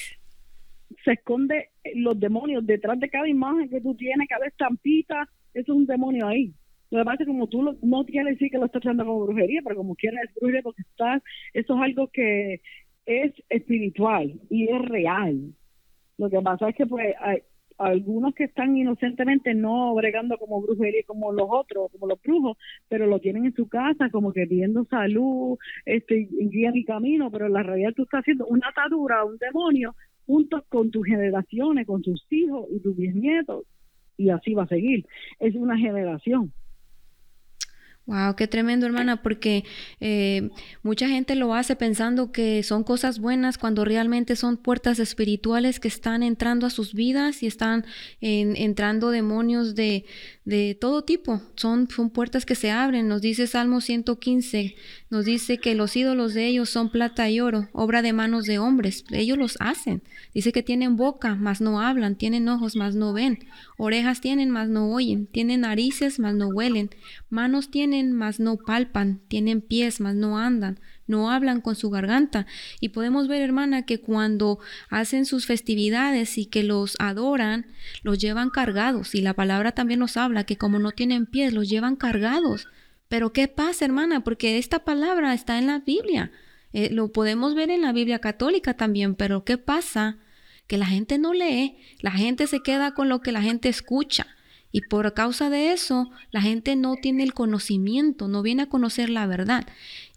Se 1.04 1.12
esconde 1.12 1.70
los 1.96 2.18
demonios 2.18 2.66
detrás 2.66 2.98
de 2.98 3.10
cada 3.10 3.28
imagen 3.28 3.68
que 3.68 3.80
tú 3.80 3.94
tienes, 3.94 4.28
cada 4.28 4.46
estampita, 4.46 5.28
eso 5.52 5.72
es 5.72 5.78
un 5.78 5.86
demonio 5.86 6.26
ahí. 6.26 6.54
Lo 6.90 6.98
demás 6.98 7.20
es 7.20 7.26
como 7.26 7.48
tú 7.48 7.76
no 7.82 8.04
quieres 8.04 8.34
decir 8.34 8.50
que 8.50 8.58
lo 8.58 8.66
estás 8.66 8.80
haciendo 8.80 9.04
como 9.04 9.26
brujería, 9.26 9.60
pero 9.64 9.76
como 9.76 9.96
quieres 9.96 10.20
es 10.24 10.34
brujería 10.36 10.62
porque 10.62 10.82
estás, 10.82 11.22
eso 11.52 11.74
es 11.74 11.82
algo 11.82 12.08
que 12.08 12.60
es 13.04 13.32
espiritual 13.50 14.40
y 14.48 14.68
es 14.68 14.82
real. 14.82 15.52
Lo 16.16 16.30
que 16.30 16.40
pasa 16.40 16.68
es 16.68 16.76
que 16.76 16.86
pues 16.86 17.14
hay 17.20 17.42
algunos 17.78 18.34
que 18.34 18.44
están 18.44 18.76
inocentemente 18.76 19.54
no 19.54 19.94
bregando 19.94 20.38
como 20.38 20.60
brujería 20.62 21.02
como 21.06 21.32
los 21.32 21.48
otros, 21.50 21.90
como 21.92 22.06
los 22.06 22.20
brujos, 22.22 22.56
pero 22.88 23.06
lo 23.06 23.18
tienen 23.18 23.46
en 23.46 23.54
su 23.54 23.68
casa 23.68 24.10
como 24.10 24.32
que 24.32 24.46
pidiendo 24.46 24.84
salud, 24.84 25.58
este 25.84 26.28
guía 26.30 26.72
mi 26.72 26.84
camino, 26.84 27.30
pero 27.30 27.46
en 27.46 27.52
la 27.52 27.62
realidad 27.62 27.92
tú 27.94 28.04
estás 28.04 28.20
haciendo 28.20 28.46
una 28.46 28.68
atadura 28.68 29.20
a 29.20 29.24
un 29.24 29.36
demonio 29.38 29.94
junto 30.26 30.64
con 30.68 30.90
tus 30.90 31.06
generaciones, 31.06 31.86
con 31.86 32.02
tus 32.02 32.26
hijos 32.30 32.66
y 32.70 32.80
tus 32.80 32.96
bisnietos 32.96 33.64
y 34.16 34.30
así 34.30 34.54
va 34.54 34.64
a 34.64 34.68
seguir. 34.68 35.06
Es 35.38 35.54
una 35.54 35.76
generación. 35.76 36.52
Wow, 38.06 38.36
qué 38.36 38.46
tremendo, 38.46 38.86
hermana, 38.86 39.20
porque 39.20 39.64
eh, 39.98 40.50
mucha 40.84 41.08
gente 41.08 41.34
lo 41.34 41.54
hace 41.54 41.74
pensando 41.74 42.30
que 42.30 42.62
son 42.62 42.84
cosas 42.84 43.18
buenas 43.18 43.58
cuando 43.58 43.84
realmente 43.84 44.36
son 44.36 44.58
puertas 44.58 45.00
espirituales 45.00 45.80
que 45.80 45.88
están 45.88 46.22
entrando 46.22 46.68
a 46.68 46.70
sus 46.70 46.94
vidas 46.94 47.42
y 47.42 47.48
están 47.48 47.84
entrando 48.20 49.10
demonios 49.10 49.74
de, 49.74 50.04
de 50.44 50.78
todo 50.80 51.02
tipo. 51.02 51.42
Son, 51.56 51.90
son 51.90 52.10
puertas 52.10 52.46
que 52.46 52.54
se 52.54 52.70
abren. 52.70 53.08
Nos 53.08 53.22
dice 53.22 53.48
Salmo 53.48 53.80
115, 53.80 54.76
nos 55.10 55.24
dice 55.24 55.58
que 55.58 55.74
los 55.74 55.96
ídolos 55.96 56.32
de 56.32 56.46
ellos 56.46 56.70
son 56.70 56.90
plata 56.90 57.28
y 57.28 57.40
oro, 57.40 57.68
obra 57.72 58.02
de 58.02 58.12
manos 58.12 58.44
de 58.44 58.60
hombres. 58.60 59.04
Ellos 59.10 59.36
los 59.36 59.56
hacen. 59.58 60.04
Dice 60.32 60.52
que 60.52 60.62
tienen 60.62 60.96
boca, 60.96 61.34
mas 61.34 61.60
no 61.60 61.80
hablan, 61.80 62.14
tienen 62.14 62.48
ojos, 62.48 62.76
mas 62.76 62.94
no 62.94 63.12
ven, 63.12 63.40
orejas 63.76 64.20
tienen, 64.20 64.50
mas 64.50 64.68
no 64.68 64.90
oyen, 64.90 65.26
tienen 65.26 65.60
narices, 65.62 66.18
mas 66.18 66.34
no 66.34 66.48
huelen, 66.48 66.90
manos 67.28 67.70
tienen, 67.70 68.12
mas 68.12 68.40
no 68.40 68.56
palpan, 68.56 69.20
tienen 69.28 69.60
pies, 69.60 70.00
mas 70.00 70.14
no 70.14 70.38
andan, 70.38 70.80
no 71.06 71.30
hablan 71.30 71.60
con 71.60 71.76
su 71.76 71.90
garganta. 71.90 72.46
Y 72.80 72.90
podemos 72.90 73.28
ver, 73.28 73.42
hermana, 73.42 73.84
que 73.84 74.00
cuando 74.00 74.58
hacen 74.88 75.26
sus 75.26 75.46
festividades 75.46 76.38
y 76.38 76.46
que 76.46 76.62
los 76.62 76.96
adoran, 76.98 77.66
los 78.02 78.18
llevan 78.18 78.50
cargados. 78.50 79.14
Y 79.14 79.20
la 79.20 79.34
palabra 79.34 79.72
también 79.72 80.00
nos 80.00 80.16
habla 80.16 80.44
que 80.44 80.56
como 80.56 80.78
no 80.78 80.92
tienen 80.92 81.26
pies, 81.26 81.52
los 81.52 81.68
llevan 81.68 81.96
cargados. 81.96 82.68
Pero 83.08 83.32
¿qué 83.32 83.48
pasa, 83.48 83.84
hermana? 83.84 84.24
Porque 84.24 84.58
esta 84.58 84.80
palabra 84.80 85.32
está 85.34 85.58
en 85.58 85.66
la 85.66 85.78
Biblia. 85.80 86.32
Eh, 86.72 86.90
lo 86.90 87.12
podemos 87.12 87.54
ver 87.54 87.70
en 87.70 87.82
la 87.82 87.92
Biblia 87.92 88.18
católica 88.18 88.74
también, 88.74 89.14
pero 89.14 89.44
¿qué 89.44 89.58
pasa? 89.58 90.18
Que 90.66 90.78
la 90.78 90.86
gente 90.86 91.18
no 91.18 91.32
lee, 91.32 91.76
la 92.00 92.10
gente 92.10 92.46
se 92.46 92.60
queda 92.60 92.94
con 92.94 93.08
lo 93.08 93.20
que 93.20 93.32
la 93.32 93.42
gente 93.42 93.68
escucha. 93.68 94.26
Y 94.76 94.82
por 94.82 95.14
causa 95.14 95.48
de 95.48 95.72
eso, 95.72 96.10
la 96.32 96.42
gente 96.42 96.76
no 96.76 96.96
tiene 96.96 97.22
el 97.22 97.32
conocimiento, 97.32 98.28
no 98.28 98.42
viene 98.42 98.64
a 98.64 98.68
conocer 98.68 99.08
la 99.08 99.26
verdad. 99.26 99.66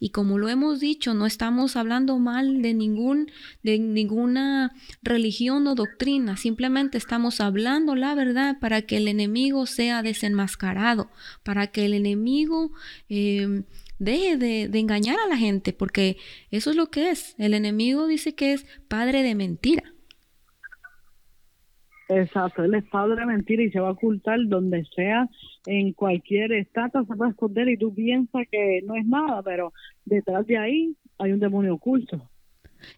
Y 0.01 0.09
como 0.09 0.37
lo 0.37 0.49
hemos 0.49 0.81
dicho, 0.81 1.13
no 1.13 1.25
estamos 1.25 1.77
hablando 1.77 2.19
mal 2.19 2.61
de 2.61 2.73
ningún 2.73 3.31
de 3.63 3.79
ninguna 3.79 4.73
religión 5.01 5.65
o 5.67 5.75
doctrina, 5.75 6.35
simplemente 6.35 6.97
estamos 6.97 7.39
hablando 7.39 7.95
la 7.95 8.15
verdad 8.15 8.57
para 8.59 8.81
que 8.81 8.97
el 8.97 9.07
enemigo 9.07 9.65
sea 9.65 10.03
desenmascarado, 10.03 11.09
para 11.43 11.67
que 11.67 11.85
el 11.85 11.93
enemigo 11.93 12.73
eh, 13.07 13.63
deje 13.97 14.35
de, 14.35 14.67
de 14.67 14.79
engañar 14.79 15.17
a 15.23 15.29
la 15.29 15.37
gente, 15.37 15.71
porque 15.71 16.17
eso 16.51 16.71
es 16.71 16.75
lo 16.75 16.89
que 16.91 17.11
es. 17.11 17.33
El 17.37 17.53
enemigo 17.53 18.07
dice 18.07 18.35
que 18.35 18.51
es 18.51 18.65
padre 18.89 19.23
de 19.23 19.35
mentira. 19.35 19.93
Exacto, 22.09 22.63
él 22.63 22.73
es 22.73 22.83
padre 22.85 23.17
de 23.17 23.25
mentira 23.27 23.61
y 23.61 23.69
se 23.69 23.79
va 23.79 23.89
a 23.89 23.91
ocultar 23.91 24.39
donde 24.47 24.83
sea, 24.95 25.29
en 25.67 25.93
cualquier 25.93 26.51
estatua 26.53 27.05
se 27.05 27.13
va 27.13 27.27
a 27.27 27.29
esconder 27.29 27.69
y 27.69 27.77
tú 27.77 27.93
piensas 27.93 28.47
que 28.51 28.81
no 28.83 28.95
es 28.95 29.05
nada, 29.05 29.43
pero 29.43 29.73
detrás 30.05 30.45
de 30.47 30.57
ahí 30.57 30.95
hay 31.19 31.31
un 31.31 31.39
demonio 31.39 31.75
oculto. 31.75 32.27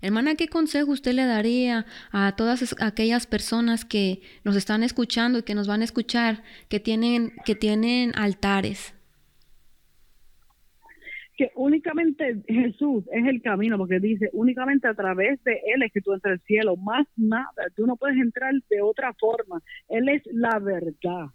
Hermana, 0.01 0.36
¿qué 0.36 0.47
consejo 0.47 0.91
usted 0.91 1.14
le 1.14 1.26
daría 1.26 1.86
a 2.12 2.36
todas 2.38 2.74
aquellas 2.80 3.28
personas 3.28 3.84
que 3.84 4.22
nos 4.45 4.55
están 4.55 4.82
escuchando 4.82 5.39
y 5.39 5.43
que 5.43 5.55
nos 5.55 5.68
van 5.68 5.82
a 5.82 5.86
escuchar, 5.86 6.43
que 6.70 6.80
tienen, 6.80 7.34
que 7.45 7.55
tienen 7.55 8.14
altares? 8.16 8.93
Que 11.38 11.51
únicamente 11.55 12.41
Jesús 12.47 13.03
es 13.11 13.25
el 13.25 13.41
camino, 13.41 13.77
porque 13.77 13.99
dice, 13.99 14.29
únicamente 14.34 14.88
a 14.88 14.93
través 14.93 15.43
de 15.43 15.53
Él 15.73 15.84
es 15.84 15.91
que 15.91 16.01
tú 16.01 16.13
entras 16.13 16.34
al 16.34 16.45
cielo, 16.45 16.75
más 16.75 17.07
nada, 17.15 17.51
tú 17.75 17.86
no 17.88 17.95
puedes 17.95 18.17
entrar 18.17 18.53
de 18.69 18.82
otra 18.82 19.13
forma, 19.13 19.61
Él 19.89 20.09
es 20.09 20.21
la 20.32 20.59
verdad. 20.59 21.27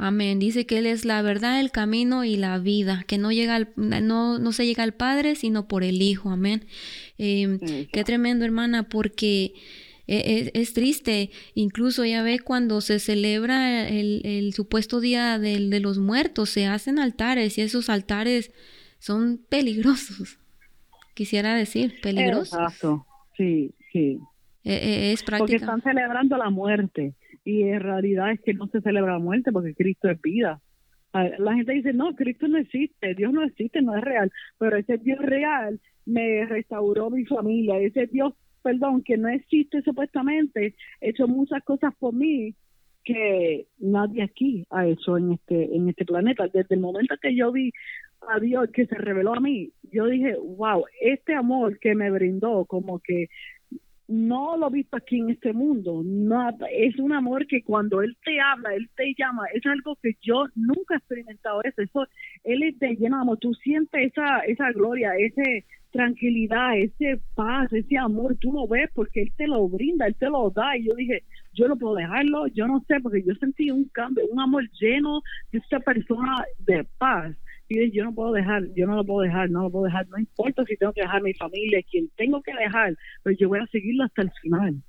Amén. 0.00 0.38
Dice 0.38 0.64
que 0.64 0.78
Él 0.78 0.86
es 0.86 1.04
la 1.04 1.22
verdad, 1.22 1.58
el 1.58 1.72
camino 1.72 2.24
y 2.24 2.36
la 2.36 2.58
vida, 2.58 3.04
que 3.08 3.18
no, 3.18 3.32
llega 3.32 3.56
al, 3.56 3.70
no, 3.74 4.38
no 4.38 4.52
se 4.52 4.64
llega 4.64 4.84
al 4.84 4.94
Padre, 4.94 5.34
sino 5.34 5.66
por 5.66 5.82
el 5.82 6.00
Hijo. 6.00 6.30
Amén. 6.30 6.62
Eh, 7.18 7.88
qué 7.92 8.04
tremendo, 8.04 8.44
hermana, 8.44 8.88
porque 8.88 9.54
e, 10.08 10.50
e, 10.54 10.60
es, 10.60 10.72
triste, 10.72 11.30
incluso 11.54 12.04
ya 12.04 12.22
ve 12.22 12.40
cuando 12.40 12.80
se 12.80 12.98
celebra 12.98 13.86
el, 13.86 14.52
supuesto 14.54 15.00
día 15.00 15.38
de 15.38 15.80
los 15.80 15.98
muertos, 15.98 16.48
se 16.48 16.66
hacen 16.66 16.98
altares 16.98 17.58
y 17.58 17.60
esos 17.60 17.90
altares 17.90 18.50
son 18.98 19.38
peligrosos. 19.48 20.40
Quisiera 21.14 21.54
decir, 21.54 22.00
peligrosos. 22.02 22.58
Exacto, 22.58 23.06
sí, 23.36 23.72
sí. 23.92 24.18
E, 24.64 25.12
es 25.12 25.22
Porque 25.22 25.56
están 25.56 25.82
celebrando 25.82 26.36
la 26.36 26.50
muerte 26.50 27.14
y 27.44 27.62
en 27.62 27.80
realidad 27.80 28.32
es 28.32 28.40
que 28.40 28.54
no 28.54 28.66
se 28.68 28.80
celebra 28.80 29.12
la 29.14 29.18
muerte 29.18 29.52
porque 29.52 29.74
Cristo 29.74 30.10
es 30.10 30.20
vida. 30.20 30.60
La 31.12 31.54
gente 31.54 31.72
dice, 31.72 31.92
no, 31.92 32.14
Cristo 32.14 32.48
no 32.48 32.58
existe, 32.58 33.14
Dios 33.14 33.32
no 33.32 33.42
existe, 33.42 33.82
no 33.82 33.96
es 33.96 34.04
real, 34.04 34.30
pero 34.58 34.76
ese 34.76 34.98
Dios 34.98 35.18
real 35.18 35.80
me 36.04 36.46
restauró 36.46 37.10
mi 37.10 37.24
familia, 37.24 37.78
ese 37.78 38.06
Dios 38.06 38.34
perdón, 38.62 39.02
que 39.02 39.16
no 39.16 39.28
existe 39.28 39.82
supuestamente, 39.82 40.74
hecho 41.00 41.26
muchas 41.26 41.62
cosas 41.64 41.94
por 41.98 42.14
mí 42.14 42.54
que 43.04 43.66
nadie 43.78 44.22
aquí 44.22 44.66
ha 44.70 44.86
hecho 44.86 45.16
en 45.16 45.32
este 45.32 45.74
en 45.74 45.88
este 45.88 46.04
planeta. 46.04 46.46
Desde 46.48 46.74
el 46.74 46.80
momento 46.80 47.14
que 47.22 47.34
yo 47.34 47.50
vi 47.52 47.72
a 48.28 48.38
Dios 48.38 48.68
que 48.72 48.86
se 48.86 48.96
reveló 48.96 49.34
a 49.34 49.40
mí, 49.40 49.72
yo 49.90 50.06
dije, 50.06 50.36
wow, 50.36 50.84
este 51.00 51.34
amor 51.34 51.78
que 51.78 51.94
me 51.94 52.10
brindó, 52.10 52.66
como 52.66 52.98
que 52.98 53.28
no 54.08 54.56
lo 54.56 54.68
he 54.68 54.72
visto 54.72 54.96
aquí 54.96 55.18
en 55.18 55.30
este 55.30 55.52
mundo. 55.52 56.02
No, 56.04 56.50
es 56.72 56.98
un 56.98 57.12
amor 57.12 57.46
que 57.46 57.62
cuando 57.62 58.02
Él 58.02 58.16
te 58.24 58.40
habla, 58.40 58.74
Él 58.74 58.88
te 58.96 59.14
llama, 59.16 59.44
es 59.54 59.64
algo 59.66 59.96
que 60.02 60.16
yo 60.22 60.46
nunca 60.54 60.94
he 60.94 60.96
experimentado 60.96 61.62
eso. 61.62 61.82
eso 61.82 62.08
él 62.44 62.74
te 62.78 62.96
llena 62.96 63.20
amor, 63.20 63.38
tú 63.38 63.52
sientes 63.54 64.12
esa, 64.12 64.40
esa 64.40 64.72
gloria, 64.72 65.12
ese 65.18 65.64
tranquilidad, 65.90 66.76
ese 66.76 67.20
paz, 67.34 67.72
ese 67.72 67.96
amor, 67.98 68.36
tú 68.36 68.52
lo 68.52 68.66
ves 68.66 68.90
porque 68.94 69.22
Él 69.22 69.32
te 69.36 69.46
lo 69.46 69.68
brinda, 69.68 70.06
Él 70.06 70.16
te 70.16 70.28
lo 70.28 70.50
da. 70.50 70.76
Y 70.76 70.86
yo 70.86 70.94
dije, 70.94 71.24
yo 71.52 71.68
no 71.68 71.76
puedo 71.76 71.94
dejarlo, 71.94 72.46
yo 72.48 72.66
no 72.66 72.82
sé, 72.86 73.00
porque 73.00 73.22
yo 73.22 73.34
sentí 73.34 73.70
un 73.70 73.84
cambio, 73.88 74.24
un 74.30 74.40
amor 74.40 74.68
lleno 74.80 75.22
de 75.52 75.58
esta 75.58 75.80
persona 75.80 76.44
de 76.58 76.84
paz. 76.98 77.36
Y 77.68 77.90
yo 77.92 78.04
no 78.04 78.14
puedo 78.14 78.32
dejar, 78.32 78.62
yo 78.74 78.86
no 78.86 78.96
lo 78.96 79.04
puedo 79.04 79.20
dejar, 79.20 79.50
no 79.50 79.62
lo 79.62 79.70
puedo 79.70 79.84
dejar, 79.84 80.08
no 80.08 80.18
importa 80.18 80.64
si 80.64 80.76
tengo 80.76 80.92
que 80.92 81.02
dejar 81.02 81.22
mi 81.22 81.34
familia, 81.34 81.82
quien 81.90 82.08
tengo 82.16 82.42
que 82.42 82.54
dejar, 82.54 82.96
pero 83.22 83.36
yo 83.38 83.48
voy 83.48 83.58
a 83.60 83.66
seguirlo 83.66 84.04
hasta 84.04 84.22
el 84.22 84.30
final. 84.40 84.82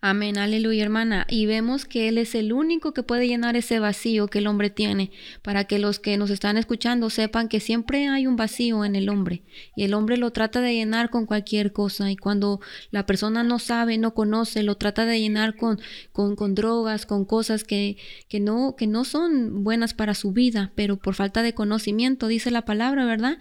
Amén, 0.00 0.38
aleluya, 0.38 0.82
hermana. 0.82 1.26
Y 1.28 1.46
vemos 1.46 1.84
que 1.84 2.08
Él 2.08 2.18
es 2.18 2.34
el 2.34 2.52
único 2.52 2.92
que 2.92 3.02
puede 3.02 3.26
llenar 3.26 3.56
ese 3.56 3.78
vacío 3.78 4.28
que 4.28 4.38
el 4.38 4.46
hombre 4.46 4.70
tiene, 4.70 5.10
para 5.42 5.64
que 5.64 5.78
los 5.78 5.98
que 5.98 6.16
nos 6.16 6.30
están 6.30 6.56
escuchando 6.56 7.10
sepan 7.10 7.48
que 7.48 7.60
siempre 7.60 8.08
hay 8.08 8.26
un 8.26 8.36
vacío 8.36 8.84
en 8.84 8.96
el 8.96 9.08
hombre 9.08 9.42
y 9.76 9.84
el 9.84 9.94
hombre 9.94 10.16
lo 10.16 10.30
trata 10.30 10.60
de 10.60 10.74
llenar 10.74 11.10
con 11.10 11.26
cualquier 11.26 11.72
cosa. 11.72 12.10
Y 12.10 12.16
cuando 12.16 12.60
la 12.90 13.06
persona 13.06 13.42
no 13.42 13.58
sabe, 13.58 13.98
no 13.98 14.14
conoce, 14.14 14.62
lo 14.62 14.76
trata 14.76 15.04
de 15.04 15.20
llenar 15.20 15.56
con, 15.56 15.80
con, 16.12 16.36
con 16.36 16.54
drogas, 16.54 17.06
con 17.06 17.24
cosas 17.24 17.64
que, 17.64 17.96
que, 18.28 18.40
no, 18.40 18.74
que 18.76 18.86
no 18.86 19.04
son 19.04 19.64
buenas 19.64 19.94
para 19.94 20.14
su 20.14 20.32
vida, 20.32 20.72
pero 20.74 20.96
por 20.96 21.14
falta 21.14 21.42
de 21.42 21.54
conocimiento, 21.54 22.26
dice 22.26 22.50
la 22.50 22.64
palabra, 22.64 23.04
¿verdad? 23.04 23.38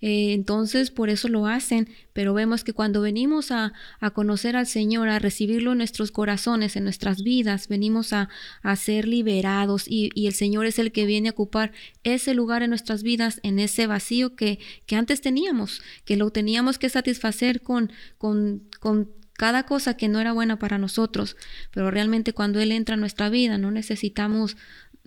Eh, 0.00 0.32
entonces 0.32 0.90
por 0.90 1.10
eso 1.10 1.28
lo 1.28 1.46
hacen, 1.46 1.88
pero 2.12 2.34
vemos 2.34 2.64
que 2.64 2.72
cuando 2.72 3.00
venimos 3.00 3.50
a, 3.50 3.72
conocer 4.14 4.56
al 4.56 4.66
Señor, 4.66 5.08
a 5.08 5.18
recibirlo 5.18 5.72
en 5.72 5.78
nuestros 5.78 6.10
corazones, 6.10 6.76
en 6.76 6.84
nuestras 6.84 7.22
vidas, 7.22 7.68
venimos 7.68 8.12
a, 8.12 8.28
ser 8.76 9.08
liberados 9.08 9.84
y, 9.88 10.10
el 10.26 10.34
Señor 10.34 10.66
es 10.66 10.78
el 10.78 10.92
que 10.92 11.06
viene 11.06 11.28
a 11.28 11.32
ocupar 11.32 11.72
ese 12.04 12.34
lugar 12.34 12.62
en 12.62 12.70
nuestras 12.70 13.02
vidas, 13.02 13.40
en 13.42 13.58
ese 13.58 13.86
vacío 13.86 14.36
que, 14.36 14.58
que 14.86 14.96
antes 14.96 15.20
teníamos, 15.20 15.82
que 16.04 16.16
lo 16.16 16.30
teníamos 16.30 16.78
que 16.78 16.88
satisfacer 16.88 17.60
con, 17.62 17.90
con, 18.18 18.62
con 18.80 19.10
cada 19.32 19.64
cosa 19.64 19.96
que 19.96 20.08
no 20.08 20.20
era 20.20 20.32
buena 20.32 20.58
para 20.58 20.78
nosotros, 20.78 21.36
pero 21.70 21.90
realmente 21.90 22.32
cuando 22.32 22.60
Él 22.60 22.72
entra 22.72 22.94
a 22.94 22.98
nuestra 22.98 23.30
vida 23.30 23.56
no 23.56 23.70
necesitamos 23.70 24.56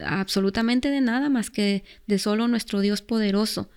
absolutamente 0.05 0.89
de 0.89 1.01
nada 1.01 1.29
más 1.29 1.49
que 1.49 1.83
de 2.07 2.19
solo 2.19 2.47
nuestro 2.47 2.81
Dios 2.81 3.01
poderoso. 3.01 3.69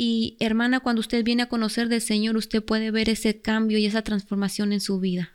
Y 0.00 0.36
hermana, 0.38 0.78
cuando 0.78 1.00
usted 1.00 1.24
viene 1.24 1.42
a 1.42 1.48
conocer 1.48 1.88
del 1.88 2.00
Señor, 2.00 2.36
usted 2.36 2.64
puede 2.64 2.92
ver 2.92 3.08
ese 3.08 3.42
cambio 3.42 3.78
y 3.78 3.86
esa 3.86 4.02
transformación 4.02 4.72
en 4.72 4.78
su 4.78 5.00
vida. 5.00 5.30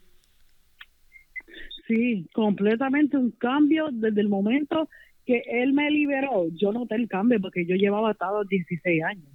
Sí, 1.85 2.29
completamente 2.33 3.17
un 3.17 3.31
cambio 3.31 3.89
desde 3.91 4.21
el 4.21 4.29
momento 4.29 4.87
que 5.25 5.43
Él 5.47 5.73
me 5.73 5.91
liberó. 5.91 6.47
Yo 6.53 6.71
noté 6.71 6.95
el 6.95 7.09
cambio 7.09 7.41
porque 7.41 7.65
yo 7.65 7.75
llevaba 7.75 8.11
atado 8.11 8.45
16 8.45 9.03
años. 9.03 9.27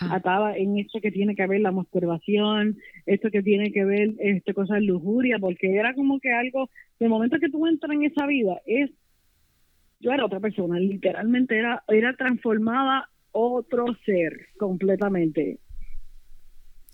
Ah. 0.00 0.14
Ataba 0.14 0.56
en 0.56 0.78
esto 0.78 0.98
que 1.02 1.12
tiene 1.12 1.34
que 1.34 1.46
ver 1.46 1.60
la 1.60 1.70
masturbación, 1.70 2.78
esto 3.04 3.30
que 3.30 3.42
tiene 3.42 3.70
que 3.70 3.84
ver 3.84 4.14
este 4.18 4.54
cosa 4.54 4.76
de 4.76 4.80
lujuria, 4.80 5.38
porque 5.38 5.76
era 5.76 5.92
como 5.92 6.20
que 6.20 6.32
algo, 6.32 6.70
el 7.00 7.10
momento 7.10 7.38
que 7.38 7.50
tú 7.50 7.66
entras 7.66 7.92
en 7.92 8.04
esa 8.04 8.26
vida, 8.26 8.62
es 8.64 8.90
yo 10.00 10.10
era 10.10 10.24
otra 10.24 10.40
persona, 10.40 10.80
literalmente 10.80 11.58
era, 11.58 11.82
era 11.88 12.14
transformada 12.14 13.10
otro 13.32 13.86
ser 14.04 14.48
completamente. 14.58 15.58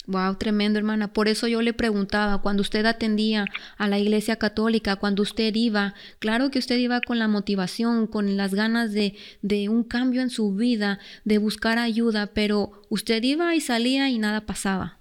Wow, 0.07 0.37
tremendo 0.37 0.79
hermana. 0.79 1.15
Por 1.15 1.29
eso 1.29 1.49
yo 1.49 1.63
le 1.63 1.73
preguntaba, 1.73 2.43
cuando 2.43 2.61
usted 2.61 2.85
atendía 2.85 3.47
a 3.79 3.89
la 3.89 3.99
iglesia 3.99 4.37
católica, 4.37 4.97
cuando 4.97 5.23
usted 5.23 5.55
iba, 5.55 5.95
claro 6.19 6.51
que 6.51 6.59
usted 6.59 6.79
iba 6.79 7.01
con 7.01 7.19
la 7.19 7.27
motivación, 7.27 8.07
con 8.07 8.37
las 8.37 8.55
ganas 8.55 8.93
de, 8.93 9.15
de 9.41 9.71
un 9.71 9.83
cambio 9.83 10.21
en 10.21 10.29
su 10.29 10.55
vida, 10.55 10.99
de 11.25 11.39
buscar 11.39 11.79
ayuda, 11.79 12.31
pero 12.35 12.73
usted 12.91 13.23
iba 13.23 13.55
y 13.55 13.61
salía 13.61 14.11
y 14.11 14.19
nada 14.19 14.43
pasaba. 14.43 14.99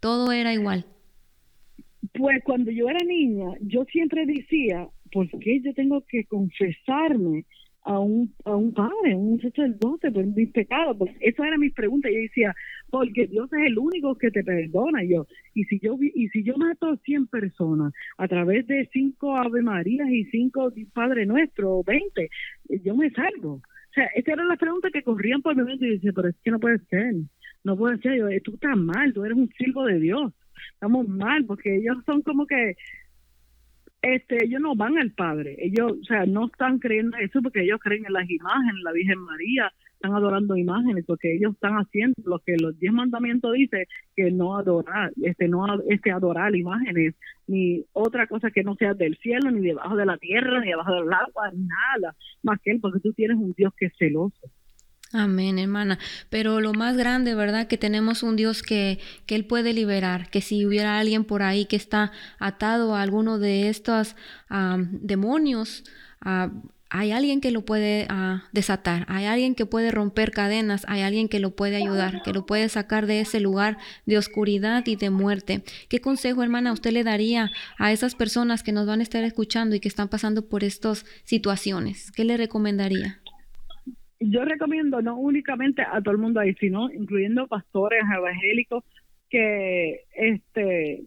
Todo 0.00 0.32
era 0.32 0.54
igual. 0.54 0.86
Pues 2.14 2.42
cuando 2.42 2.70
yo 2.70 2.88
era 2.88 3.04
niña, 3.04 3.50
yo 3.60 3.84
siempre 3.84 4.24
decía, 4.24 4.88
¿por 5.12 5.28
qué 5.40 5.60
yo 5.60 5.74
tengo 5.74 6.02
que 6.08 6.24
confesarme 6.24 7.44
a 7.82 7.98
un, 7.98 8.34
a 8.44 8.54
un 8.54 8.72
padre, 8.74 9.14
un 9.14 9.40
sacerdote 9.40 10.10
por 10.10 10.26
mis 10.26 10.50
pecados? 10.50 10.96
Porque 10.96 11.16
eso 11.20 11.44
era 11.44 11.56
mi 11.56 11.70
pregunta. 11.70 12.08
Yo 12.10 12.18
decía, 12.18 12.54
porque 12.90 13.26
Dios 13.26 13.52
es 13.52 13.66
el 13.66 13.78
único 13.78 14.16
que 14.16 14.30
te 14.30 14.44
perdona. 14.44 15.04
Y 15.04 15.10
yo, 15.10 15.26
y 15.54 15.64
si 15.64 15.78
yo 15.80 15.96
y 16.00 16.28
si 16.28 16.42
yo 16.42 16.56
mato 16.56 16.88
a 16.88 16.96
100 16.96 17.26
personas 17.28 17.92
a 18.16 18.28
través 18.28 18.66
de 18.66 18.88
cinco 18.92 19.36
Ave 19.36 19.62
Marías 19.62 20.08
y 20.10 20.24
cinco 20.26 20.72
Padre 20.92 21.26
Nuestro, 21.26 21.78
o 21.78 21.84
20, 21.84 22.28
yo 22.84 22.94
me 22.94 23.10
salvo. 23.10 23.54
O 23.54 23.92
sea, 23.94 24.06
estas 24.14 24.34
eran 24.34 24.48
las 24.48 24.58
preguntas 24.58 24.92
que 24.92 25.02
corrían 25.02 25.42
por 25.42 25.56
mi 25.56 25.64
mente 25.64 25.86
y 25.86 25.92
decía, 25.92 26.12
pero 26.14 26.28
es 26.28 26.36
que 26.42 26.50
no 26.50 26.60
puede 26.60 26.78
ser, 26.90 27.14
no 27.64 27.76
puede 27.76 27.98
ser. 27.98 28.18
Yo, 28.18 28.26
tú 28.44 28.54
estás 28.54 28.76
mal, 28.76 29.12
tú 29.12 29.24
eres 29.24 29.36
un 29.36 29.48
siervo 29.56 29.84
de 29.84 29.98
Dios. 29.98 30.32
Estamos 30.74 31.08
mal 31.08 31.44
porque 31.46 31.76
ellos 31.76 31.96
son 32.04 32.22
como 32.22 32.46
que 32.46 32.76
este, 34.02 34.44
ellos 34.44 34.60
no 34.60 34.76
van 34.76 34.98
al 34.98 35.10
Padre, 35.12 35.56
ellos, 35.58 35.92
o 35.92 36.04
sea, 36.04 36.24
no 36.26 36.46
están 36.46 36.78
creyendo 36.78 37.16
eso 37.18 37.42
porque 37.42 37.62
ellos 37.62 37.80
creen 37.82 38.06
en 38.06 38.12
las 38.12 38.28
imágenes, 38.30 38.82
la 38.84 38.92
Virgen 38.92 39.18
María, 39.18 39.72
están 39.94 40.14
adorando 40.14 40.56
imágenes 40.56 41.04
porque 41.06 41.34
ellos 41.34 41.54
están 41.54 41.74
haciendo 41.74 42.14
lo 42.24 42.38
que 42.38 42.56
los 42.60 42.78
diez 42.78 42.92
mandamientos 42.92 43.52
dice 43.54 43.88
que 44.14 44.30
no 44.30 44.56
adorar, 44.56 45.12
este, 45.22 45.48
no 45.48 45.66
este 45.88 46.12
adorar 46.12 46.54
imágenes 46.54 47.14
ni 47.48 47.84
otra 47.92 48.28
cosa 48.28 48.52
que 48.52 48.62
no 48.62 48.76
sea 48.76 48.94
del 48.94 49.16
cielo 49.16 49.50
ni 49.50 49.60
debajo 49.60 49.96
de 49.96 50.06
la 50.06 50.16
tierra 50.16 50.60
ni 50.60 50.68
debajo 50.68 50.92
del 50.92 51.12
agua, 51.12 51.50
nada 51.52 52.14
más 52.42 52.60
que 52.62 52.70
él, 52.70 52.78
porque 52.80 53.00
tú 53.00 53.12
tienes 53.12 53.36
un 53.38 53.52
Dios 53.56 53.72
que 53.76 53.86
es 53.86 53.92
celoso. 53.98 54.48
Amén, 55.12 55.58
hermana. 55.58 55.98
Pero 56.28 56.60
lo 56.60 56.74
más 56.74 56.96
grande, 56.96 57.34
¿verdad? 57.34 57.66
Que 57.66 57.78
tenemos 57.78 58.22
un 58.22 58.36
Dios 58.36 58.62
que, 58.62 58.98
que 59.24 59.36
Él 59.36 59.46
puede 59.46 59.72
liberar, 59.72 60.28
que 60.30 60.42
si 60.42 60.66
hubiera 60.66 60.98
alguien 60.98 61.24
por 61.24 61.42
ahí 61.42 61.64
que 61.64 61.76
está 61.76 62.12
atado 62.38 62.94
a 62.94 63.02
alguno 63.02 63.38
de 63.38 63.70
estos 63.70 64.16
demonios, 64.90 65.84
hay 66.90 67.12
alguien 67.12 67.40
que 67.40 67.50
lo 67.50 67.64
puede 67.64 68.06
desatar, 68.52 69.06
hay 69.08 69.24
alguien 69.24 69.54
que 69.54 69.64
puede 69.64 69.90
romper 69.90 70.30
cadenas, 70.30 70.84
hay 70.88 71.00
alguien 71.00 71.28
que 71.28 71.40
lo 71.40 71.56
puede 71.56 71.76
ayudar, 71.76 72.22
que 72.22 72.34
lo 72.34 72.44
puede 72.44 72.68
sacar 72.68 73.06
de 73.06 73.20
ese 73.20 73.40
lugar 73.40 73.78
de 74.04 74.18
oscuridad 74.18 74.86
y 74.86 74.96
de 74.96 75.08
muerte. 75.08 75.64
¿Qué 75.88 76.00
consejo, 76.02 76.42
hermana, 76.42 76.72
usted 76.72 76.92
le 76.92 77.04
daría 77.04 77.50
a 77.78 77.92
esas 77.92 78.14
personas 78.14 78.62
que 78.62 78.72
nos 78.72 78.86
van 78.86 79.00
a 79.00 79.04
estar 79.04 79.24
escuchando 79.24 79.74
y 79.74 79.80
que 79.80 79.88
están 79.88 80.08
pasando 80.08 80.48
por 80.48 80.64
estas 80.64 81.06
situaciones? 81.24 82.10
¿Qué 82.12 82.24
le 82.24 82.36
recomendaría? 82.36 83.20
Yo 84.20 84.44
recomiendo 84.44 85.00
no 85.02 85.16
únicamente 85.16 85.82
a 85.82 86.00
todo 86.00 86.12
el 86.12 86.20
mundo 86.20 86.40
ahí, 86.40 86.54
sino 86.54 86.90
incluyendo 86.90 87.46
pastores 87.46 88.02
evangélicos 88.16 88.84
que 89.30 90.04
este 90.14 91.04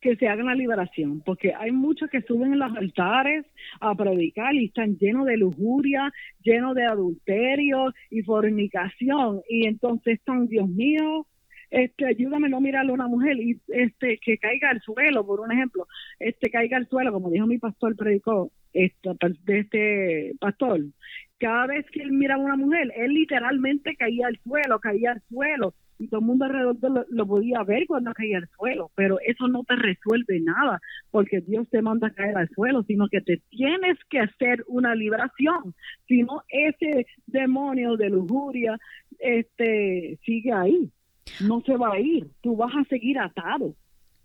que 0.00 0.16
se 0.16 0.28
hagan 0.28 0.46
la 0.46 0.54
liberación, 0.54 1.20
porque 1.20 1.52
hay 1.54 1.72
muchos 1.72 2.08
que 2.08 2.22
suben 2.22 2.54
en 2.54 2.58
los 2.58 2.74
altares 2.74 3.44
a 3.80 3.94
predicar 3.94 4.54
y 4.54 4.64
están 4.64 4.96
llenos 4.96 5.26
de 5.26 5.36
lujuria, 5.36 6.10
llenos 6.42 6.74
de 6.74 6.86
adulterio 6.86 7.92
y 8.08 8.22
fornicación, 8.22 9.42
y 9.46 9.66
entonces 9.66 10.14
están, 10.14 10.46
Dios 10.46 10.66
mío, 10.68 11.26
este, 11.70 12.06
ayúdame 12.06 12.48
no 12.48 12.60
mirarle 12.60 12.92
a 12.92 12.94
una 12.94 13.08
mujer 13.08 13.36
y 13.38 13.60
este 13.68 14.18
que 14.18 14.38
caiga 14.38 14.70
al 14.70 14.80
suelo, 14.80 15.24
por 15.24 15.40
un 15.40 15.52
ejemplo, 15.52 15.86
este 16.18 16.50
caiga 16.50 16.78
al 16.78 16.88
suelo, 16.88 17.12
como 17.12 17.30
dijo 17.30 17.46
mi 17.46 17.58
pastor 17.58 17.94
predicó, 17.94 18.50
de 18.72 19.58
este 19.58 20.32
pastor, 20.40 20.80
cada 21.40 21.66
vez 21.66 21.86
que 21.90 22.02
él 22.02 22.12
miraba 22.12 22.42
a 22.42 22.44
una 22.44 22.56
mujer, 22.56 22.92
él 22.94 23.14
literalmente 23.14 23.96
caía 23.96 24.26
al 24.26 24.38
suelo, 24.44 24.78
caía 24.78 25.12
al 25.12 25.22
suelo, 25.28 25.74
y 25.98 26.08
todo 26.08 26.20
el 26.20 26.26
mundo 26.26 26.44
alrededor 26.44 27.06
lo, 27.08 27.26
podía 27.26 27.62
ver 27.62 27.86
cuando 27.86 28.12
caía 28.12 28.38
al 28.38 28.48
suelo, 28.56 28.90
pero 28.94 29.18
eso 29.26 29.48
no 29.48 29.64
te 29.64 29.74
resuelve 29.76 30.40
nada, 30.40 30.80
porque 31.10 31.40
Dios 31.40 31.68
te 31.70 31.82
manda 31.82 32.08
a 32.08 32.12
caer 32.12 32.36
al 32.36 32.48
suelo, 32.50 32.82
sino 32.84 33.08
que 33.08 33.22
te 33.22 33.40
tienes 33.50 33.98
que 34.08 34.20
hacer 34.20 34.64
una 34.66 34.94
liberación, 34.94 35.74
si 36.06 36.22
no 36.22 36.42
ese 36.48 37.06
demonio 37.26 37.96
de 37.96 38.10
lujuria 38.10 38.78
este 39.18 40.18
sigue 40.24 40.52
ahí, 40.52 40.90
no 41.40 41.62
se 41.62 41.76
va 41.76 41.94
a 41.94 42.00
ir, 42.00 42.28
tú 42.42 42.56
vas 42.56 42.74
a 42.74 42.84
seguir 42.84 43.18
atado. 43.18 43.74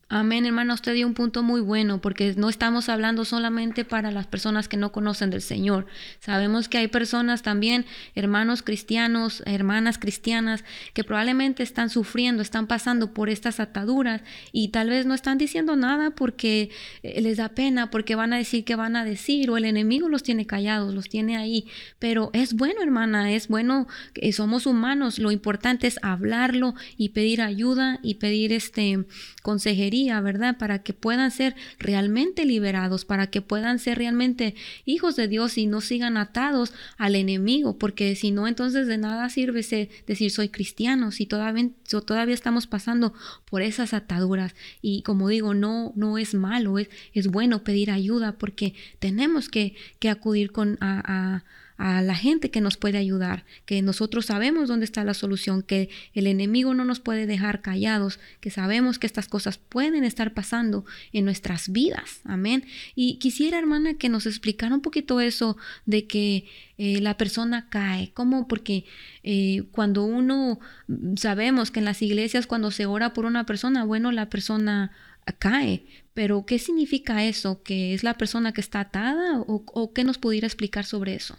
Amén, 0.07 0.45
hermana, 0.45 0.75
usted 0.75 0.93
dio 0.93 1.07
un 1.07 1.15
punto 1.15 1.41
muy 1.41 1.61
bueno 1.61 1.99
porque 1.99 2.35
no 2.37 2.47
estamos 2.47 2.89
hablando 2.89 3.25
solamente 3.25 3.85
para 3.85 4.11
las 4.11 4.27
personas 4.27 4.67
que 4.67 4.77
no 4.77 4.91
conocen 4.91 5.31
del 5.31 5.41
Señor. 5.41 5.87
Sabemos 6.19 6.69
que 6.69 6.77
hay 6.77 6.87
personas 6.87 7.41
también, 7.41 7.87
hermanos 8.13 8.61
cristianos, 8.61 9.41
hermanas 9.47 9.97
cristianas, 9.97 10.63
que 10.93 11.03
probablemente 11.03 11.63
están 11.63 11.89
sufriendo, 11.89 12.43
están 12.43 12.67
pasando 12.67 13.15
por 13.15 13.31
estas 13.31 13.59
ataduras 13.59 14.21
y 14.51 14.67
tal 14.67 14.91
vez 14.91 15.07
no 15.07 15.15
están 15.15 15.39
diciendo 15.39 15.75
nada 15.75 16.11
porque 16.11 16.69
eh, 17.01 17.19
les 17.21 17.37
da 17.37 17.49
pena, 17.49 17.89
porque 17.89 18.13
van 18.13 18.31
a 18.31 18.37
decir 18.37 18.63
que 18.63 18.75
van 18.75 18.95
a 18.95 19.05
decir 19.05 19.49
o 19.49 19.57
el 19.57 19.65
enemigo 19.65 20.07
los 20.07 20.21
tiene 20.21 20.45
callados, 20.45 20.93
los 20.93 21.09
tiene 21.09 21.35
ahí. 21.35 21.65
Pero 21.97 22.29
es 22.33 22.53
bueno, 22.53 22.83
hermana, 22.83 23.31
es 23.31 23.47
bueno, 23.47 23.87
somos 24.33 24.67
humanos, 24.67 25.17
lo 25.17 25.31
importante 25.31 25.87
es 25.87 25.97
hablarlo 26.03 26.75
y 26.95 27.09
pedir 27.09 27.41
ayuda 27.41 27.99
y 28.03 28.15
pedir 28.15 28.53
este 28.53 29.03
consejería 29.41 29.94
¿verdad? 30.03 30.57
Para 30.57 30.83
que 30.83 30.93
puedan 30.93 31.31
ser 31.31 31.55
realmente 31.79 32.45
liberados, 32.45 33.05
para 33.05 33.27
que 33.27 33.41
puedan 33.41 33.79
ser 33.79 33.97
realmente 33.97 34.55
hijos 34.85 35.15
de 35.15 35.27
Dios 35.27 35.57
y 35.57 35.67
no 35.67 35.81
sigan 35.81 36.17
atados 36.17 36.73
al 36.97 37.15
enemigo, 37.15 37.77
porque 37.77 38.15
si 38.15 38.31
no, 38.31 38.47
entonces 38.47 38.87
de 38.87 38.97
nada 38.97 39.29
sirve 39.29 39.61
decir 40.07 40.31
soy 40.31 40.49
cristiano, 40.49 41.11
si 41.11 41.25
todavía, 41.25 41.69
todavía 42.05 42.35
estamos 42.35 42.67
pasando 42.67 43.13
por 43.49 43.61
esas 43.61 43.93
ataduras. 43.93 44.53
Y 44.81 45.01
como 45.03 45.29
digo, 45.29 45.53
no, 45.53 45.93
no 45.95 46.17
es 46.17 46.33
malo, 46.33 46.77
es, 46.79 46.89
es 47.13 47.27
bueno 47.27 47.63
pedir 47.63 47.91
ayuda 47.91 48.33
porque 48.33 48.73
tenemos 48.99 49.49
que, 49.49 49.75
que 49.99 50.09
acudir 50.09 50.51
con, 50.51 50.77
a 50.81 50.95
a 51.05 51.43
la 51.77 52.15
gente 52.15 52.51
que 52.51 52.61
nos 52.61 52.77
puede 52.77 52.97
ayudar, 52.97 53.45
que 53.65 53.81
nosotros 53.81 54.27
sabemos 54.27 54.69
dónde 54.69 54.85
está 54.85 55.03
la 55.03 55.13
solución, 55.13 55.61
que 55.61 55.89
el 56.13 56.27
enemigo 56.27 56.73
no 56.73 56.85
nos 56.85 56.99
puede 56.99 57.25
dejar 57.25 57.61
callados, 57.61 58.19
que 58.39 58.49
sabemos 58.49 58.97
que 58.97 59.07
estas 59.07 59.27
cosas 59.27 59.57
pueden 59.57 60.03
estar 60.03 60.33
pasando 60.33 60.85
en 61.11 61.25
nuestras 61.25 61.69
vidas. 61.69 62.21
Amén. 62.23 62.65
Y 62.95 63.17
quisiera, 63.17 63.59
hermana, 63.59 63.95
que 63.97 64.09
nos 64.09 64.25
explicara 64.25 64.73
un 64.73 64.81
poquito 64.81 65.19
eso 65.19 65.57
de 65.85 66.07
que 66.07 66.45
eh, 66.77 67.01
la 67.01 67.17
persona 67.17 67.69
cae. 67.69 68.11
¿Cómo? 68.13 68.47
Porque 68.47 68.85
eh, 69.23 69.63
cuando 69.71 70.05
uno 70.05 70.59
mm, 70.87 71.15
sabemos 71.17 71.71
que 71.71 71.79
en 71.79 71.85
las 71.85 72.01
iglesias 72.01 72.47
cuando 72.47 72.71
se 72.71 72.85
ora 72.85 73.13
por 73.13 73.25
una 73.25 73.45
persona, 73.45 73.83
bueno, 73.83 74.11
la 74.11 74.29
persona 74.29 74.91
cae. 75.39 75.85
Pero 76.13 76.45
¿qué 76.45 76.59
significa 76.59 77.25
eso? 77.25 77.61
¿Que 77.63 77.93
es 77.93 78.03
la 78.03 78.17
persona 78.17 78.53
que 78.53 78.61
está 78.61 78.79
atada? 78.79 79.39
¿O, 79.41 79.63
o 79.65 79.93
qué 79.93 80.03
nos 80.03 80.17
pudiera 80.17 80.47
explicar 80.47 80.85
sobre 80.85 81.15
eso? 81.15 81.37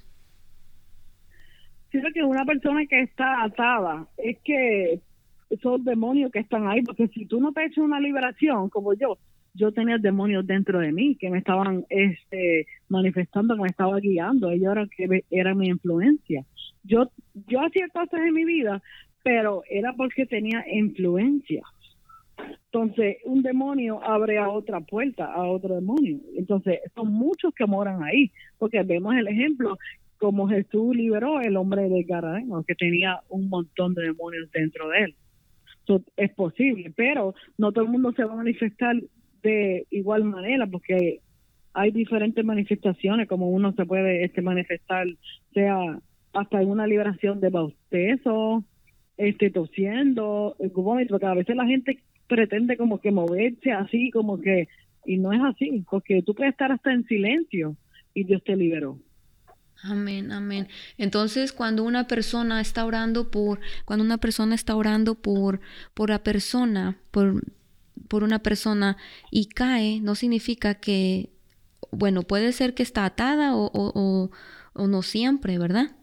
Que 2.13 2.23
una 2.23 2.45
persona 2.45 2.87
que 2.87 3.03
está 3.03 3.43
atada 3.45 4.07
es 4.17 4.39
que 4.45 5.01
esos 5.51 5.85
demonios 5.85 6.33
que 6.33 6.41
están 6.41 6.67
ahí, 6.67 6.83
porque 6.83 7.09
si 7.09 7.27
tú 7.27 7.41
no 7.41 7.53
te 7.53 7.65
echas 7.65 7.79
una 7.79 8.01
liberación 8.01 8.69
como 8.69 8.95
yo, 8.95 9.19
yo 9.55 9.73
tenía 9.73 9.97
demonios 9.99 10.47
dentro 10.47 10.81
de 10.81 10.93
mí 10.93 11.17
que 11.17 11.31
me 11.31 11.39
estaban 11.39 11.85
este, 11.89 12.67
manifestando, 12.89 13.55
que 13.55 13.63
me 13.63 13.69
estaba 13.69 13.99
guiando, 13.99 14.51
ellos 14.51 14.73
eran, 14.73 14.89
que 14.89 15.25
era 15.31 15.55
mi 15.55 15.69
influencia. 15.69 16.45
Yo, 16.85 17.11
yo 17.47 17.61
hacía 17.61 17.89
cosas 17.89 18.21
en 18.21 18.35
mi 18.35 18.45
vida, 18.45 18.83
pero 19.23 19.63
era 19.69 19.93
porque 19.95 20.27
tenía 20.27 20.65
influencia. 20.71 21.63
Entonces, 22.67 23.17
un 23.25 23.43
demonio 23.43 24.03
abre 24.05 24.39
a 24.39 24.51
otra 24.51 24.81
puerta, 24.81 25.33
a 25.33 25.45
otro 25.45 25.75
demonio. 25.77 26.19
Entonces, 26.37 26.81
son 26.95 27.11
muchos 27.13 27.55
que 27.55 27.65
moran 27.65 28.03
ahí, 28.03 28.31
porque 28.59 28.83
vemos 28.83 29.15
el 29.17 29.29
ejemplo 29.29 29.79
como 30.19 30.49
Jesús 30.49 30.95
liberó 30.97 31.41
el 31.41 31.57
hombre 31.57 31.89
de 31.89 32.03
Garadeno, 32.03 32.65
que 32.65 32.75
tenía 32.75 33.21
un 33.29 33.49
montón 33.49 33.95
de 33.95 34.05
demonios 34.05 34.51
dentro 34.53 34.89
de 34.89 35.05
él. 35.05 35.15
es 36.17 36.33
posible, 36.35 36.93
pero 36.97 37.35
no 37.59 37.73
todo 37.73 37.85
el 37.85 37.91
mundo 37.91 38.13
se 38.13 38.25
va 38.25 38.33
a 38.33 38.37
manifestar 38.37 38.97
de 39.43 39.87
igual 39.91 40.25
manera, 40.25 40.67
porque 40.67 41.21
hay 41.73 41.91
diferentes 41.91 42.45
manifestaciones, 42.45 43.29
como 43.29 43.51
uno 43.51 43.73
se 43.73 43.85
puede 43.85 44.25
este 44.25 44.43
manifestar, 44.43 45.07
sea 45.53 46.01
hasta 46.33 46.63
en 46.63 46.71
una 46.71 46.87
liberación 46.87 47.41
de 47.41 47.51
bautezo, 47.51 48.65
este 49.17 49.51
tosiendo, 49.51 50.57
porque 51.09 51.27
a 51.27 51.35
veces 51.35 51.57
la 51.57 51.67
gente 51.67 52.01
pretende 52.27 52.77
como 52.77 53.01
que 53.01 53.11
moverse 53.11 53.73
así, 53.73 54.11
como 54.11 54.41
que, 54.41 54.69
y 55.05 55.19
no 55.19 55.33
es 55.33 55.41
así, 55.43 55.85
porque 55.89 56.23
tú 56.23 56.35
puedes 56.35 56.53
estar 56.53 56.73
hasta 56.73 56.93
en 56.93 57.05
silencio 57.05 57.77
y 58.15 58.25
Dios 58.25 58.43
te 58.45 58.57
liberó. 58.57 58.99
Amén, 59.83 60.33
amén. 60.33 60.69
Entonces, 60.99 61.53
cuando 61.53 61.85
una 61.85 62.07
persona 62.07 62.61
está 62.61 62.85
orando 62.85 63.31
por, 63.31 63.61
cuando 63.85 64.05
una 64.05 64.19
persona 64.19 64.55
está 64.55 64.75
orando 64.75 65.15
por, 65.15 65.61
por 65.95 66.11
la 66.11 66.23
persona, 66.23 66.97
por, 67.11 67.43
por 68.09 68.25
una 68.25 68.41
persona 68.41 68.97
y 69.31 69.47
cae, 69.47 70.01
no 70.01 70.15
significa 70.15 70.75
que, 70.75 71.31
bueno, 71.93 72.23
puede 72.23 72.53
ser 72.53 72.75
que 72.75 72.83
está 72.83 73.05
atada 73.05 73.55
o, 73.55 73.71
o, 73.73 74.31
o 74.73 74.87
no 74.87 75.03
siempre, 75.03 75.59
¿verdad? 75.59 75.97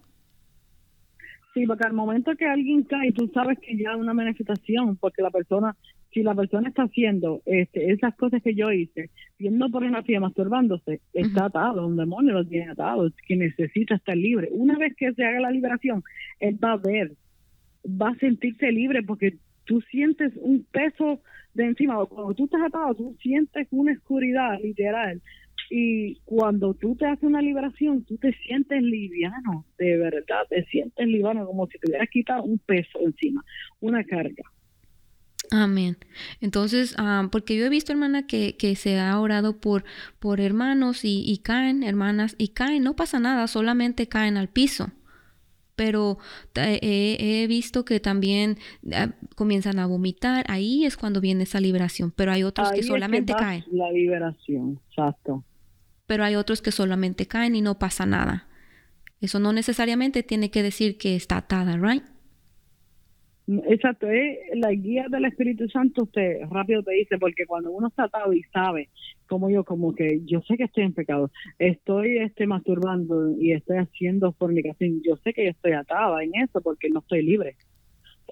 Sí, 1.54 1.66
porque 1.68 1.86
al 1.86 1.94
momento 1.94 2.36
que 2.36 2.45
alguien 2.45 2.84
cae, 2.84 3.12
tú 3.12 3.30
sabes 3.34 3.60
que 3.60 3.78
ya 3.78 3.91
hay 3.91 4.00
una 4.00 4.14
manifestación, 4.14 4.98
porque 4.98 5.22
la 5.22 5.30
persona 5.30 5.76
si 6.14 6.22
la 6.22 6.35
persona 6.35 6.69
está 6.69 6.84
haciendo 6.84 7.41
este, 7.45 7.91
esas 7.91 8.15
cosas 8.15 8.41
que 8.44 8.53
yo 8.53 8.72
hice, 8.72 9.10
viendo 9.40 9.69
pornografía, 9.69 10.19
masturbándose, 10.19 11.02
está 11.14 11.45
atado, 11.45 11.88
un 11.88 11.98
demonio 11.98 12.34
lo 12.34 12.45
tiene 12.45 12.72
atado, 12.72 13.10
que 13.27 13.35
necesita 13.35 13.95
estar 13.95 14.15
libre. 14.15 14.49
Una 14.52 14.77
vez 14.77 14.95
que 14.95 15.11
se 15.14 15.23
haga 15.23 15.40
la 15.40 15.52
liberación, 15.52 16.03
él 16.40 16.60
va 16.64 16.73
a 16.73 16.77
ver, 16.77 17.14
va 17.85 18.10
a 18.10 18.19
sentirse 18.19 18.72
libre 18.72 19.02
porque 19.03 19.38
tú 19.65 19.81
sientes 19.81 20.31
un 20.38 20.65
peso 20.72 21.22
de 21.53 21.65
encima. 21.65 22.06
Cuando 22.06 22.34
tú 22.35 22.45
estás 22.45 22.61
atado, 22.61 22.95
tú 22.95 23.18
sientes 23.22 23.68
una 23.72 23.94
oscuridad 23.94 24.60
literal. 24.61 25.22
Y 25.69 26.19
cuando 26.26 26.73
tú 26.76 26.95
te 26.95 27.07
haces 27.07 27.23
una 27.23 27.41
liberación, 27.41 28.03
tú 28.03 28.18
te 28.18 28.34
sientes 28.34 28.81
liviano, 28.84 29.65
de 29.80 29.98
verdad, 29.98 30.45
te 30.49 30.64
sientes 30.65 31.07
liviano, 31.07 31.45
como 31.48 31.65
si 31.68 31.80
te 31.80 31.90
hubieras 31.90 32.10
quitado 32.10 32.44
un 32.44 32.60
peso 32.60 32.99
encima, 33.02 33.44
una 33.80 34.03
carga. 34.03 34.44
Amén. 35.56 35.98
Entonces, 36.42 36.96
ah, 36.98 37.28
porque 37.32 37.56
yo 37.56 37.68
he 37.68 37.70
visto, 37.70 37.92
hermana, 37.92 38.26
que, 38.26 38.58
que, 38.58 38.76
se 38.76 39.00
ha 39.00 39.20
orado 39.20 39.58
por, 39.62 39.84
por 40.18 40.42
hermanos 40.42 41.06
y, 41.06 41.24
y, 41.24 41.38
caen, 41.38 41.84
hermanas, 41.84 42.34
y 42.40 42.50
caen, 42.50 42.82
no 42.82 42.96
pasa 42.96 43.20
nada, 43.20 43.48
solamente 43.48 44.08
caen 44.08 44.36
al 44.38 44.50
piso. 44.50 44.90
Pero 45.76 46.18
he 46.56 47.46
visto 47.48 47.86
que 47.86 48.00
también 48.00 48.58
ah, 48.96 49.12
comienzan 49.36 49.78
a 49.78 49.86
vomitar, 49.86 50.44
ahí 50.48 50.86
es 50.86 50.98
cuando 50.98 51.22
viene 51.22 51.44
esa 51.44 51.60
liberación, 51.60 52.12
pero 52.12 52.32
hay 52.32 52.42
otros 52.42 52.72
que 52.72 52.82
solamente 52.82 53.34
caen. 53.34 53.64
La 53.72 53.92
liberación, 53.92 54.80
exacto. 54.90 55.44
Pero 56.08 56.24
hay 56.24 56.36
otros 56.36 56.64
que 56.64 56.72
solamente 56.72 57.28
caen 57.28 57.56
y 57.56 57.62
no 57.62 57.78
pasa 57.78 58.08
nada. 58.08 58.48
Eso 59.22 59.40
no 59.40 59.54
necesariamente 59.54 60.24
tiene 60.24 60.50
que 60.50 60.64
decir 60.64 60.98
que 60.98 61.16
está 61.16 61.38
atada, 61.38 61.78
¿right? 61.78 62.04
Exacto, 63.45 64.10
es 64.10 64.38
la 64.56 64.72
guía 64.72 65.07
del 65.10 65.26
Espíritu 65.26 65.68
Santo 65.68 66.06
te 66.06 66.45
rápido 66.49 66.82
te 66.82 66.94
dice, 66.94 67.18
porque 67.18 67.45
cuando 67.45 67.72
uno 67.72 67.90
está 67.90 68.06
atado 68.06 68.32
y 68.32 68.41
sabe, 68.44 68.90
como 69.28 69.49
yo, 69.49 69.65
como 69.65 69.94
que 69.94 70.22
yo 70.24 70.41
sé 70.48 70.56
que 70.56 70.64
estoy 70.64 70.84
en 70.84 70.94
pecado, 70.94 71.30
estoy 71.60 72.20
este 72.20 72.48
masturbando 72.48 73.32
y 73.38 73.52
estoy 73.52 73.78
haciendo 73.78 74.32
fornicación, 74.32 75.02
yo 75.03 75.18
sé 75.18 75.34
que 75.34 75.44
yo 75.44 75.52
estoy 75.52 75.74
atada 75.74 76.24
en 76.24 76.32
eso 76.36 76.61
porque 76.61 76.90
no 76.90 76.99
estoy 76.99 77.24
libre. 77.24 77.57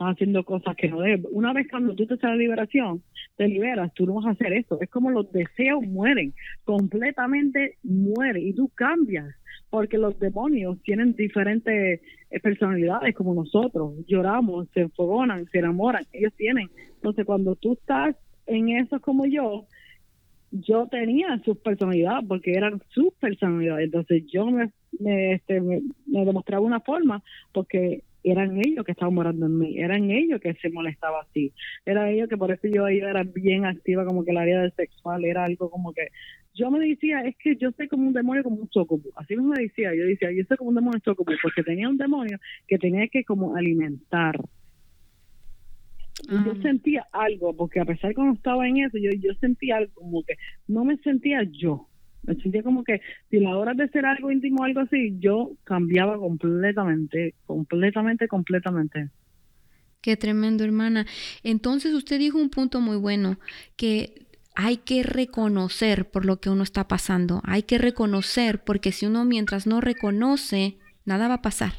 Estás 0.01 0.15
haciendo 0.15 0.43
cosas 0.43 0.75
que 0.75 0.87
no 0.89 0.99
debes. 0.99 1.27
Una 1.31 1.53
vez 1.53 1.67
cuando 1.69 1.93
tú 1.93 2.07
te 2.07 2.17
sales 2.17 2.39
de 2.39 2.45
liberación, 2.45 3.03
te 3.37 3.47
liberas, 3.47 3.93
tú 3.93 4.07
no 4.07 4.15
vas 4.15 4.25
a 4.25 4.29
hacer 4.31 4.51
eso. 4.51 4.79
Es 4.81 4.89
como 4.89 5.11
los 5.11 5.31
deseos 5.31 5.83
mueren, 5.83 6.33
completamente 6.63 7.77
mueren 7.83 8.47
y 8.47 8.51
tú 8.53 8.71
cambias 8.73 9.27
porque 9.69 9.99
los 9.99 10.17
demonios 10.17 10.81
tienen 10.81 11.13
diferentes 11.13 12.01
eh, 12.31 12.39
personalidades 12.39 13.13
como 13.13 13.35
nosotros, 13.35 13.93
lloramos, 14.07 14.67
se 14.73 14.81
enfogonan, 14.81 15.45
se 15.51 15.59
enamoran, 15.59 16.03
ellos 16.13 16.33
tienen. 16.35 16.71
Entonces, 16.95 17.23
cuando 17.23 17.55
tú 17.55 17.73
estás 17.73 18.15
en 18.47 18.69
eso 18.69 18.99
como 19.01 19.27
yo, 19.27 19.67
yo 20.49 20.87
tenía 20.87 21.39
su 21.45 21.55
personalidad 21.57 22.21
porque 22.27 22.53
eran 22.53 22.81
sus 22.89 23.13
personalidades. 23.19 23.85
Entonces, 23.85 24.23
yo 24.33 24.47
me, 24.47 24.71
me, 24.99 25.33
este, 25.33 25.61
me 25.61 26.25
demostraba 26.25 26.65
una 26.65 26.79
forma 26.79 27.21
porque 27.53 28.01
eran 28.23 28.57
ellos 28.57 28.85
que 28.85 28.91
estaban 28.91 29.13
morando 29.13 29.45
en 29.45 29.57
mí, 29.57 29.79
eran 29.79 30.11
ellos 30.11 30.39
que 30.39 30.53
se 30.55 30.69
molestaba 30.69 31.21
así, 31.21 31.53
eran 31.85 32.09
ellos 32.09 32.29
que 32.29 32.37
por 32.37 32.51
eso 32.51 32.67
yo, 32.67 32.89
yo 32.89 33.07
era 33.07 33.23
bien 33.23 33.65
activa, 33.65 34.05
como 34.05 34.23
que 34.23 34.31
el 34.31 34.37
área 34.37 34.61
del 34.61 34.73
sexual 34.73 35.25
era 35.25 35.45
algo 35.45 35.69
como 35.69 35.93
que 35.93 36.07
yo 36.53 36.69
me 36.69 36.85
decía, 36.85 37.21
es 37.21 37.35
que 37.37 37.55
yo 37.55 37.71
soy 37.71 37.87
como 37.87 38.07
un 38.07 38.13
demonio, 38.13 38.43
como 38.43 38.57
un 38.57 38.69
chocobo, 38.69 39.09
así 39.15 39.35
mismo 39.35 39.53
me 39.53 39.63
decía, 39.63 39.93
yo 39.95 40.05
decía, 40.05 40.31
yo 40.31 40.43
soy 40.47 40.57
como 40.57 40.69
un 40.69 40.75
demonio 40.75 40.99
chocobo, 40.99 41.31
porque 41.41 41.63
tenía 41.63 41.89
un 41.89 41.97
demonio 41.97 42.37
que 42.67 42.77
tenía 42.77 43.07
que 43.07 43.23
como 43.23 43.55
alimentar. 43.55 44.35
Yo 46.29 46.55
sentía 46.61 47.07
algo, 47.11 47.55
porque 47.55 47.79
a 47.79 47.85
pesar 47.85 48.09
de 48.09 48.15
que 48.15 48.21
no 48.21 48.33
estaba 48.33 48.67
en 48.67 48.77
eso, 48.77 48.97
yo, 48.97 49.09
yo 49.17 49.33
sentía 49.35 49.77
algo 49.77 49.93
como 49.95 50.23
que 50.23 50.35
no 50.67 50.85
me 50.85 50.97
sentía 50.97 51.41
yo, 51.43 51.87
me 52.23 52.35
sentía 52.35 52.63
como 52.63 52.83
que 52.83 53.01
si 53.29 53.39
la 53.39 53.57
hora 53.57 53.73
de 53.73 53.83
hacer 53.83 54.05
algo 54.05 54.31
íntimo 54.31 54.61
o 54.61 54.65
algo 54.65 54.81
así, 54.81 55.15
yo 55.19 55.51
cambiaba 55.63 56.17
completamente, 56.17 57.35
completamente, 57.45 58.27
completamente. 58.27 59.09
Qué 60.01 60.17
tremendo, 60.17 60.63
hermana. 60.63 61.05
Entonces 61.43 61.93
usted 61.93 62.19
dijo 62.19 62.37
un 62.37 62.49
punto 62.49 62.81
muy 62.81 62.97
bueno, 62.97 63.37
que 63.75 64.27
hay 64.55 64.77
que 64.77 65.03
reconocer 65.03 66.09
por 66.09 66.25
lo 66.25 66.39
que 66.39 66.49
uno 66.49 66.63
está 66.63 66.87
pasando. 66.87 67.41
Hay 67.43 67.63
que 67.63 67.77
reconocer, 67.77 68.63
porque 68.63 68.91
si 68.91 69.05
uno 69.05 69.25
mientras 69.25 69.67
no 69.67 69.79
reconoce, 69.79 70.77
nada 71.05 71.27
va 71.27 71.35
a 71.35 71.41
pasar. 71.41 71.73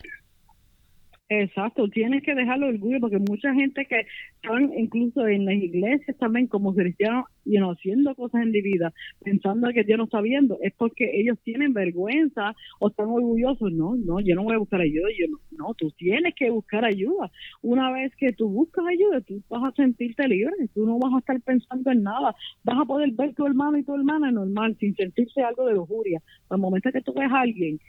Exacto, 1.40 1.88
tienes 1.88 2.22
que 2.22 2.34
dejarlo 2.34 2.66
orgullo 2.68 3.00
porque 3.00 3.18
mucha 3.18 3.54
gente 3.54 3.86
que 3.86 4.06
están 4.34 4.70
incluso 4.76 5.26
en 5.26 5.46
las 5.46 5.54
iglesias 5.54 6.14
también 6.18 6.46
como 6.46 6.74
cristianos 6.74 7.24
y 7.46 7.56
no 7.56 7.70
haciendo 7.70 8.14
cosas 8.14 8.42
en 8.42 8.50
mi 8.50 8.60
vida, 8.60 8.92
pensando 9.24 9.70
que 9.72 9.82
Dios 9.82 9.96
no 9.96 10.04
está 10.04 10.20
viendo, 10.20 10.58
es 10.60 10.74
porque 10.74 11.10
ellos 11.14 11.38
tienen 11.42 11.72
vergüenza 11.72 12.54
o 12.80 12.88
están 12.88 13.06
orgullosos. 13.06 13.72
No, 13.72 13.96
no, 13.96 14.20
yo 14.20 14.34
no 14.34 14.44
voy 14.44 14.56
a 14.56 14.58
buscar 14.58 14.82
ayuda. 14.82 15.08
Yo 15.18 15.26
no, 15.30 15.38
no, 15.56 15.74
tú 15.74 15.90
tienes 15.92 16.34
que 16.34 16.50
buscar 16.50 16.84
ayuda. 16.84 17.30
Una 17.62 17.90
vez 17.90 18.14
que 18.16 18.32
tú 18.32 18.50
buscas 18.50 18.84
ayuda, 18.86 19.22
tú 19.22 19.42
vas 19.48 19.64
a 19.64 19.74
sentirte 19.74 20.28
libre, 20.28 20.52
tú 20.74 20.84
no 20.84 20.98
vas 20.98 21.14
a 21.14 21.18
estar 21.18 21.40
pensando 21.40 21.90
en 21.92 22.02
nada, 22.02 22.34
vas 22.62 22.78
a 22.78 22.84
poder 22.84 23.10
ver 23.12 23.34
tu 23.34 23.46
hermano 23.46 23.78
y 23.78 23.84
tu 23.84 23.94
hermana 23.94 24.30
normal, 24.30 24.76
sin 24.78 24.94
sentirse 24.96 25.40
algo 25.40 25.64
de 25.64 25.74
lujuria. 25.74 26.20
Al 26.50 26.58
momento 26.58 26.92
que 26.92 27.00
tú 27.00 27.14
ves 27.14 27.30
a 27.32 27.40
alguien 27.40 27.80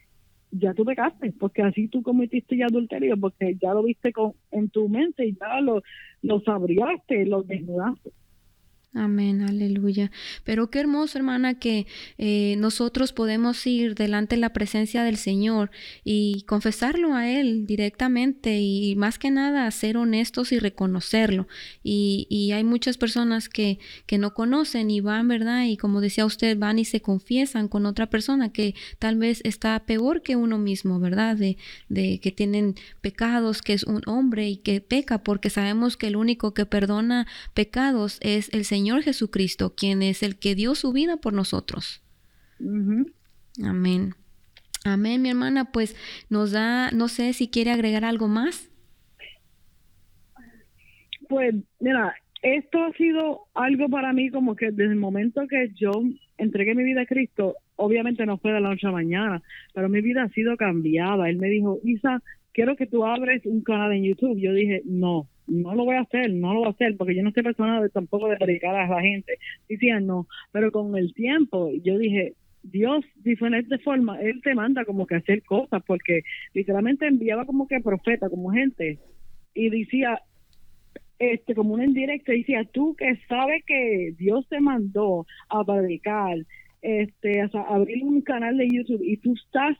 ya 0.54 0.74
tú 0.74 0.86
pecaste, 0.86 1.34
porque 1.40 1.64
así 1.64 1.88
tú 1.88 2.02
cometiste 2.04 2.56
ya 2.58 2.68
adulterio, 2.68 3.18
porque 3.18 3.56
ya 3.62 3.74
lo 3.74 3.84
viste 3.84 4.14
con, 4.14 4.34
en 4.52 4.70
tu 4.70 4.88
mente 4.88 5.26
y 5.26 5.36
ya 5.36 5.60
lo, 5.62 5.82
lo 6.22 6.40
sabriaste, 6.42 7.26
lo 7.26 7.44
desnudaste. 7.44 8.12
Amén, 8.96 9.42
aleluya. 9.42 10.12
Pero 10.44 10.70
qué 10.70 10.80
hermoso, 10.80 11.18
hermana, 11.18 11.56
que 11.56 11.88
eh, 12.20 12.56
nosotros 12.60 13.12
podemos 13.12 13.66
ir 13.66 13.96
delante 13.96 14.36
de 14.36 14.42
la 14.42 14.54
presencia 14.54 15.04
del 15.04 15.18
Señor 15.18 15.72
y 16.04 16.44
confesarlo 16.44 17.16
a 17.16 17.28
Él 17.28 17.66
directamente 17.66 18.60
y 18.60 18.96
más 18.96 19.18
que 19.18 19.32
nada 19.32 19.70
ser 19.72 19.98
honestos 19.98 20.52
y 20.52 20.60
reconocerlo. 20.60 21.48
Y, 21.82 22.28
y 22.30 22.52
hay 22.52 22.64
muchas 22.64 22.98
personas 22.98 23.50
que, 23.50 23.80
que 24.06 24.20
no 24.20 24.36
conocen 24.36 24.92
y 24.92 25.02
van, 25.02 25.28
¿verdad? 25.28 25.66
Y 25.66 25.76
como 25.76 26.00
decía 26.00 26.28
usted, 26.28 26.56
van 26.56 26.78
y 26.78 26.86
se 26.86 27.02
confiesan 27.02 27.70
con 27.70 27.88
otra 27.88 28.12
persona 28.12 28.54
que 28.54 28.76
tal 29.00 29.16
vez 29.16 29.42
está 29.44 29.80
peor 29.88 30.22
que 30.22 30.36
uno 30.36 30.60
mismo, 30.60 31.00
¿verdad? 31.00 31.36
De, 31.36 31.58
de 31.90 32.20
que 32.20 32.32
tienen 32.32 32.76
pecados, 33.02 33.64
que 33.64 33.74
es 33.74 33.86
un 33.86 34.04
hombre 34.06 34.50
y 34.50 34.58
que 34.58 34.82
peca, 34.82 35.24
porque 35.24 35.50
sabemos 35.50 35.98
que 35.98 36.06
el 36.06 36.16
único 36.16 36.54
que 36.54 36.68
perdona 36.68 37.26
pecados 37.56 38.20
es 38.22 38.50
el 38.54 38.66
Señor 38.66 38.83
Señor 38.84 39.04
Jesucristo, 39.04 39.76
quien 39.78 40.04
es 40.04 40.24
el 40.24 40.38
que 40.38 40.56
dio 40.56 40.76
su 40.76 40.92
vida 40.92 41.16
por 41.16 41.32
nosotros. 41.32 42.04
Amén. 43.64 44.10
Amén, 44.84 45.22
mi 45.22 45.30
hermana, 45.30 45.72
pues 45.72 45.96
nos 46.30 46.52
da, 46.52 46.92
no 46.92 47.08
sé 47.08 47.32
si 47.32 47.48
quiere 47.50 47.72
agregar 47.72 48.04
algo 48.04 48.28
más. 48.28 48.70
Pues, 51.30 51.56
mira, 51.80 52.14
esto 52.42 52.84
ha 52.84 52.92
sido 52.98 53.44
algo 53.54 53.88
para 53.88 54.12
mí 54.12 54.30
como 54.30 54.54
que 54.58 54.72
desde 54.72 54.92
el 54.92 54.98
momento 54.98 55.48
que 55.48 55.72
yo 55.76 55.92
entregué 56.38 56.76
mi 56.76 56.84
vida 56.84 57.04
a 57.04 57.06
Cristo, 57.06 57.56
obviamente 57.78 58.26
no 58.26 58.38
fue 58.38 58.52
de 58.52 58.60
la 58.60 58.68
noche 58.68 58.86
a 58.88 58.90
la 58.90 58.98
mañana, 58.98 59.42
pero 59.74 59.88
mi 59.88 60.02
vida 60.02 60.24
ha 60.24 60.30
sido 60.32 60.58
cambiada. 60.58 61.30
Él 61.30 61.38
me 61.38 61.48
dijo, 61.48 61.80
Isa, 61.86 62.22
quiero 62.52 62.76
que 62.76 62.86
tú 62.86 63.06
abres 63.06 63.46
un 63.46 63.64
canal 63.64 63.94
en 63.94 64.04
YouTube. 64.04 64.38
Yo 64.38 64.52
dije, 64.52 64.82
no, 64.84 65.30
no 65.48 65.76
lo 65.76 65.86
voy 65.86 65.96
a 65.96 66.02
hacer, 66.02 66.32
no 66.34 66.54
lo 66.54 66.60
voy 66.60 66.68
a 66.68 66.72
hacer, 66.72 66.96
porque 66.98 67.16
yo 67.16 67.24
no 67.24 67.32
soy 67.32 67.44
persona 67.44 67.82
de, 67.82 67.90
tampoco 67.90 68.30
de 68.30 68.38
predicar 68.38 68.76
a 68.76 68.88
la 68.88 69.02
gente. 69.02 69.38
Decían 69.68 70.08
no, 70.08 70.28
pero 70.52 70.72
con 70.72 70.96
el 70.98 71.14
tiempo 71.14 71.72
yo 71.84 71.98
dije, 71.98 72.34
Dios, 72.64 73.04
diferente 73.18 73.78
forma, 73.80 74.22
Él 74.22 74.42
te 74.42 74.56
manda 74.56 74.86
como 74.86 75.06
que 75.06 75.16
hacer 75.16 75.44
cosas, 75.44 75.84
porque 75.86 76.22
literalmente 76.54 77.08
enviaba 77.08 77.46
como 77.46 77.68
que 77.68 77.82
profeta, 77.82 78.30
como 78.30 78.52
gente, 78.52 79.00
y 79.54 79.70
decía, 79.70 80.20
este, 81.20 81.56
como 81.56 81.74
una 81.74 81.86
indirecta, 81.86 82.32
decía, 82.32 82.64
tú 82.72 82.96
que 82.96 83.18
sabes 83.28 83.64
que 83.66 84.14
Dios 84.18 84.48
te 84.50 84.60
mandó 84.62 85.26
a 85.50 85.64
predicar, 85.64 86.38
este, 86.84 87.42
o 87.46 87.50
sea, 87.50 87.62
abrir 87.62 88.04
un 88.04 88.22
canal 88.22 88.58
de 88.58 88.68
YouTube 88.68 89.02
y 89.02 89.16
tú 89.16 89.34
estás 89.34 89.78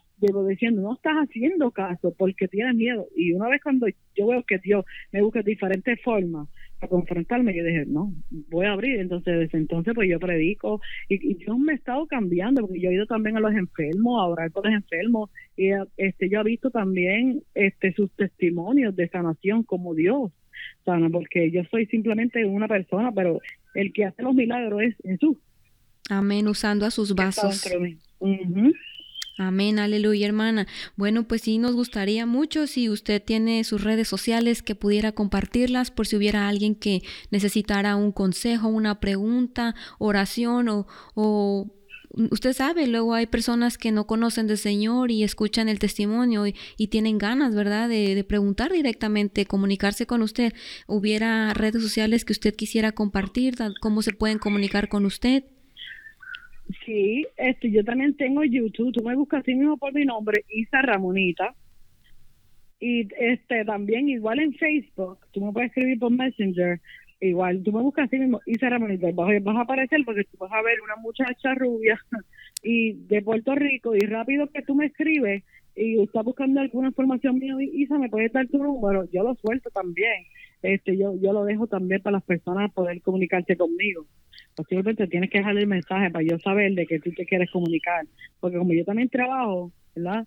diciendo, 0.48 0.80
no 0.80 0.94
estás 0.94 1.12
haciendo 1.16 1.70
caso 1.70 2.14
porque 2.16 2.48
tienes 2.48 2.74
miedo. 2.74 3.06
Y 3.14 3.34
una 3.34 3.48
vez 3.50 3.62
cuando 3.62 3.86
yo 4.16 4.28
veo 4.28 4.42
que 4.42 4.58
Dios 4.58 4.86
me 5.12 5.20
busca 5.20 5.42
diferentes 5.42 6.00
formas 6.02 6.48
para 6.80 6.88
confrontarme, 6.88 7.54
yo 7.54 7.62
dije, 7.62 7.84
no, 7.86 8.10
voy 8.50 8.64
a 8.64 8.72
abrir. 8.72 9.00
Entonces, 9.00 9.38
desde 9.38 9.58
entonces, 9.58 9.92
pues 9.94 10.08
yo 10.08 10.18
predico 10.18 10.80
y, 11.10 11.16
y 11.16 11.34
Dios 11.34 11.58
me 11.58 11.72
ha 11.72 11.76
estado 11.76 12.06
cambiando 12.06 12.62
porque 12.62 12.80
yo 12.80 12.88
he 12.88 12.94
ido 12.94 13.04
también 13.04 13.36
a 13.36 13.40
los 13.40 13.52
enfermos, 13.52 14.18
a 14.18 14.26
orar 14.26 14.50
con 14.50 14.64
los 14.64 14.72
enfermos 14.72 15.28
y 15.58 15.72
este, 15.98 16.30
yo 16.30 16.40
he 16.40 16.44
visto 16.44 16.70
también 16.70 17.42
este, 17.54 17.92
sus 17.92 18.10
testimonios 18.12 18.96
de 18.96 19.08
sanación 19.08 19.62
como 19.62 19.94
Dios 19.94 20.32
sana, 20.84 21.10
porque 21.10 21.50
yo 21.50 21.62
soy 21.70 21.84
simplemente 21.86 22.44
una 22.46 22.68
persona, 22.68 23.12
pero 23.12 23.40
el 23.74 23.92
que 23.92 24.04
hace 24.04 24.22
los 24.22 24.34
milagros 24.34 24.82
es 24.82 24.96
Jesús. 25.04 25.36
Amén, 26.10 26.48
usando 26.48 26.86
a 26.86 26.90
sus 26.90 27.14
vasos. 27.14 27.64
Amén, 29.36 29.80
aleluya, 29.80 30.26
hermana. 30.26 30.68
Bueno, 30.96 31.26
pues 31.26 31.42
sí, 31.42 31.58
nos 31.58 31.74
gustaría 31.74 32.24
mucho 32.24 32.68
si 32.68 32.88
usted 32.88 33.20
tiene 33.22 33.64
sus 33.64 33.82
redes 33.82 34.06
sociales 34.06 34.62
que 34.62 34.76
pudiera 34.76 35.10
compartirlas 35.10 35.90
por 35.90 36.06
si 36.06 36.14
hubiera 36.14 36.46
alguien 36.46 36.76
que 36.76 37.02
necesitara 37.30 37.96
un 37.96 38.12
consejo, 38.12 38.68
una 38.68 39.00
pregunta, 39.00 39.74
oración 39.98 40.68
o, 40.68 40.86
o 41.14 41.74
usted 42.30 42.52
sabe, 42.52 42.86
luego 42.86 43.14
hay 43.14 43.26
personas 43.26 43.76
que 43.76 43.90
no 43.90 44.06
conocen 44.06 44.46
del 44.46 44.58
Señor 44.58 45.10
y 45.10 45.24
escuchan 45.24 45.68
el 45.68 45.80
testimonio 45.80 46.46
y, 46.46 46.86
tienen 46.86 47.18
ganas, 47.18 47.56
¿verdad?, 47.56 47.88
de, 47.88 48.14
de, 48.14 48.22
preguntar 48.22 48.72
directamente, 48.72 49.46
comunicarse 49.46 50.06
con 50.06 50.22
usted. 50.22 50.52
¿Hubiera 50.86 51.52
redes 51.54 51.82
sociales 51.82 52.24
que 52.24 52.32
usted 52.32 52.54
quisiera 52.54 52.92
compartir? 52.92 53.56
¿Cómo 53.80 54.02
se 54.02 54.12
pueden 54.12 54.38
comunicar 54.38 54.88
con 54.88 55.06
usted? 55.06 55.44
Sí, 56.84 57.26
este, 57.36 57.70
yo 57.70 57.84
también 57.84 58.16
tengo 58.16 58.42
YouTube. 58.44 58.92
Tú 58.92 59.04
me 59.04 59.14
buscas 59.14 59.40
así 59.40 59.54
mismo 59.54 59.76
por 59.76 59.92
mi 59.92 60.04
nombre, 60.04 60.44
Isa 60.48 60.82
Ramonita. 60.82 61.54
Y 62.80 63.08
este 63.18 63.64
también, 63.64 64.08
igual 64.08 64.40
en 64.40 64.54
Facebook, 64.54 65.18
tú 65.32 65.44
me 65.44 65.52
puedes 65.52 65.70
escribir 65.70 65.98
por 65.98 66.10
Messenger. 66.10 66.80
Igual, 67.20 67.62
tú 67.62 67.72
me 67.72 67.80
buscas 67.80 68.06
así 68.06 68.18
mismo, 68.18 68.40
Isa 68.46 68.68
Ramonita. 68.68 69.08
Vas, 69.12 69.56
a 69.56 69.60
aparecer 69.60 70.00
porque 70.04 70.24
tú 70.24 70.38
vas 70.38 70.52
a 70.52 70.62
ver 70.62 70.80
una 70.82 70.96
muchacha 70.96 71.54
rubia 71.54 71.98
y 72.62 72.94
de 73.06 73.22
Puerto 73.22 73.54
Rico. 73.54 73.94
Y 73.94 74.00
rápido 74.00 74.48
que 74.48 74.62
tú 74.62 74.74
me 74.74 74.86
escribes 74.86 75.44
y 75.76 76.00
estás 76.02 76.24
buscando 76.24 76.60
alguna 76.60 76.88
información 76.88 77.38
mía, 77.38 77.54
Isa, 77.72 77.98
me 77.98 78.08
puedes 78.08 78.32
dar 78.32 78.46
tu 78.48 78.58
número. 78.58 79.08
Yo 79.12 79.22
lo 79.22 79.34
suelto 79.34 79.70
también. 79.70 80.24
Este, 80.62 80.96
yo, 80.96 81.14
yo 81.20 81.32
lo 81.32 81.44
dejo 81.44 81.66
también 81.66 82.00
para 82.00 82.16
las 82.16 82.24
personas 82.24 82.72
poder 82.72 83.02
comunicarse 83.02 83.56
conmigo 83.56 84.06
posiblemente 84.54 85.06
tienes 85.06 85.30
que 85.30 85.38
dejar 85.38 85.56
el 85.56 85.66
mensaje 85.66 86.10
para 86.10 86.24
yo 86.24 86.38
saber 86.38 86.72
de 86.74 86.86
que 86.86 87.00
tú 87.00 87.10
te 87.12 87.26
quieres 87.26 87.50
comunicar. 87.50 88.06
Porque 88.40 88.58
como 88.58 88.72
yo 88.72 88.84
también 88.84 89.08
trabajo, 89.08 89.72
¿verdad? 89.94 90.24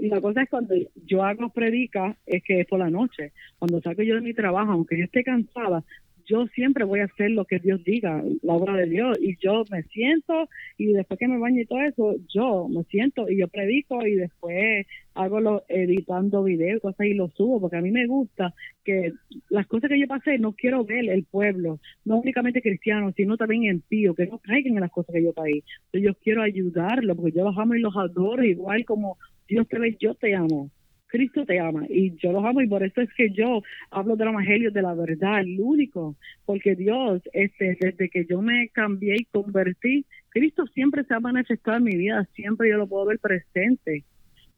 Y, 0.00 0.08
la 0.08 0.20
cosa 0.20 0.42
es 0.42 0.48
cuando 0.48 0.74
yo 1.06 1.22
hago 1.22 1.50
predica, 1.50 2.16
es 2.26 2.42
que 2.42 2.60
es 2.60 2.66
por 2.66 2.78
la 2.78 2.90
noche. 2.90 3.32
Cuando 3.58 3.80
salgo 3.80 4.02
yo 4.02 4.16
de 4.16 4.20
mi 4.20 4.34
trabajo, 4.34 4.72
aunque 4.72 4.98
yo 4.98 5.04
esté 5.04 5.22
cansada, 5.22 5.84
yo 6.26 6.46
siempre 6.48 6.84
voy 6.84 7.00
a 7.00 7.04
hacer 7.04 7.30
lo 7.30 7.44
que 7.44 7.58
Dios 7.58 7.82
diga, 7.84 8.22
la 8.42 8.54
obra 8.54 8.76
de 8.76 8.86
Dios, 8.86 9.18
y 9.20 9.36
yo 9.38 9.64
me 9.70 9.82
siento 9.84 10.48
y 10.78 10.92
después 10.92 11.18
que 11.18 11.28
me 11.28 11.38
baño 11.38 11.60
y 11.60 11.66
todo 11.66 11.80
eso, 11.80 12.16
yo 12.32 12.68
me 12.68 12.84
siento 12.84 13.28
y 13.28 13.38
yo 13.38 13.48
predico 13.48 14.06
y 14.06 14.14
después 14.14 14.86
hago 15.14 15.40
lo 15.40 15.64
editando 15.68 16.42
videos 16.42 16.82
cosas 16.82 17.06
y 17.06 17.14
lo 17.14 17.28
subo, 17.30 17.60
porque 17.60 17.76
a 17.76 17.80
mí 17.80 17.90
me 17.90 18.06
gusta 18.06 18.52
que 18.84 19.12
las 19.48 19.66
cosas 19.66 19.88
que 19.88 20.00
yo 20.00 20.06
pasé 20.06 20.38
no 20.38 20.52
quiero 20.52 20.84
ver 20.84 21.08
el 21.08 21.24
pueblo, 21.24 21.80
no 22.04 22.18
únicamente 22.18 22.62
cristiano, 22.62 23.12
sino 23.16 23.36
también 23.36 23.64
en 23.64 23.80
pío, 23.80 24.14
que 24.14 24.26
no 24.26 24.38
caigan 24.38 24.74
en 24.74 24.80
las 24.80 24.90
cosas 24.90 25.14
que 25.14 25.22
yo 25.22 25.32
caí. 25.32 25.62
Entonces 25.86 26.02
yo 26.02 26.14
quiero 26.22 26.42
ayudarlo, 26.42 27.14
porque 27.14 27.32
yo 27.38 27.44
los 27.44 27.56
amo 27.56 27.74
y 27.74 27.80
los 27.80 27.96
adoro 27.96 28.44
igual 28.44 28.84
como 28.84 29.16
Dios 29.48 29.68
te 29.68 29.78
ve, 29.78 29.96
yo 30.00 30.14
te 30.14 30.34
amo. 30.34 30.70
Cristo 31.14 31.46
te 31.46 31.60
ama 31.60 31.86
y 31.88 32.16
yo 32.16 32.32
los 32.32 32.44
amo 32.44 32.60
y 32.60 32.66
por 32.66 32.82
eso 32.82 33.00
es 33.00 33.08
que 33.16 33.30
yo 33.30 33.62
hablo 33.92 34.16
del 34.16 34.30
evangelio 34.30 34.72
de 34.72 34.82
la 34.82 34.94
verdad, 34.94 35.42
el 35.42 35.60
único, 35.60 36.16
porque 36.44 36.74
Dios, 36.74 37.22
este, 37.32 37.78
desde 37.80 38.08
que 38.08 38.26
yo 38.28 38.42
me 38.42 38.68
cambié 38.70 39.14
y 39.20 39.24
convertí, 39.26 40.06
Cristo 40.30 40.66
siempre 40.66 41.04
se 41.04 41.14
ha 41.14 41.20
manifestado 41.20 41.76
en 41.76 41.84
mi 41.84 41.96
vida, 41.96 42.26
siempre 42.34 42.68
yo 42.68 42.78
lo 42.78 42.88
puedo 42.88 43.04
ver 43.04 43.20
presente, 43.20 44.02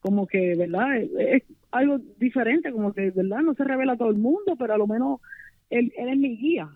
como 0.01 0.27
que, 0.27 0.55
¿verdad? 0.57 0.97
Es, 0.97 1.43
algo 1.73 1.99
diferente, 2.19 2.73
como 2.73 2.95
que, 2.95 3.11
¿verdad? 3.11 3.41
No 3.41 3.53
se 3.53 3.65
revela 3.65 3.93
a 3.93 3.99
todo 3.99 4.09
el 4.09 4.17
mundo, 4.17 4.57
pero 4.59 4.73
a 4.73 4.79
lo 4.79 4.87
menos 4.87 5.21
él, 5.69 5.93
él 5.99 6.09
es 6.09 6.17
mi 6.17 6.39
guía. 6.39 6.71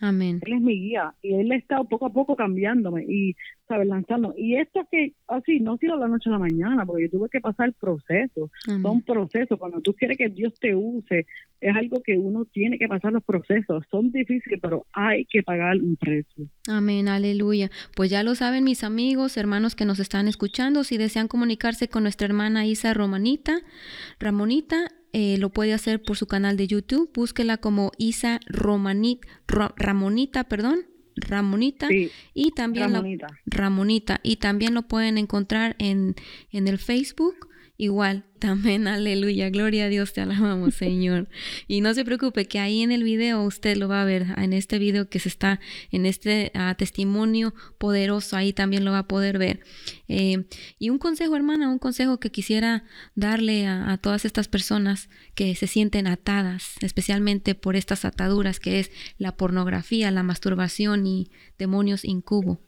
Amén. 0.00 0.40
Él 0.44 0.54
es 0.54 0.60
mi 0.60 0.80
guía 0.80 1.14
y 1.22 1.34
él 1.34 1.52
ha 1.52 1.56
estado 1.56 1.84
poco 1.84 2.06
a 2.06 2.12
poco 2.12 2.34
cambiándome 2.34 3.04
y, 3.04 3.36
¿sabes? 3.68 3.86
Lanzando. 3.86 4.34
Y 4.36 4.56
esto 4.56 4.86
que, 4.90 5.12
así, 5.28 5.60
no 5.60 5.74
ha 5.74 5.78
sido 5.78 5.96
la 5.96 6.08
noche 6.08 6.28
a 6.28 6.32
la 6.32 6.38
mañana, 6.38 6.84
porque 6.84 7.04
yo 7.04 7.10
tuve 7.10 7.28
que 7.28 7.40
pasar 7.40 7.68
el 7.68 7.74
proceso. 7.74 8.50
Son 8.82 9.02
procesos. 9.02 9.58
Cuando 9.58 9.80
tú 9.80 9.94
quieres 9.94 10.18
que 10.18 10.28
Dios 10.28 10.52
te 10.58 10.74
use, 10.74 11.26
es 11.60 11.76
algo 11.76 12.02
que 12.02 12.18
uno 12.18 12.44
tiene 12.44 12.76
que 12.76 12.88
pasar 12.88 13.12
los 13.12 13.22
procesos. 13.22 13.84
Son 13.88 14.10
difíciles, 14.10 14.58
pero 14.60 14.84
hay 14.92 15.26
que 15.26 15.44
pagar 15.44 15.76
un 15.76 15.96
precio. 15.96 16.46
Amén, 16.68 17.06
aleluya. 17.06 17.70
Pues 17.94 18.10
ya 18.10 18.24
lo 18.24 18.34
saben 18.34 18.64
mis 18.64 18.82
amigos, 18.82 19.36
hermanos 19.36 19.76
que 19.76 19.84
nos 19.84 20.00
están 20.00 20.26
escuchando, 20.26 20.82
si 20.82 20.98
desean 20.98 21.28
comunicarse 21.28 21.88
con 21.88 22.02
nuestra 22.02 22.26
hermana 22.26 22.66
Isa 22.66 22.94
Romanita, 22.94 23.60
Ramonita, 24.18 24.88
eh, 25.16 25.38
lo 25.38 25.50
puede 25.50 25.72
hacer 25.72 26.02
por 26.02 26.16
su 26.16 26.26
canal 26.26 26.56
de 26.56 26.66
YouTube. 26.66 27.08
Búsquela 27.14 27.56
como 27.56 27.92
Isa 27.98 28.40
Romanit, 28.46 29.24
Ramonita, 29.46 30.42
perdón. 30.44 30.86
Ramonita 31.14 31.86
y 32.34 32.50
también 32.50 32.92
Ramonita. 32.92 33.28
Ramonita 33.46 34.20
y 34.24 34.36
también 34.36 34.74
lo 34.74 34.82
pueden 34.82 35.16
encontrar 35.16 35.76
en, 35.78 36.16
en 36.50 36.66
el 36.66 36.78
Facebook 36.78 37.48
igual 37.76 38.24
Amén, 38.46 38.88
aleluya, 38.88 39.48
gloria 39.48 39.86
a 39.86 39.88
Dios, 39.88 40.12
te 40.12 40.20
alabamos, 40.20 40.74
Señor. 40.78 41.28
Y 41.66 41.80
no 41.80 41.94
se 41.94 42.04
preocupe 42.04 42.44
que 42.44 42.58
ahí 42.58 42.82
en 42.82 42.92
el 42.92 43.02
video 43.02 43.42
usted 43.42 43.78
lo 43.78 43.88
va 43.88 44.02
a 44.02 44.04
ver, 44.04 44.26
en 44.36 44.52
este 44.52 44.78
video 44.78 45.08
que 45.08 45.18
se 45.18 45.30
está, 45.30 45.60
en 45.90 46.04
este 46.04 46.52
ah, 46.54 46.74
testimonio 46.76 47.54
poderoso, 47.78 48.36
ahí 48.36 48.52
también 48.52 48.84
lo 48.84 48.92
va 48.92 48.98
a 48.98 49.08
poder 49.08 49.38
ver. 49.38 49.60
Eh, 50.08 50.44
y 50.78 50.90
un 50.90 50.98
consejo, 50.98 51.36
hermana, 51.36 51.70
un 51.70 51.78
consejo 51.78 52.20
que 52.20 52.30
quisiera 52.30 52.84
darle 53.14 53.66
a, 53.66 53.90
a 53.90 53.96
todas 53.96 54.26
estas 54.26 54.46
personas 54.46 55.08
que 55.34 55.54
se 55.54 55.66
sienten 55.66 56.06
atadas, 56.06 56.74
especialmente 56.82 57.54
por 57.54 57.76
estas 57.76 58.04
ataduras 58.04 58.60
que 58.60 58.78
es 58.78 58.90
la 59.16 59.38
pornografía, 59.38 60.10
la 60.10 60.22
masturbación 60.22 61.06
y 61.06 61.30
demonios 61.56 62.04
incubo 62.04 62.60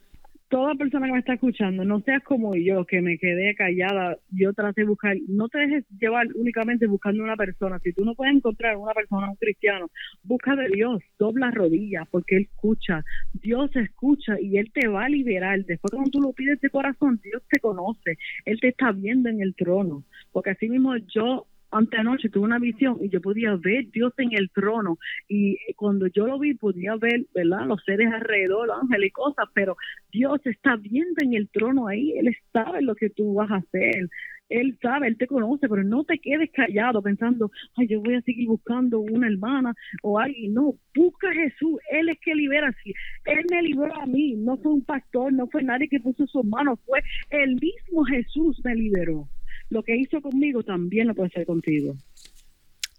toda 0.57 0.75
persona 0.75 1.05
que 1.05 1.13
me 1.13 1.19
está 1.19 1.35
escuchando, 1.35 1.85
no 1.85 2.01
seas 2.01 2.23
como 2.23 2.55
yo, 2.57 2.87
que 2.87 3.03
me 3.03 3.19
quedé 3.19 3.55
callada, 3.55 4.17
yo 4.31 4.55
traté 4.55 4.81
de 4.81 4.87
buscar, 4.87 5.15
no 5.29 5.51
te 5.51 5.59
dejes 5.59 5.85
llevar 6.01 6.29
únicamente 6.35 6.87
buscando 6.87 7.23
una 7.23 7.37
persona, 7.37 7.79
si 7.81 7.93
tú 7.93 8.07
no 8.07 8.15
puedes 8.15 8.35
encontrar 8.35 8.79
una 8.79 8.95
persona, 8.95 9.29
un 9.29 9.37
cristiano, 9.37 9.91
busca 10.23 10.57
de 10.57 10.69
Dios, 10.69 11.03
dobla 11.19 11.51
rodillas, 11.51 12.09
porque 12.11 12.39
Él 12.39 12.49
escucha, 12.51 13.05
Dios 13.35 13.71
escucha 13.77 14.41
y 14.41 14.57
Él 14.57 14.73
te 14.73 14.89
va 14.89 15.05
a 15.05 15.09
liberar, 15.11 15.63
después 15.63 15.91
cuando 15.91 16.11
tú 16.11 16.23
lo 16.23 16.33
pides 16.33 16.59
de 16.63 16.71
corazón, 16.71 17.21
Dios 17.23 17.43
te 17.51 17.61
conoce, 17.61 18.17
Él 18.47 18.59
te 18.59 18.69
está 18.69 18.93
viendo 18.93 19.29
en 19.29 19.43
el 19.43 19.55
trono, 19.55 20.05
porque 20.33 20.53
así 20.53 20.71
mismo 20.71 20.97
yo 21.15 21.47
anoche 21.71 22.29
tuve 22.29 22.45
una 22.45 22.59
visión 22.59 22.99
y 23.01 23.09
yo 23.09 23.21
podía 23.21 23.57
ver 23.57 23.91
Dios 23.91 24.13
en 24.19 24.33
el 24.33 24.51
trono 24.51 24.99
y 25.29 25.57
cuando 25.75 26.07
yo 26.07 26.27
lo 26.27 26.39
vi 26.39 26.55
podía 26.55 26.97
ver, 26.97 27.27
¿verdad? 27.35 27.67
Los 27.67 27.83
seres 27.85 28.13
alrededor, 28.13 28.69
los 28.69 28.83
ángeles 28.83 29.09
y 29.09 29.13
cosas, 29.13 29.49
pero 29.55 29.77
Dios 30.11 30.41
está 30.45 30.77
viendo 30.77 31.17
en 31.23 31.35
el 31.35 31.49
trono 31.49 31.89
ahí, 31.89 32.13
Él 32.19 32.35
sabe 32.53 32.83
lo 32.83 32.95
que 32.95 33.11
tú 33.11 33.35
vas 33.35 33.51
a 33.51 33.57
hacer. 33.57 34.09
Él 34.49 34.79
sabe, 34.81 35.09
Él 35.09 35.17
te 35.17 35.27
conoce, 35.27 35.69
pero 35.69 35.83
no 35.83 36.05
te 36.05 36.19
quedes 36.21 36.51
callado 36.53 37.03
pensando, 37.03 37.51
ay, 37.77 37.89
yo 37.89 38.01
voy 38.01 38.15
a 38.15 38.21
seguir 38.21 38.47
buscando 38.47 39.01
una 39.01 39.27
hermana 39.27 39.75
o 40.03 40.21
alguien. 40.21 40.55
No, 40.55 40.75
busca 40.95 41.29
a 41.29 41.35
Jesús, 41.35 41.81
Él 41.91 42.09
es 42.09 42.19
que 42.21 42.35
libera. 42.35 42.73
Si 42.85 42.95
Él 43.25 43.45
me 43.51 43.63
liberó 43.63 43.95
a 43.97 44.07
mí, 44.07 44.35
no 44.37 44.57
fue 44.59 44.73
un 44.73 44.85
pastor, 44.85 45.33
no 45.33 45.49
fue 45.49 45.65
nadie 45.65 45.89
que 45.89 45.99
puso 45.99 46.27
sus 46.27 46.45
manos, 46.45 46.79
fue 46.87 47.01
el 47.31 47.57
mismo 47.57 48.05
Jesús 48.05 48.61
me 48.65 48.75
liberó 48.77 49.29
lo 49.71 49.83
que 49.83 49.97
hizo 49.97 50.21
conmigo 50.21 50.63
también 50.63 51.09
lo 51.09 51.15
puede 51.15 51.29
hacer 51.29 51.47
contigo. 51.47 51.95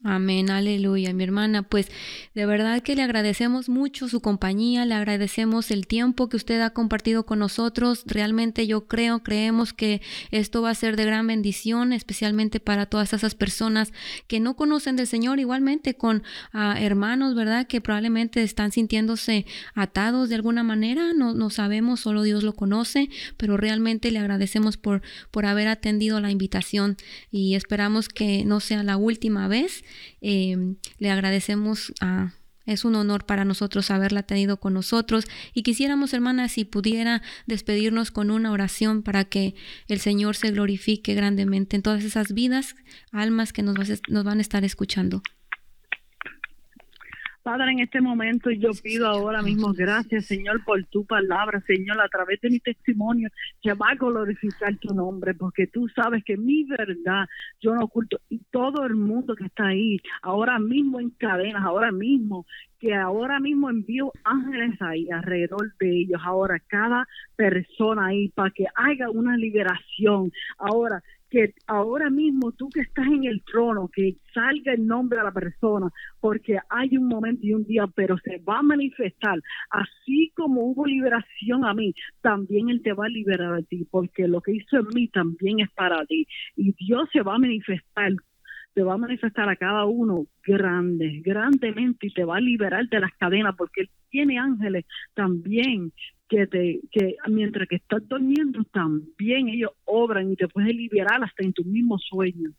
Amén, 0.04 0.52
aleluya, 0.52 1.12
mi 1.12 1.24
hermana. 1.24 1.64
Pues 1.64 1.90
de 2.36 2.46
verdad 2.46 2.84
que 2.84 2.96
le 2.96 3.02
agradecemos 3.02 3.68
mucho 3.68 4.08
su 4.08 4.22
compañía, 4.22 4.86
le 4.86 4.94
agradecemos 4.94 5.72
el 5.72 5.88
tiempo 5.88 6.30
que 6.30 6.38
usted 6.38 6.62
ha 6.62 6.70
compartido 6.70 7.26
con 7.26 7.40
nosotros. 7.40 8.04
Realmente 8.06 8.68
yo 8.68 8.88
creo, 8.88 9.24
creemos 9.24 9.74
que 9.74 10.02
esto 10.30 10.62
va 10.62 10.70
a 10.70 10.76
ser 10.76 10.98
de 10.98 11.06
gran 11.06 11.26
bendición, 11.26 11.94
especialmente 11.94 12.60
para 12.60 12.86
todas 12.86 13.12
esas 13.14 13.34
personas 13.34 13.92
que 14.28 14.40
no 14.40 14.56
conocen 14.56 14.98
del 14.98 15.08
Señor, 15.08 15.40
igualmente 15.40 15.96
con 15.96 16.22
ah, 16.54 16.76
hermanos, 16.80 17.34
¿verdad? 17.34 17.66
Que 17.66 17.82
probablemente 17.82 18.44
están 18.44 18.72
sintiéndose 18.72 19.48
atados 19.74 20.30
de 20.30 20.36
alguna 20.36 20.62
manera, 20.62 21.14
no, 21.14 21.34
no 21.34 21.50
sabemos, 21.50 22.02
solo 22.02 22.22
Dios 22.22 22.44
lo 22.44 22.54
conoce, 22.54 23.10
pero 23.36 23.58
realmente 23.58 24.12
le 24.12 24.20
agradecemos 24.20 24.78
por, 24.78 25.02
por 25.32 25.48
haber 25.48 25.68
atendido 25.68 26.22
la 26.22 26.30
invitación 26.30 26.98
y 27.32 27.56
esperamos 27.56 28.10
que 28.10 28.46
no 28.46 28.60
sea 28.60 28.84
la 28.84 28.98
última 28.98 29.48
vez 29.48 29.84
Em, 30.22 30.76
le 31.00 31.12
agradecemos 31.12 31.94
a... 32.02 32.34
Es 32.66 32.84
un 32.84 32.96
honor 32.96 33.26
para 33.26 33.46
nosotros 33.46 33.92
haberla 33.92 34.24
tenido 34.24 34.60
con 34.60 34.74
nosotros 34.74 35.24
y 35.54 35.64
quisiéramos, 35.64 36.14
hermanas, 36.14 36.52
si 36.52 36.66
pudiera 36.66 37.22
despedirnos 37.46 38.12
con 38.12 38.30
una 38.30 38.52
oración 38.52 39.04
para 39.04 39.24
que 39.24 39.56
el 39.88 40.02
Señor 40.02 40.36
se 40.36 40.52
glorifique 40.52 41.14
grandemente 41.14 41.78
en 41.78 41.82
todas 41.82 42.04
esas 42.04 42.34
vidas, 42.34 42.76
almas 43.14 43.54
que 43.54 43.64
nos, 43.64 43.78
nos 44.10 44.24
van 44.26 44.40
a 44.40 44.42
estar 44.42 44.66
escuchando. 44.66 45.24
Padre, 47.48 47.72
en 47.72 47.80
este 47.80 48.02
momento 48.02 48.52
yo 48.52 48.72
pido 48.84 49.08
ahora 49.08 49.42
mismo 49.42 49.72
gracias, 49.72 50.26
Señor, 50.26 50.66
por 50.66 50.84
tu 50.88 51.06
palabra, 51.06 51.62
Señor, 51.62 51.98
a 52.02 52.10
través 52.10 52.42
de 52.42 52.50
mi 52.50 52.60
testimonio, 52.60 53.30
que 53.62 53.72
va 53.72 53.92
a 53.92 53.96
glorificar 53.96 54.76
tu 54.76 54.94
nombre, 54.94 55.34
porque 55.34 55.66
tú 55.66 55.88
sabes 55.96 56.26
que 56.26 56.36
mi 56.36 56.66
verdad 56.66 57.26
yo 57.62 57.74
no 57.74 57.86
oculto, 57.86 58.20
y 58.30 58.40
todo 58.52 58.86
el 58.86 58.96
mundo 58.96 59.34
que 59.34 59.46
está 59.46 59.68
ahí, 59.68 59.98
ahora 60.24 60.60
mismo 60.60 61.00
en 61.00 61.12
cadenas, 61.12 61.64
ahora 61.64 61.90
mismo, 61.90 62.46
que 62.80 62.94
ahora 62.94 63.40
mismo 63.40 63.70
envío 63.70 64.12
ángeles 64.26 64.82
ahí 64.82 65.10
alrededor 65.10 65.74
de 65.80 66.02
ellos, 66.02 66.22
ahora 66.26 66.62
cada 66.68 67.08
persona 67.38 68.08
ahí, 68.08 68.28
para 68.28 68.52
que 68.52 68.66
haya 68.76 69.10
una 69.10 69.38
liberación. 69.38 70.34
Ahora, 70.58 71.02
que 71.30 71.54
ahora 71.68 72.10
mismo 72.10 72.52
tú 72.52 72.70
que 72.70 72.82
estás 72.82 73.08
en 73.08 73.26
el 73.26 73.44
trono, 73.44 73.90
que 73.94 74.18
salga 74.34 74.74
el 74.74 74.86
nombre 74.86 75.20
de 75.20 75.26
la 75.26 75.32
persona, 75.32 75.90
porque 76.20 76.58
hay 76.70 76.98
un 76.98 77.08
momento 77.08 77.46
y 77.46 77.54
un 77.54 77.66
día, 77.66 77.86
pero 77.88 78.18
se 78.20 78.38
va 78.40 78.60
a 78.60 78.64
manifestar, 78.64 79.40
así 79.70 80.32
como 80.36 80.62
hubo 80.62 80.86
liberación 80.86 81.66
a 81.66 81.74
mí, 81.74 81.94
también 82.22 82.70
Él 82.70 82.82
te 82.82 82.94
va 82.94 83.06
a 83.06 83.10
liberar 83.10 83.54
a 83.54 83.62
ti, 83.62 83.86
porque 83.90 84.28
lo 84.28 84.42
que 84.42 84.54
hizo 84.54 84.78
en 84.78 84.88
mí 84.94 85.08
también 85.08 85.60
es 85.60 85.72
para 85.72 86.06
ti, 86.06 86.28
y 86.56 86.74
Dios 86.74 87.10
se 87.12 87.22
va 87.22 87.36
a 87.36 87.40
manifestar 87.40 88.14
te 88.74 88.84
va 88.84 88.94
a 88.94 88.98
manifestar 88.98 89.50
a 89.50 89.56
cada 89.56 89.86
uno 89.86 90.28
grande, 90.46 91.20
grandemente 91.26 92.06
y 92.06 92.14
te 92.14 92.24
va 92.24 92.38
a 92.38 92.40
liberar 92.40 92.88
de 92.88 93.00
las 93.00 93.12
cadenas 93.18 93.56
porque 93.58 93.82
él 93.82 93.90
tiene 94.12 94.38
ángeles 94.38 94.86
también 95.16 95.92
que 96.28 96.48
te 96.48 96.82
que 96.92 97.16
mientras 97.28 97.68
que 97.68 97.78
estás 97.78 98.08
durmiendo 98.08 98.64
también 98.66 99.50
ellos 99.50 99.72
obran 99.86 100.32
y 100.32 100.36
te 100.36 100.48
pueden 100.48 100.76
liberar 100.76 101.24
hasta 101.24 101.44
en 101.44 101.54
tus 101.54 101.66
mismos 101.66 102.06
sueños. 102.10 102.54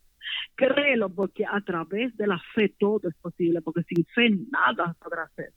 Créelo 0.54 1.08
porque 1.08 1.44
a 1.46 1.60
través 1.60 2.16
de 2.16 2.26
la 2.26 2.40
fe 2.54 2.74
todo 2.78 3.08
es 3.08 3.14
posible, 3.16 3.62
porque 3.62 3.82
sin 3.84 4.04
fe 4.14 4.30
nada 4.50 4.94
podrá 5.00 5.24
hacer. 5.24 5.52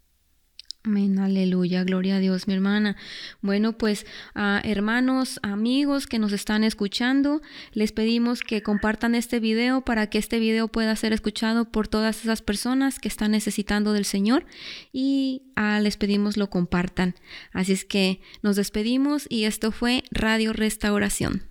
Amén, 0.84 1.20
aleluya, 1.20 1.84
gloria 1.84 2.16
a 2.16 2.20
Dios, 2.20 2.48
mi 2.48 2.56
hermana. 2.56 2.98
Bueno, 3.42 3.78
pues 3.78 4.08
a 4.34 4.62
hermanos, 4.64 5.40
amigos 5.44 6.08
que 6.08 6.18
nos 6.18 6.32
están 6.32 6.64
escuchando, 6.64 7.44
les 7.72 7.92
pedimos 7.92 8.42
que 8.42 8.64
compartan 8.64 9.14
este 9.14 9.40
video 9.40 9.82
para 9.82 10.10
que 10.10 10.18
este 10.18 10.40
video 10.40 10.70
pueda 10.70 10.96
ser 10.96 11.14
escuchado 11.14 11.66
por 11.66 11.88
todas 11.88 12.24
esas 12.24 12.42
personas 12.42 12.98
que 12.98 13.10
están 13.10 13.30
necesitando 13.30 13.94
del 13.94 14.06
Señor 14.06 14.48
y 14.92 15.44
ah, 15.56 15.80
les 15.82 15.98
pedimos 15.98 16.36
lo 16.36 16.50
compartan. 16.50 17.14
Así 17.54 17.74
es 17.74 17.86
que 17.86 18.20
nos 18.42 18.56
despedimos 18.56 19.28
y 19.30 19.44
esto 19.44 19.72
fue 19.72 20.04
Radio 20.10 20.52
Restauración. 20.52 21.44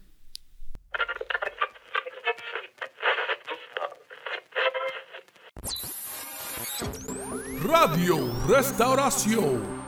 Radio 7.62 8.16
Restauración 8.48 9.79